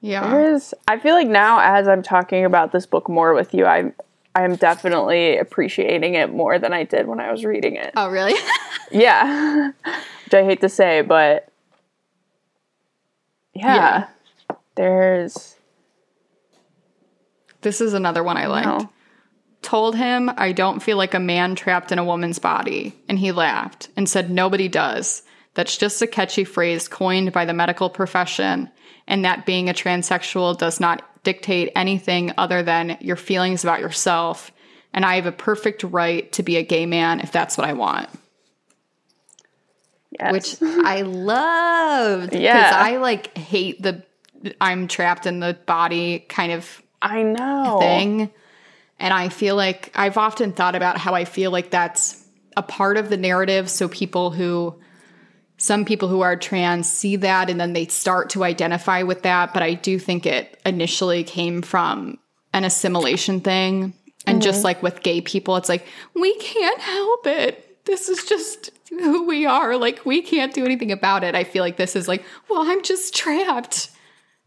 Yeah. 0.00 0.28
There 0.28 0.54
is 0.54 0.74
I 0.88 0.98
feel 0.98 1.14
like 1.14 1.28
now 1.28 1.60
as 1.60 1.86
I'm 1.88 2.02
talking 2.02 2.44
about 2.44 2.72
this 2.72 2.84
book 2.86 3.08
more 3.08 3.32
with 3.34 3.54
you, 3.54 3.64
I'm 3.64 3.94
I'm 4.34 4.56
definitely 4.56 5.36
appreciating 5.38 6.14
it 6.14 6.32
more 6.32 6.58
than 6.58 6.72
I 6.72 6.82
did 6.82 7.06
when 7.06 7.20
I 7.20 7.30
was 7.30 7.44
reading 7.44 7.76
it. 7.76 7.92
Oh, 7.96 8.08
really? 8.08 8.34
Yeah. 8.90 9.70
Which 10.24 10.34
I 10.34 10.44
hate 10.44 10.60
to 10.60 10.68
say, 10.68 11.00
but 11.02 11.48
yeah. 13.54 14.08
There's 14.76 15.56
this 17.64 17.80
is 17.80 17.94
another 17.94 18.22
one 18.22 18.36
I 18.36 18.46
liked. 18.46 18.66
no. 18.66 18.90
told 19.62 19.96
him 19.96 20.30
I 20.36 20.52
don't 20.52 20.82
feel 20.82 20.98
like 20.98 21.14
a 21.14 21.18
man 21.18 21.54
trapped 21.56 21.90
in 21.90 21.98
a 21.98 22.04
woman's 22.04 22.38
body, 22.38 22.94
and 23.08 23.18
he 23.18 23.32
laughed 23.32 23.88
and 23.96 24.08
said, 24.08 24.30
Nobody 24.30 24.68
does. 24.68 25.22
That's 25.54 25.76
just 25.76 26.02
a 26.02 26.06
catchy 26.06 26.44
phrase 26.44 26.88
coined 26.88 27.32
by 27.32 27.44
the 27.44 27.54
medical 27.54 27.88
profession, 27.88 28.70
and 29.06 29.24
that 29.24 29.46
being 29.46 29.68
a 29.68 29.74
transsexual 29.74 30.58
does 30.58 30.78
not 30.78 31.02
dictate 31.24 31.72
anything 31.74 32.32
other 32.36 32.62
than 32.62 32.98
your 33.00 33.16
feelings 33.16 33.64
about 33.64 33.80
yourself. 33.80 34.52
And 34.92 35.04
I 35.04 35.16
have 35.16 35.26
a 35.26 35.32
perfect 35.32 35.82
right 35.84 36.30
to 36.32 36.42
be 36.42 36.56
a 36.56 36.62
gay 36.62 36.86
man 36.86 37.20
if 37.20 37.32
that's 37.32 37.56
what 37.56 37.66
I 37.66 37.72
want. 37.72 38.10
Yes. 40.18 40.32
Which 40.32 40.56
I 40.62 41.02
loved. 41.02 42.30
Because 42.30 42.42
Yeah. 42.42 42.72
I 42.74 42.96
like 42.96 43.36
hate 43.36 43.82
the 43.82 44.02
I'm 44.60 44.88
trapped 44.88 45.26
in 45.26 45.40
the 45.40 45.58
body 45.66 46.20
kind 46.28 46.52
of 46.52 46.82
I 47.00 47.22
know. 47.22 47.78
thing. 47.80 48.30
And 48.98 49.12
I 49.12 49.28
feel 49.28 49.56
like 49.56 49.90
I've 49.94 50.16
often 50.16 50.52
thought 50.52 50.74
about 50.74 50.98
how 50.98 51.14
I 51.14 51.24
feel 51.24 51.50
like 51.50 51.70
that's 51.70 52.24
a 52.56 52.62
part 52.62 52.96
of 52.96 53.10
the 53.10 53.16
narrative 53.16 53.68
so 53.68 53.88
people 53.88 54.30
who 54.30 54.78
some 55.56 55.84
people 55.84 56.08
who 56.08 56.20
are 56.20 56.36
trans 56.36 56.88
see 56.90 57.16
that 57.16 57.48
and 57.48 57.60
then 57.60 57.72
they 57.72 57.86
start 57.86 58.30
to 58.30 58.44
identify 58.44 59.02
with 59.02 59.22
that 59.22 59.52
but 59.52 59.62
i 59.62 59.74
do 59.74 59.98
think 59.98 60.26
it 60.26 60.60
initially 60.64 61.24
came 61.24 61.62
from 61.62 62.18
an 62.52 62.64
assimilation 62.64 63.40
thing 63.40 63.92
and 64.26 64.42
just 64.42 64.58
mm-hmm. 64.58 64.66
like 64.66 64.82
with 64.82 65.02
gay 65.02 65.20
people 65.20 65.56
it's 65.56 65.68
like 65.68 65.86
we 66.14 66.34
can't 66.36 66.80
help 66.80 67.26
it 67.26 67.84
this 67.86 68.08
is 68.08 68.24
just 68.24 68.70
who 68.90 69.26
we 69.26 69.46
are 69.46 69.76
like 69.76 70.04
we 70.04 70.20
can't 70.22 70.52
do 70.54 70.64
anything 70.64 70.92
about 70.92 71.24
it 71.24 71.34
i 71.34 71.42
feel 71.44 71.62
like 71.62 71.76
this 71.76 71.96
is 71.96 72.06
like 72.08 72.24
well 72.48 72.62
i'm 72.62 72.82
just 72.82 73.14
trapped 73.14 73.90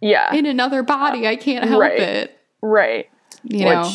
Yeah. 0.01 0.33
in 0.33 0.45
another 0.45 0.83
body 0.83 1.27
i 1.27 1.35
can't 1.35 1.67
help 1.67 1.81
Right. 1.81 1.99
it 1.99 2.39
right. 2.61 3.09
you 3.43 3.65
know 3.65 3.91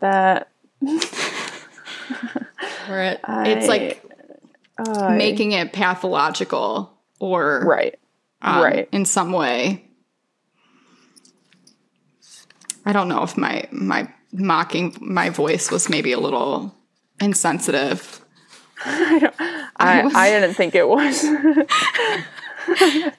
that 0.00 0.48
it, 2.88 3.20
it's 3.28 3.66
like 3.68 4.02
uh, 4.78 5.10
making 5.10 5.52
it 5.52 5.72
pathological 5.72 6.92
or 7.18 7.62
right. 7.66 7.98
um, 8.42 8.62
right. 8.62 8.88
in 8.92 9.04
some 9.04 9.32
way. 9.32 9.82
I 12.84 12.92
don't 12.92 13.08
know 13.08 13.22
if 13.22 13.36
my 13.36 13.66
my 13.72 14.12
mocking 14.32 14.94
my 15.00 15.30
voice 15.30 15.70
was 15.70 15.88
maybe 15.88 16.12
a 16.12 16.20
little 16.20 16.74
insensitive. 17.20 18.20
I, 18.84 20.02
was- 20.04 20.14
I 20.14 20.30
didn't 20.30 20.54
think 20.54 20.74
it 20.74 20.88
was. 20.88 21.24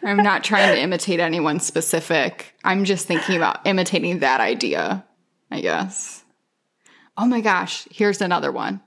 I'm 0.04 0.18
not 0.18 0.44
trying 0.44 0.76
to 0.76 0.82
imitate 0.82 1.20
anyone 1.20 1.60
specific. 1.60 2.54
I'm 2.64 2.84
just 2.84 3.08
thinking 3.08 3.38
about 3.38 3.66
imitating 3.66 4.20
that 4.20 4.42
idea, 4.42 5.06
I 5.50 5.62
guess. 5.62 6.24
Oh 7.18 7.26
my 7.26 7.42
gosh, 7.42 7.88
here's 7.92 8.22
another 8.22 8.52
one. 8.52 8.82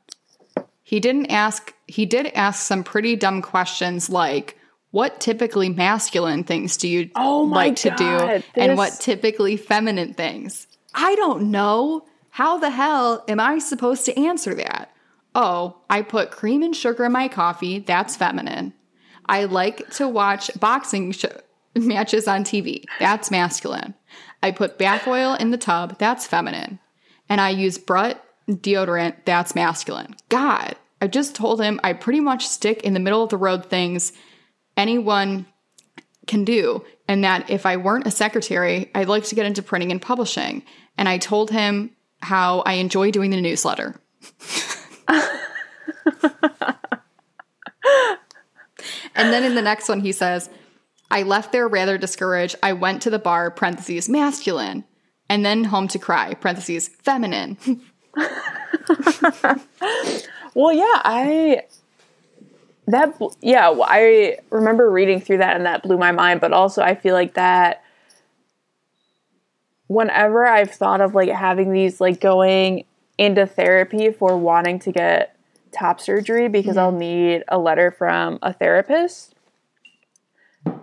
He 0.83 1.01
didn't 1.01 1.27
ask 1.27 1.73
he 1.87 2.05
did 2.07 2.27
ask 2.29 2.61
some 2.67 2.85
pretty 2.85 3.17
dumb 3.17 3.43
questions 3.43 4.09
like 4.11 4.57
what 4.91 5.21
typically 5.21 5.69
masculine 5.69 6.45
things 6.45 6.77
do 6.77 6.89
you 6.89 7.11
Oh 7.17 7.43
like 7.43 7.77
to 7.77 7.91
do 7.91 7.97
God, 8.19 8.45
and 8.55 8.77
what 8.77 8.97
typically 9.01 9.57
feminine 9.57 10.15
things? 10.15 10.67
I 10.95 11.15
don't 11.15 11.51
know. 11.51 12.07
How 12.31 12.59
the 12.59 12.71
hell 12.71 13.25
am 13.29 13.41
I 13.41 13.59
supposed 13.59 14.05
to 14.07 14.21
answer 14.21 14.55
that? 14.57 14.90
Oh, 15.35 15.77
I 15.89 16.03
put 16.03 16.31
cream 16.31 16.63
and 16.63 16.75
sugar 16.75 17.05
in 17.05 17.13
my 17.13 17.29
coffee. 17.29 17.79
That's 17.79 18.17
feminine. 18.17 18.75
I 19.27 19.45
like 19.45 19.91
to 19.95 20.09
watch 20.09 20.51
boxing 20.59 21.13
sh- 21.13 21.27
matches 21.77 22.27
on 22.27 22.45
TV. 22.45 22.85
That's 22.99 23.31
masculine. 23.31 23.95
I 24.43 24.51
put 24.51 24.79
bath 24.79 25.07
oil 25.07 25.35
in 25.35 25.51
the 25.51 25.59
tub. 25.59 25.99
That's 25.99 26.27
feminine. 26.27 26.81
And 27.29 27.41
I 27.41 27.51
use 27.51 27.79
Brut 27.79 28.25
deodorant. 28.49 29.25
That's 29.25 29.55
masculine. 29.55 30.17
God, 30.29 30.75
I 31.01 31.07
just 31.07 31.35
told 31.35 31.61
him 31.61 31.81
I 31.85 31.93
pretty 31.93 32.21
much 32.21 32.49
stick 32.49 32.83
in 32.83 32.95
the 32.95 33.01
middle 33.01 33.23
of 33.23 33.31
the 33.31 33.37
road 33.37 33.67
things 33.67 34.13
anyone 34.77 35.47
can 36.27 36.45
do. 36.45 36.85
And 37.09 37.25
that 37.25 37.51
if 37.51 37.67
I 37.67 37.77
weren't 37.77 38.07
a 38.07 38.11
secretary, 38.11 38.91
I'd 38.95 39.09
like 39.09 39.25
to 39.25 39.35
get 39.35 39.47
into 39.47 39.63
printing 39.63 39.91
and 39.91 40.03
publishing. 40.03 40.63
And 40.99 41.09
I 41.09 41.19
told 41.19 41.51
him 41.51 41.91
how 42.21 42.61
I 42.61 42.75
enjoy 42.75 43.11
doing 43.11 43.31
the 43.31 43.41
newsletter. 43.41 44.01
and 49.15 49.33
then 49.33 49.45
in 49.45 49.55
the 49.55 49.63
next 49.63 49.89
one, 49.89 50.01
he 50.01 50.13
says, 50.13 50.49
I 51.11 51.23
left 51.23 51.53
there 51.53 51.67
rather 51.69 51.99
discouraged. 51.99 52.57
I 52.63 52.73
went 52.73 53.03
to 53.03 53.11
the 53.11 53.19
bar, 53.19 53.51
parentheses, 53.51 54.09
masculine, 54.09 54.85
and 55.29 55.45
then 55.45 55.65
home 55.65 55.89
to 55.89 55.99
cry, 55.99 56.35
parentheses, 56.35 56.89
feminine. 56.89 57.57
Well, 60.55 60.73
yeah, 60.73 61.01
I 61.05 61.63
that 62.87 63.15
yeah, 63.41 63.73
I 63.83 64.39
remember 64.51 64.91
reading 64.91 65.21
through 65.21 65.39
that 65.39 65.57
and 65.57 65.67
that 65.67 65.83
blew 65.83 65.97
my 65.97 66.13
mind, 66.13 66.41
but 66.41 66.53
also 66.53 66.83
I 66.83 66.95
feel 66.95 67.15
like 67.15 67.35
that 67.35 67.85
whenever 69.87 70.47
I've 70.47 70.73
thought 70.73 71.01
of 71.01 71.15
like 71.15 71.31
having 71.31 71.73
these 71.73 72.01
like 72.01 72.21
going 72.21 72.85
into 73.21 73.47
therapy 73.47 74.11
for 74.11 74.35
wanting 74.39 74.79
to 74.79 74.91
get 74.91 75.37
top 75.73 76.01
surgery 76.01 76.49
because 76.49 76.79
I'll 76.79 76.91
mm-hmm. 76.91 76.99
need 76.99 77.45
a 77.49 77.59
letter 77.59 77.91
from 77.91 78.39
a 78.41 78.53
therapist. 78.53 79.35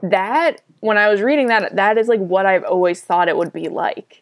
That 0.04 0.62
when 0.80 1.00
I 1.00 1.10
was 1.10 1.22
reading 1.22 1.48
that 1.48 1.76
that 1.76 1.98
is 1.98 2.08
like 2.08 2.20
what 2.20 2.46
I've 2.46 2.64
always 2.64 3.02
thought 3.02 3.28
it 3.28 3.36
would 3.36 3.52
be 3.52 3.70
like. 3.70 4.22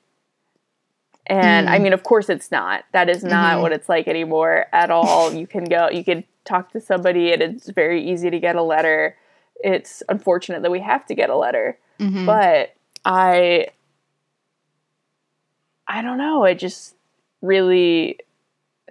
And 1.28 1.68
I 1.68 1.76
mm-hmm. 1.76 1.84
mean, 1.84 1.94
of 1.94 2.04
course, 2.04 2.30
it's 2.30 2.52
not. 2.52 2.86
That 2.94 3.10
is 3.10 3.24
not 3.24 3.54
mm-hmm. 3.54 3.62
what 3.64 3.74
it's 3.74 3.90
like 3.90 4.08
anymore 4.08 4.68
at 4.72 4.92
all. 4.92 5.34
You 5.34 5.46
can 5.46 5.66
go, 5.66 5.90
you 5.90 6.04
can 6.04 6.24
talk 6.46 6.72
to 6.72 6.80
somebody, 6.80 7.34
and 7.34 7.42
it's 7.42 7.70
very 7.70 8.02
easy 8.10 8.30
to 8.30 8.40
get 8.40 8.56
a 8.56 8.62
letter. 8.64 9.18
It's 9.56 10.04
unfortunate 10.08 10.62
that 10.62 10.72
we 10.72 10.80
have 10.80 11.06
to 11.08 11.16
get 11.16 11.30
a 11.30 11.36
letter, 11.36 11.80
but 12.26 12.76
I, 13.04 13.70
I 15.88 16.02
don't 16.04 16.20
know. 16.20 16.44
It 16.46 16.60
just 16.60 16.96
really 17.46 18.20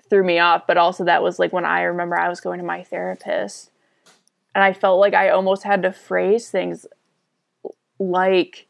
threw 0.08 0.22
me 0.24 0.38
off. 0.38 0.66
But 0.66 0.76
also, 0.76 1.04
that 1.04 1.22
was 1.22 1.38
like 1.38 1.52
when 1.52 1.64
I 1.64 1.82
remember 1.82 2.16
I 2.16 2.28
was 2.28 2.40
going 2.40 2.58
to 2.60 2.64
my 2.66 2.82
therapist, 2.82 3.70
and 4.54 4.62
I 4.62 4.72
felt 4.72 5.00
like 5.00 5.14
I 5.14 5.30
almost 5.30 5.62
had 5.64 5.82
to 5.82 5.92
phrase 5.92 6.50
things 6.50 6.86
like 7.98 8.66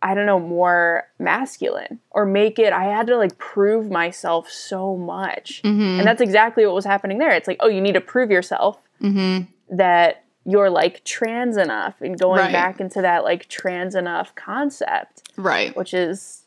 I 0.00 0.14
don't 0.14 0.26
know, 0.26 0.38
more 0.38 1.08
masculine 1.18 1.98
or 2.12 2.24
make 2.24 2.60
it, 2.60 2.72
I 2.72 2.84
had 2.84 3.08
to 3.08 3.16
like 3.16 3.36
prove 3.36 3.90
myself 3.90 4.48
so 4.48 4.96
much. 4.96 5.60
Mm-hmm. 5.64 5.98
And 5.98 6.06
that's 6.06 6.20
exactly 6.20 6.64
what 6.64 6.74
was 6.76 6.84
happening 6.84 7.18
there. 7.18 7.32
It's 7.32 7.48
like, 7.48 7.56
oh, 7.58 7.66
you 7.68 7.80
need 7.80 7.94
to 7.94 8.00
prove 8.00 8.30
yourself 8.30 8.78
Mm-hmm. 9.02 9.76
that 9.76 10.24
you're 10.44 10.70
like 10.70 11.04
trans 11.04 11.56
enough 11.56 12.00
and 12.00 12.18
going 12.18 12.38
Right. 12.40 12.52
back 12.52 12.80
into 12.80 13.00
that 13.02 13.22
like 13.24 13.48
trans 13.48 13.94
enough 13.96 14.34
concept, 14.36 15.22
Right. 15.36 15.76
which 15.76 15.92
is 15.94 16.37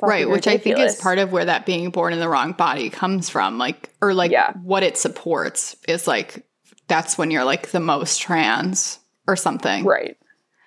right 0.00 0.28
which 0.28 0.46
i 0.46 0.56
think 0.58 0.78
is 0.78 0.96
part 0.96 1.18
of 1.18 1.32
where 1.32 1.44
that 1.46 1.64
being 1.66 1.90
born 1.90 2.12
in 2.12 2.18
the 2.18 2.28
wrong 2.28 2.52
body 2.52 2.90
comes 2.90 3.28
from 3.30 3.58
like 3.58 3.90
or 4.02 4.12
like 4.14 4.30
Yeah. 4.30 4.52
what 4.62 4.82
it 4.82 4.96
supports 4.98 5.74
is 5.88 6.06
like 6.06 6.44
that's 6.88 7.16
when 7.18 7.30
you're 7.30 7.44
like 7.44 7.70
the 7.70 7.80
most 7.80 8.20
trans 8.20 8.98
or 9.26 9.36
something 9.36 9.84
Right. 9.84 10.16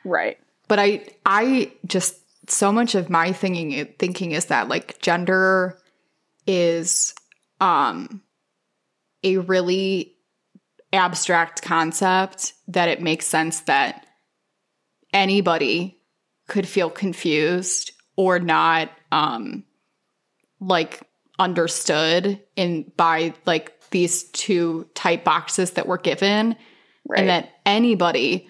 Right. 0.03 0.37
but 0.67 0.79
i 0.79 1.05
i 1.25 1.71
just 1.85 2.15
so 2.49 2.71
much 2.71 2.95
of 2.95 3.09
my 3.09 3.31
thinking 3.31 3.85
thinking 3.99 4.31
is 4.31 4.45
that 4.45 4.67
like 4.67 4.99
gender 5.01 5.77
is 6.47 7.13
um 7.61 8.21
a 9.23 9.37
really 9.37 10.15
abstract 10.91 11.61
concept 11.61 12.53
that 12.67 12.89
it 12.89 13.01
makes 13.01 13.27
sense 13.27 13.59
that 13.61 14.07
anybody 15.13 15.99
could 16.47 16.67
feel 16.67 16.89
confused 16.89 17.91
or 18.19 18.37
not 18.37 18.91
um 19.13 19.63
like 20.59 21.01
understood 21.39 22.37
in 22.57 22.91
by 22.97 23.33
like 23.45 23.71
these 23.91 24.23
two 24.31 24.85
type 24.93 25.23
boxes 25.23 25.71
that 25.71 25.87
we're 25.87 25.97
given 25.97 26.57
Right. 27.07 27.21
and 27.21 27.29
that 27.29 27.49
anybody 27.65 28.49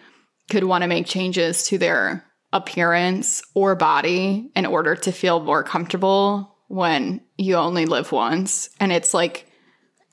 could 0.50 0.64
want 0.64 0.82
to 0.82 0.88
make 0.88 1.06
changes 1.06 1.66
to 1.68 1.78
their 1.78 2.26
appearance 2.52 3.44
or 3.54 3.76
body 3.76 4.52
in 4.56 4.66
order 4.66 4.96
to 4.96 5.12
feel 5.12 5.40
more 5.40 5.64
comfortable 5.64 6.58
when 6.68 7.22
you 7.38 7.56
only 7.56 7.86
live 7.86 8.12
once 8.12 8.70
and 8.80 8.92
it's 8.92 9.14
like 9.14 9.46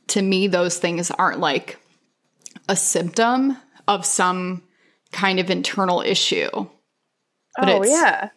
to 0.08 0.20
me 0.20 0.46
those 0.48 0.78
things 0.78 1.10
aren't 1.10 1.40
like 1.40 1.78
a 2.68 2.76
symptom 2.76 3.56
of 3.88 4.04
some 4.04 4.62
kind 5.12 5.40
of 5.40 5.50
internal 5.50 6.02
issue 6.02 6.50
But 7.58 7.68
oh 7.70 7.84
yeah. 7.84 8.28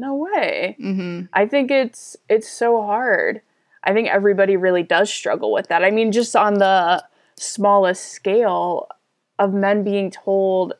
No 0.00 0.14
way. 0.14 0.76
hmm 0.78 1.22
I 1.32 1.46
think 1.46 1.70
it's 1.70 2.16
it's 2.28 2.48
so 2.48 2.82
hard. 2.82 3.42
I 3.84 3.92
think 3.92 4.08
everybody 4.08 4.56
really 4.56 4.82
does 4.82 5.12
struggle 5.12 5.52
with 5.52 5.68
that. 5.68 5.84
I 5.84 5.90
mean, 5.90 6.12
just 6.12 6.34
on 6.36 6.54
the 6.54 7.04
smallest 7.36 8.04
scale 8.12 8.88
of 9.38 9.54
men 9.54 9.84
being 9.84 10.10
told 10.10 10.74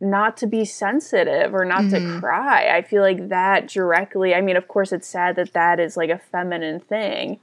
not 0.00 0.36
to 0.38 0.46
be 0.46 0.64
sensitive 0.64 1.54
or 1.54 1.64
not 1.64 1.88
to 1.90 2.00
cry. 2.20 2.76
I 2.76 2.82
feel 2.82 3.02
like 3.02 3.28
that 3.28 3.68
directly, 3.68 4.34
I 4.34 4.40
mean, 4.40 4.56
of 4.56 4.66
course 4.68 4.90
it's 4.92 5.06
sad 5.06 5.36
that 5.36 5.52
that 5.52 5.78
is 5.78 5.96
like 5.96 6.10
a 6.10 6.18
feminine 6.18 6.80
thing 6.80 7.38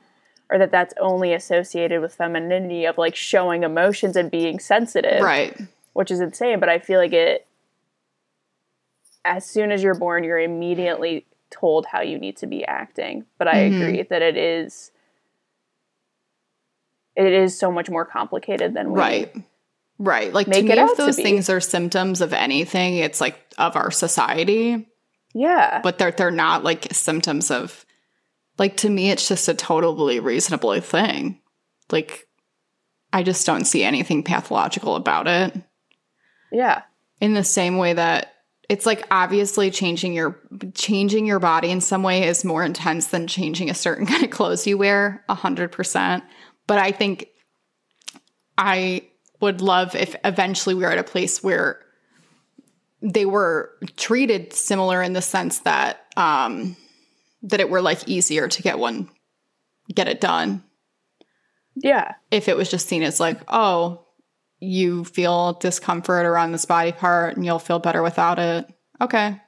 or 0.49 0.57
that 0.57 0.71
that's 0.71 0.93
only 0.99 1.33
associated 1.33 2.01
with 2.01 2.15
femininity 2.15 2.85
of 2.85 2.97
like 2.97 3.15
showing 3.15 3.63
emotions 3.63 4.15
and 4.15 4.29
being 4.29 4.59
sensitive 4.59 5.21
right 5.21 5.55
which 5.93 6.11
is 6.11 6.19
insane. 6.21 6.59
But 6.59 6.69
I 6.69 6.79
feel 6.79 6.99
like 6.99 7.13
it, 7.13 7.45
as 9.25 9.45
soon 9.45 9.71
as 9.71 9.83
you're 9.83 9.95
born, 9.95 10.23
you're 10.23 10.39
immediately 10.39 11.25
told 11.51 11.85
how 11.85 12.01
you 12.01 12.17
need 12.17 12.37
to 12.37 12.47
be 12.47 12.63
acting. 12.65 13.25
But 13.37 13.47
I 13.47 13.55
Mhm. 13.69 13.75
agree 13.81 14.03
that 14.03 14.21
it 14.21 14.37
is, 14.37 14.91
it 17.15 17.33
is 17.33 17.57
so 17.57 17.71
much 17.71 17.89
more 17.89 18.05
complicated 18.05 18.73
than 18.73 18.91
we. 18.91 18.99
right 18.99 19.35
right 19.97 20.31
like 20.33 20.45
to 20.45 20.51
Make 20.51 20.65
me 20.65 20.71
it 20.71 20.77
if 20.77 20.91
to 20.91 20.95
those 20.97 21.15
things 21.17 21.49
are 21.49 21.59
symptoms 21.59 22.21
of 22.21 22.31
anything 22.31 22.95
it's 22.97 23.19
like 23.19 23.37
of 23.57 23.75
our 23.75 23.91
society 23.91 24.87
Yeah. 25.33 25.81
but 25.83 25.97
they're 25.97 26.11
they're 26.11 26.31
not 26.31 26.63
like 26.63 26.87
symptoms 26.93 27.51
of 27.51 27.85
like 28.57 28.77
to 28.77 28.89
me 28.89 29.11
it's 29.11 29.27
just 29.27 29.49
a 29.49 29.53
totally 29.53 30.19
reasonable 30.21 30.79
thing 30.79 31.41
like 31.91 32.27
I 33.11 33.23
just 33.23 33.45
don't 33.45 33.65
see 33.65 33.83
anything 33.83 34.21
pathological 34.23 34.95
about 34.95 35.27
it. 35.27 35.53
Yeah. 36.51 36.83
In 37.19 37.33
the 37.33 37.43
same 37.43 37.77
way 37.77 37.93
that 37.93 38.31
it's 38.69 38.85
like 38.85 39.05
obviously 39.11 39.71
changing 39.71 40.13
your 40.13 40.39
changing 40.75 41.25
your 41.25 41.39
body 41.39 41.71
in 41.71 41.81
some 41.81 42.03
way 42.03 42.23
is 42.27 42.45
more 42.45 42.63
intense 42.63 43.07
than 43.07 43.27
changing 43.27 43.69
a 43.69 43.73
certain 43.73 44.05
kind 44.11 44.23
of 44.23 44.29
clothes 44.29 44.65
you 44.67 44.77
wear, 44.77 45.23
a 45.27 45.35
hundred 45.35 45.71
percent. 45.71 46.23
But 46.67 46.77
I 46.79 46.91
think 46.91 47.27
I 48.57 49.07
would 49.41 49.61
love 49.61 49.95
if 49.95 50.15
eventually 50.23 50.75
we 50.75 50.83
were 50.83 50.91
at 50.91 50.97
a 50.97 51.03
place 51.03 51.41
where 51.43 51.79
they 53.01 53.25
were 53.25 53.71
treated 53.97 54.53
similar 54.53 55.01
in 55.01 55.13
the 55.13 55.21
sense 55.21 55.59
that 55.59 56.05
um 56.17 56.75
that 57.41 57.61
it 57.61 57.69
were 57.69 57.81
like 57.81 58.07
easier 58.09 58.49
to 58.49 58.61
get 58.61 58.77
one 58.77 59.09
get 59.95 60.09
it 60.09 60.19
done 60.19 60.61
Yeah. 61.75 62.15
if 62.29 62.49
it 62.49 62.57
was 62.57 62.69
just 62.69 62.87
seen 62.87 63.01
as 63.01 63.19
like 63.21 63.39
oh 63.47 64.05
you 64.59 65.03
feel 65.05 65.53
discomfort 65.53 66.25
around 66.25 66.51
this 66.51 66.65
body 66.65 66.91
part 66.91 67.35
and 67.35 67.45
you'll 67.45 67.59
feel 67.59 67.79
better 67.79 68.01
without 68.01 68.39
it 68.39 68.67
okay 69.01 69.39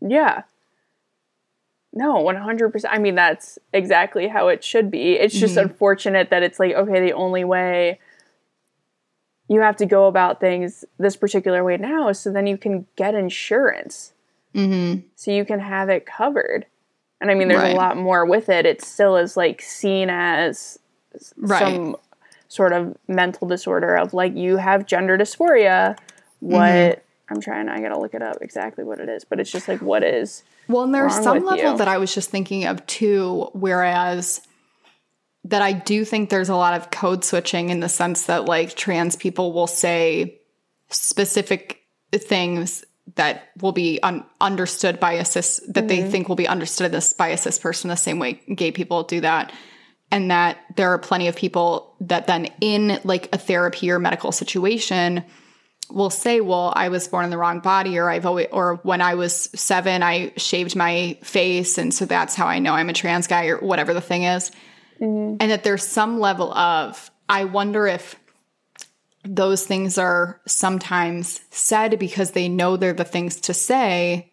Yeah. 0.00 0.42
No, 1.94 2.14
100%. 2.24 2.84
I 2.88 2.98
mean, 2.98 3.16
that's 3.16 3.58
exactly 3.74 4.26
how 4.26 4.48
it 4.48 4.64
should 4.64 4.90
be. 4.90 5.12
It's 5.12 5.38
just 5.38 5.58
unfortunate 5.58 6.30
that 6.30 6.42
it's 6.42 6.58
like, 6.58 6.72
okay, 6.74 7.00
the 7.00 7.12
only 7.12 7.44
way 7.44 8.00
you 9.48 9.60
have 9.60 9.76
to 9.76 9.84
go 9.86 10.06
about 10.06 10.40
things 10.40 10.86
this 10.98 11.16
particular 11.16 11.62
way 11.62 11.76
now 11.76 12.08
is 12.08 12.18
so 12.18 12.32
then 12.32 12.46
you 12.46 12.56
can 12.56 12.86
get 12.96 13.14
insurance. 13.14 14.14
mm-hmm 14.54 15.00
So 15.16 15.30
you 15.32 15.44
can 15.44 15.60
have 15.60 15.90
it 15.90 16.06
covered. 16.06 16.64
And 17.20 17.30
I 17.30 17.34
mean, 17.34 17.48
there's 17.48 17.62
Right. 17.62 17.72
a 17.74 17.76
lot 17.76 17.96
more 17.98 18.24
with 18.24 18.48
it. 18.48 18.64
It 18.64 18.82
still 18.82 19.16
is 19.18 19.36
like 19.36 19.60
seen 19.60 20.08
as 20.08 20.78
Right. 21.36 21.58
some 21.58 21.96
sort 22.52 22.74
of 22.74 22.94
mental 23.08 23.48
disorder 23.48 23.94
of 23.96 24.12
like 24.12 24.36
you 24.36 24.58
have 24.58 24.84
gender 24.84 25.16
dysphoria. 25.16 25.96
What 26.40 26.60
Mm-hmm. 26.60 27.00
I'm 27.34 27.40
trying, 27.40 27.68
I 27.70 27.80
gotta 27.80 27.98
look 27.98 28.12
it 28.12 28.20
up 28.20 28.36
exactly 28.42 28.84
what 28.84 28.98
it 29.00 29.08
is, 29.08 29.24
but 29.24 29.40
it's 29.40 29.50
just 29.50 29.66
like 29.66 29.80
what 29.80 30.02
is 30.02 30.42
Well, 30.68 30.82
and 30.82 30.94
there's 30.94 31.14
some 31.14 31.46
level 31.46 31.72
you? 31.72 31.78
that 31.78 31.88
I 31.88 31.96
was 31.96 32.14
just 32.14 32.28
thinking 32.28 32.66
of 32.66 32.84
too, 32.86 33.48
whereas 33.54 34.42
that 35.44 35.62
I 35.62 35.72
do 35.72 36.04
think 36.04 36.28
there's 36.28 36.50
a 36.50 36.54
lot 36.56 36.74
of 36.74 36.90
code 36.90 37.24
switching 37.24 37.70
in 37.70 37.80
the 37.80 37.88
sense 37.88 38.26
that 38.26 38.44
like 38.44 38.74
trans 38.74 39.16
people 39.16 39.54
will 39.54 39.66
say 39.66 40.38
specific 40.90 41.80
things 42.14 42.84
that 43.14 43.48
will 43.60 43.72
be 43.72 43.98
un- 44.02 44.24
understood 44.42 45.00
by 45.00 45.12
a 45.14 45.24
cis 45.24 45.58
that 45.68 45.88
they 45.88 46.08
think 46.08 46.28
will 46.28 46.36
be 46.36 46.46
understood 46.46 46.92
this 46.92 47.14
by 47.14 47.28
a 47.28 47.36
cis 47.38 47.58
person 47.58 47.88
the 47.88 47.96
same 47.96 48.18
way 48.18 48.34
gay 48.54 48.70
people 48.70 49.02
do 49.04 49.20
that 49.22 49.52
and 50.12 50.30
that 50.30 50.58
there 50.76 50.90
are 50.92 50.98
plenty 50.98 51.26
of 51.26 51.34
people 51.34 51.96
that 52.00 52.26
then 52.26 52.46
in 52.60 53.00
like 53.02 53.28
a 53.32 53.38
therapy 53.38 53.90
or 53.90 53.98
medical 53.98 54.30
situation 54.30 55.24
will 55.90 56.10
say, 56.10 56.40
"Well, 56.40 56.72
I 56.76 56.90
was 56.90 57.08
born 57.08 57.24
in 57.24 57.30
the 57.30 57.38
wrong 57.38 57.60
body," 57.60 57.98
or 57.98 58.08
"I've 58.08 58.26
always," 58.26 58.46
or 58.52 58.76
"When 58.82 59.00
I 59.00 59.14
was 59.14 59.50
seven, 59.54 60.02
I 60.02 60.32
shaved 60.36 60.76
my 60.76 61.18
face, 61.22 61.78
and 61.78 61.92
so 61.92 62.04
that's 62.04 62.34
how 62.34 62.46
I 62.46 62.60
know 62.60 62.74
I'm 62.74 62.90
a 62.90 62.92
trans 62.92 63.26
guy," 63.26 63.46
or 63.46 63.58
whatever 63.58 63.94
the 63.94 64.00
thing 64.00 64.24
is, 64.24 64.52
mm-hmm. 65.00 65.36
and 65.40 65.50
that 65.50 65.64
there's 65.64 65.86
some 65.86 66.20
level 66.20 66.52
of 66.54 67.10
I 67.28 67.44
wonder 67.44 67.86
if 67.86 68.16
those 69.24 69.64
things 69.66 69.98
are 69.98 70.40
sometimes 70.46 71.40
said 71.50 71.98
because 71.98 72.32
they 72.32 72.48
know 72.48 72.76
they're 72.76 72.92
the 72.92 73.04
things 73.04 73.40
to 73.40 73.54
say, 73.54 74.32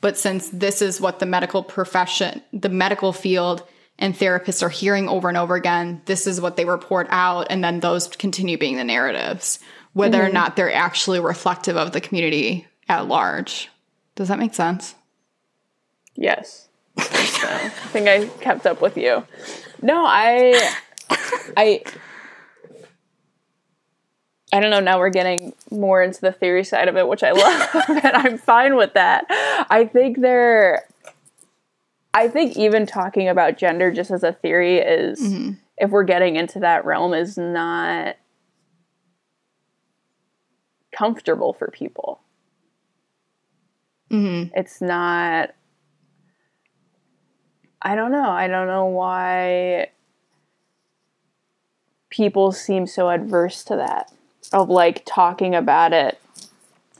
but 0.00 0.18
since 0.18 0.48
this 0.48 0.82
is 0.82 1.00
what 1.00 1.18
the 1.20 1.26
medical 1.26 1.62
profession, 1.62 2.42
the 2.52 2.68
medical 2.68 3.12
field, 3.12 3.62
and 3.98 4.14
therapists 4.14 4.62
are 4.62 4.68
hearing 4.70 5.08
over 5.08 5.28
and 5.28 5.38
over 5.38 5.54
again, 5.54 6.02
this 6.06 6.26
is 6.26 6.40
what 6.40 6.56
they 6.56 6.64
report 6.64 7.06
out, 7.10 7.46
and 7.50 7.62
then 7.62 7.80
those 7.80 8.08
continue 8.08 8.58
being 8.58 8.76
the 8.76 8.84
narratives, 8.84 9.60
whether 9.92 10.20
or 10.20 10.26
mm-hmm. 10.26 10.34
not 10.34 10.56
they're 10.56 10.72
actually 10.72 11.20
reflective 11.20 11.76
of 11.76 11.92
the 11.92 12.00
community 12.00 12.66
at 12.88 13.06
large. 13.06 13.70
Does 14.16 14.28
that 14.28 14.38
make 14.38 14.54
sense? 14.54 14.94
Yes. 16.16 16.68
So, 16.98 17.48
I 17.48 17.68
think 17.68 18.08
I 18.08 18.26
kept 18.40 18.66
up 18.66 18.80
with 18.80 18.96
you. 18.96 19.26
No, 19.82 20.04
I 20.06 20.72
I 21.56 21.82
I 24.52 24.60
don't 24.60 24.70
know, 24.70 24.78
now 24.78 25.00
we're 25.00 25.10
getting 25.10 25.52
more 25.72 26.00
into 26.00 26.20
the 26.20 26.30
theory 26.30 26.62
side 26.62 26.86
of 26.86 26.96
it, 26.96 27.08
which 27.08 27.24
I 27.24 27.32
love, 27.32 27.68
and 27.88 28.16
I'm 28.16 28.38
fine 28.38 28.76
with 28.76 28.94
that. 28.94 29.26
I 29.28 29.84
think 29.84 30.20
there 30.20 30.84
I 32.14 32.28
think 32.28 32.56
even 32.56 32.86
talking 32.86 33.28
about 33.28 33.58
gender 33.58 33.90
just 33.90 34.12
as 34.12 34.22
a 34.22 34.32
theory 34.32 34.78
is 34.78 35.20
mm-hmm. 35.20 35.52
if 35.76 35.90
we're 35.90 36.04
getting 36.04 36.36
into 36.36 36.60
that 36.60 36.84
realm 36.84 37.12
is 37.12 37.36
not 37.36 38.16
comfortable 40.96 41.52
for 41.52 41.72
people. 41.72 42.20
Mm-hmm. 44.10 44.52
It's 44.54 44.80
not 44.80 45.50
I 47.82 47.96
don't 47.96 48.12
know. 48.12 48.30
I 48.30 48.46
don't 48.46 48.68
know 48.68 48.86
why 48.86 49.88
people 52.08 52.52
seem 52.52 52.86
so 52.86 53.10
adverse 53.10 53.64
to 53.64 53.76
that 53.76 54.10
of 54.52 54.70
like 54.70 55.04
talking 55.04 55.54
about 55.54 55.92
it. 55.92 56.18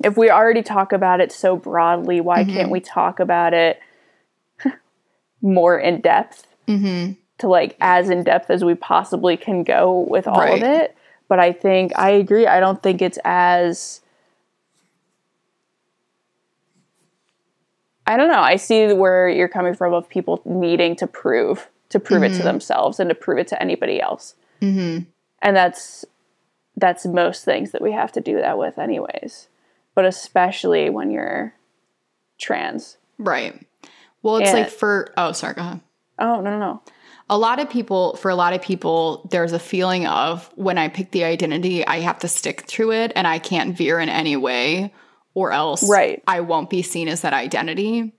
If 0.02 0.18
we 0.18 0.28
already 0.28 0.62
talk 0.62 0.92
about 0.92 1.20
it 1.20 1.30
so 1.30 1.54
broadly, 1.56 2.20
why 2.20 2.42
can't 2.42 2.56
mm-hmm. 2.56 2.70
we 2.70 2.80
talk 2.80 3.20
about 3.20 3.54
it 3.54 3.80
more 5.44 5.78
in 5.78 6.00
depth? 6.00 6.46
Mm-hmm. 6.66 7.12
To 7.38 7.48
like 7.48 7.76
as 7.80 8.10
in 8.10 8.24
depth 8.24 8.50
as 8.50 8.64
we 8.64 8.74
possibly 8.74 9.36
can 9.36 9.62
go 9.62 10.00
with 10.08 10.26
all 10.26 10.40
Right. 10.40 10.62
of 10.62 10.68
it. 10.68 10.96
But 11.28 11.38
I 11.38 11.52
think 11.52 11.92
I 11.96 12.10
agree. 12.10 12.46
I 12.46 12.58
don't 12.60 12.82
think 12.82 13.00
it's 13.02 13.18
as 13.24 14.00
I 18.06 18.16
don't 18.16 18.28
know. 18.30 18.40
I 18.40 18.56
see 18.56 18.92
where 18.92 19.28
you're 19.28 19.48
coming 19.48 19.74
from 19.74 19.94
of 19.94 20.08
people 20.08 20.42
needing 20.44 20.94
to 20.96 21.06
prove 21.06 21.68
to 21.90 22.00
prove 22.00 22.22
it 22.24 22.34
to 22.34 22.42
themselves 22.42 22.98
and 22.98 23.08
to 23.08 23.14
prove 23.14 23.38
it 23.38 23.46
to 23.48 23.62
anybody 23.62 24.00
else. 24.00 24.34
Mm-hmm. 24.60 25.04
And 25.42 25.56
that's 25.56 26.04
that's 26.76 27.06
most 27.06 27.44
things 27.44 27.70
that 27.70 27.80
we 27.80 27.92
have 27.92 28.10
to 28.12 28.20
do 28.20 28.36
that 28.36 28.58
with 28.58 28.78
anyways. 28.78 29.48
But 29.94 30.04
especially 30.04 30.90
when 30.90 31.10
you're 31.10 31.54
trans. 32.38 32.96
Right. 33.18 33.64
Well, 34.24 34.38
it's 34.38 34.50
And- 34.50 34.58
like 34.60 34.70
for, 34.70 35.12
oh, 35.16 35.30
sorry, 35.32 35.54
go 35.54 35.60
ahead. 35.60 35.80
Oh, 36.18 36.40
no, 36.40 36.50
no, 36.50 36.58
no. 36.58 36.82
a 37.30 37.38
lot 37.38 37.58
of 37.60 37.70
people 37.70 38.16
for 38.16 38.30
a 38.30 38.34
lot 38.34 38.52
of 38.52 38.60
people 38.62 39.26
there's 39.30 39.52
a 39.52 39.58
feeling 39.58 40.06
of 40.06 40.48
when 40.56 40.76
i 40.76 40.88
pick 40.88 41.10
the 41.10 41.24
identity 41.24 41.84
i 41.86 41.98
have 42.00 42.18
to 42.18 42.28
stick 42.28 42.66
to 42.66 42.92
it 42.92 43.10
and 43.16 43.26
i 43.26 43.38
can't 43.38 43.74
veer 43.76 43.98
in 43.98 44.08
any 44.10 44.36
way 44.36 44.92
or 45.32 45.50
else 45.50 45.88
Right. 45.88 46.22
i 46.26 46.40
won't 46.42 46.68
be 46.68 46.82
seen 46.82 47.08
as 47.08 47.22
that 47.22 47.32
identity 47.32 48.12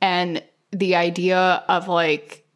and 0.00 0.40
the 0.70 0.94
idea 0.94 1.64
of 1.68 1.88
like 1.88 2.46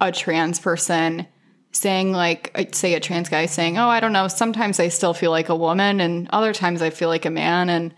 a 0.00 0.12
trans 0.12 0.60
person 0.60 1.26
saying 1.72 2.12
like 2.12 2.52
I'd 2.54 2.74
say 2.76 2.94
a 2.94 3.00
trans 3.00 3.28
guy 3.28 3.46
saying 3.46 3.76
oh 3.78 3.88
i 3.88 3.98
don't 4.00 4.12
know 4.12 4.28
sometimes 4.28 4.78
i 4.80 4.88
still 4.88 5.12
feel 5.12 5.32
like 5.32 5.48
a 5.48 5.56
woman 5.56 6.00
and 6.00 6.28
other 6.30 6.54
times 6.54 6.80
i 6.82 6.90
feel 6.90 7.08
like 7.08 7.26
a 7.26 7.30
man 7.30 7.68
and 7.68 7.92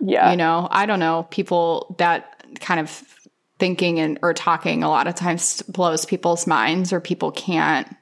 Yeah. 0.00 0.30
you 0.30 0.36
know 0.36 0.68
i 0.70 0.84
don't 0.86 1.00
know 1.00 1.26
people 1.30 1.96
that 1.98 2.44
kind 2.60 2.78
of 2.78 2.90
thinking 3.58 3.98
and 3.98 4.18
or 4.22 4.34
talking 4.34 4.82
a 4.82 4.88
lot 4.88 5.06
of 5.06 5.14
times 5.14 5.62
blows 5.62 6.04
people's 6.04 6.46
minds 6.46 6.92
or 6.92 7.00
people 7.00 7.30
can't 7.30 7.94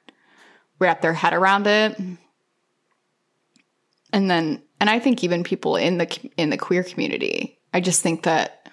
wrap 0.79 1.01
their 1.01 1.13
head 1.13 1.33
around 1.33 1.67
it 1.67 1.99
and 4.13 4.31
then 4.31 4.61
and 4.81 4.91
i 4.91 4.99
think 4.99 5.23
even 5.23 5.45
people 5.45 5.77
in 5.77 5.99
the 5.99 6.31
in 6.37 6.51
the 6.51 6.57
queer 6.59 6.83
community 6.83 7.59
i 7.73 7.81
just 7.81 8.03
think 8.03 8.25
that 8.25 8.69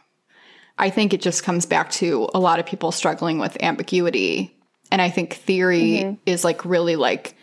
i 0.78 0.90
think 0.90 1.14
it 1.14 1.22
just 1.22 1.44
comes 1.44 1.66
back 1.66 1.92
to 1.92 2.28
a 2.34 2.40
lot 2.40 2.60
of 2.60 2.66
people 2.66 2.92
struggling 2.92 3.38
with 3.38 3.62
ambiguity 3.62 4.58
and 4.92 5.02
i 5.02 5.10
think 5.10 5.34
theory 5.34 5.82
mm-hmm. 5.82 6.14
is 6.26 6.44
like 6.44 6.66
really 6.66 6.96
like 6.96 7.36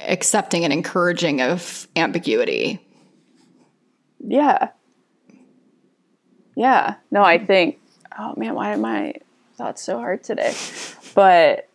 accepting 0.00 0.64
and 0.64 0.72
encouraging 0.72 1.42
of 1.42 1.86
ambiguity 1.96 2.80
Yeah. 4.26 4.70
Yeah. 6.56 6.94
No, 7.10 7.22
I 7.22 7.38
think, 7.38 7.78
oh 8.18 8.34
man, 8.36 8.54
why 8.54 8.72
am 8.72 8.84
I 8.84 9.14
thoughts 9.56 9.82
so 9.82 9.98
hard 9.98 10.22
today? 10.22 10.54
But 11.14 11.68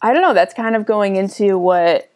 I 0.00 0.12
don't 0.12 0.22
know. 0.22 0.34
That's 0.34 0.54
kind 0.54 0.76
of 0.76 0.86
going 0.86 1.16
into 1.16 1.58
what 1.58 2.10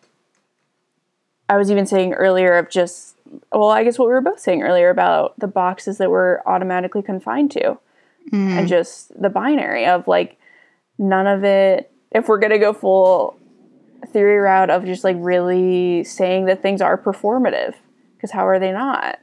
I 1.49 1.57
was 1.57 1.71
even 1.71 1.87
saying 1.87 2.15
earlier 2.15 2.57
of 2.57 2.71
just, 2.71 3.17
well, 3.53 3.71
I 3.71 3.85
guess 3.85 3.99
what 3.99 4.07
we 4.07 4.15
were 4.15 4.21
both 4.21 4.41
saying 4.41 4.63
earlier 4.63 4.91
about 4.91 5.39
the 5.39 5.47
boxes 5.47 5.99
that 5.99 6.11
we're 6.11 6.41
automatically 6.47 7.03
confined 7.03 7.51
to 7.53 7.79
and 8.33 8.51
mm-hmm. 8.51 8.67
just 8.67 9.21
the 9.21 9.31
binary 9.31 9.87
of 9.87 10.09
like 10.09 10.39
none 10.99 11.27
of 11.27 11.45
it, 11.45 11.91
if 12.11 12.29
we're 12.29 12.41
going 12.41 12.53
to 12.53 12.59
go 12.59 12.73
full 12.73 13.39
theory 14.13 14.39
route 14.39 14.71
of 14.71 14.85
just 14.85 15.05
like 15.05 15.17
really 15.21 16.03
saying 16.03 16.47
that 16.47 16.63
things 16.63 16.81
are 16.81 16.99
performative, 16.99 17.75
because 18.17 18.33
how 18.33 18.47
are 18.47 18.59
they 18.59 18.73
not? 18.73 19.21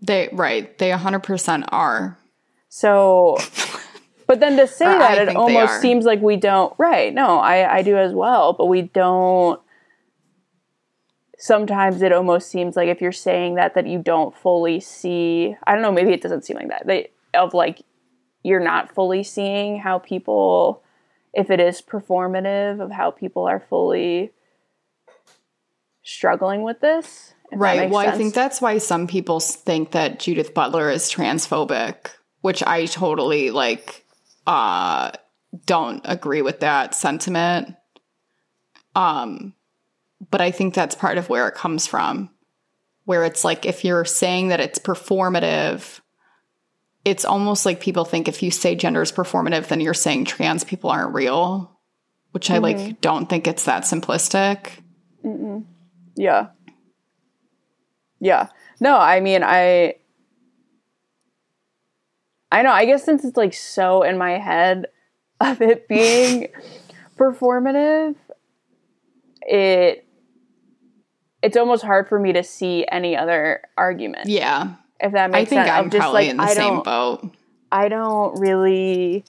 they 0.00 0.28
right 0.32 0.78
they 0.78 0.90
100% 0.90 1.64
are 1.72 2.16
So, 2.68 3.38
but 4.26 4.40
then 4.40 4.56
to 4.56 4.66
say 4.66 4.86
that, 4.86 5.18
it 5.18 5.36
almost 5.36 5.80
seems 5.80 6.04
like 6.04 6.20
we 6.20 6.36
don't, 6.36 6.74
right? 6.78 7.12
No, 7.12 7.38
I, 7.38 7.76
I 7.78 7.82
do 7.82 7.96
as 7.96 8.12
well, 8.12 8.52
but 8.52 8.66
we 8.66 8.82
don't 8.82 9.60
sometimes 11.38 12.02
it 12.02 12.12
almost 12.12 12.50
seems 12.50 12.76
like 12.76 12.88
if 12.88 13.00
you're 13.00 13.12
saying 13.12 13.54
that 13.54 13.74
that 13.74 13.86
you 13.86 14.00
don't 14.00 14.36
fully 14.36 14.80
see 14.80 15.54
i 15.66 15.72
don't 15.72 15.82
know 15.82 15.92
maybe 15.92 16.12
it 16.12 16.20
doesn't 16.20 16.44
seem 16.44 16.56
like 16.56 16.68
that 16.68 16.84
they 16.86 17.08
of 17.32 17.54
like 17.54 17.82
you're 18.42 18.60
not 18.60 18.92
fully 18.92 19.22
seeing 19.22 19.78
how 19.78 19.98
people 20.00 20.82
if 21.32 21.48
it 21.48 21.60
is 21.60 21.80
performative 21.80 22.82
of 22.82 22.90
how 22.90 23.10
people 23.10 23.44
are 23.46 23.60
fully 23.60 24.32
struggling 26.02 26.62
with 26.62 26.80
this 26.80 27.34
Right. 27.50 27.90
Well, 27.90 28.06
I 28.06 28.14
think 28.14 28.34
that's 28.34 28.60
why 28.60 28.76
some 28.76 29.06
people 29.06 29.40
think 29.40 29.92
that 29.92 30.18
Judith 30.18 30.52
Butler 30.52 30.90
is 30.90 31.10
transphobic, 31.10 32.10
which 32.40 32.62
I 32.62 32.86
totally 32.86 33.50
like 33.50 34.04
uh 34.46 35.12
don't 35.66 36.02
agree 36.04 36.42
with 36.42 36.60
that 36.60 36.94
sentiment. 36.94 37.74
Um 38.94 39.54
but 40.30 40.40
I 40.40 40.50
think 40.50 40.74
that's 40.74 40.94
part 40.94 41.18
of 41.18 41.28
where 41.28 41.48
it 41.48 41.54
comes 41.54 41.86
from. 41.86 42.30
Where 43.04 43.24
it's 43.24 43.44
like 43.44 43.64
if 43.64 43.84
you're 43.84 44.04
saying 44.04 44.48
that 44.48 44.60
it's 44.60 44.78
performative, 44.78 46.00
it's 47.04 47.24
almost 47.24 47.64
like 47.64 47.80
people 47.80 48.04
think 48.04 48.28
if 48.28 48.42
you 48.42 48.50
say 48.50 48.74
gender 48.74 49.00
is 49.00 49.12
performative, 49.12 49.68
then 49.68 49.80
you're 49.80 49.94
saying 49.94 50.26
trans 50.26 50.64
people 50.64 50.90
aren't 50.90 51.14
real, 51.14 51.78
which 52.32 52.50
I 52.50 52.58
like 52.58 53.00
don't 53.00 53.28
think 53.28 53.46
it's 53.46 53.64
that 53.64 53.84
simplistic. 53.84 54.72
Yeah. 56.16 56.48
Yeah. 58.20 58.48
No, 58.80 58.96
I 58.98 59.20
mean, 59.20 59.42
I. 59.44 59.94
I 62.50 62.62
know. 62.62 62.70
I 62.70 62.84
guess 62.86 63.04
since 63.04 63.24
it's 63.24 63.36
like 63.36 63.52
so 63.54 64.02
in 64.02 64.16
my 64.18 64.38
head 64.38 64.86
of 65.40 65.60
it 65.60 65.86
being 65.88 66.48
performative, 67.18 68.14
it 69.42 70.04
it's 71.42 71.56
almost 71.56 71.84
hard 71.84 72.08
for 72.08 72.18
me 72.18 72.32
to 72.32 72.42
see 72.42 72.84
any 72.90 73.16
other 73.16 73.62
argument. 73.76 74.28
Yeah. 74.28 74.74
If 75.00 75.12
that 75.12 75.30
makes 75.30 75.36
I 75.36 75.38
makes 75.40 75.50
think 75.50 75.60
sense. 75.60 75.70
I'm 75.70 75.84
Of 75.86 75.92
just, 75.92 76.00
probably 76.00 76.20
like, 76.22 76.30
in 76.30 76.36
the 76.38 76.42
I 76.42 76.54
same 76.54 76.74
don't- 76.74 76.84
boat. 76.84 77.30
I 77.70 77.88
don't 77.88 78.40
really. 78.40 79.24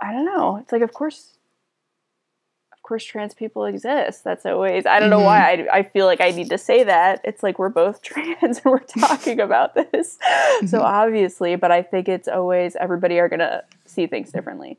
I 0.00 0.12
don't 0.12 0.26
know. 0.26 0.56
It's 0.56 0.72
like, 0.72 0.82
of 0.82 0.92
course, 0.92 1.33
course, 2.84 3.04
trans 3.04 3.34
people 3.34 3.64
exist. 3.64 4.22
That's 4.22 4.46
always. 4.46 4.86
I 4.86 5.00
don't 5.00 5.10
know 5.10 5.20
why. 5.20 5.56
Mm-hmm. 5.58 5.70
I, 5.72 5.78
I 5.78 5.82
feel 5.82 6.06
like 6.06 6.20
I 6.20 6.30
need 6.30 6.50
to 6.50 6.58
say 6.58 6.84
that. 6.84 7.20
It's 7.24 7.42
like 7.42 7.58
we're 7.58 7.68
both 7.68 8.02
trans 8.10 8.58
and 8.58 8.64
we're 8.64 8.78
talking 8.78 9.40
about 9.40 9.74
this. 9.74 10.18
So 10.66 10.78
mm-hmm. 10.78 10.84
obviously, 10.84 11.56
but 11.56 11.72
I 11.72 11.82
think 11.82 12.08
it's 12.08 12.28
always 12.28 12.76
everybody 12.76 13.18
are 13.18 13.28
gonna 13.28 13.64
see 13.84 14.06
things 14.06 14.30
differently 14.30 14.78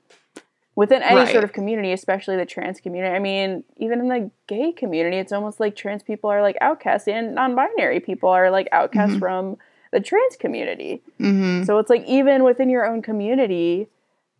within 0.75 1.01
any 1.01 1.15
Right. 1.15 1.31
sort 1.31 1.43
of 1.43 1.53
community, 1.53 1.91
especially 1.91 2.35
the 2.35 2.45
trans 2.45 2.79
community. 2.79 3.15
I 3.15 3.19
mean, 3.19 3.63
even 3.77 3.99
in 3.99 4.07
the 4.09 4.29
gay 4.47 4.71
community, 4.71 5.17
it's 5.17 5.31
almost 5.31 5.59
like 5.59 5.75
trans 5.75 6.03
people 6.03 6.29
are 6.29 6.41
like 6.41 6.57
outcasts, 6.61 7.07
and 7.07 7.33
non-binary 7.33 8.01
people 8.01 8.29
are 8.29 8.51
like 8.51 8.67
outcasts 8.71 9.11
mm-hmm. 9.11 9.19
from 9.19 9.57
the 9.91 9.99
trans 10.01 10.35
community. 10.35 11.01
hmm 11.17 11.63
So 11.63 11.79
it's 11.79 11.89
like 11.89 12.05
even 12.05 12.43
within 12.43 12.69
your 12.69 12.85
own 12.85 13.01
community, 13.01 13.87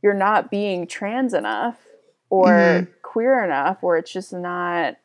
you're 0.02 0.14
not 0.14 0.52
being 0.52 0.86
trans 0.86 1.34
enough 1.34 1.78
or 2.30 2.48
mm-hmm. 2.48 2.92
queer 3.02 3.44
enough, 3.44 3.78
where 3.82 3.98
it's 3.98 4.12
just 4.12 4.34
not. 4.34 4.96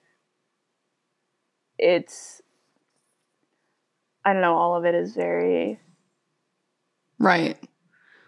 It's. 1.79 2.43
I 4.25 4.33
don't 4.33 4.43
know. 4.43 4.57
All 4.57 4.77
of 4.77 4.85
it 4.85 4.95
is 4.95 5.15
very. 5.15 5.81
Right. 7.19 7.59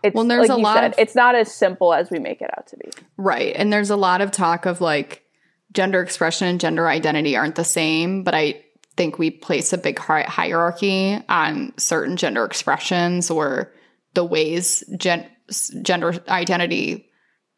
It's, 0.02 0.14
Well, 0.14 0.27
there's 0.27 0.48
like 0.48 0.59
a 0.59 0.60
lot 0.60 0.77
said, 0.77 0.93
of- 0.93 0.98
It's 0.98 1.14
not 1.14 1.35
as 1.35 1.52
simple 1.52 1.94
as 1.94 2.10
we 2.10 2.19
make 2.19 2.43
it 2.43 2.51
out 2.56 2.66
to 2.69 2.77
be. 2.77 2.90
Right. 3.16 3.55
And 3.56 3.73
there's 3.73 3.90
a 3.90 3.97
lot 3.97 4.20
of 4.20 4.31
talk 4.31 4.66
of 4.66 4.81
like 4.81 5.23
gender 5.73 6.02
expression 6.02 6.48
and 6.48 6.60
gender 6.60 6.89
identity 6.89 7.36
aren't 7.36 7.55
the 7.55 7.64
same, 7.64 8.24
but 8.24 8.35
I 8.35 8.64
think 8.97 9.19
we 9.19 9.31
place 9.31 9.73
a 9.73 9.78
big 9.78 9.98
hi- 9.98 10.24
hierarchy 10.24 11.19
on 11.28 11.73
certain 11.78 12.16
gender 12.16 12.44
expressions 12.44 13.31
or 13.31 13.73
the 14.14 14.24
ways 14.24 14.85
gen- 14.98 15.28
gender 15.82 16.14
identity 16.28 17.09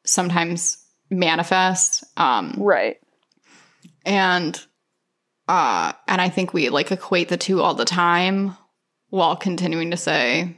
sometimes 0.05 0.84
manifest. 1.19 2.05
Um, 2.17 2.55
Right. 2.59 2.97
and 4.05 4.61
uh 5.49 5.93
and 6.09 6.21
i 6.21 6.29
think 6.29 6.53
we 6.55 6.69
like 6.71 6.91
equate 6.91 7.29
the 7.29 7.37
two 7.37 7.61
all 7.63 7.75
the 7.75 7.85
time 7.85 8.57
while 9.11 9.37
continuing 9.37 9.91
to 9.91 9.97
say 9.97 10.57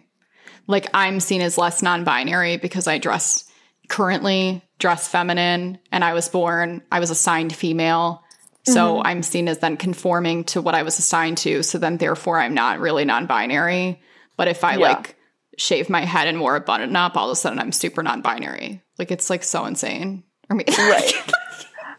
like 0.69 0.87
i'm 0.95 1.19
seen 1.21 1.41
as 1.41 1.59
less 1.59 1.83
non-binary 1.83 2.57
because 2.57 2.87
i 2.87 2.99
dress 2.99 3.45
currently 3.89 4.63
dress 4.79 5.09
feminine 5.09 5.79
and 5.93 6.05
i 6.05 6.13
was 6.15 6.29
born 6.29 6.83
i 6.93 7.01
was 7.01 7.11
assigned 7.11 7.55
female 7.55 8.23
so 8.65 9.03
i'm 9.05 9.23
seen 9.23 9.49
as 9.49 9.59
then 9.59 9.77
conforming 9.77 10.45
to 10.45 10.61
what 10.63 10.75
i 10.75 10.83
was 10.85 10.99
assigned 10.99 11.39
to 11.39 11.63
so 11.65 11.79
then 11.79 11.97
therefore 11.97 12.39
i'm 12.41 12.55
not 12.55 12.79
really 12.81 13.05
non-binary 13.05 14.01
but 14.37 14.49
if 14.49 14.63
i 14.65 14.73
Yeah. 14.75 14.89
like 14.89 15.17
shave 15.59 15.89
my 15.91 16.03
head 16.05 16.29
and 16.29 16.41
wore 16.41 16.55
a 16.57 16.61
button 16.61 16.95
up 16.95 17.17
all 17.17 17.29
of 17.29 17.33
a 17.33 17.37
sudden 17.37 17.59
i'm 17.59 17.73
super 17.73 18.03
non-binary 18.05 18.83
like 18.99 19.11
it's 19.11 19.31
like 19.31 19.43
so 19.43 19.65
insane 19.67 20.23
i 20.51 20.55
mean 20.55 20.67
Right. 20.79 21.13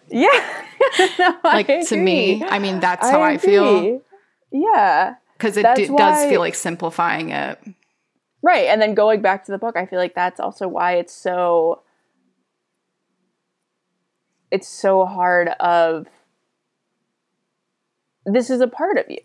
Yeah. 0.10 0.30
No, 1.19 1.38
I 1.44 1.53
like 1.53 1.88
to 1.88 1.98
me 1.98 2.44
i 2.44 2.60
mean 2.60 2.80
that's 2.80 3.10
how 3.10 3.22
i, 3.22 3.38
feel. 3.38 4.02
Yeah. 4.52 5.15
because 5.34 5.57
it 5.57 5.64
That's 5.64 5.82
do, 5.82 5.98
does 5.98 6.30
feel 6.30 6.40
like 6.40 6.56
simplifying 6.56 7.32
it 7.32 7.60
Right. 8.41 8.68
And 8.68 8.82
then 8.82 8.94
going 8.94 9.22
back 9.22 9.45
to 9.45 9.52
the 9.52 9.57
book, 9.57 9.76
I 9.76 9.86
feel 9.86 9.99
like 9.99 10.15
that's 10.15 10.40
also 10.40 10.68
why 10.68 10.94
it's 10.94 11.14
so 11.14 11.82
it's 14.52 14.68
so 14.68 15.06
hard 15.06 15.49
of 15.60 16.07
this 18.26 18.49
is 18.49 18.61
a 18.61 18.68
part 18.68 18.98
of 18.98 19.06
you. 19.10 19.19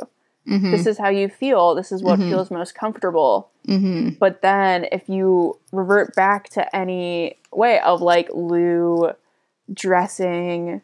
Mm-hmm. 0.49 0.71
This 0.73 0.87
is 0.87 0.99
how 0.99 1.09
you 1.09 1.29
feel. 1.29 1.75
This 1.75 1.93
is 1.93 2.03
what 2.03 2.19
feels 2.19 2.51
most 2.51 2.75
comfortable. 2.75 3.51
hmm 3.67 4.11
But 4.19 4.43
then 4.43 4.87
if 4.91 5.09
you 5.09 5.59
revert 5.73 6.15
back 6.17 6.49
to 6.51 6.75
any 6.77 7.39
way 7.53 7.79
of 7.81 8.01
like 8.03 8.29
Lou 8.35 9.13
dressing 9.73 10.83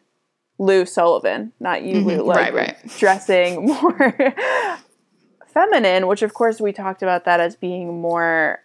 Lou 0.57 0.85
Sullivan, 0.85 1.51
not 1.59 1.83
you, 1.83 1.99
Lou, 2.01 2.23
like 2.23 2.53
Mm-hmm. 2.53 2.55
Right, 2.57 2.67
right. 2.81 2.97
dressing 2.99 3.65
more 3.65 4.13
feminine, 5.53 6.07
which 6.07 6.21
of 6.21 6.33
course 6.33 6.61
we 6.61 6.71
talked 6.71 7.01
about 7.01 7.25
that 7.25 7.39
as 7.39 7.55
being 7.55 8.01
more 8.01 8.59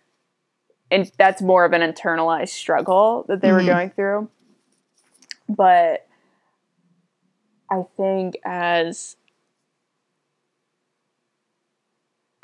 and 0.91 1.11
that's 1.19 1.43
more 1.43 1.65
of 1.65 1.73
an 1.73 1.81
internalized 1.81 2.51
struggle 2.51 3.25
that 3.29 3.41
they 3.41 3.49
Mm-hmm. 3.49 3.57
were 3.57 3.73
going 3.73 3.91
through. 3.91 4.29
But 5.49 6.07
I 7.71 7.85
think 7.97 8.37
as 8.45 9.17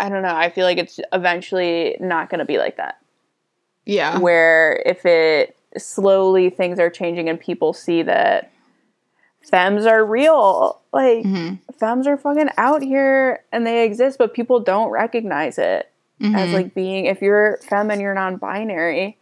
I 0.00 0.08
don't 0.08 0.22
know, 0.22 0.34
I 0.34 0.50
feel 0.50 0.64
like 0.64 0.78
it's 0.78 0.98
eventually 1.12 1.96
not 2.00 2.30
going 2.30 2.38
to 2.40 2.44
be 2.44 2.58
like 2.58 2.76
that 2.78 2.96
yeah 3.86 4.18
where 4.18 4.82
if 4.84 5.06
it 5.06 5.56
slowly 5.78 6.50
things 6.50 6.78
are 6.78 6.90
changing 6.90 7.28
and 7.28 7.40
people 7.40 7.72
see 7.72 8.02
that 8.02 8.50
femmes 9.42 9.86
are 9.86 10.04
real 10.04 10.80
like 10.92 11.24
Mhm. 11.24 11.58
femmes 11.78 12.06
are 12.06 12.16
fucking 12.18 12.50
out 12.58 12.82
here 12.82 13.42
and 13.52 13.66
they 13.66 13.84
exist 13.84 14.18
but 14.18 14.34
people 14.34 14.60
don't 14.60 14.90
recognize 14.90 15.58
it 15.58 15.90
as 16.22 16.50
Mhm. 16.50 16.52
like 16.52 16.74
being 16.74 17.06
if 17.06 17.22
you're 17.22 17.56
femme 17.68 17.90
and 17.90 18.00
you're 18.02 18.12
non-binary 18.14 19.16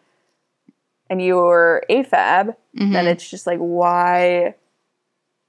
and 1.09 1.23
you're 1.23 1.83
afab 1.89 2.57
then 2.75 2.93
Mhm. 3.05 3.07
it's 3.13 3.29
just 3.31 3.47
like 3.47 3.59
why 3.61 4.55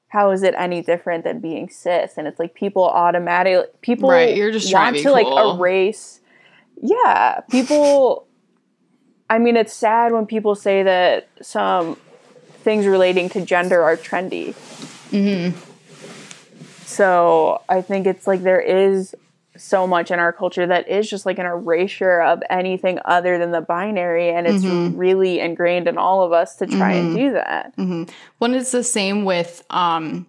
how 0.10 0.32
is 0.32 0.44
it 0.44 0.54
any 0.58 0.82
different 0.82 1.24
than 1.24 1.40
being 1.40 1.70
cis 1.70 2.18
and 2.18 2.28
it's 2.28 2.40
like 2.40 2.54
people 2.54 2.84
automatically 2.84 3.66
people 3.82 4.10
Right, 4.10 4.36
you're 4.36 4.52
just 4.52 4.70
trying 4.70 4.94
want 4.94 4.98
to 4.98 5.02
to, 5.04 5.08
be 5.10 5.14
like 5.14 5.26
cool. 5.28 5.56
erase 5.60 6.20
yeah 6.82 7.40
people 7.50 8.26
i 9.30 9.38
mean 9.40 9.56
it's 9.56 9.74
sad 9.74 10.12
when 10.12 10.26
people 10.26 10.56
say 10.56 10.84
that 10.84 11.28
some 11.42 11.96
things 12.64 12.86
relating 12.86 13.30
to 13.30 13.42
gender 13.46 13.82
are 13.82 13.96
trendy 13.98 14.54
Mm-hmm. 15.12 15.58
so 16.86 17.62
i 17.70 17.82
think 17.82 18.06
it's 18.08 18.28
like 18.28 18.44
there 18.44 18.62
is 18.62 19.16
so 19.60 19.86
much 19.86 20.10
in 20.12 20.20
our 20.20 20.32
culture 20.34 20.66
that 20.66 20.88
is 20.90 21.10
just 21.10 21.26
like 21.26 21.38
an 21.40 21.46
erasure 21.46 22.22
of 22.22 22.42
anything 22.50 22.98
other 23.06 23.38
than 23.38 23.52
the 23.52 23.62
binary 23.62 24.30
and 24.30 24.48
it's 24.48 24.64
Mm-hmm. 24.64 24.98
really 24.98 25.40
ingrained 25.40 25.88
in 25.88 25.98
all 25.98 26.24
of 26.24 26.32
us 26.32 26.56
to 26.58 26.68
try 26.68 26.94
and 26.94 27.16
do 27.16 27.34
that 27.34 27.74
When 28.38 28.54
it's 28.54 28.72
the 28.72 28.84
same 28.84 29.26
with 29.26 29.64
um, 29.70 30.26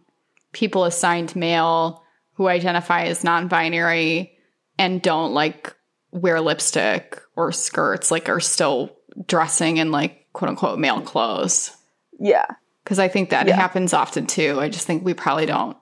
people 0.53 0.85
assigned 0.85 1.35
male 1.37 2.03
who 2.35 2.49
identify 2.49 3.05
as 3.05 3.23
non-binary 3.25 4.37
and 4.79 5.03
don't 5.03 5.33
like 5.35 5.75
wear 6.13 6.41
lipstick 6.41 7.21
or 7.37 7.53
skirts, 7.53 8.11
like 8.11 8.29
are 8.29 8.41
still 8.41 8.97
dressing 9.27 9.77
in 9.77 9.91
like 9.93 10.27
quote 10.33 10.49
unquote 10.49 10.79
male 10.79 11.01
clothes. 11.01 11.77
yeah 12.19 12.47
Because 12.83 12.99
I 12.99 13.09
think 13.09 13.31
that 13.31 13.47
Yeah. 13.47 13.57
happens 13.57 13.93
often 13.93 14.27
too. 14.27 14.59
I 14.61 14.69
just 14.69 14.87
think 14.87 15.05
we 15.05 15.15
probably 15.15 15.47
don't. 15.47 15.77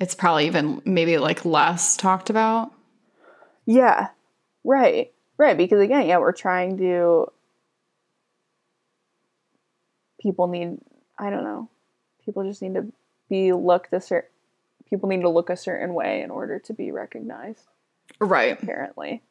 It's 0.00 0.14
probably 0.14 0.46
even 0.46 0.80
maybe 0.84 1.18
like 1.18 1.44
less 1.44 1.96
talked 1.96 2.30
about. 2.30 2.72
Yeah. 3.66 4.08
Right. 4.64 5.12
Right. 5.36 5.56
Because 5.56 5.80
again, 5.80 6.06
yeah, 6.06 6.18
we're 6.18 6.32
trying 6.32 6.78
to. 6.78 7.26
People 10.20 10.46
need. 10.48 10.78
I 11.18 11.30
don't 11.30 11.44
know. 11.44 11.68
people 12.24 12.44
just 12.44 12.62
need 12.62 12.74
to 12.74 12.86
be 13.28 13.52
looked 13.52 13.92
a 13.92 14.00
certain 14.00 14.28
people 14.88 15.08
need 15.08 15.20
to 15.20 15.28
look 15.28 15.50
a 15.50 15.56
certain 15.56 15.94
way 15.94 16.20
in 16.22 16.30
order 16.30 16.58
to 16.58 16.72
be 16.72 16.90
recognized 16.90 17.62
Right. 18.18 18.60
apparently 18.60 19.22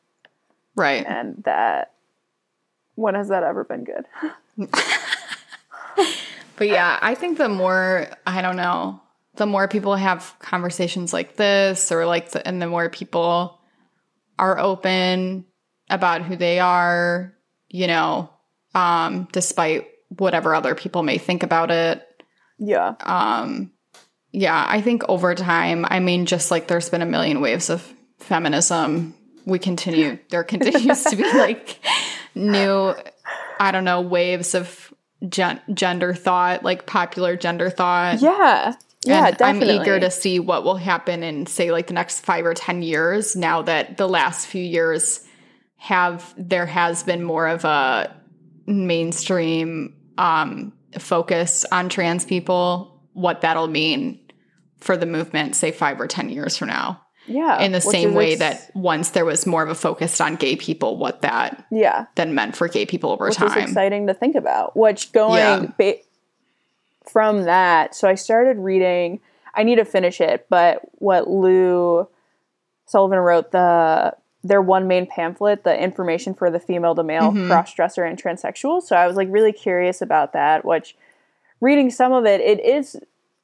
Right. 0.76 1.06
and 1.06 1.44
that 1.44 1.92
when 2.96 3.16
has 3.16 3.28
that 3.30 3.44
ever 3.44 3.64
been 3.66 3.84
good 3.84 4.06
But 6.56 6.68
yeah, 6.70 6.98
I 7.02 7.16
think 7.16 7.38
the 7.38 7.50
more 7.50 8.08
I 8.28 8.42
don't 8.42 8.56
know, 8.58 9.02
the 9.40 9.46
more 9.46 9.68
people 9.68 9.96
have 9.96 10.36
conversations 10.40 11.14
like 11.14 11.38
this, 11.38 11.92
or 11.92 12.06
like, 12.06 12.32
the, 12.32 12.46
and 12.46 12.62
the 12.62 12.68
more 12.68 12.90
people 12.90 13.60
are 14.38 14.60
open 14.60 15.46
about 15.90 16.22
who 16.22 16.36
they 16.36 16.60
are, 16.60 17.34
you 17.70 17.88
know, 17.88 18.30
um, 18.76 19.30
despite 19.32 19.88
whatever 20.10 20.54
other 20.54 20.76
people 20.76 21.04
may 21.04 21.18
think 21.18 21.42
about 21.42 21.72
it. 21.72 22.06
yeah 22.60 22.96
Um, 23.00 23.72
yeah, 24.32 24.66
I 24.68 24.82
think 24.82 25.04
over 25.08 25.34
time, 25.36 25.86
I 25.90 26.00
mean, 26.02 26.26
just 26.26 26.52
like 26.52 26.68
there's 26.68 26.90
been 26.90 27.02
a 27.02 27.06
million 27.06 27.40
waves 27.40 27.70
of 27.70 27.82
feminism, 28.18 29.16
we 29.46 29.58
continue, 29.58 30.20
there 30.30 30.44
continues 30.44 31.04
to 31.06 31.16
be 31.16 31.24
like 31.24 31.80
new, 32.36 32.94
I 33.58 33.72
don't 33.72 33.86
know, 33.86 34.02
waves 34.02 34.54
of 34.54 34.94
gen- 35.28 35.62
gender 35.74 36.14
thought, 36.14 36.64
like 36.64 36.86
popular 36.86 37.38
gender 37.38 37.70
thought. 37.70 38.22
yeah 38.22 38.76
yeah 39.06 39.28
and 39.28 39.38
definitely 39.38 39.76
I'm 39.76 39.82
eager 39.82 40.00
to 40.00 40.12
see 40.12 40.40
what 40.40 40.64
will 40.64 40.76
happen 40.78 41.24
in, 41.24 41.46
say, 41.46 41.72
like 41.72 41.88
the 41.88 41.94
next 41.94 42.20
five 42.22 42.46
or 42.46 42.54
10 42.54 42.82
years 42.82 43.36
now 43.36 43.62
that 43.64 43.98
the 43.98 44.08
last 44.08 44.48
few 44.48 44.64
years 44.64 45.26
have, 45.78 46.34
there 46.38 46.66
has 46.66 47.04
been 47.04 47.24
more 47.24 47.48
of 47.48 47.64
a 47.66 48.14
mainstream 48.68 49.96
um, 50.18 50.74
focus 50.98 51.66
on 51.72 51.90
trans 51.90 52.26
people, 52.26 53.02
what 53.14 53.42
that'll 53.42 53.68
mean 53.68 54.20
for 54.80 54.98
the 54.98 55.06
movement, 55.06 55.56
say, 55.56 55.72
five 55.72 56.00
or 56.00 56.08
10 56.08 56.30
years 56.30 56.58
from 56.58 56.68
now. 56.70 57.02
yeah 57.28 57.60
In 57.62 57.72
the 57.72 57.82
same 57.82 58.14
way 58.14 58.32
ex- 58.34 58.40
that 58.40 58.72
once 58.76 59.12
there 59.12 59.26
was 59.26 59.46
more 59.46 59.64
of 59.64 59.70
a 59.70 59.76
focus 59.76 60.20
on 60.20 60.36
gay 60.36 60.56
people, 60.56 60.98
what 60.98 61.22
that 61.22 61.66
yeah 61.72 62.06
then 62.16 62.34
meant 62.34 62.56
for 62.56 62.68
gay 62.68 62.86
people 62.86 63.12
over 63.12 63.26
which 63.26 63.42
is 63.42 63.54
time. 63.54 63.64
exciting 63.64 64.08
to 64.08 64.14
think 64.14 64.36
about. 64.36 64.76
Which 64.76 65.12
going 65.12 65.38
Yeah. 65.40 65.66
ba- 65.78 65.96
from 67.08 67.44
that, 67.44 67.96
so 67.96 68.08
I 68.08 68.16
started 68.16 68.58
reading. 68.58 69.20
I 69.56 69.64
need 69.64 69.76
to 69.78 69.86
finish 69.86 70.22
it, 70.22 70.46
but 70.50 70.82
what 70.94 71.30
Lou 71.30 72.08
Sullivan 72.86 73.20
wrote 73.20 73.52
the 73.52 74.16
their 74.42 74.62
one 74.62 74.88
main 74.88 75.06
pamphlet, 75.06 75.66
the 75.66 75.78
information 75.78 76.34
for 76.34 76.50
the 76.50 76.62
female 76.62 76.96
to 76.96 77.04
male 77.04 77.34
Mhm. 77.34 77.48
cross 77.48 77.74
dresser 77.74 78.06
and 78.06 78.22
transsexual. 78.22 78.82
So 78.82 78.96
I 78.96 79.06
was 79.06 79.18
like 79.18 79.28
really 79.30 79.52
curious 79.52 80.02
about 80.02 80.32
that. 80.32 80.64
Which 80.64 80.96
reading 81.60 81.90
some 81.90 82.14
of 82.14 82.26
it, 82.26 82.40
it 82.40 82.60
is 82.64 82.98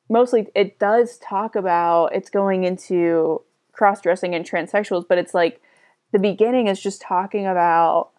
mostly 0.10 0.48
it 0.56 0.80
does 0.80 1.18
talk 1.18 1.56
about 1.56 2.16
it's 2.16 2.30
going 2.30 2.64
into 2.64 3.42
cross 3.74 4.00
dressing 4.00 4.34
and 4.34 4.46
transsexuals, 4.46 5.06
but 5.08 5.18
it's 5.18 5.34
like 5.34 5.62
the 6.14 6.20
beginning 6.20 6.68
is 6.68 6.80
just 6.82 7.02
talking 7.02 7.46
about 7.46 8.12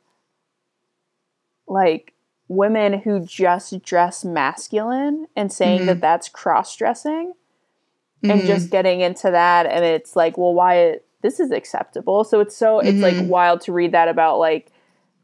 like 1.66 2.12
women 2.48 3.00
who 3.00 3.20
just 3.20 3.82
dress 3.82 4.24
masculine 4.24 5.26
and 5.34 5.52
saying 5.52 5.86
that 5.86 6.00
that's 6.00 6.28
cross 6.28 6.76
dressing 6.76 7.32
and 8.22 8.42
Mhm. 8.42 8.46
just 8.46 8.70
getting 8.70 9.00
into 9.00 9.30
that 9.30 9.66
and 9.66 9.84
it's 9.84 10.14
like 10.16 10.38
well 10.38 10.54
why 10.54 10.74
it, 10.76 11.04
this 11.22 11.40
is 11.40 11.50
acceptable 11.50 12.22
so 12.24 12.40
it's 12.40 12.56
so 12.56 12.78
it's 12.78 13.02
like 13.02 13.16
Mhm. 13.16 13.26
wild 13.26 13.60
to 13.62 13.72
read 13.72 13.92
that 13.92 14.08
about 14.08 14.38
like 14.38 14.70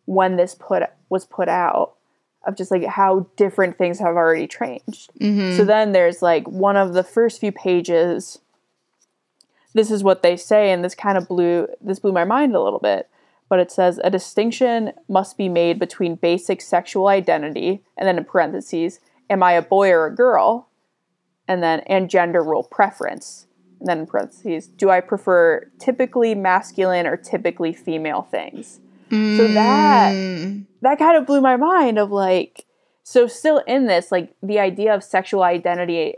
when 0.04 0.36
this 0.36 0.54
put 0.54 0.82
was 1.10 1.24
put 1.24 1.48
out 1.48 1.92
of 2.44 2.56
just 2.56 2.72
like 2.72 2.84
how 2.84 3.24
different 3.36 3.78
things 3.78 4.00
have 4.00 4.16
already 4.16 4.48
changed 4.48 5.12
Mhm. 5.20 5.56
so 5.56 5.64
then 5.64 5.92
there's 5.92 6.22
like 6.22 6.46
one 6.48 6.76
of 6.76 6.92
the 6.92 7.04
first 7.04 7.38
few 7.40 7.52
pages. 7.52 8.40
This 9.74 9.90
is 9.90 10.04
what 10.04 10.22
they 10.22 10.36
say, 10.36 10.70
and 10.70 10.84
this 10.84 10.94
kind 10.94 11.16
of 11.16 11.26
blew 11.28 11.66
this 11.80 11.98
blew 11.98 12.12
my 12.12 12.24
mind 12.24 12.54
a 12.54 12.60
little 12.60 12.78
bit. 12.78 13.08
But 13.52 13.60
it 13.60 13.70
says 13.70 14.00
a 14.02 14.08
distinction 14.08 14.94
must 15.10 15.36
be 15.36 15.50
made 15.50 15.78
between 15.78 16.14
basic 16.14 16.62
sexual 16.62 17.08
identity, 17.08 17.82
and 17.98 18.08
then 18.08 18.16
in 18.16 18.24
parentheses, 18.24 18.98
am 19.28 19.42
I 19.42 19.52
a 19.52 19.60
boy 19.60 19.90
or 19.90 20.06
a 20.06 20.16
girl? 20.16 20.70
And 21.46 21.62
then 21.62 21.80
and 21.80 22.08
gender 22.08 22.42
role 22.42 22.64
preference. 22.64 23.46
And 23.78 23.86
then 23.90 23.98
in 23.98 24.06
parentheses, 24.06 24.68
do 24.68 24.88
I 24.88 25.02
prefer 25.02 25.70
typically 25.78 26.34
masculine 26.34 27.06
or 27.06 27.18
typically 27.18 27.74
female 27.74 28.22
things? 28.22 28.80
So 29.36 29.46
that 29.48 30.14
Mm. 30.14 30.64
that 30.80 30.98
kind 30.98 31.18
of 31.18 31.26
blew 31.26 31.42
my 31.42 31.56
mind 31.56 31.98
of 31.98 32.10
like 32.10 32.64
so 33.02 33.26
still 33.26 33.58
in 33.66 33.86
this 33.86 34.10
like 34.10 34.34
the 34.42 34.60
idea 34.60 34.94
of 34.94 35.04
sexual 35.04 35.42
identity 35.42 36.14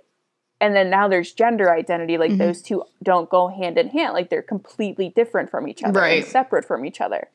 and 0.64 0.74
then 0.74 0.88
now 0.88 1.06
there's 1.08 1.32
gender 1.32 1.70
identity 1.70 2.16
like 2.16 2.30
Mhm. 2.32 2.38
those 2.38 2.62
two 2.62 2.82
don't 3.02 3.28
go 3.28 3.48
hand 3.48 3.76
in 3.76 3.88
hand 3.88 4.14
like 4.14 4.30
they're 4.30 4.42
completely 4.42 5.10
different 5.10 5.50
from 5.50 5.68
each 5.68 5.82
other 5.84 6.00
Right. 6.00 6.22
and 6.22 6.26
separate 6.26 6.64
from 6.64 6.84
each 6.86 7.00
other 7.00 7.28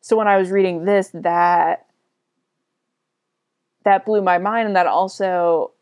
so 0.00 0.16
when 0.16 0.28
i 0.28 0.36
was 0.36 0.50
reading 0.50 0.84
this 0.84 1.10
that 1.12 1.86
that 3.84 4.04
blew 4.04 4.22
my 4.22 4.38
mind 4.38 4.66
and 4.66 4.76
that 4.76 4.86
also 4.86 5.72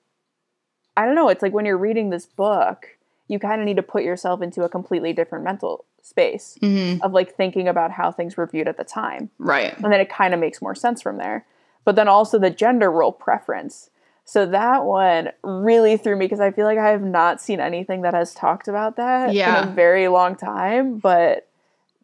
i 0.97 1.05
don't 1.05 1.14
know 1.14 1.28
it's 1.28 1.43
like 1.43 1.52
when 1.52 1.66
you're 1.66 1.77
reading 1.78 2.10
this 2.10 2.27
book 2.27 2.97
you 3.28 3.39
kind 3.39 3.60
of 3.60 3.64
need 3.66 3.77
to 3.77 3.82
put 3.82 4.05
yourself 4.05 4.40
into 4.40 4.62
a 4.62 4.68
completely 4.68 5.12
different 5.12 5.44
mental 5.44 5.85
space 6.02 6.56
Mhm. 6.62 7.01
of 7.02 7.12
like 7.12 7.35
thinking 7.35 7.66
about 7.66 7.90
how 7.90 8.12
things 8.12 8.36
were 8.36 8.47
viewed 8.47 8.68
at 8.68 8.77
the 8.77 8.85
time 8.85 9.31
Right. 9.39 9.74
and 9.77 9.93
then 9.93 10.01
it 10.01 10.09
kind 10.09 10.32
of 10.32 10.39
makes 10.40 10.62
more 10.62 10.74
sense 10.77 11.02
from 11.02 11.16
there. 11.18 11.44
But 11.85 11.94
then 11.97 12.06
also 12.09 12.39
the 12.39 12.51
gender 12.51 12.90
role 12.90 13.10
preference. 13.12 13.90
So 14.28 14.44
that 14.46 14.84
one 14.84 15.30
really 15.44 15.96
threw 15.96 16.16
me 16.16 16.24
because 16.24 16.40
I 16.40 16.50
feel 16.50 16.64
like 16.66 16.78
I 16.78 16.90
have 16.90 17.02
not 17.02 17.40
seen 17.40 17.60
anything 17.60 18.02
that 18.02 18.12
has 18.12 18.34
talked 18.34 18.66
about 18.66 18.96
that 18.96 19.32
Yeah. 19.32 19.62
in 19.62 19.68
a 19.68 19.72
very 19.72 20.08
long 20.08 20.34
time. 20.34 20.98
But 20.98 21.48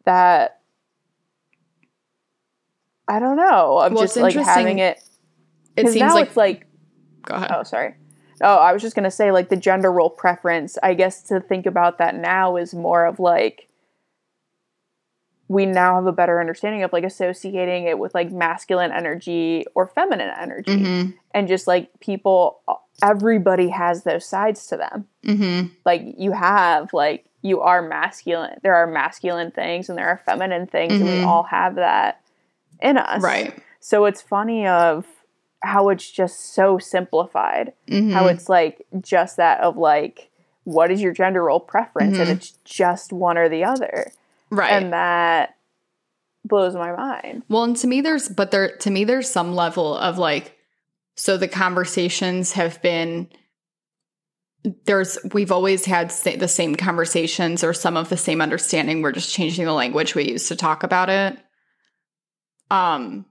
that 0.04 0.60
I 3.08 3.18
don't 3.18 3.36
know. 3.36 3.78
Of 3.78 3.92
Well, 3.92 4.04
just 4.04 4.16
like 4.16 4.34
having 4.34 4.78
it 4.78 5.02
It 5.76 5.88
seems 5.88 5.96
now 6.00 6.14
like, 6.14 6.28
it's 6.28 6.36
like 6.36 6.66
go 7.26 7.34
ahead. 7.34 7.50
oh 7.52 7.64
sorry. 7.64 7.94
Oh, 8.40 8.56
I 8.56 8.72
was 8.72 8.82
just 8.82 8.94
gonna 8.94 9.10
say 9.10 9.32
like 9.32 9.48
the 9.48 9.56
gender 9.56 9.90
role 9.90 10.08
preference. 10.10 10.78
I 10.80 10.94
guess 10.94 11.22
to 11.24 11.40
think 11.40 11.66
about 11.66 11.98
that 11.98 12.14
now 12.14 12.54
is 12.56 12.72
more 12.72 13.04
of 13.04 13.18
like 13.18 13.68
we 15.52 15.66
now 15.66 15.96
have 15.96 16.06
a 16.06 16.12
better 16.12 16.40
understanding 16.40 16.82
of 16.82 16.92
like 16.92 17.04
associating 17.04 17.84
it 17.84 17.98
with 17.98 18.14
like 18.14 18.32
masculine 18.32 18.90
energy 18.90 19.64
or 19.74 19.86
feminine 19.86 20.32
energy 20.40 20.78
Mhm. 20.78 21.14
and 21.34 21.46
just 21.46 21.66
like 21.66 21.90
people 22.00 22.60
everybody 23.02 23.68
has 23.68 24.04
those 24.04 24.24
sides 24.24 24.66
to 24.68 24.76
them 24.76 25.06
Mhm. 25.24 25.70
like 25.84 26.02
you 26.16 26.32
have 26.32 26.92
like 26.94 27.26
you 27.42 27.60
are 27.60 27.82
masculine 27.82 28.58
there 28.62 28.74
are 28.74 28.86
masculine 28.86 29.50
things 29.50 29.88
and 29.88 29.98
there 29.98 30.08
are 30.08 30.20
feminine 30.24 30.66
things 30.66 30.92
and 30.94 31.04
we 31.04 31.16
Mhm. 31.16 31.26
all 31.26 31.42
have 31.44 31.74
that 31.74 32.20
in 32.80 32.96
us 32.96 33.22
Right. 33.22 33.52
so 33.80 34.04
it's 34.06 34.22
funny 34.22 34.66
of 34.66 35.06
how 35.60 35.90
it's 35.90 36.10
just 36.10 36.54
so 36.54 36.78
simplified 36.78 37.72
Mhm. 37.88 38.12
how 38.12 38.26
it's 38.26 38.48
like 38.48 38.86
just 39.00 39.36
that 39.36 39.60
of 39.60 39.76
like 39.76 40.30
what 40.64 40.90
is 40.92 41.02
your 41.02 41.12
gender 41.12 41.42
role 41.44 41.60
preference 41.60 42.18
and 42.18 42.28
Mhm. 42.28 42.32
it's 42.36 42.52
just 42.64 43.12
one 43.12 43.36
or 43.36 43.48
the 43.48 43.64
other 43.64 44.12
right. 44.52 44.72
and 44.72 44.92
that 44.92 45.56
blows 46.44 46.74
my 46.74 46.92
mind 46.94 47.42
Well, 47.48 47.64
and 47.64 47.76
to 47.78 47.86
me, 47.86 48.00
there's, 48.00 48.28
but 48.28 48.50
there, 48.50 48.76
to 48.78 48.90
me, 48.90 49.04
there's 49.04 49.28
some 49.28 49.54
level 49.54 49.96
of 49.96 50.18
like, 50.18 50.56
so 51.16 51.36
the 51.36 51.48
conversations 51.48 52.52
have 52.52 52.80
been, 52.82 53.28
there's, 54.84 55.18
we've 55.32 55.52
always 55.52 55.84
had 55.84 56.10
the 56.10 56.48
same 56.48 56.74
conversations 56.74 57.64
or 57.64 57.72
some 57.72 57.96
of 57.96 58.08
the 58.08 58.16
same 58.16 58.40
understanding. 58.40 59.02
We're 59.02 59.12
just 59.12 59.34
changing 59.34 59.64
the 59.64 59.72
language 59.72 60.14
we 60.14 60.30
use 60.30 60.48
to 60.48 60.56
talk 60.56 60.82
about 60.82 61.08
it. 61.08 61.38
Um, 62.70 63.26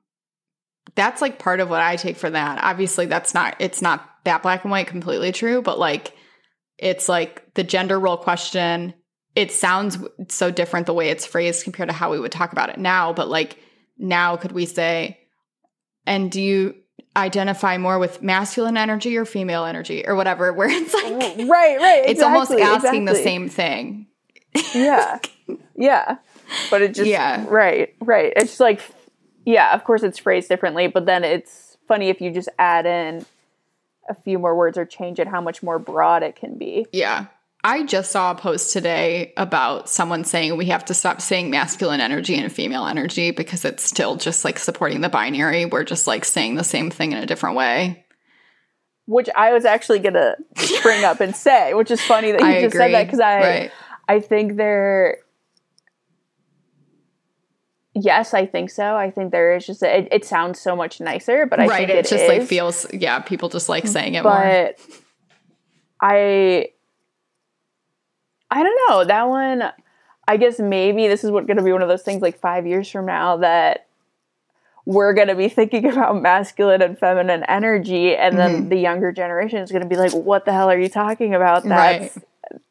that's 0.95 1.21
like 1.21 1.39
part 1.39 1.59
of 1.59 1.69
what 1.69 1.81
I 1.81 1.95
take 1.95 2.17
for 2.17 2.29
that. 2.29 2.63
Obviously, 2.63 3.05
that's 3.05 3.33
not, 3.33 3.55
it's 3.59 3.81
not 3.81 4.07
that 4.25 4.43
black 4.43 4.63
and 4.63 4.71
white 4.71 4.87
completely 4.87 5.31
true, 5.31 5.61
but 5.61 5.79
like, 5.79 6.13
it's 6.77 7.07
like 7.07 7.53
the 7.53 7.63
gender 7.63 7.99
role 7.99 8.17
question 8.17 8.93
it 9.35 9.51
sounds 9.51 9.97
so 10.29 10.51
different 10.51 10.85
the 10.85 10.93
way 10.93 11.09
it's 11.09 11.25
phrased 11.25 11.63
compared 11.63 11.89
to 11.89 11.93
how 11.93 12.11
we 12.11 12.19
would 12.19 12.31
talk 12.31 12.51
about 12.51 12.69
it 12.69 12.77
now 12.77 13.13
but 13.13 13.27
like 13.27 13.57
now 13.97 14.35
could 14.35 14.51
we 14.51 14.65
say 14.65 15.19
and 16.05 16.31
do 16.31 16.41
you 16.41 16.75
identify 17.15 17.77
more 17.77 17.99
with 17.99 18.21
masculine 18.21 18.77
energy 18.77 19.17
or 19.17 19.25
female 19.25 19.65
energy? 19.65 20.05
or 20.07 20.15
whatever 20.15 20.53
where 20.53 20.69
it's 20.69 20.93
like 20.93 21.05
oh, 21.07 21.47
right 21.47 21.79
right 21.79 22.03
it's 22.05 22.21
almost 22.21 22.51
exactly, 22.51 22.87
asking 22.89 23.05
the 23.05 23.15
same 23.15 23.49
thing. 23.49 24.07
Yeah 24.73 25.19
yeah 25.75 26.17
but 26.69 26.81
it 26.81 26.93
just 26.93 27.09
Yeah. 27.09 27.45
right 27.47 27.93
right 28.01 28.33
it's 28.35 28.59
like 28.59 28.81
yeah 29.45 29.73
of 29.73 29.83
course 29.83 30.03
it's 30.03 30.17
phrased 30.17 30.49
differently 30.49 30.87
but 30.87 31.05
then 31.05 31.23
it's 31.23 31.77
funny 31.87 32.09
if 32.09 32.21
you 32.21 32.31
just 32.31 32.49
add 32.59 32.85
in 32.85 33.25
a 34.09 34.15
few 34.15 34.39
more 34.39 34.55
words 34.55 34.77
or 34.77 34.85
change 34.85 35.19
it 35.19 35.27
how 35.27 35.39
much 35.39 35.61
more 35.63 35.79
broad 35.79 36.23
it 36.23 36.35
can 36.35 36.57
be. 36.57 36.85
Yeah 36.91 37.27
i 37.63 37.83
just 37.83 38.11
saw 38.11 38.31
a 38.31 38.35
post 38.35 38.73
today 38.73 39.33
about 39.37 39.89
someone 39.89 40.23
saying 40.23 40.55
we 40.57 40.65
have 40.65 40.85
to 40.85 40.93
stop 40.93 41.21
saying 41.21 41.49
masculine 41.49 42.01
energy 42.01 42.35
and 42.35 42.51
female 42.51 42.85
energy 42.85 43.31
because 43.31 43.65
it's 43.65 43.83
still 43.83 44.15
just 44.15 44.43
like 44.45 44.57
supporting 44.59 45.01
the 45.01 45.09
binary 45.09 45.65
we're 45.65 45.83
just 45.83 46.07
like 46.07 46.25
saying 46.25 46.55
the 46.55 46.63
same 46.63 46.89
thing 46.91 47.11
in 47.11 47.17
a 47.17 47.25
different 47.25 47.55
way 47.55 48.05
which 49.07 49.27
I 49.35 49.51
was 49.51 49.65
actually 49.65 49.99
gonna 49.99 50.35
bring 50.83 51.03
up 51.03 51.19
and 51.19 51.35
say, 51.35 51.73
which 51.73 51.91
is 51.91 51.99
funny 52.01 52.31
that 52.31 52.39
you 52.39 52.47
I 52.47 52.61
just 52.61 52.75
agree. 52.75 52.85
said 52.85 52.93
that 52.93 53.03
because 53.07 53.19
I 53.19 53.39
right. 53.39 53.71
I 54.07 54.19
think 54.21 54.55
there. 54.55 55.17
Yes, 57.93 58.33
I 58.33 58.45
think 58.45 58.69
so. 58.69 58.95
I 58.95 59.11
think 59.11 59.31
there 59.31 59.53
is 59.55 59.65
just 59.65 59.83
a, 59.83 59.97
it, 59.97 60.07
it 60.11 60.23
sounds 60.25 60.61
so 60.61 60.77
much 60.77 61.01
nicer, 61.01 61.45
but 61.45 61.59
I 61.59 61.65
right. 61.67 61.77
think 61.79 61.89
It, 61.89 62.05
it 62.05 62.07
just 62.07 62.27
like 62.27 62.43
feels 62.43 62.85
yeah, 62.93 63.19
people 63.19 63.49
just 63.49 63.67
like 63.67 63.85
saying 63.85 64.13
it 64.13 64.23
more. 64.23 64.31
but 64.31 64.79
I 65.99 66.69
I 68.51 68.63
don't 68.63 68.89
know 68.89 69.05
that 69.05 69.29
one. 69.29 69.63
I 70.27 70.37
guess 70.37 70.59
maybe 70.59 71.07
this 71.07 71.23
is 71.23 71.31
what 71.31 71.47
going 71.47 71.57
to 71.57 71.63
be 71.63 71.73
one 71.73 71.83
of 71.83 71.89
those 71.89 72.03
things 72.03 72.21
like 72.21 72.39
five 72.39 72.67
years 72.67 72.89
from 72.89 73.05
now 73.07 73.37
that 73.37 73.87
we're 74.85 75.13
going 75.13 75.27
to 75.27 75.35
be 75.35 75.49
thinking 75.49 75.85
about 75.91 76.21
masculine 76.21 76.81
and 76.81 76.97
feminine 76.99 77.43
energy, 77.45 78.15
and 78.15 78.37
then 78.37 78.67
Mm-hmm. 78.67 78.69
the 78.69 78.77
younger 78.77 79.11
generation 79.11 79.59
is 79.59 79.71
going 79.71 79.83
to 79.83 79.89
be 79.89 79.97
like, 79.97 80.13
"What 80.13 80.45
the 80.45 80.53
hell 80.53 80.69
are 80.69 80.79
you 80.79 80.89
talking 80.89 81.35
about? 81.35 81.67
That's 81.67 82.19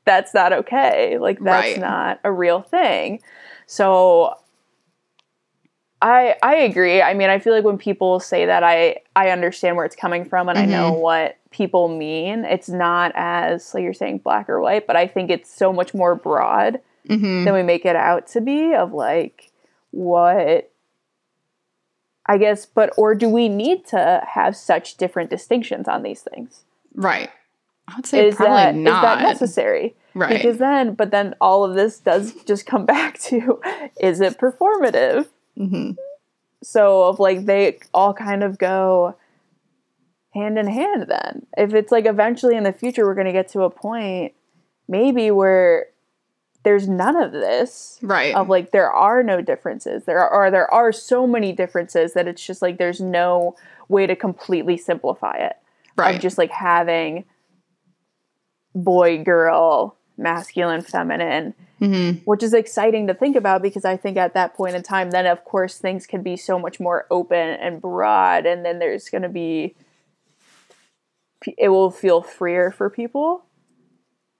that's 0.04 0.34
not 0.34 0.52
okay. 0.52 1.18
Like 1.18 1.42
that's 1.44 1.76
Right. 1.76 1.76
not 1.76 2.20
a 2.24 2.32
real 2.32 2.62
thing." 2.62 3.20
So 3.66 4.36
I 6.02 6.36
I 6.42 6.56
agree. 6.56 7.02
I 7.02 7.14
mean, 7.14 7.30
I 7.30 7.38
feel 7.38 7.52
like 7.54 7.64
when 7.64 7.78
people 7.78 8.20
say 8.20 8.46
that, 8.46 8.62
I 8.64 8.98
I 9.16 9.30
understand 9.30 9.76
where 9.76 9.84
it's 9.84 9.96
coming 9.96 10.24
from, 10.24 10.48
and 10.48 10.58
I 10.58 10.66
know 10.66 10.92
Mm-hmm. 10.92 10.94
what 10.94 11.36
people 11.50 11.88
mean. 11.88 12.44
It's 12.44 12.68
not 12.68 13.12
as 13.14 13.74
like 13.74 13.82
you're 13.82 13.92
saying 13.92 14.18
black 14.18 14.48
or 14.48 14.60
white, 14.60 14.86
but 14.86 14.96
I 14.96 15.06
think 15.06 15.30
it's 15.30 15.52
so 15.52 15.72
much 15.72 15.94
more 15.94 16.14
broad 16.14 16.80
Mhm. 17.08 17.44
than 17.44 17.54
we 17.54 17.62
make 17.62 17.84
it 17.84 17.96
out 17.96 18.26
to 18.28 18.40
be. 18.40 18.74
Of 18.74 18.92
like 18.92 19.50
what 19.90 20.70
I 22.26 22.38
guess, 22.38 22.66
but 22.66 22.92
or 22.96 23.14
do 23.14 23.28
we 23.28 23.48
need 23.48 23.84
to 23.86 24.22
have 24.28 24.54
such 24.56 24.96
different 24.96 25.30
distinctions 25.30 25.88
on 25.88 26.02
these 26.02 26.22
things? 26.22 26.64
Right. 26.94 27.30
I 27.88 27.96
would 27.96 28.06
say 28.06 28.28
Is 28.28 28.36
probably 28.36 28.54
that 28.56 28.74
is 28.76 28.80
not. 28.84 29.02
that 29.02 29.22
necessary? 29.22 29.96
Right. 30.14 30.30
Because 30.30 30.58
then, 30.58 30.94
but 30.94 31.10
then 31.10 31.34
all 31.40 31.64
of 31.64 31.74
this 31.74 31.98
does 31.98 32.34
just 32.44 32.66
come 32.66 32.84
back 32.96 33.18
to 33.20 33.60
is 34.00 34.20
it 34.20 34.38
performative? 34.38 35.26
hmm 35.56 35.92
So 36.62 37.04
of 37.04 37.18
like 37.18 37.46
they 37.46 37.78
all 37.92 38.14
kind 38.14 38.44
of 38.44 38.58
go 38.58 39.16
hand 40.34 40.58
in 40.58 40.66
hand 40.68 41.06
then. 41.08 41.46
If 41.56 41.74
it's 41.74 41.90
like 41.92 42.06
eventually 42.06 42.56
in 42.56 42.64
the 42.64 42.72
future 42.72 43.04
we're 43.06 43.14
gonna 43.14 43.32
get 43.32 43.48
to 43.48 43.62
a 43.62 43.70
point 43.70 44.32
maybe 44.88 45.30
where 45.30 45.86
there's 46.62 46.88
none 46.88 47.16
of 47.16 47.32
this 47.32 47.98
Right. 48.02 48.34
of 48.34 48.48
like 48.48 48.70
there 48.70 48.90
are 48.92 49.22
no 49.22 49.40
differences. 49.40 50.04
There 50.04 50.18
are 50.20 50.30
or 50.46 50.50
there 50.50 50.72
are 50.72 50.92
so 50.92 51.26
many 51.26 51.52
differences 51.52 52.12
that 52.14 52.28
it's 52.28 52.44
just 52.44 52.60
like 52.62 52.76
there's 52.78 53.00
no 53.00 53.56
way 53.88 54.06
to 54.06 54.14
completely 54.14 54.76
simplify 54.76 55.36
it. 55.36 55.56
right. 55.96 56.14
Of 56.14 56.20
just 56.20 56.38
like 56.38 56.50
having 56.50 57.24
boy, 58.74 59.22
girl, 59.24 59.96
masculine, 60.16 60.82
feminine, 60.82 61.54
hmm 61.78 62.10
which 62.24 62.42
is 62.42 62.52
exciting 62.52 63.06
to 63.06 63.14
think 63.14 63.34
about 63.36 63.62
because 63.62 63.84
I 63.86 63.96
think 63.96 64.16
at 64.18 64.34
that 64.34 64.54
point 64.54 64.76
in 64.76 64.82
time, 64.82 65.10
then 65.10 65.26
of 65.26 65.44
course 65.44 65.78
things 65.78 66.06
can 66.06 66.22
be 66.22 66.36
so 66.36 66.58
much 66.58 66.78
more 66.78 67.06
open 67.10 67.38
and 67.38 67.80
broad, 67.80 68.44
and 68.44 68.64
then 68.64 68.78
there's 68.78 69.08
going 69.08 69.22
to 69.22 69.28
be, 69.30 69.74
it 71.56 71.68
will 71.68 71.90
feel 71.90 72.22
freer 72.22 72.70
for 72.70 72.90
people 72.90 73.44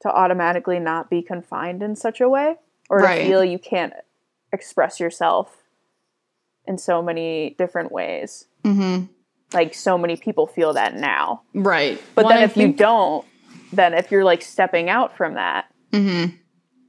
to 0.02 0.08
automatically 0.10 0.78
not 0.78 1.10
be 1.10 1.22
confined 1.22 1.82
in 1.82 1.94
such 1.96 2.20
a 2.20 2.28
way 2.28 2.56
or 2.88 2.98
Right. 2.98 3.18
to 3.18 3.24
feel 3.24 3.44
you 3.44 3.58
can't 3.58 3.92
express 4.52 4.98
yourself 5.00 5.62
in 6.66 6.78
so 6.78 7.02
many 7.02 7.54
different 7.58 7.92
ways. 7.92 8.46
hmm 8.64 9.04
Like 9.52 9.74
so 9.74 9.98
many 9.98 10.16
people 10.16 10.46
feel 10.46 10.74
that 10.74 10.94
now. 10.94 11.42
Right. 11.54 12.00
But 12.14 12.24
Well, 12.26 12.34
then 12.34 12.42
I 12.42 12.44
if 12.44 12.56
you 12.56 12.72
don't, 12.72 13.24
then 13.72 13.94
if 13.94 14.10
you're 14.12 14.24
like 14.24 14.42
stepping 14.42 14.88
out 14.88 15.16
from 15.16 15.34
that, 15.34 15.66
Mhm. 15.92 16.34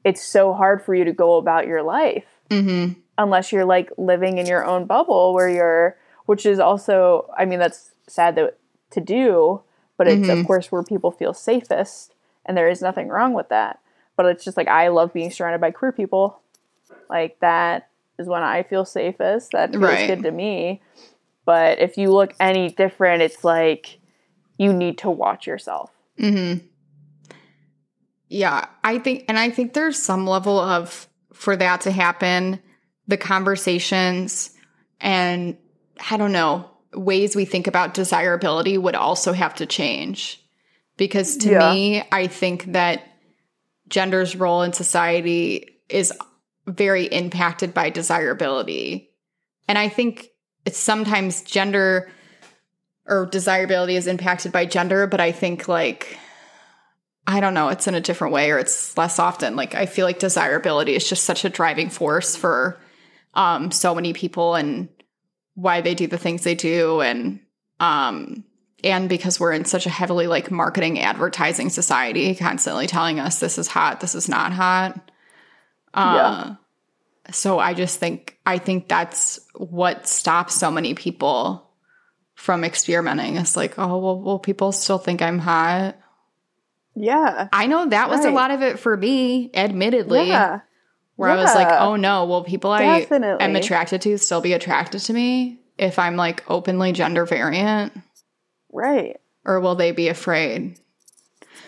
it's 0.04 0.22
so 0.24 0.54
hard 0.54 0.84
for 0.84 0.94
you 0.94 1.06
to 1.06 1.12
go 1.14 1.38
about 1.38 1.66
your 1.68 1.82
life 1.84 2.26
Mhm. 2.50 2.98
unless 3.18 3.52
you're 3.52 3.66
like 3.66 3.92
living 3.98 4.38
in 4.38 4.46
your 4.46 4.64
own 4.66 4.86
bubble 4.86 5.34
where 5.34 5.50
you're 5.50 5.98
which 6.28 6.46
is 6.46 6.60
also 6.60 7.30
I 7.36 7.46
mean 7.46 7.60
that's 7.60 7.94
sad 8.08 8.36
to, 8.36 8.54
to 8.92 9.02
do, 9.02 9.62
but 9.97 10.07
it's 10.07 10.27
Mm-hmm. 10.27 10.39
of 10.41 10.47
course 10.47 10.72
where 10.72 10.84
people 10.84 11.11
feel 11.11 11.34
safest 11.34 12.13
and 12.45 12.57
there 12.57 12.69
is 12.69 12.81
nothing 12.81 13.07
wrong 13.09 13.34
with 13.34 13.49
that. 13.49 13.80
But 14.18 14.26
it's 14.27 14.43
just 14.43 14.57
like 14.57 14.68
I 14.68 14.89
love 14.89 15.13
being 15.13 15.31
surrounded 15.31 15.61
by 15.61 15.72
queer 15.72 15.91
people. 15.91 16.41
Like 17.09 17.39
that 17.39 17.89
is 18.19 18.27
when 18.27 18.43
I 18.43 18.63
feel 18.63 18.85
safest. 18.85 19.51
That 19.51 19.72
feels 19.72 19.84
Right. 19.84 20.07
good 20.07 20.23
to 20.23 20.31
me. 20.31 20.81
But 21.45 21.80
if 21.80 21.97
you 21.97 22.11
look 22.11 22.34
any 22.39 22.69
different, 22.69 23.22
it's 23.23 23.43
like 23.43 23.99
you 24.57 24.73
need 24.73 24.99
to 24.99 25.09
watch 25.09 25.47
yourself. 25.47 25.91
Mm-hmm. 26.19 26.65
Yeah, 28.30 28.65
I 28.84 28.99
think, 28.99 29.26
and 29.27 29.38
I 29.38 29.49
think 29.49 29.73
there's 29.73 30.01
some 30.01 30.26
level 30.26 30.57
of 30.59 31.07
for 31.34 31.55
that 31.55 31.81
to 31.81 31.91
happen, 31.91 32.59
the 33.07 33.18
conversations 33.18 34.51
and 34.99 35.57
I 36.09 36.18
don't 36.18 36.31
know 36.31 36.69
ways 36.93 37.35
we 37.35 37.45
think 37.45 37.68
about 37.68 37.93
desirability 37.93 38.77
would 38.77 38.95
also 38.95 39.34
have 39.34 39.55
to 39.55 39.65
change 39.65 40.43
because 40.97 41.38
to 41.38 41.51
Yeah. 41.51 41.72
me, 41.73 42.03
I 42.11 42.27
think 42.27 42.73
that 42.73 43.01
gender's 43.88 44.35
role 44.35 44.61
in 44.61 44.73
society 44.73 45.80
is 45.89 46.13
very 46.68 47.05
impacted 47.05 47.73
by 47.73 47.89
desirability, 47.89 49.09
and 49.68 49.77
I 49.77 49.89
think 49.89 50.30
it's 50.65 50.77
sometimes 50.77 51.41
gender 51.41 52.09
or 53.07 53.26
desirability 53.26 53.95
is 53.95 54.07
impacted 54.07 54.51
by 54.51 54.65
gender, 54.65 55.07
but 55.07 55.19
I 55.19 55.31
think 55.31 55.68
like 55.68 56.18
I 57.27 57.39
don't 57.39 57.53
know, 57.53 57.69
it's 57.69 57.88
in 57.88 57.93
a 57.95 58.01
different 58.01 58.34
way 58.34 58.51
or 58.51 58.57
it's 58.57 58.97
less 58.97 59.19
often. 59.19 59.55
Like 59.55 59.76
I 59.76 59.85
feel 59.85 60.05
like 60.05 60.19
desirability 60.19 60.95
is 60.95 61.07
just 61.07 61.23
such 61.23 61.45
a 61.45 61.49
driving 61.49 61.89
force 61.89 62.35
for 62.35 62.80
um 63.34 63.72
so 63.72 63.95
many 63.95 64.13
people 64.13 64.55
and 64.55 64.89
why 65.56 65.82
they 65.82 65.95
do 65.95 66.07
the 66.07 66.18
things 66.18 66.44
they 66.44 66.56
do 66.56 67.02
and 67.02 67.40
um 67.80 68.44
and 68.84 69.10
because 69.10 69.40
we're 69.40 69.52
in 69.52 69.65
such 69.65 69.86
a 69.86 69.90
heavily 69.90 70.28
like 70.28 70.49
marketing 70.49 70.99
advertising 70.99 71.69
society 71.69 72.34
constantly 72.36 72.88
telling 72.88 73.19
us 73.19 73.40
this 73.40 73.57
is 73.57 73.68
hot, 73.68 73.99
this 73.99 74.15
is 74.15 74.28
not 74.28 74.52
hot. 74.53 75.11
Uh 75.94 76.56
so 77.32 77.60
I 77.60 77.73
just 77.73 77.99
think 77.99 78.38
I 78.45 78.57
think 78.57 78.88
that's 78.88 79.40
what 79.56 80.07
stops 80.07 80.56
so 80.56 80.72
many 80.72 80.94
people 80.94 81.69
from 82.36 82.64
experimenting. 82.64 83.38
It's 83.38 83.56
like, 83.56 83.78
oh 83.78 83.98
well, 83.98 84.19
well, 84.19 84.40
people 84.40 84.72
still 84.72 84.98
think 84.98 85.22
I'm 85.22 85.38
hot. 85.38 85.98
Yeah. 86.95 87.48
I 87.53 87.68
know 87.68 87.88
that 87.88 88.10
was 88.10 88.26
a 88.26 88.32
lot 88.32 88.52
of 88.52 88.61
it 88.61 88.80
for 88.80 88.98
me, 88.98 89.49
admittedly, 89.53 90.28
Yeah. 90.28 90.61
Where 91.22 91.30
I 91.30 91.35
was 91.35 91.53
like, 91.53 91.72
oh 91.80 91.95
no, 91.95 92.26
will 92.26 92.43
people 92.43 92.72
I 92.72 93.06
am 93.11 93.56
attracted 93.56 94.02
to 94.02 94.18
still 94.18 94.41
be 94.41 94.53
attracted 94.53 95.02
to 95.02 95.14
me 95.14 95.60
if 95.77 95.99
I'm 95.99 96.15
like 96.15 96.43
openly 96.49 96.93
gender 96.93 97.27
variant? 97.27 97.93
Right. 98.72 99.19
Or 99.45 99.60
will 99.60 99.76
they 99.76 99.91
be 99.91 100.07
afraid? 100.07 100.80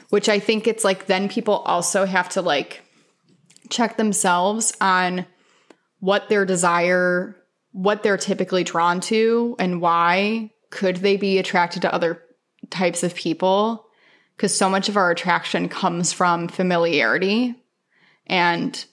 Which 0.10 0.28
I 0.28 0.40
think 0.40 0.66
it's 0.66 0.84
like 0.84 1.06
then 1.06 1.30
people 1.30 1.54
also 1.54 2.06
have 2.06 2.30
to 2.30 2.42
like 2.42 2.82
check 3.70 3.96
themselves 3.96 4.74
on 4.82 5.28
what 6.00 6.30
their 6.30 6.46
desire, 6.46 7.36
what 7.74 8.02
they're 8.02 8.18
typically 8.18 8.64
drawn 8.64 9.02
to, 9.02 9.56
and 9.60 9.82
why 9.82 10.50
could 10.72 10.98
they 10.98 11.16
be 11.16 11.38
attracted 11.38 11.84
to 11.84 11.94
other 11.94 12.24
types 12.72 13.04
of 13.04 13.14
people? 13.14 13.86
Because 14.36 14.58
so 14.58 14.68
much 14.68 14.90
of 14.90 14.98
our 14.98 15.12
attraction 15.12 15.70
comes 15.70 16.12
from 16.12 16.48
familiarity 16.48 17.54
and 18.26 18.84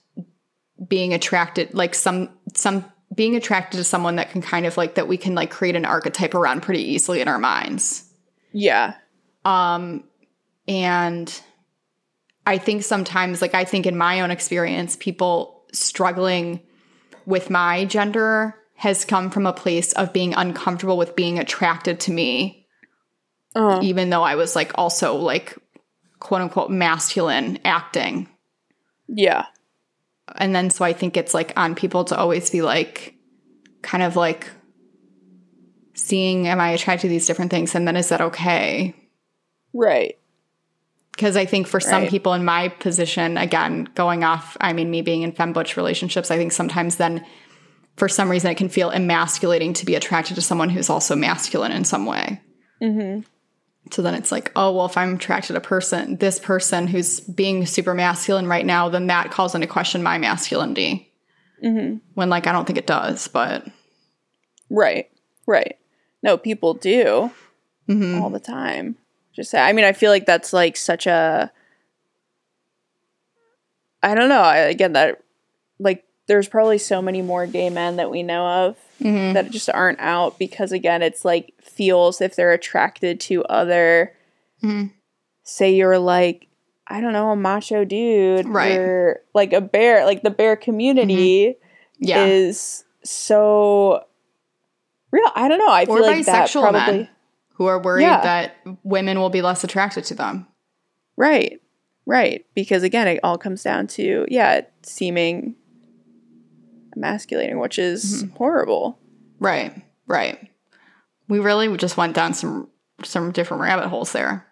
being 0.88 1.12
attracted, 1.14 1.74
like 1.74 1.94
some, 1.94 2.30
some, 2.54 2.84
being 3.14 3.36
attracted 3.36 3.78
to 3.78 3.84
someone 3.84 4.16
that 4.16 4.30
can 4.30 4.40
kind 4.40 4.66
of 4.66 4.76
like 4.76 4.94
that 4.94 5.08
we 5.08 5.16
can 5.16 5.34
like 5.34 5.50
create 5.50 5.76
an 5.76 5.84
archetype 5.84 6.34
around 6.34 6.62
pretty 6.62 6.92
easily 6.92 7.20
in 7.20 7.28
our 7.28 7.38
minds. 7.38 8.08
Yeah. 8.52 8.94
Um, 9.44 10.04
and 10.68 11.40
I 12.46 12.58
think 12.58 12.84
sometimes, 12.84 13.42
like, 13.42 13.54
I 13.54 13.64
think 13.64 13.86
in 13.86 13.96
my 13.96 14.20
own 14.20 14.30
experience, 14.30 14.96
people 14.96 15.64
struggling 15.72 16.60
with 17.26 17.50
my 17.50 17.84
gender 17.84 18.54
has 18.74 19.04
come 19.04 19.30
from 19.30 19.46
a 19.46 19.52
place 19.52 19.92
of 19.92 20.12
being 20.12 20.34
uncomfortable 20.34 20.96
with 20.96 21.14
being 21.16 21.38
attracted 21.38 22.00
to 22.00 22.12
me, 22.12 22.66
Uh, 23.54 23.80
even 23.82 24.10
though 24.10 24.22
I 24.22 24.36
was 24.36 24.56
like 24.56 24.72
also 24.76 25.16
like 25.16 25.58
quote 26.18 26.40
unquote 26.40 26.70
masculine 26.70 27.58
acting. 27.64 28.28
yeah. 29.08 29.46
And 30.36 30.54
then 30.54 30.70
so 30.70 30.84
I 30.84 30.92
think 30.92 31.16
it's 31.16 31.34
like 31.34 31.52
on 31.56 31.74
people 31.74 32.04
to 32.06 32.16
always 32.16 32.50
be 32.50 32.62
like, 32.62 33.14
kind 33.82 34.02
of 34.02 34.16
like 34.16 34.48
seeing, 35.94 36.48
am 36.48 36.60
I 36.60 36.70
attracted 36.70 37.02
to 37.02 37.08
these 37.08 37.26
different 37.26 37.50
things? 37.50 37.74
And 37.74 37.86
then 37.86 37.96
is 37.96 38.08
that 38.08 38.20
okay? 38.20 38.94
Right. 39.72 40.16
because 41.12 41.36
I 41.36 41.44
think 41.44 41.66
for 41.66 41.80
some 41.80 42.02
Right. 42.02 42.10
people 42.10 42.32
in 42.32 42.44
my 42.46 42.68
position, 42.68 43.36
again, 43.36 43.88
going 43.94 44.24
off, 44.24 44.56
I 44.60 44.72
mean, 44.72 44.90
me 44.90 45.02
being 45.02 45.20
in 45.22 45.32
femme 45.32 45.52
butch 45.52 45.76
relationships, 45.76 46.30
I 46.30 46.38
think 46.38 46.50
sometimes 46.52 46.96
then 46.96 47.26
for 47.96 48.08
some 48.08 48.30
reason 48.30 48.50
it 48.50 48.56
can 48.56 48.70
feel 48.70 48.90
emasculating 48.90 49.74
to 49.74 49.84
be 49.84 49.94
attracted 49.96 50.36
to 50.36 50.40
someone 50.40 50.70
who's 50.70 50.88
also 50.88 51.14
masculine 51.14 51.72
in 51.72 51.84
some 51.84 52.06
way. 52.06 52.40
Mm-hmm. 52.82 53.20
So 53.90 54.02
then 54.02 54.14
it's 54.14 54.30
like, 54.30 54.52
oh, 54.54 54.72
well, 54.72 54.86
if 54.86 54.96
I'm 54.96 55.14
attracted 55.16 55.54
to 55.54 55.58
a 55.58 55.62
person, 55.62 56.16
this 56.16 56.38
person 56.38 56.86
who's 56.86 57.18
being 57.20 57.66
super 57.66 57.94
masculine 57.94 58.46
right 58.46 58.64
now, 58.64 58.88
then 58.88 59.08
that 59.08 59.30
calls 59.30 59.54
into 59.54 59.66
question 59.66 60.02
my 60.02 60.16
masculinity. 60.18 61.12
Mm-hmm. 61.64 61.96
When, 62.14 62.30
like, 62.30 62.46
I 62.46 62.52
don't 62.52 62.66
think 62.66 62.78
it 62.78 62.86
does, 62.86 63.26
but 63.28 63.66
Right. 64.70 65.10
Right. 65.46 65.76
No, 66.22 66.36
people 66.38 66.74
do 66.74 67.32
Mhm. 67.88 68.20
all 68.20 68.30
the 68.30 68.38
time. 68.38 68.96
Just 69.34 69.50
say, 69.50 69.60
I 69.60 69.72
mean, 69.72 69.84
I 69.84 69.92
feel 69.92 70.10
like 70.10 70.26
that's 70.26 70.52
like 70.52 70.76
such 70.76 71.06
a. 71.06 71.50
I 74.02 74.14
don't 74.14 74.28
know. 74.28 74.42
I, 74.42 74.58
again, 74.58 74.92
that 74.92 75.22
like 75.78 76.04
there's 76.26 76.48
probably 76.48 76.78
so 76.78 77.02
many 77.02 77.22
more 77.22 77.46
gay 77.46 77.70
men 77.70 77.96
that 77.96 78.10
we 78.10 78.22
know 78.22 78.46
of 78.46 78.76
Mhm. 79.00 79.34
that 79.34 79.50
just 79.50 79.68
aren't 79.70 80.00
out 80.00 80.38
because 80.38 80.72
again, 80.72 81.02
it's 81.02 81.24
like 81.24 81.52
feels 81.62 82.20
if 82.20 82.36
they're 82.36 82.52
attracted 82.52 83.18
to 83.20 83.42
other. 83.44 84.14
Mhm. 84.62 84.92
Say 85.42 85.74
you're 85.74 85.98
like 85.98 86.46
I 86.86 87.00
don't 87.00 87.12
know 87.12 87.30
a 87.30 87.36
macho 87.36 87.84
dude, 87.84 88.48
Right. 88.48 88.76
Or 88.76 89.20
like 89.32 89.52
a 89.52 89.60
bear, 89.60 90.04
like 90.04 90.22
the 90.22 90.30
bear 90.30 90.56
community 90.56 91.54
yeah. 92.00 92.24
is 92.24 92.84
so 93.04 94.04
real. 95.12 95.28
I 95.36 95.46
don't 95.48 95.58
know. 95.58 95.70
I 95.70 95.82
or 95.84 95.98
feel 95.98 96.06
like 96.06 96.26
that 96.26 96.50
probably 96.50 96.80
men 96.80 97.08
who 97.54 97.66
are 97.66 97.78
worried 97.80 98.02
Yeah. 98.02 98.20
that 98.22 98.56
women 98.82 99.20
will 99.20 99.30
be 99.30 99.40
less 99.40 99.62
attracted 99.64 100.04
to 100.06 100.14
them. 100.14 100.46
right, 101.16 101.60
right. 102.06 102.44
Because 102.54 102.82
again, 102.82 103.06
it 103.06 103.20
all 103.22 103.38
comes 103.38 103.62
down 103.62 103.86
to 103.88 104.26
yeah, 104.28 104.62
seeming 104.82 105.54
emasculating, 107.00 107.58
which 107.58 107.78
is 107.78 108.22
Mm-hmm. 108.24 108.36
horrible. 108.36 108.98
Right, 109.38 109.82
right. 110.06 110.38
We 111.28 111.38
really 111.38 111.74
just 111.76 111.96
went 111.96 112.14
down 112.14 112.34
some 112.34 112.68
some 113.02 113.32
different 113.32 113.62
rabbit 113.62 113.88
holes 113.88 114.12
there. 114.12 114.46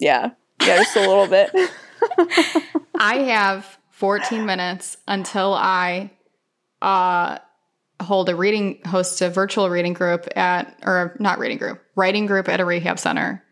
Yeah, 0.00 0.30
yeah, 0.60 0.78
just 0.78 0.96
a 0.96 1.00
little 1.00 1.26
bit. 1.26 1.50
I 2.98 3.16
have 3.28 3.78
14 3.90 4.44
minutes 4.46 4.96
until 5.06 5.52
I 5.54 6.10
uh, 6.80 7.38
hold 8.00 8.28
a 8.28 8.36
reading, 8.36 8.80
host 8.86 9.20
a 9.22 9.28
virtual 9.30 9.68
reading 9.70 9.92
group 9.92 10.26
at, 10.36 10.78
or 10.84 11.16
not 11.18 11.38
reading 11.38 11.58
group, 11.58 11.82
writing 11.96 12.26
group 12.26 12.48
at 12.48 12.60
a 12.60 12.64
rehab 12.64 12.98
center. 12.98 13.42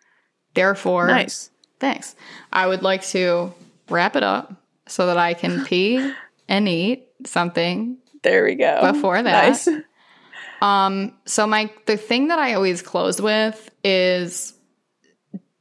Therefore, 0.54 1.06
nice. 1.06 1.50
thanks. 1.80 2.14
I 2.52 2.66
would 2.66 2.82
like 2.82 3.02
to 3.08 3.52
wrap 3.88 4.16
it 4.16 4.22
up 4.22 4.54
so 4.86 5.06
that 5.06 5.16
I 5.18 5.34
can 5.34 5.64
pee 5.64 6.12
and 6.48 6.68
eat 6.68 7.08
something. 7.24 7.98
There 8.22 8.44
we 8.44 8.54
go. 8.54 8.92
Before 8.92 9.22
that. 9.22 9.48
nice. 9.48 9.68
Um, 10.62 11.14
so 11.26 11.44
my 11.44 11.72
the 11.86 11.96
thing 11.96 12.28
that 12.28 12.38
I 12.38 12.54
always 12.54 12.82
close 12.82 13.20
with 13.20 13.68
is 13.82 14.54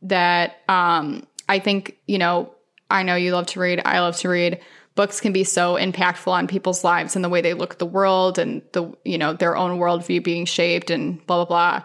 that 0.04 0.58
um 0.70 1.26
I 1.50 1.58
think, 1.58 1.98
you 2.08 2.20
know, 2.20 2.54
I 2.90 3.02
know 3.04 3.16
you 3.16 3.34
love 3.34 3.48
to 3.48 3.60
read, 3.60 3.82
I 3.84 4.00
love 4.00 4.16
to 4.18 4.30
read. 4.30 4.62
Books 4.94 5.20
can 5.20 5.34
be 5.34 5.44
so 5.44 5.74
impactful 5.76 6.28
on 6.28 6.48
people's 6.48 6.84
lives 6.84 7.16
and 7.16 7.26
the 7.26 7.30
way 7.30 7.42
they 7.42 7.56
look 7.56 7.74
at 7.74 7.80
the 7.80 7.86
world 7.86 8.38
and 8.38 8.62
the 8.74 8.94
you 9.04 9.18
know, 9.18 9.34
their 9.34 9.58
own 9.58 9.80
worldview 9.80 10.24
being 10.24 10.46
shaped 10.46 10.92
and 10.92 11.26
blah 11.26 11.44
blah 11.44 11.46
blah. 11.46 11.84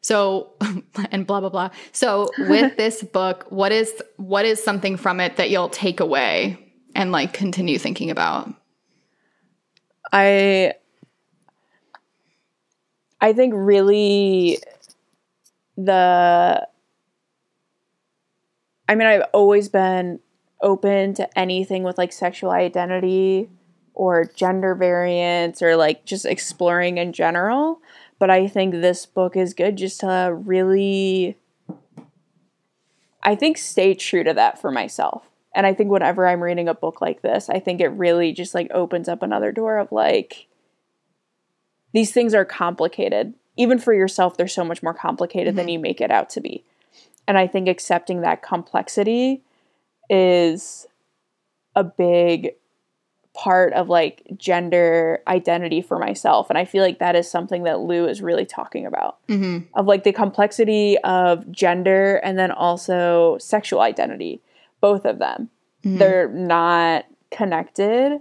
So 0.00 0.54
and 1.12 1.24
blah 1.24 1.38
blah 1.38 1.50
blah. 1.50 1.70
So 1.92 2.30
with 2.36 2.76
this 2.76 3.00
book, 3.00 3.46
what 3.48 3.70
is 3.70 3.92
what 4.16 4.44
is 4.44 4.62
something 4.62 4.96
from 4.96 5.20
it 5.20 5.36
that 5.36 5.50
you'll 5.50 5.68
take 5.68 6.00
away 6.00 6.58
and 6.96 7.12
like 7.12 7.32
continue 7.32 7.78
thinking 7.78 8.10
about? 8.10 8.52
I 10.12 10.74
I 13.20 13.32
think 13.32 13.54
really 13.56 14.58
the 15.76 16.66
I 18.88 18.94
mean 18.94 19.06
I've 19.06 19.28
always 19.32 19.68
been 19.68 20.20
open 20.60 21.14
to 21.14 21.38
anything 21.38 21.82
with 21.82 21.98
like 21.98 22.12
sexual 22.12 22.50
identity 22.50 23.48
or 23.94 24.30
gender 24.36 24.74
variance 24.74 25.62
or 25.62 25.76
like 25.76 26.04
just 26.04 26.26
exploring 26.26 26.98
in 26.98 27.12
general, 27.12 27.80
but 28.18 28.30
I 28.30 28.46
think 28.46 28.74
this 28.74 29.06
book 29.06 29.36
is 29.36 29.54
good 29.54 29.76
just 29.76 30.00
to 30.00 30.34
really 30.44 31.36
I 33.22 33.34
think 33.34 33.58
stay 33.58 33.94
true 33.94 34.22
to 34.24 34.32
that 34.34 34.58
for 34.60 34.70
myself. 34.70 35.28
And 35.56 35.66
I 35.66 35.74
think 35.74 35.90
whenever 35.90 36.28
I'm 36.28 36.42
reading 36.42 36.68
a 36.68 36.74
book 36.74 37.00
like 37.00 37.22
this, 37.22 37.48
I 37.48 37.58
think 37.58 37.80
it 37.80 37.88
really 37.88 38.32
just 38.32 38.54
like 38.54 38.70
opens 38.72 39.08
up 39.08 39.22
another 39.22 39.50
door 39.50 39.78
of 39.78 39.90
like 39.90 40.46
these 41.92 42.12
things 42.12 42.34
are 42.34 42.44
complicated. 42.44 43.34
Even 43.56 43.78
for 43.78 43.94
yourself, 43.94 44.36
they're 44.36 44.46
so 44.46 44.64
much 44.64 44.82
more 44.82 44.92
complicated 44.92 45.56
than 45.56 45.68
you 45.68 45.78
make 45.78 46.02
it 46.02 46.10
out 46.10 46.28
to 46.30 46.42
be. 46.42 46.62
And 47.26 47.38
I 47.38 47.46
think 47.46 47.68
accepting 47.68 48.20
that 48.20 48.42
complexity 48.42 49.42
is 50.10 50.86
a 51.74 51.82
big 51.82 52.50
part 53.34 53.72
of 53.72 53.88
like 53.88 54.22
gender 54.36 55.22
identity 55.26 55.82
for 55.82 55.98
myself. 55.98 56.48
And 56.48 56.58
I 56.58 56.64
feel 56.64 56.82
like 56.82 56.98
that 57.00 57.16
is 57.16 57.30
something 57.30 57.64
that 57.64 57.80
Lou 57.80 58.06
is 58.06 58.22
really 58.22 58.46
talking 58.46 58.86
about 58.86 59.18
Mm-hmm. 59.28 59.66
of 59.74 59.86
like 59.86 60.04
the 60.04 60.12
complexity 60.12 60.96
of 60.98 61.50
gender 61.50 62.16
and 62.16 62.38
then 62.38 62.50
also 62.50 63.36
sexual 63.38 63.80
identity, 63.80 64.40
both 64.80 65.04
of 65.04 65.18
them. 65.18 65.50
Mm-hmm. 65.84 65.98
They're 65.98 66.28
not 66.28 67.06
connected. 67.30 68.20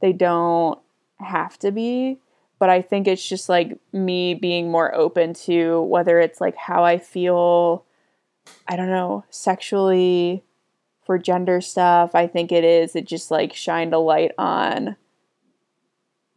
They 0.00 0.12
don't 0.12 0.78
have 1.18 1.58
to 1.58 1.70
be, 1.72 2.18
but 2.58 2.70
I 2.70 2.82
think 2.82 3.06
it's 3.06 3.26
just 3.26 3.48
like 3.48 3.78
me 3.92 4.34
being 4.34 4.70
more 4.70 4.94
open 4.94 5.34
to 5.34 5.82
whether 5.82 6.18
it's 6.18 6.40
like 6.40 6.56
how 6.56 6.84
I 6.84 6.98
feel 6.98 7.84
I 8.66 8.76
don't 8.76 8.88
know, 8.88 9.24
sexually 9.30 10.44
for 11.04 11.18
gender 11.18 11.60
stuff. 11.60 12.14
I 12.14 12.26
think 12.26 12.52
it 12.52 12.64
is 12.64 12.96
it 12.96 13.06
just 13.06 13.30
like 13.30 13.54
shined 13.54 13.92
a 13.92 13.98
light 13.98 14.32
on 14.38 14.96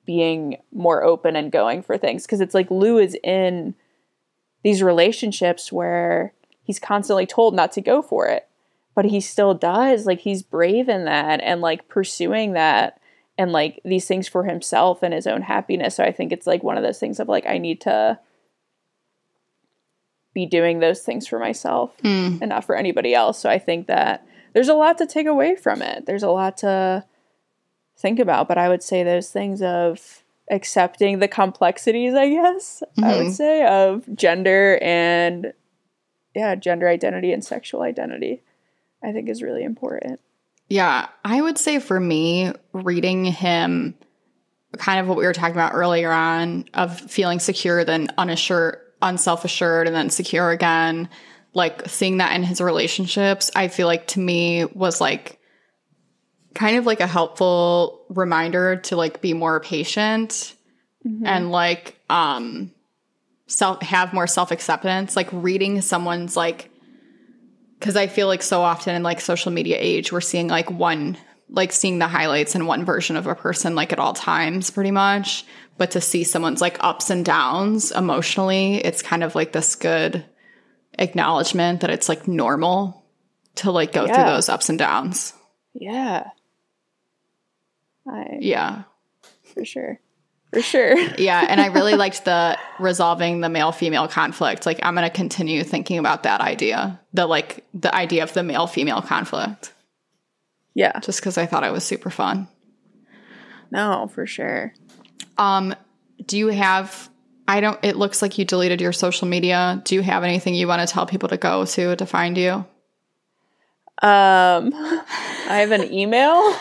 being 0.06 0.57
more 0.72 1.03
open 1.03 1.35
and 1.35 1.52
going 1.52 1.81
for 1.81 1.98
things 1.98 2.26
because 2.26 2.41
it's 2.41 2.53
like 2.53 2.69
Lou 2.69 2.98
is 2.98 3.15
in 3.23 3.76
these 4.64 4.84
relationships 4.84 5.72
where 5.72 6.34
he's 6.64 6.80
constantly 6.80 7.26
told 7.26 7.56
not 7.56 7.72
to 7.73 7.81
go 7.81 8.02
for 8.02 8.27
it 8.27 8.48
but 8.95 9.06
he 9.06 9.20
still 9.22 9.53
does 9.53 10.06
like 10.06 10.20
he's 10.20 10.44
brave 10.44 10.88
in 10.90 11.06
that 11.06 11.40
and 11.41 11.61
like 11.61 11.88
pursuing 11.88 12.53
that 12.53 12.99
and 13.38 13.52
like 13.52 13.80
these 13.84 14.06
things 14.07 14.28
for 14.28 14.44
himself 14.44 15.02
and 15.03 15.14
his 15.14 15.26
own 15.28 15.41
happiness 15.41 15.95
so 15.95 16.03
i 16.03 16.11
think 16.11 16.32
it's 16.32 16.45
like 16.48 16.64
one 16.64 16.78
of 16.78 16.84
those 16.84 16.99
things 16.99 17.20
of 17.20 17.28
like 17.28 17.45
i 17.48 17.57
need 17.57 17.82
to 17.82 18.20
be 20.34 20.45
doing 20.45 20.80
those 20.80 21.02
things 21.02 21.28
for 21.28 21.38
myself 21.40 21.95
Mm. 22.03 22.41
and 22.41 22.49
not 22.49 22.65
for 22.65 22.76
anybody 22.76 23.14
else 23.14 23.40
so 23.40 23.49
i 23.49 23.60
think 23.60 23.88
that 23.88 24.26
there's 24.53 24.70
a 24.70 24.74
lot 24.74 24.98
to 24.99 25.06
take 25.06 25.28
away 25.28 25.56
from 25.56 25.82
it 25.82 26.06
there's 26.06 26.24
a 26.24 26.30
lot 26.30 26.57
to 26.57 27.03
think 27.98 28.20
about 28.20 28.48
but 28.48 28.57
i 28.57 28.68
would 28.68 28.82
say 28.84 29.03
those 29.03 29.30
things 29.30 29.61
of 29.61 30.24
accepting 30.49 31.20
the 31.20 31.28
complexities 31.28 32.14
i 32.15 32.28
guess 32.30 32.82
i 33.02 33.15
would 33.18 33.28
Mhm. 33.28 33.32
say 33.32 33.65
of 33.65 34.03
gender 34.15 34.80
and 34.82 35.53
yeah 36.36 36.56
gender 36.56 36.88
identity 36.90 37.32
and 37.32 37.45
sexual 37.45 37.82
identity 37.84 38.41
i 39.04 39.12
think 39.12 39.30
is 39.30 39.42
really 39.42 39.64
important 39.64 40.20
Yeah, 40.70 41.08
I 41.24 41.42
would 41.42 41.58
say 41.58 41.80
for 41.80 42.00
me, 42.00 42.52
reading 42.72 43.26
him, 43.26 43.96
kind 44.78 45.00
of 45.00 45.08
what 45.08 45.18
we 45.18 45.26
were 45.26 45.34
talking 45.34 45.56
about 45.56 45.74
earlier 45.74 46.12
on, 46.12 46.66
of 46.74 47.00
feeling 47.00 47.40
secure, 47.40 47.84
then 47.84 48.08
unassured, 48.18 48.80
unself 49.02 49.46
assured, 49.46 49.88
and 49.88 49.96
then 49.96 50.10
secure 50.10 50.50
again, 50.52 51.10
like 51.54 51.88
seeing 51.88 52.18
that 52.18 52.36
in 52.36 52.44
his 52.44 52.60
relationships, 52.60 53.52
I 53.56 53.68
feel 53.68 53.88
like 53.88 54.08
to 54.08 54.20
me 54.20 54.66
was 54.66 55.00
like 55.00 55.40
kind 56.56 56.78
of 56.78 56.86
like 56.86 57.02
a 57.02 57.08
helpful 57.08 58.06
reminder 58.10 58.78
to 58.78 58.96
like 58.96 59.22
be 59.22 59.34
more 59.34 59.60
patient 59.60 60.56
and 61.26 61.52
like 61.52 62.00
um 62.10 62.72
self 63.46 63.82
have 63.82 64.14
more 64.14 64.26
self 64.26 64.50
acceptance. 64.52 65.16
Like 65.16 65.28
reading 65.32 65.82
someone's 65.82 66.36
like 66.36 66.72
because 67.84 67.98
I 67.98 68.08
feel 68.08 68.28
like 68.28 68.42
so 68.42 68.62
often 68.62 68.96
in 68.96 69.04
like 69.04 69.20
social 69.20 69.52
media 69.52 69.76
age, 69.78 70.14
we're 70.14 70.22
seeing 70.22 70.48
like 70.48 70.72
one, 70.72 71.18
like 71.50 71.74
seeing 71.74 72.00
the 72.00 72.08
highlights 72.08 72.56
and 72.56 72.66
one 72.66 72.86
version 72.86 73.18
of 73.18 73.28
a 73.28 73.36
person 73.36 73.76
like 73.76 73.92
at 73.92 74.00
all 74.00 74.14
times, 74.14 74.72
pretty 74.72 74.92
much. 74.92 75.46
But 75.78 75.92
to 75.92 76.00
see 76.00 76.24
someone's 76.24 76.62
like 76.62 76.78
ups 76.80 77.10
and 77.10 77.26
downs 77.26 77.92
emotionally, 77.92 78.76
it's 78.76 79.02
kind 79.02 79.22
of 79.22 79.36
like 79.36 79.52
this 79.52 79.76
good 79.76 80.24
acknowledgement 80.98 81.82
that 81.82 81.90
it's 81.90 82.08
like 82.08 82.26
normal 82.26 83.04
to 83.56 83.70
like 83.70 83.92
go 83.92 84.06
through 84.06 84.16
those 84.24 84.48
ups 84.48 84.70
and 84.70 84.80
downs. 84.80 85.34
yeah 85.74 86.30
i 88.08 88.38
Yeah. 88.40 88.84
for 89.54 89.66
sure 89.66 90.00
for 90.54 90.62
sure 90.62 90.98
Yeah. 91.18 91.46
And 91.48 91.60
I 91.60 91.68
really 91.68 91.96
liked 91.96 92.26
the 92.26 92.58
resolving 92.80 93.42
the 93.42 93.50
male 93.50 93.72
female 93.72 94.08
conflict. 94.08 94.66
Like, 94.66 94.80
I'm 94.84 94.96
going 94.96 95.10
to 95.10 95.16
continue 95.16 95.64
thinking 95.64 95.98
about 95.98 96.24
that 96.24 96.42
idea, 96.42 97.00
the 97.14 97.26
like 97.28 97.66
the 97.74 97.94
idea 97.94 98.24
of 98.24 98.34
the 98.34 98.44
male 98.44 98.68
female 98.68 99.02
conflict, 99.02 99.74
yeah 100.76 101.00
just 101.00 101.20
because 101.20 101.38
I 101.38 101.46
thought 101.46 101.64
it 101.64 101.72
was 101.72 101.84
super 101.84 102.10
fun. 102.10 102.48
no 103.72 104.08
for 104.14 104.26
sure 104.26 104.74
Um, 105.38 105.76
do 106.26 106.38
you 106.38 106.48
have 106.48 107.10
I 107.46 107.60
don't, 107.60 107.78
it 107.84 107.98
looks 107.98 108.22
like 108.22 108.38
you 108.38 108.46
deleted 108.46 108.80
your 108.80 108.94
social 108.94 109.28
media. 109.28 109.82
Do 109.84 109.96
you 109.96 110.02
have 110.02 110.24
anything 110.24 110.56
you 110.56 110.66
want 110.66 110.88
to 110.88 110.92
tell 110.92 111.06
people 111.06 111.28
to 111.28 111.36
go 111.38 111.66
to 111.66 111.96
to 111.96 112.06
find 112.06 112.38
you? 112.38 112.66
Um, 114.02 114.72
I 114.74 115.60
have 115.60 115.72
an 115.72 115.94
email. 115.94 116.41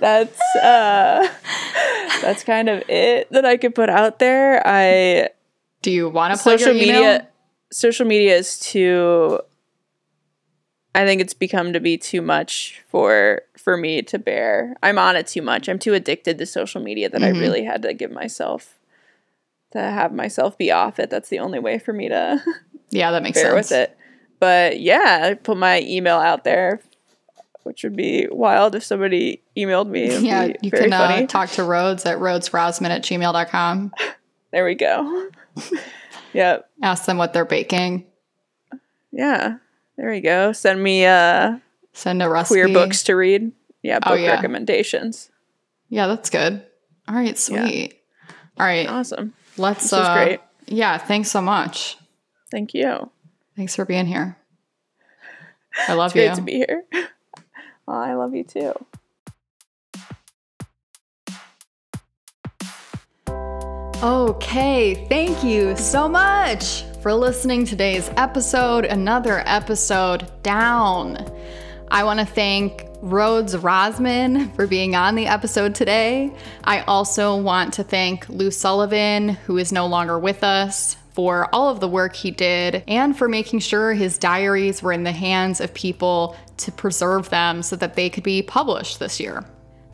that's 0.00 0.40
uh, 0.56 1.28
that's 2.22 2.44
kind 2.44 2.68
of 2.68 2.82
it 2.88 3.30
that 3.32 3.44
I 3.44 3.56
could 3.56 3.74
put 3.74 3.90
out 3.90 4.18
there. 4.18 4.62
I 4.66 5.30
Do 5.82 5.90
you 5.90 6.08
want 6.08 6.34
to 6.34 6.38
social 6.38 6.74
media 6.74 7.28
social 7.72 8.06
media 8.06 8.36
is 8.36 8.58
too 8.58 9.40
I 10.94 11.04
think 11.04 11.20
it's 11.20 11.34
become 11.34 11.74
to 11.74 11.80
be 11.80 11.98
too 11.98 12.22
much 12.22 12.82
for 12.88 13.42
for 13.58 13.76
me 13.76 14.00
to 14.02 14.18
bear. 14.18 14.76
I'm 14.82 14.98
on 14.98 15.16
it 15.16 15.26
too 15.26 15.42
much. 15.42 15.68
I'm 15.68 15.78
too 15.78 15.92
addicted 15.94 16.38
to 16.38 16.46
social 16.46 16.80
media 16.80 17.10
that 17.10 17.20
Mm-hmm. 17.20 17.36
I 17.36 17.40
really 17.40 17.64
had 17.64 17.82
to 17.82 17.92
give 17.92 18.10
myself 18.10 18.78
to 19.72 19.80
have 19.80 20.14
myself 20.14 20.56
be 20.56 20.70
off 20.70 20.98
it. 20.98 21.10
That's 21.10 21.28
the 21.28 21.40
only 21.40 21.58
way 21.58 21.78
for 21.78 21.92
me 21.92 22.08
to 22.08 22.42
Yeah, 22.90 23.10
that 23.10 23.22
makes 23.22 23.38
bear 23.42 23.52
sense. 23.52 23.70
with 23.70 23.78
it. 23.78 23.98
But 24.38 24.80
yeah, 24.80 25.20
I 25.24 25.34
put 25.34 25.56
my 25.56 25.80
email 25.82 26.16
out 26.16 26.44
there, 26.44 26.80
which 27.62 27.82
would 27.84 27.96
be 27.96 28.28
wild 28.30 28.74
if 28.74 28.84
somebody 28.84 29.42
emailed 29.56 29.88
me. 29.88 30.04
It'd 30.04 30.22
Yeah, 30.22 30.52
you 30.62 30.70
can 30.70 30.92
uh, 30.92 31.26
talk 31.26 31.50
to 31.52 31.64
Rhodes 31.64 32.04
at 32.06 32.18
rhodesrosman 32.18 32.90
at 32.90 33.02
gmail.com. 33.02 33.92
there 34.52 34.64
we 34.64 34.74
go. 34.74 35.28
yep. 36.32 36.68
Ask 36.82 37.06
them 37.06 37.16
what 37.18 37.32
they're 37.32 37.44
baking. 37.44 38.04
Yeah. 39.10 39.56
There 39.96 40.10
we 40.10 40.20
go. 40.20 40.52
Send 40.52 40.82
me 40.82 41.06
uh 41.06 41.58
Send 41.94 42.22
a 42.22 42.28
recipe. 42.28 42.60
queer 42.60 42.68
books 42.68 43.04
to 43.04 43.14
read. 43.16 43.52
Yeah, 43.82 44.00
book 44.00 44.12
Oh, 44.12 44.14
yeah. 44.14 44.32
recommendations. 44.34 45.30
Yeah, 45.88 46.08
that's 46.08 46.28
good. 46.28 46.62
All 47.08 47.14
right, 47.14 47.38
sweet. 47.38 48.02
All 48.58 48.66
right, 48.66 48.86
Awesome. 48.88 49.32
let's. 49.56 49.84
This 49.84 49.92
uh, 49.94 50.14
great. 50.14 50.40
Yeah, 50.66 50.98
thanks 50.98 51.30
so 51.30 51.40
much. 51.40 51.96
Thank 52.50 52.74
you. 52.74 53.10
Thanks 53.56 53.74
for 53.74 53.84
being 53.84 54.06
here. 54.06 54.36
I 55.88 55.94
love 55.94 56.12
Great 56.12 56.24
you. 56.24 56.28
Great 56.28 56.36
to 56.36 56.42
be 56.42 56.52
here. 56.54 56.84
Oh, 57.88 57.92
I 57.92 58.14
love 58.14 58.34
you 58.34 58.42
too. 58.42 58.72
Okay, 64.02 65.06
thank 65.08 65.44
you 65.44 65.76
so 65.76 66.08
much 66.08 66.82
for 67.00 67.14
listening 67.14 67.64
to 67.64 67.70
today's 67.70 68.10
episode. 68.16 68.84
Another 68.84 69.44
episode 69.46 70.28
down. 70.42 71.16
I 71.88 72.02
want 72.02 72.18
to 72.18 72.26
thank 72.26 72.84
Rhodes 73.00 73.54
Rosman 73.54 74.52
for 74.56 74.66
being 74.66 74.96
on 74.96 75.14
the 75.14 75.28
episode 75.28 75.74
today. 75.74 76.34
I 76.64 76.80
also 76.80 77.36
want 77.36 77.72
to 77.74 77.84
thank 77.84 78.28
Lou 78.28 78.50
Sullivan, 78.50 79.28
who 79.28 79.58
is 79.58 79.70
no 79.70 79.86
longer 79.86 80.18
with 80.18 80.42
us, 80.42 80.96
for 81.16 81.48
all 81.54 81.70
of 81.70 81.80
the 81.80 81.88
work 81.88 82.14
he 82.14 82.30
did 82.30 82.84
and 82.86 83.16
for 83.16 83.26
making 83.26 83.58
sure 83.58 83.94
his 83.94 84.18
diaries 84.18 84.82
were 84.82 84.92
in 84.92 85.02
the 85.02 85.12
hands 85.12 85.62
of 85.62 85.72
people 85.72 86.36
to 86.58 86.70
preserve 86.70 87.30
them 87.30 87.62
so 87.62 87.74
that 87.74 87.94
they 87.94 88.10
could 88.10 88.22
be 88.22 88.42
published 88.42 88.98
this 88.98 89.18
year. 89.18 89.42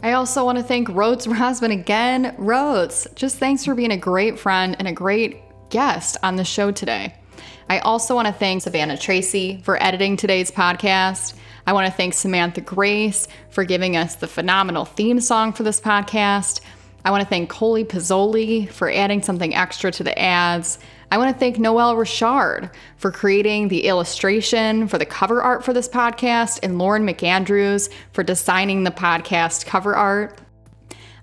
I 0.03 0.15
also 0.15 0.45
want 0.45 0.59
to 0.59 0.65
thank 0.65 0.89
Rhodes 0.89 1.27
Rosman 1.29 1.71
again. 1.71 2.35
Rhodes, 2.39 3.07
just 3.15 3.39
thanks 3.39 3.65
for 3.65 3.77
being 3.77 3.93
a 3.93 3.97
great 3.97 4.37
friend 4.37 4.75
and 4.81 4.89
a 4.89 4.93
great 4.93 5.39
guest 5.71 6.17
on 6.25 6.35
the 6.35 6.45
show 6.45 6.73
today. 6.73 7.15
I 7.71 7.79
also 7.79 8.17
want 8.17 8.27
to 8.27 8.35
thank 8.35 8.63
Savannah 8.63 8.99
Tracy 8.99 9.61
for 9.63 9.81
editing 9.81 10.17
today's 10.17 10.51
podcast. 10.51 11.35
I 11.69 11.73
want 11.73 11.87
to 11.87 11.93
thank 11.93 12.15
Samantha 12.15 12.63
Grace 12.63 13.29
for 13.51 13.63
giving 13.63 13.97
us 13.97 14.17
the 14.17 14.27
phenomenal 14.27 14.85
theme 14.85 15.21
song 15.21 15.53
for 15.53 15.63
this 15.63 15.81
podcast. 15.81 16.63
I 17.05 17.11
want 17.11 17.23
to 17.23 17.29
thank 17.29 17.49
Coley 17.49 17.85
Pizzoli 17.85 18.69
for 18.69 18.91
adding 18.91 19.23
something 19.23 19.55
extra 19.55 19.91
to 19.93 20.05
the 20.05 20.17
ads. 20.19 20.79
I 21.13 21.19
want 21.19 21.31
to 21.31 21.39
thank 21.39 21.59
Noelle 21.59 21.95
Richard 21.95 22.71
for 22.97 23.13
creating 23.13 23.69
the 23.69 23.85
illustration 23.85 24.89
for 24.89 24.97
the 24.97 25.05
cover 25.05 25.43
art 25.43 25.63
for 25.63 25.75
this 25.75 25.87
podcast, 25.87 26.59
and 26.63 26.79
Lauren 26.79 27.07
McAndrews 27.07 27.91
for 28.15 28.23
designing 28.23 28.85
the 28.85 28.91
podcast 28.91 29.67
cover 29.67 29.95
art. 29.95 30.41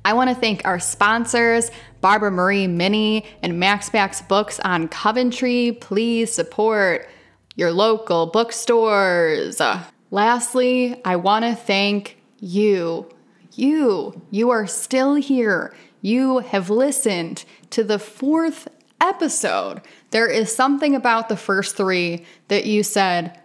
I 0.06 0.14
want 0.14 0.30
to 0.30 0.36
thank 0.36 0.62
our 0.64 0.80
sponsors, 0.80 1.72
Barbara 2.02 2.30
Marie 2.30 2.68
Mini 2.68 3.26
and 3.42 3.60
Mac's 3.60 4.22
Books 4.22 4.60
on 4.60 4.90
Coventry. 4.90 5.76
Please 5.82 6.32
support 6.32 7.10
your 7.56 7.72
local 7.72 8.28
bookstores. 8.28 9.60
Lastly, 10.12 11.02
I 11.04 11.16
want 11.16 11.46
to 11.46 11.56
thank 11.56 12.20
you. 12.38 13.10
You, 13.56 14.22
you 14.30 14.52
are 14.52 14.68
still 14.68 15.16
here. 15.16 15.74
You 16.04 16.38
have 16.40 16.70
listened 16.70 17.44
to 17.72 17.84
the 17.84 17.98
fourth 17.98 18.68
episode. 19.02 19.82
There 20.12 20.28
is 20.28 20.54
something 20.54 20.96
about 20.96 21.30
the 21.30 21.38
first 21.38 21.76
three 21.76 22.26
that 22.48 22.66
you 22.66 22.84
said, 22.84 23.40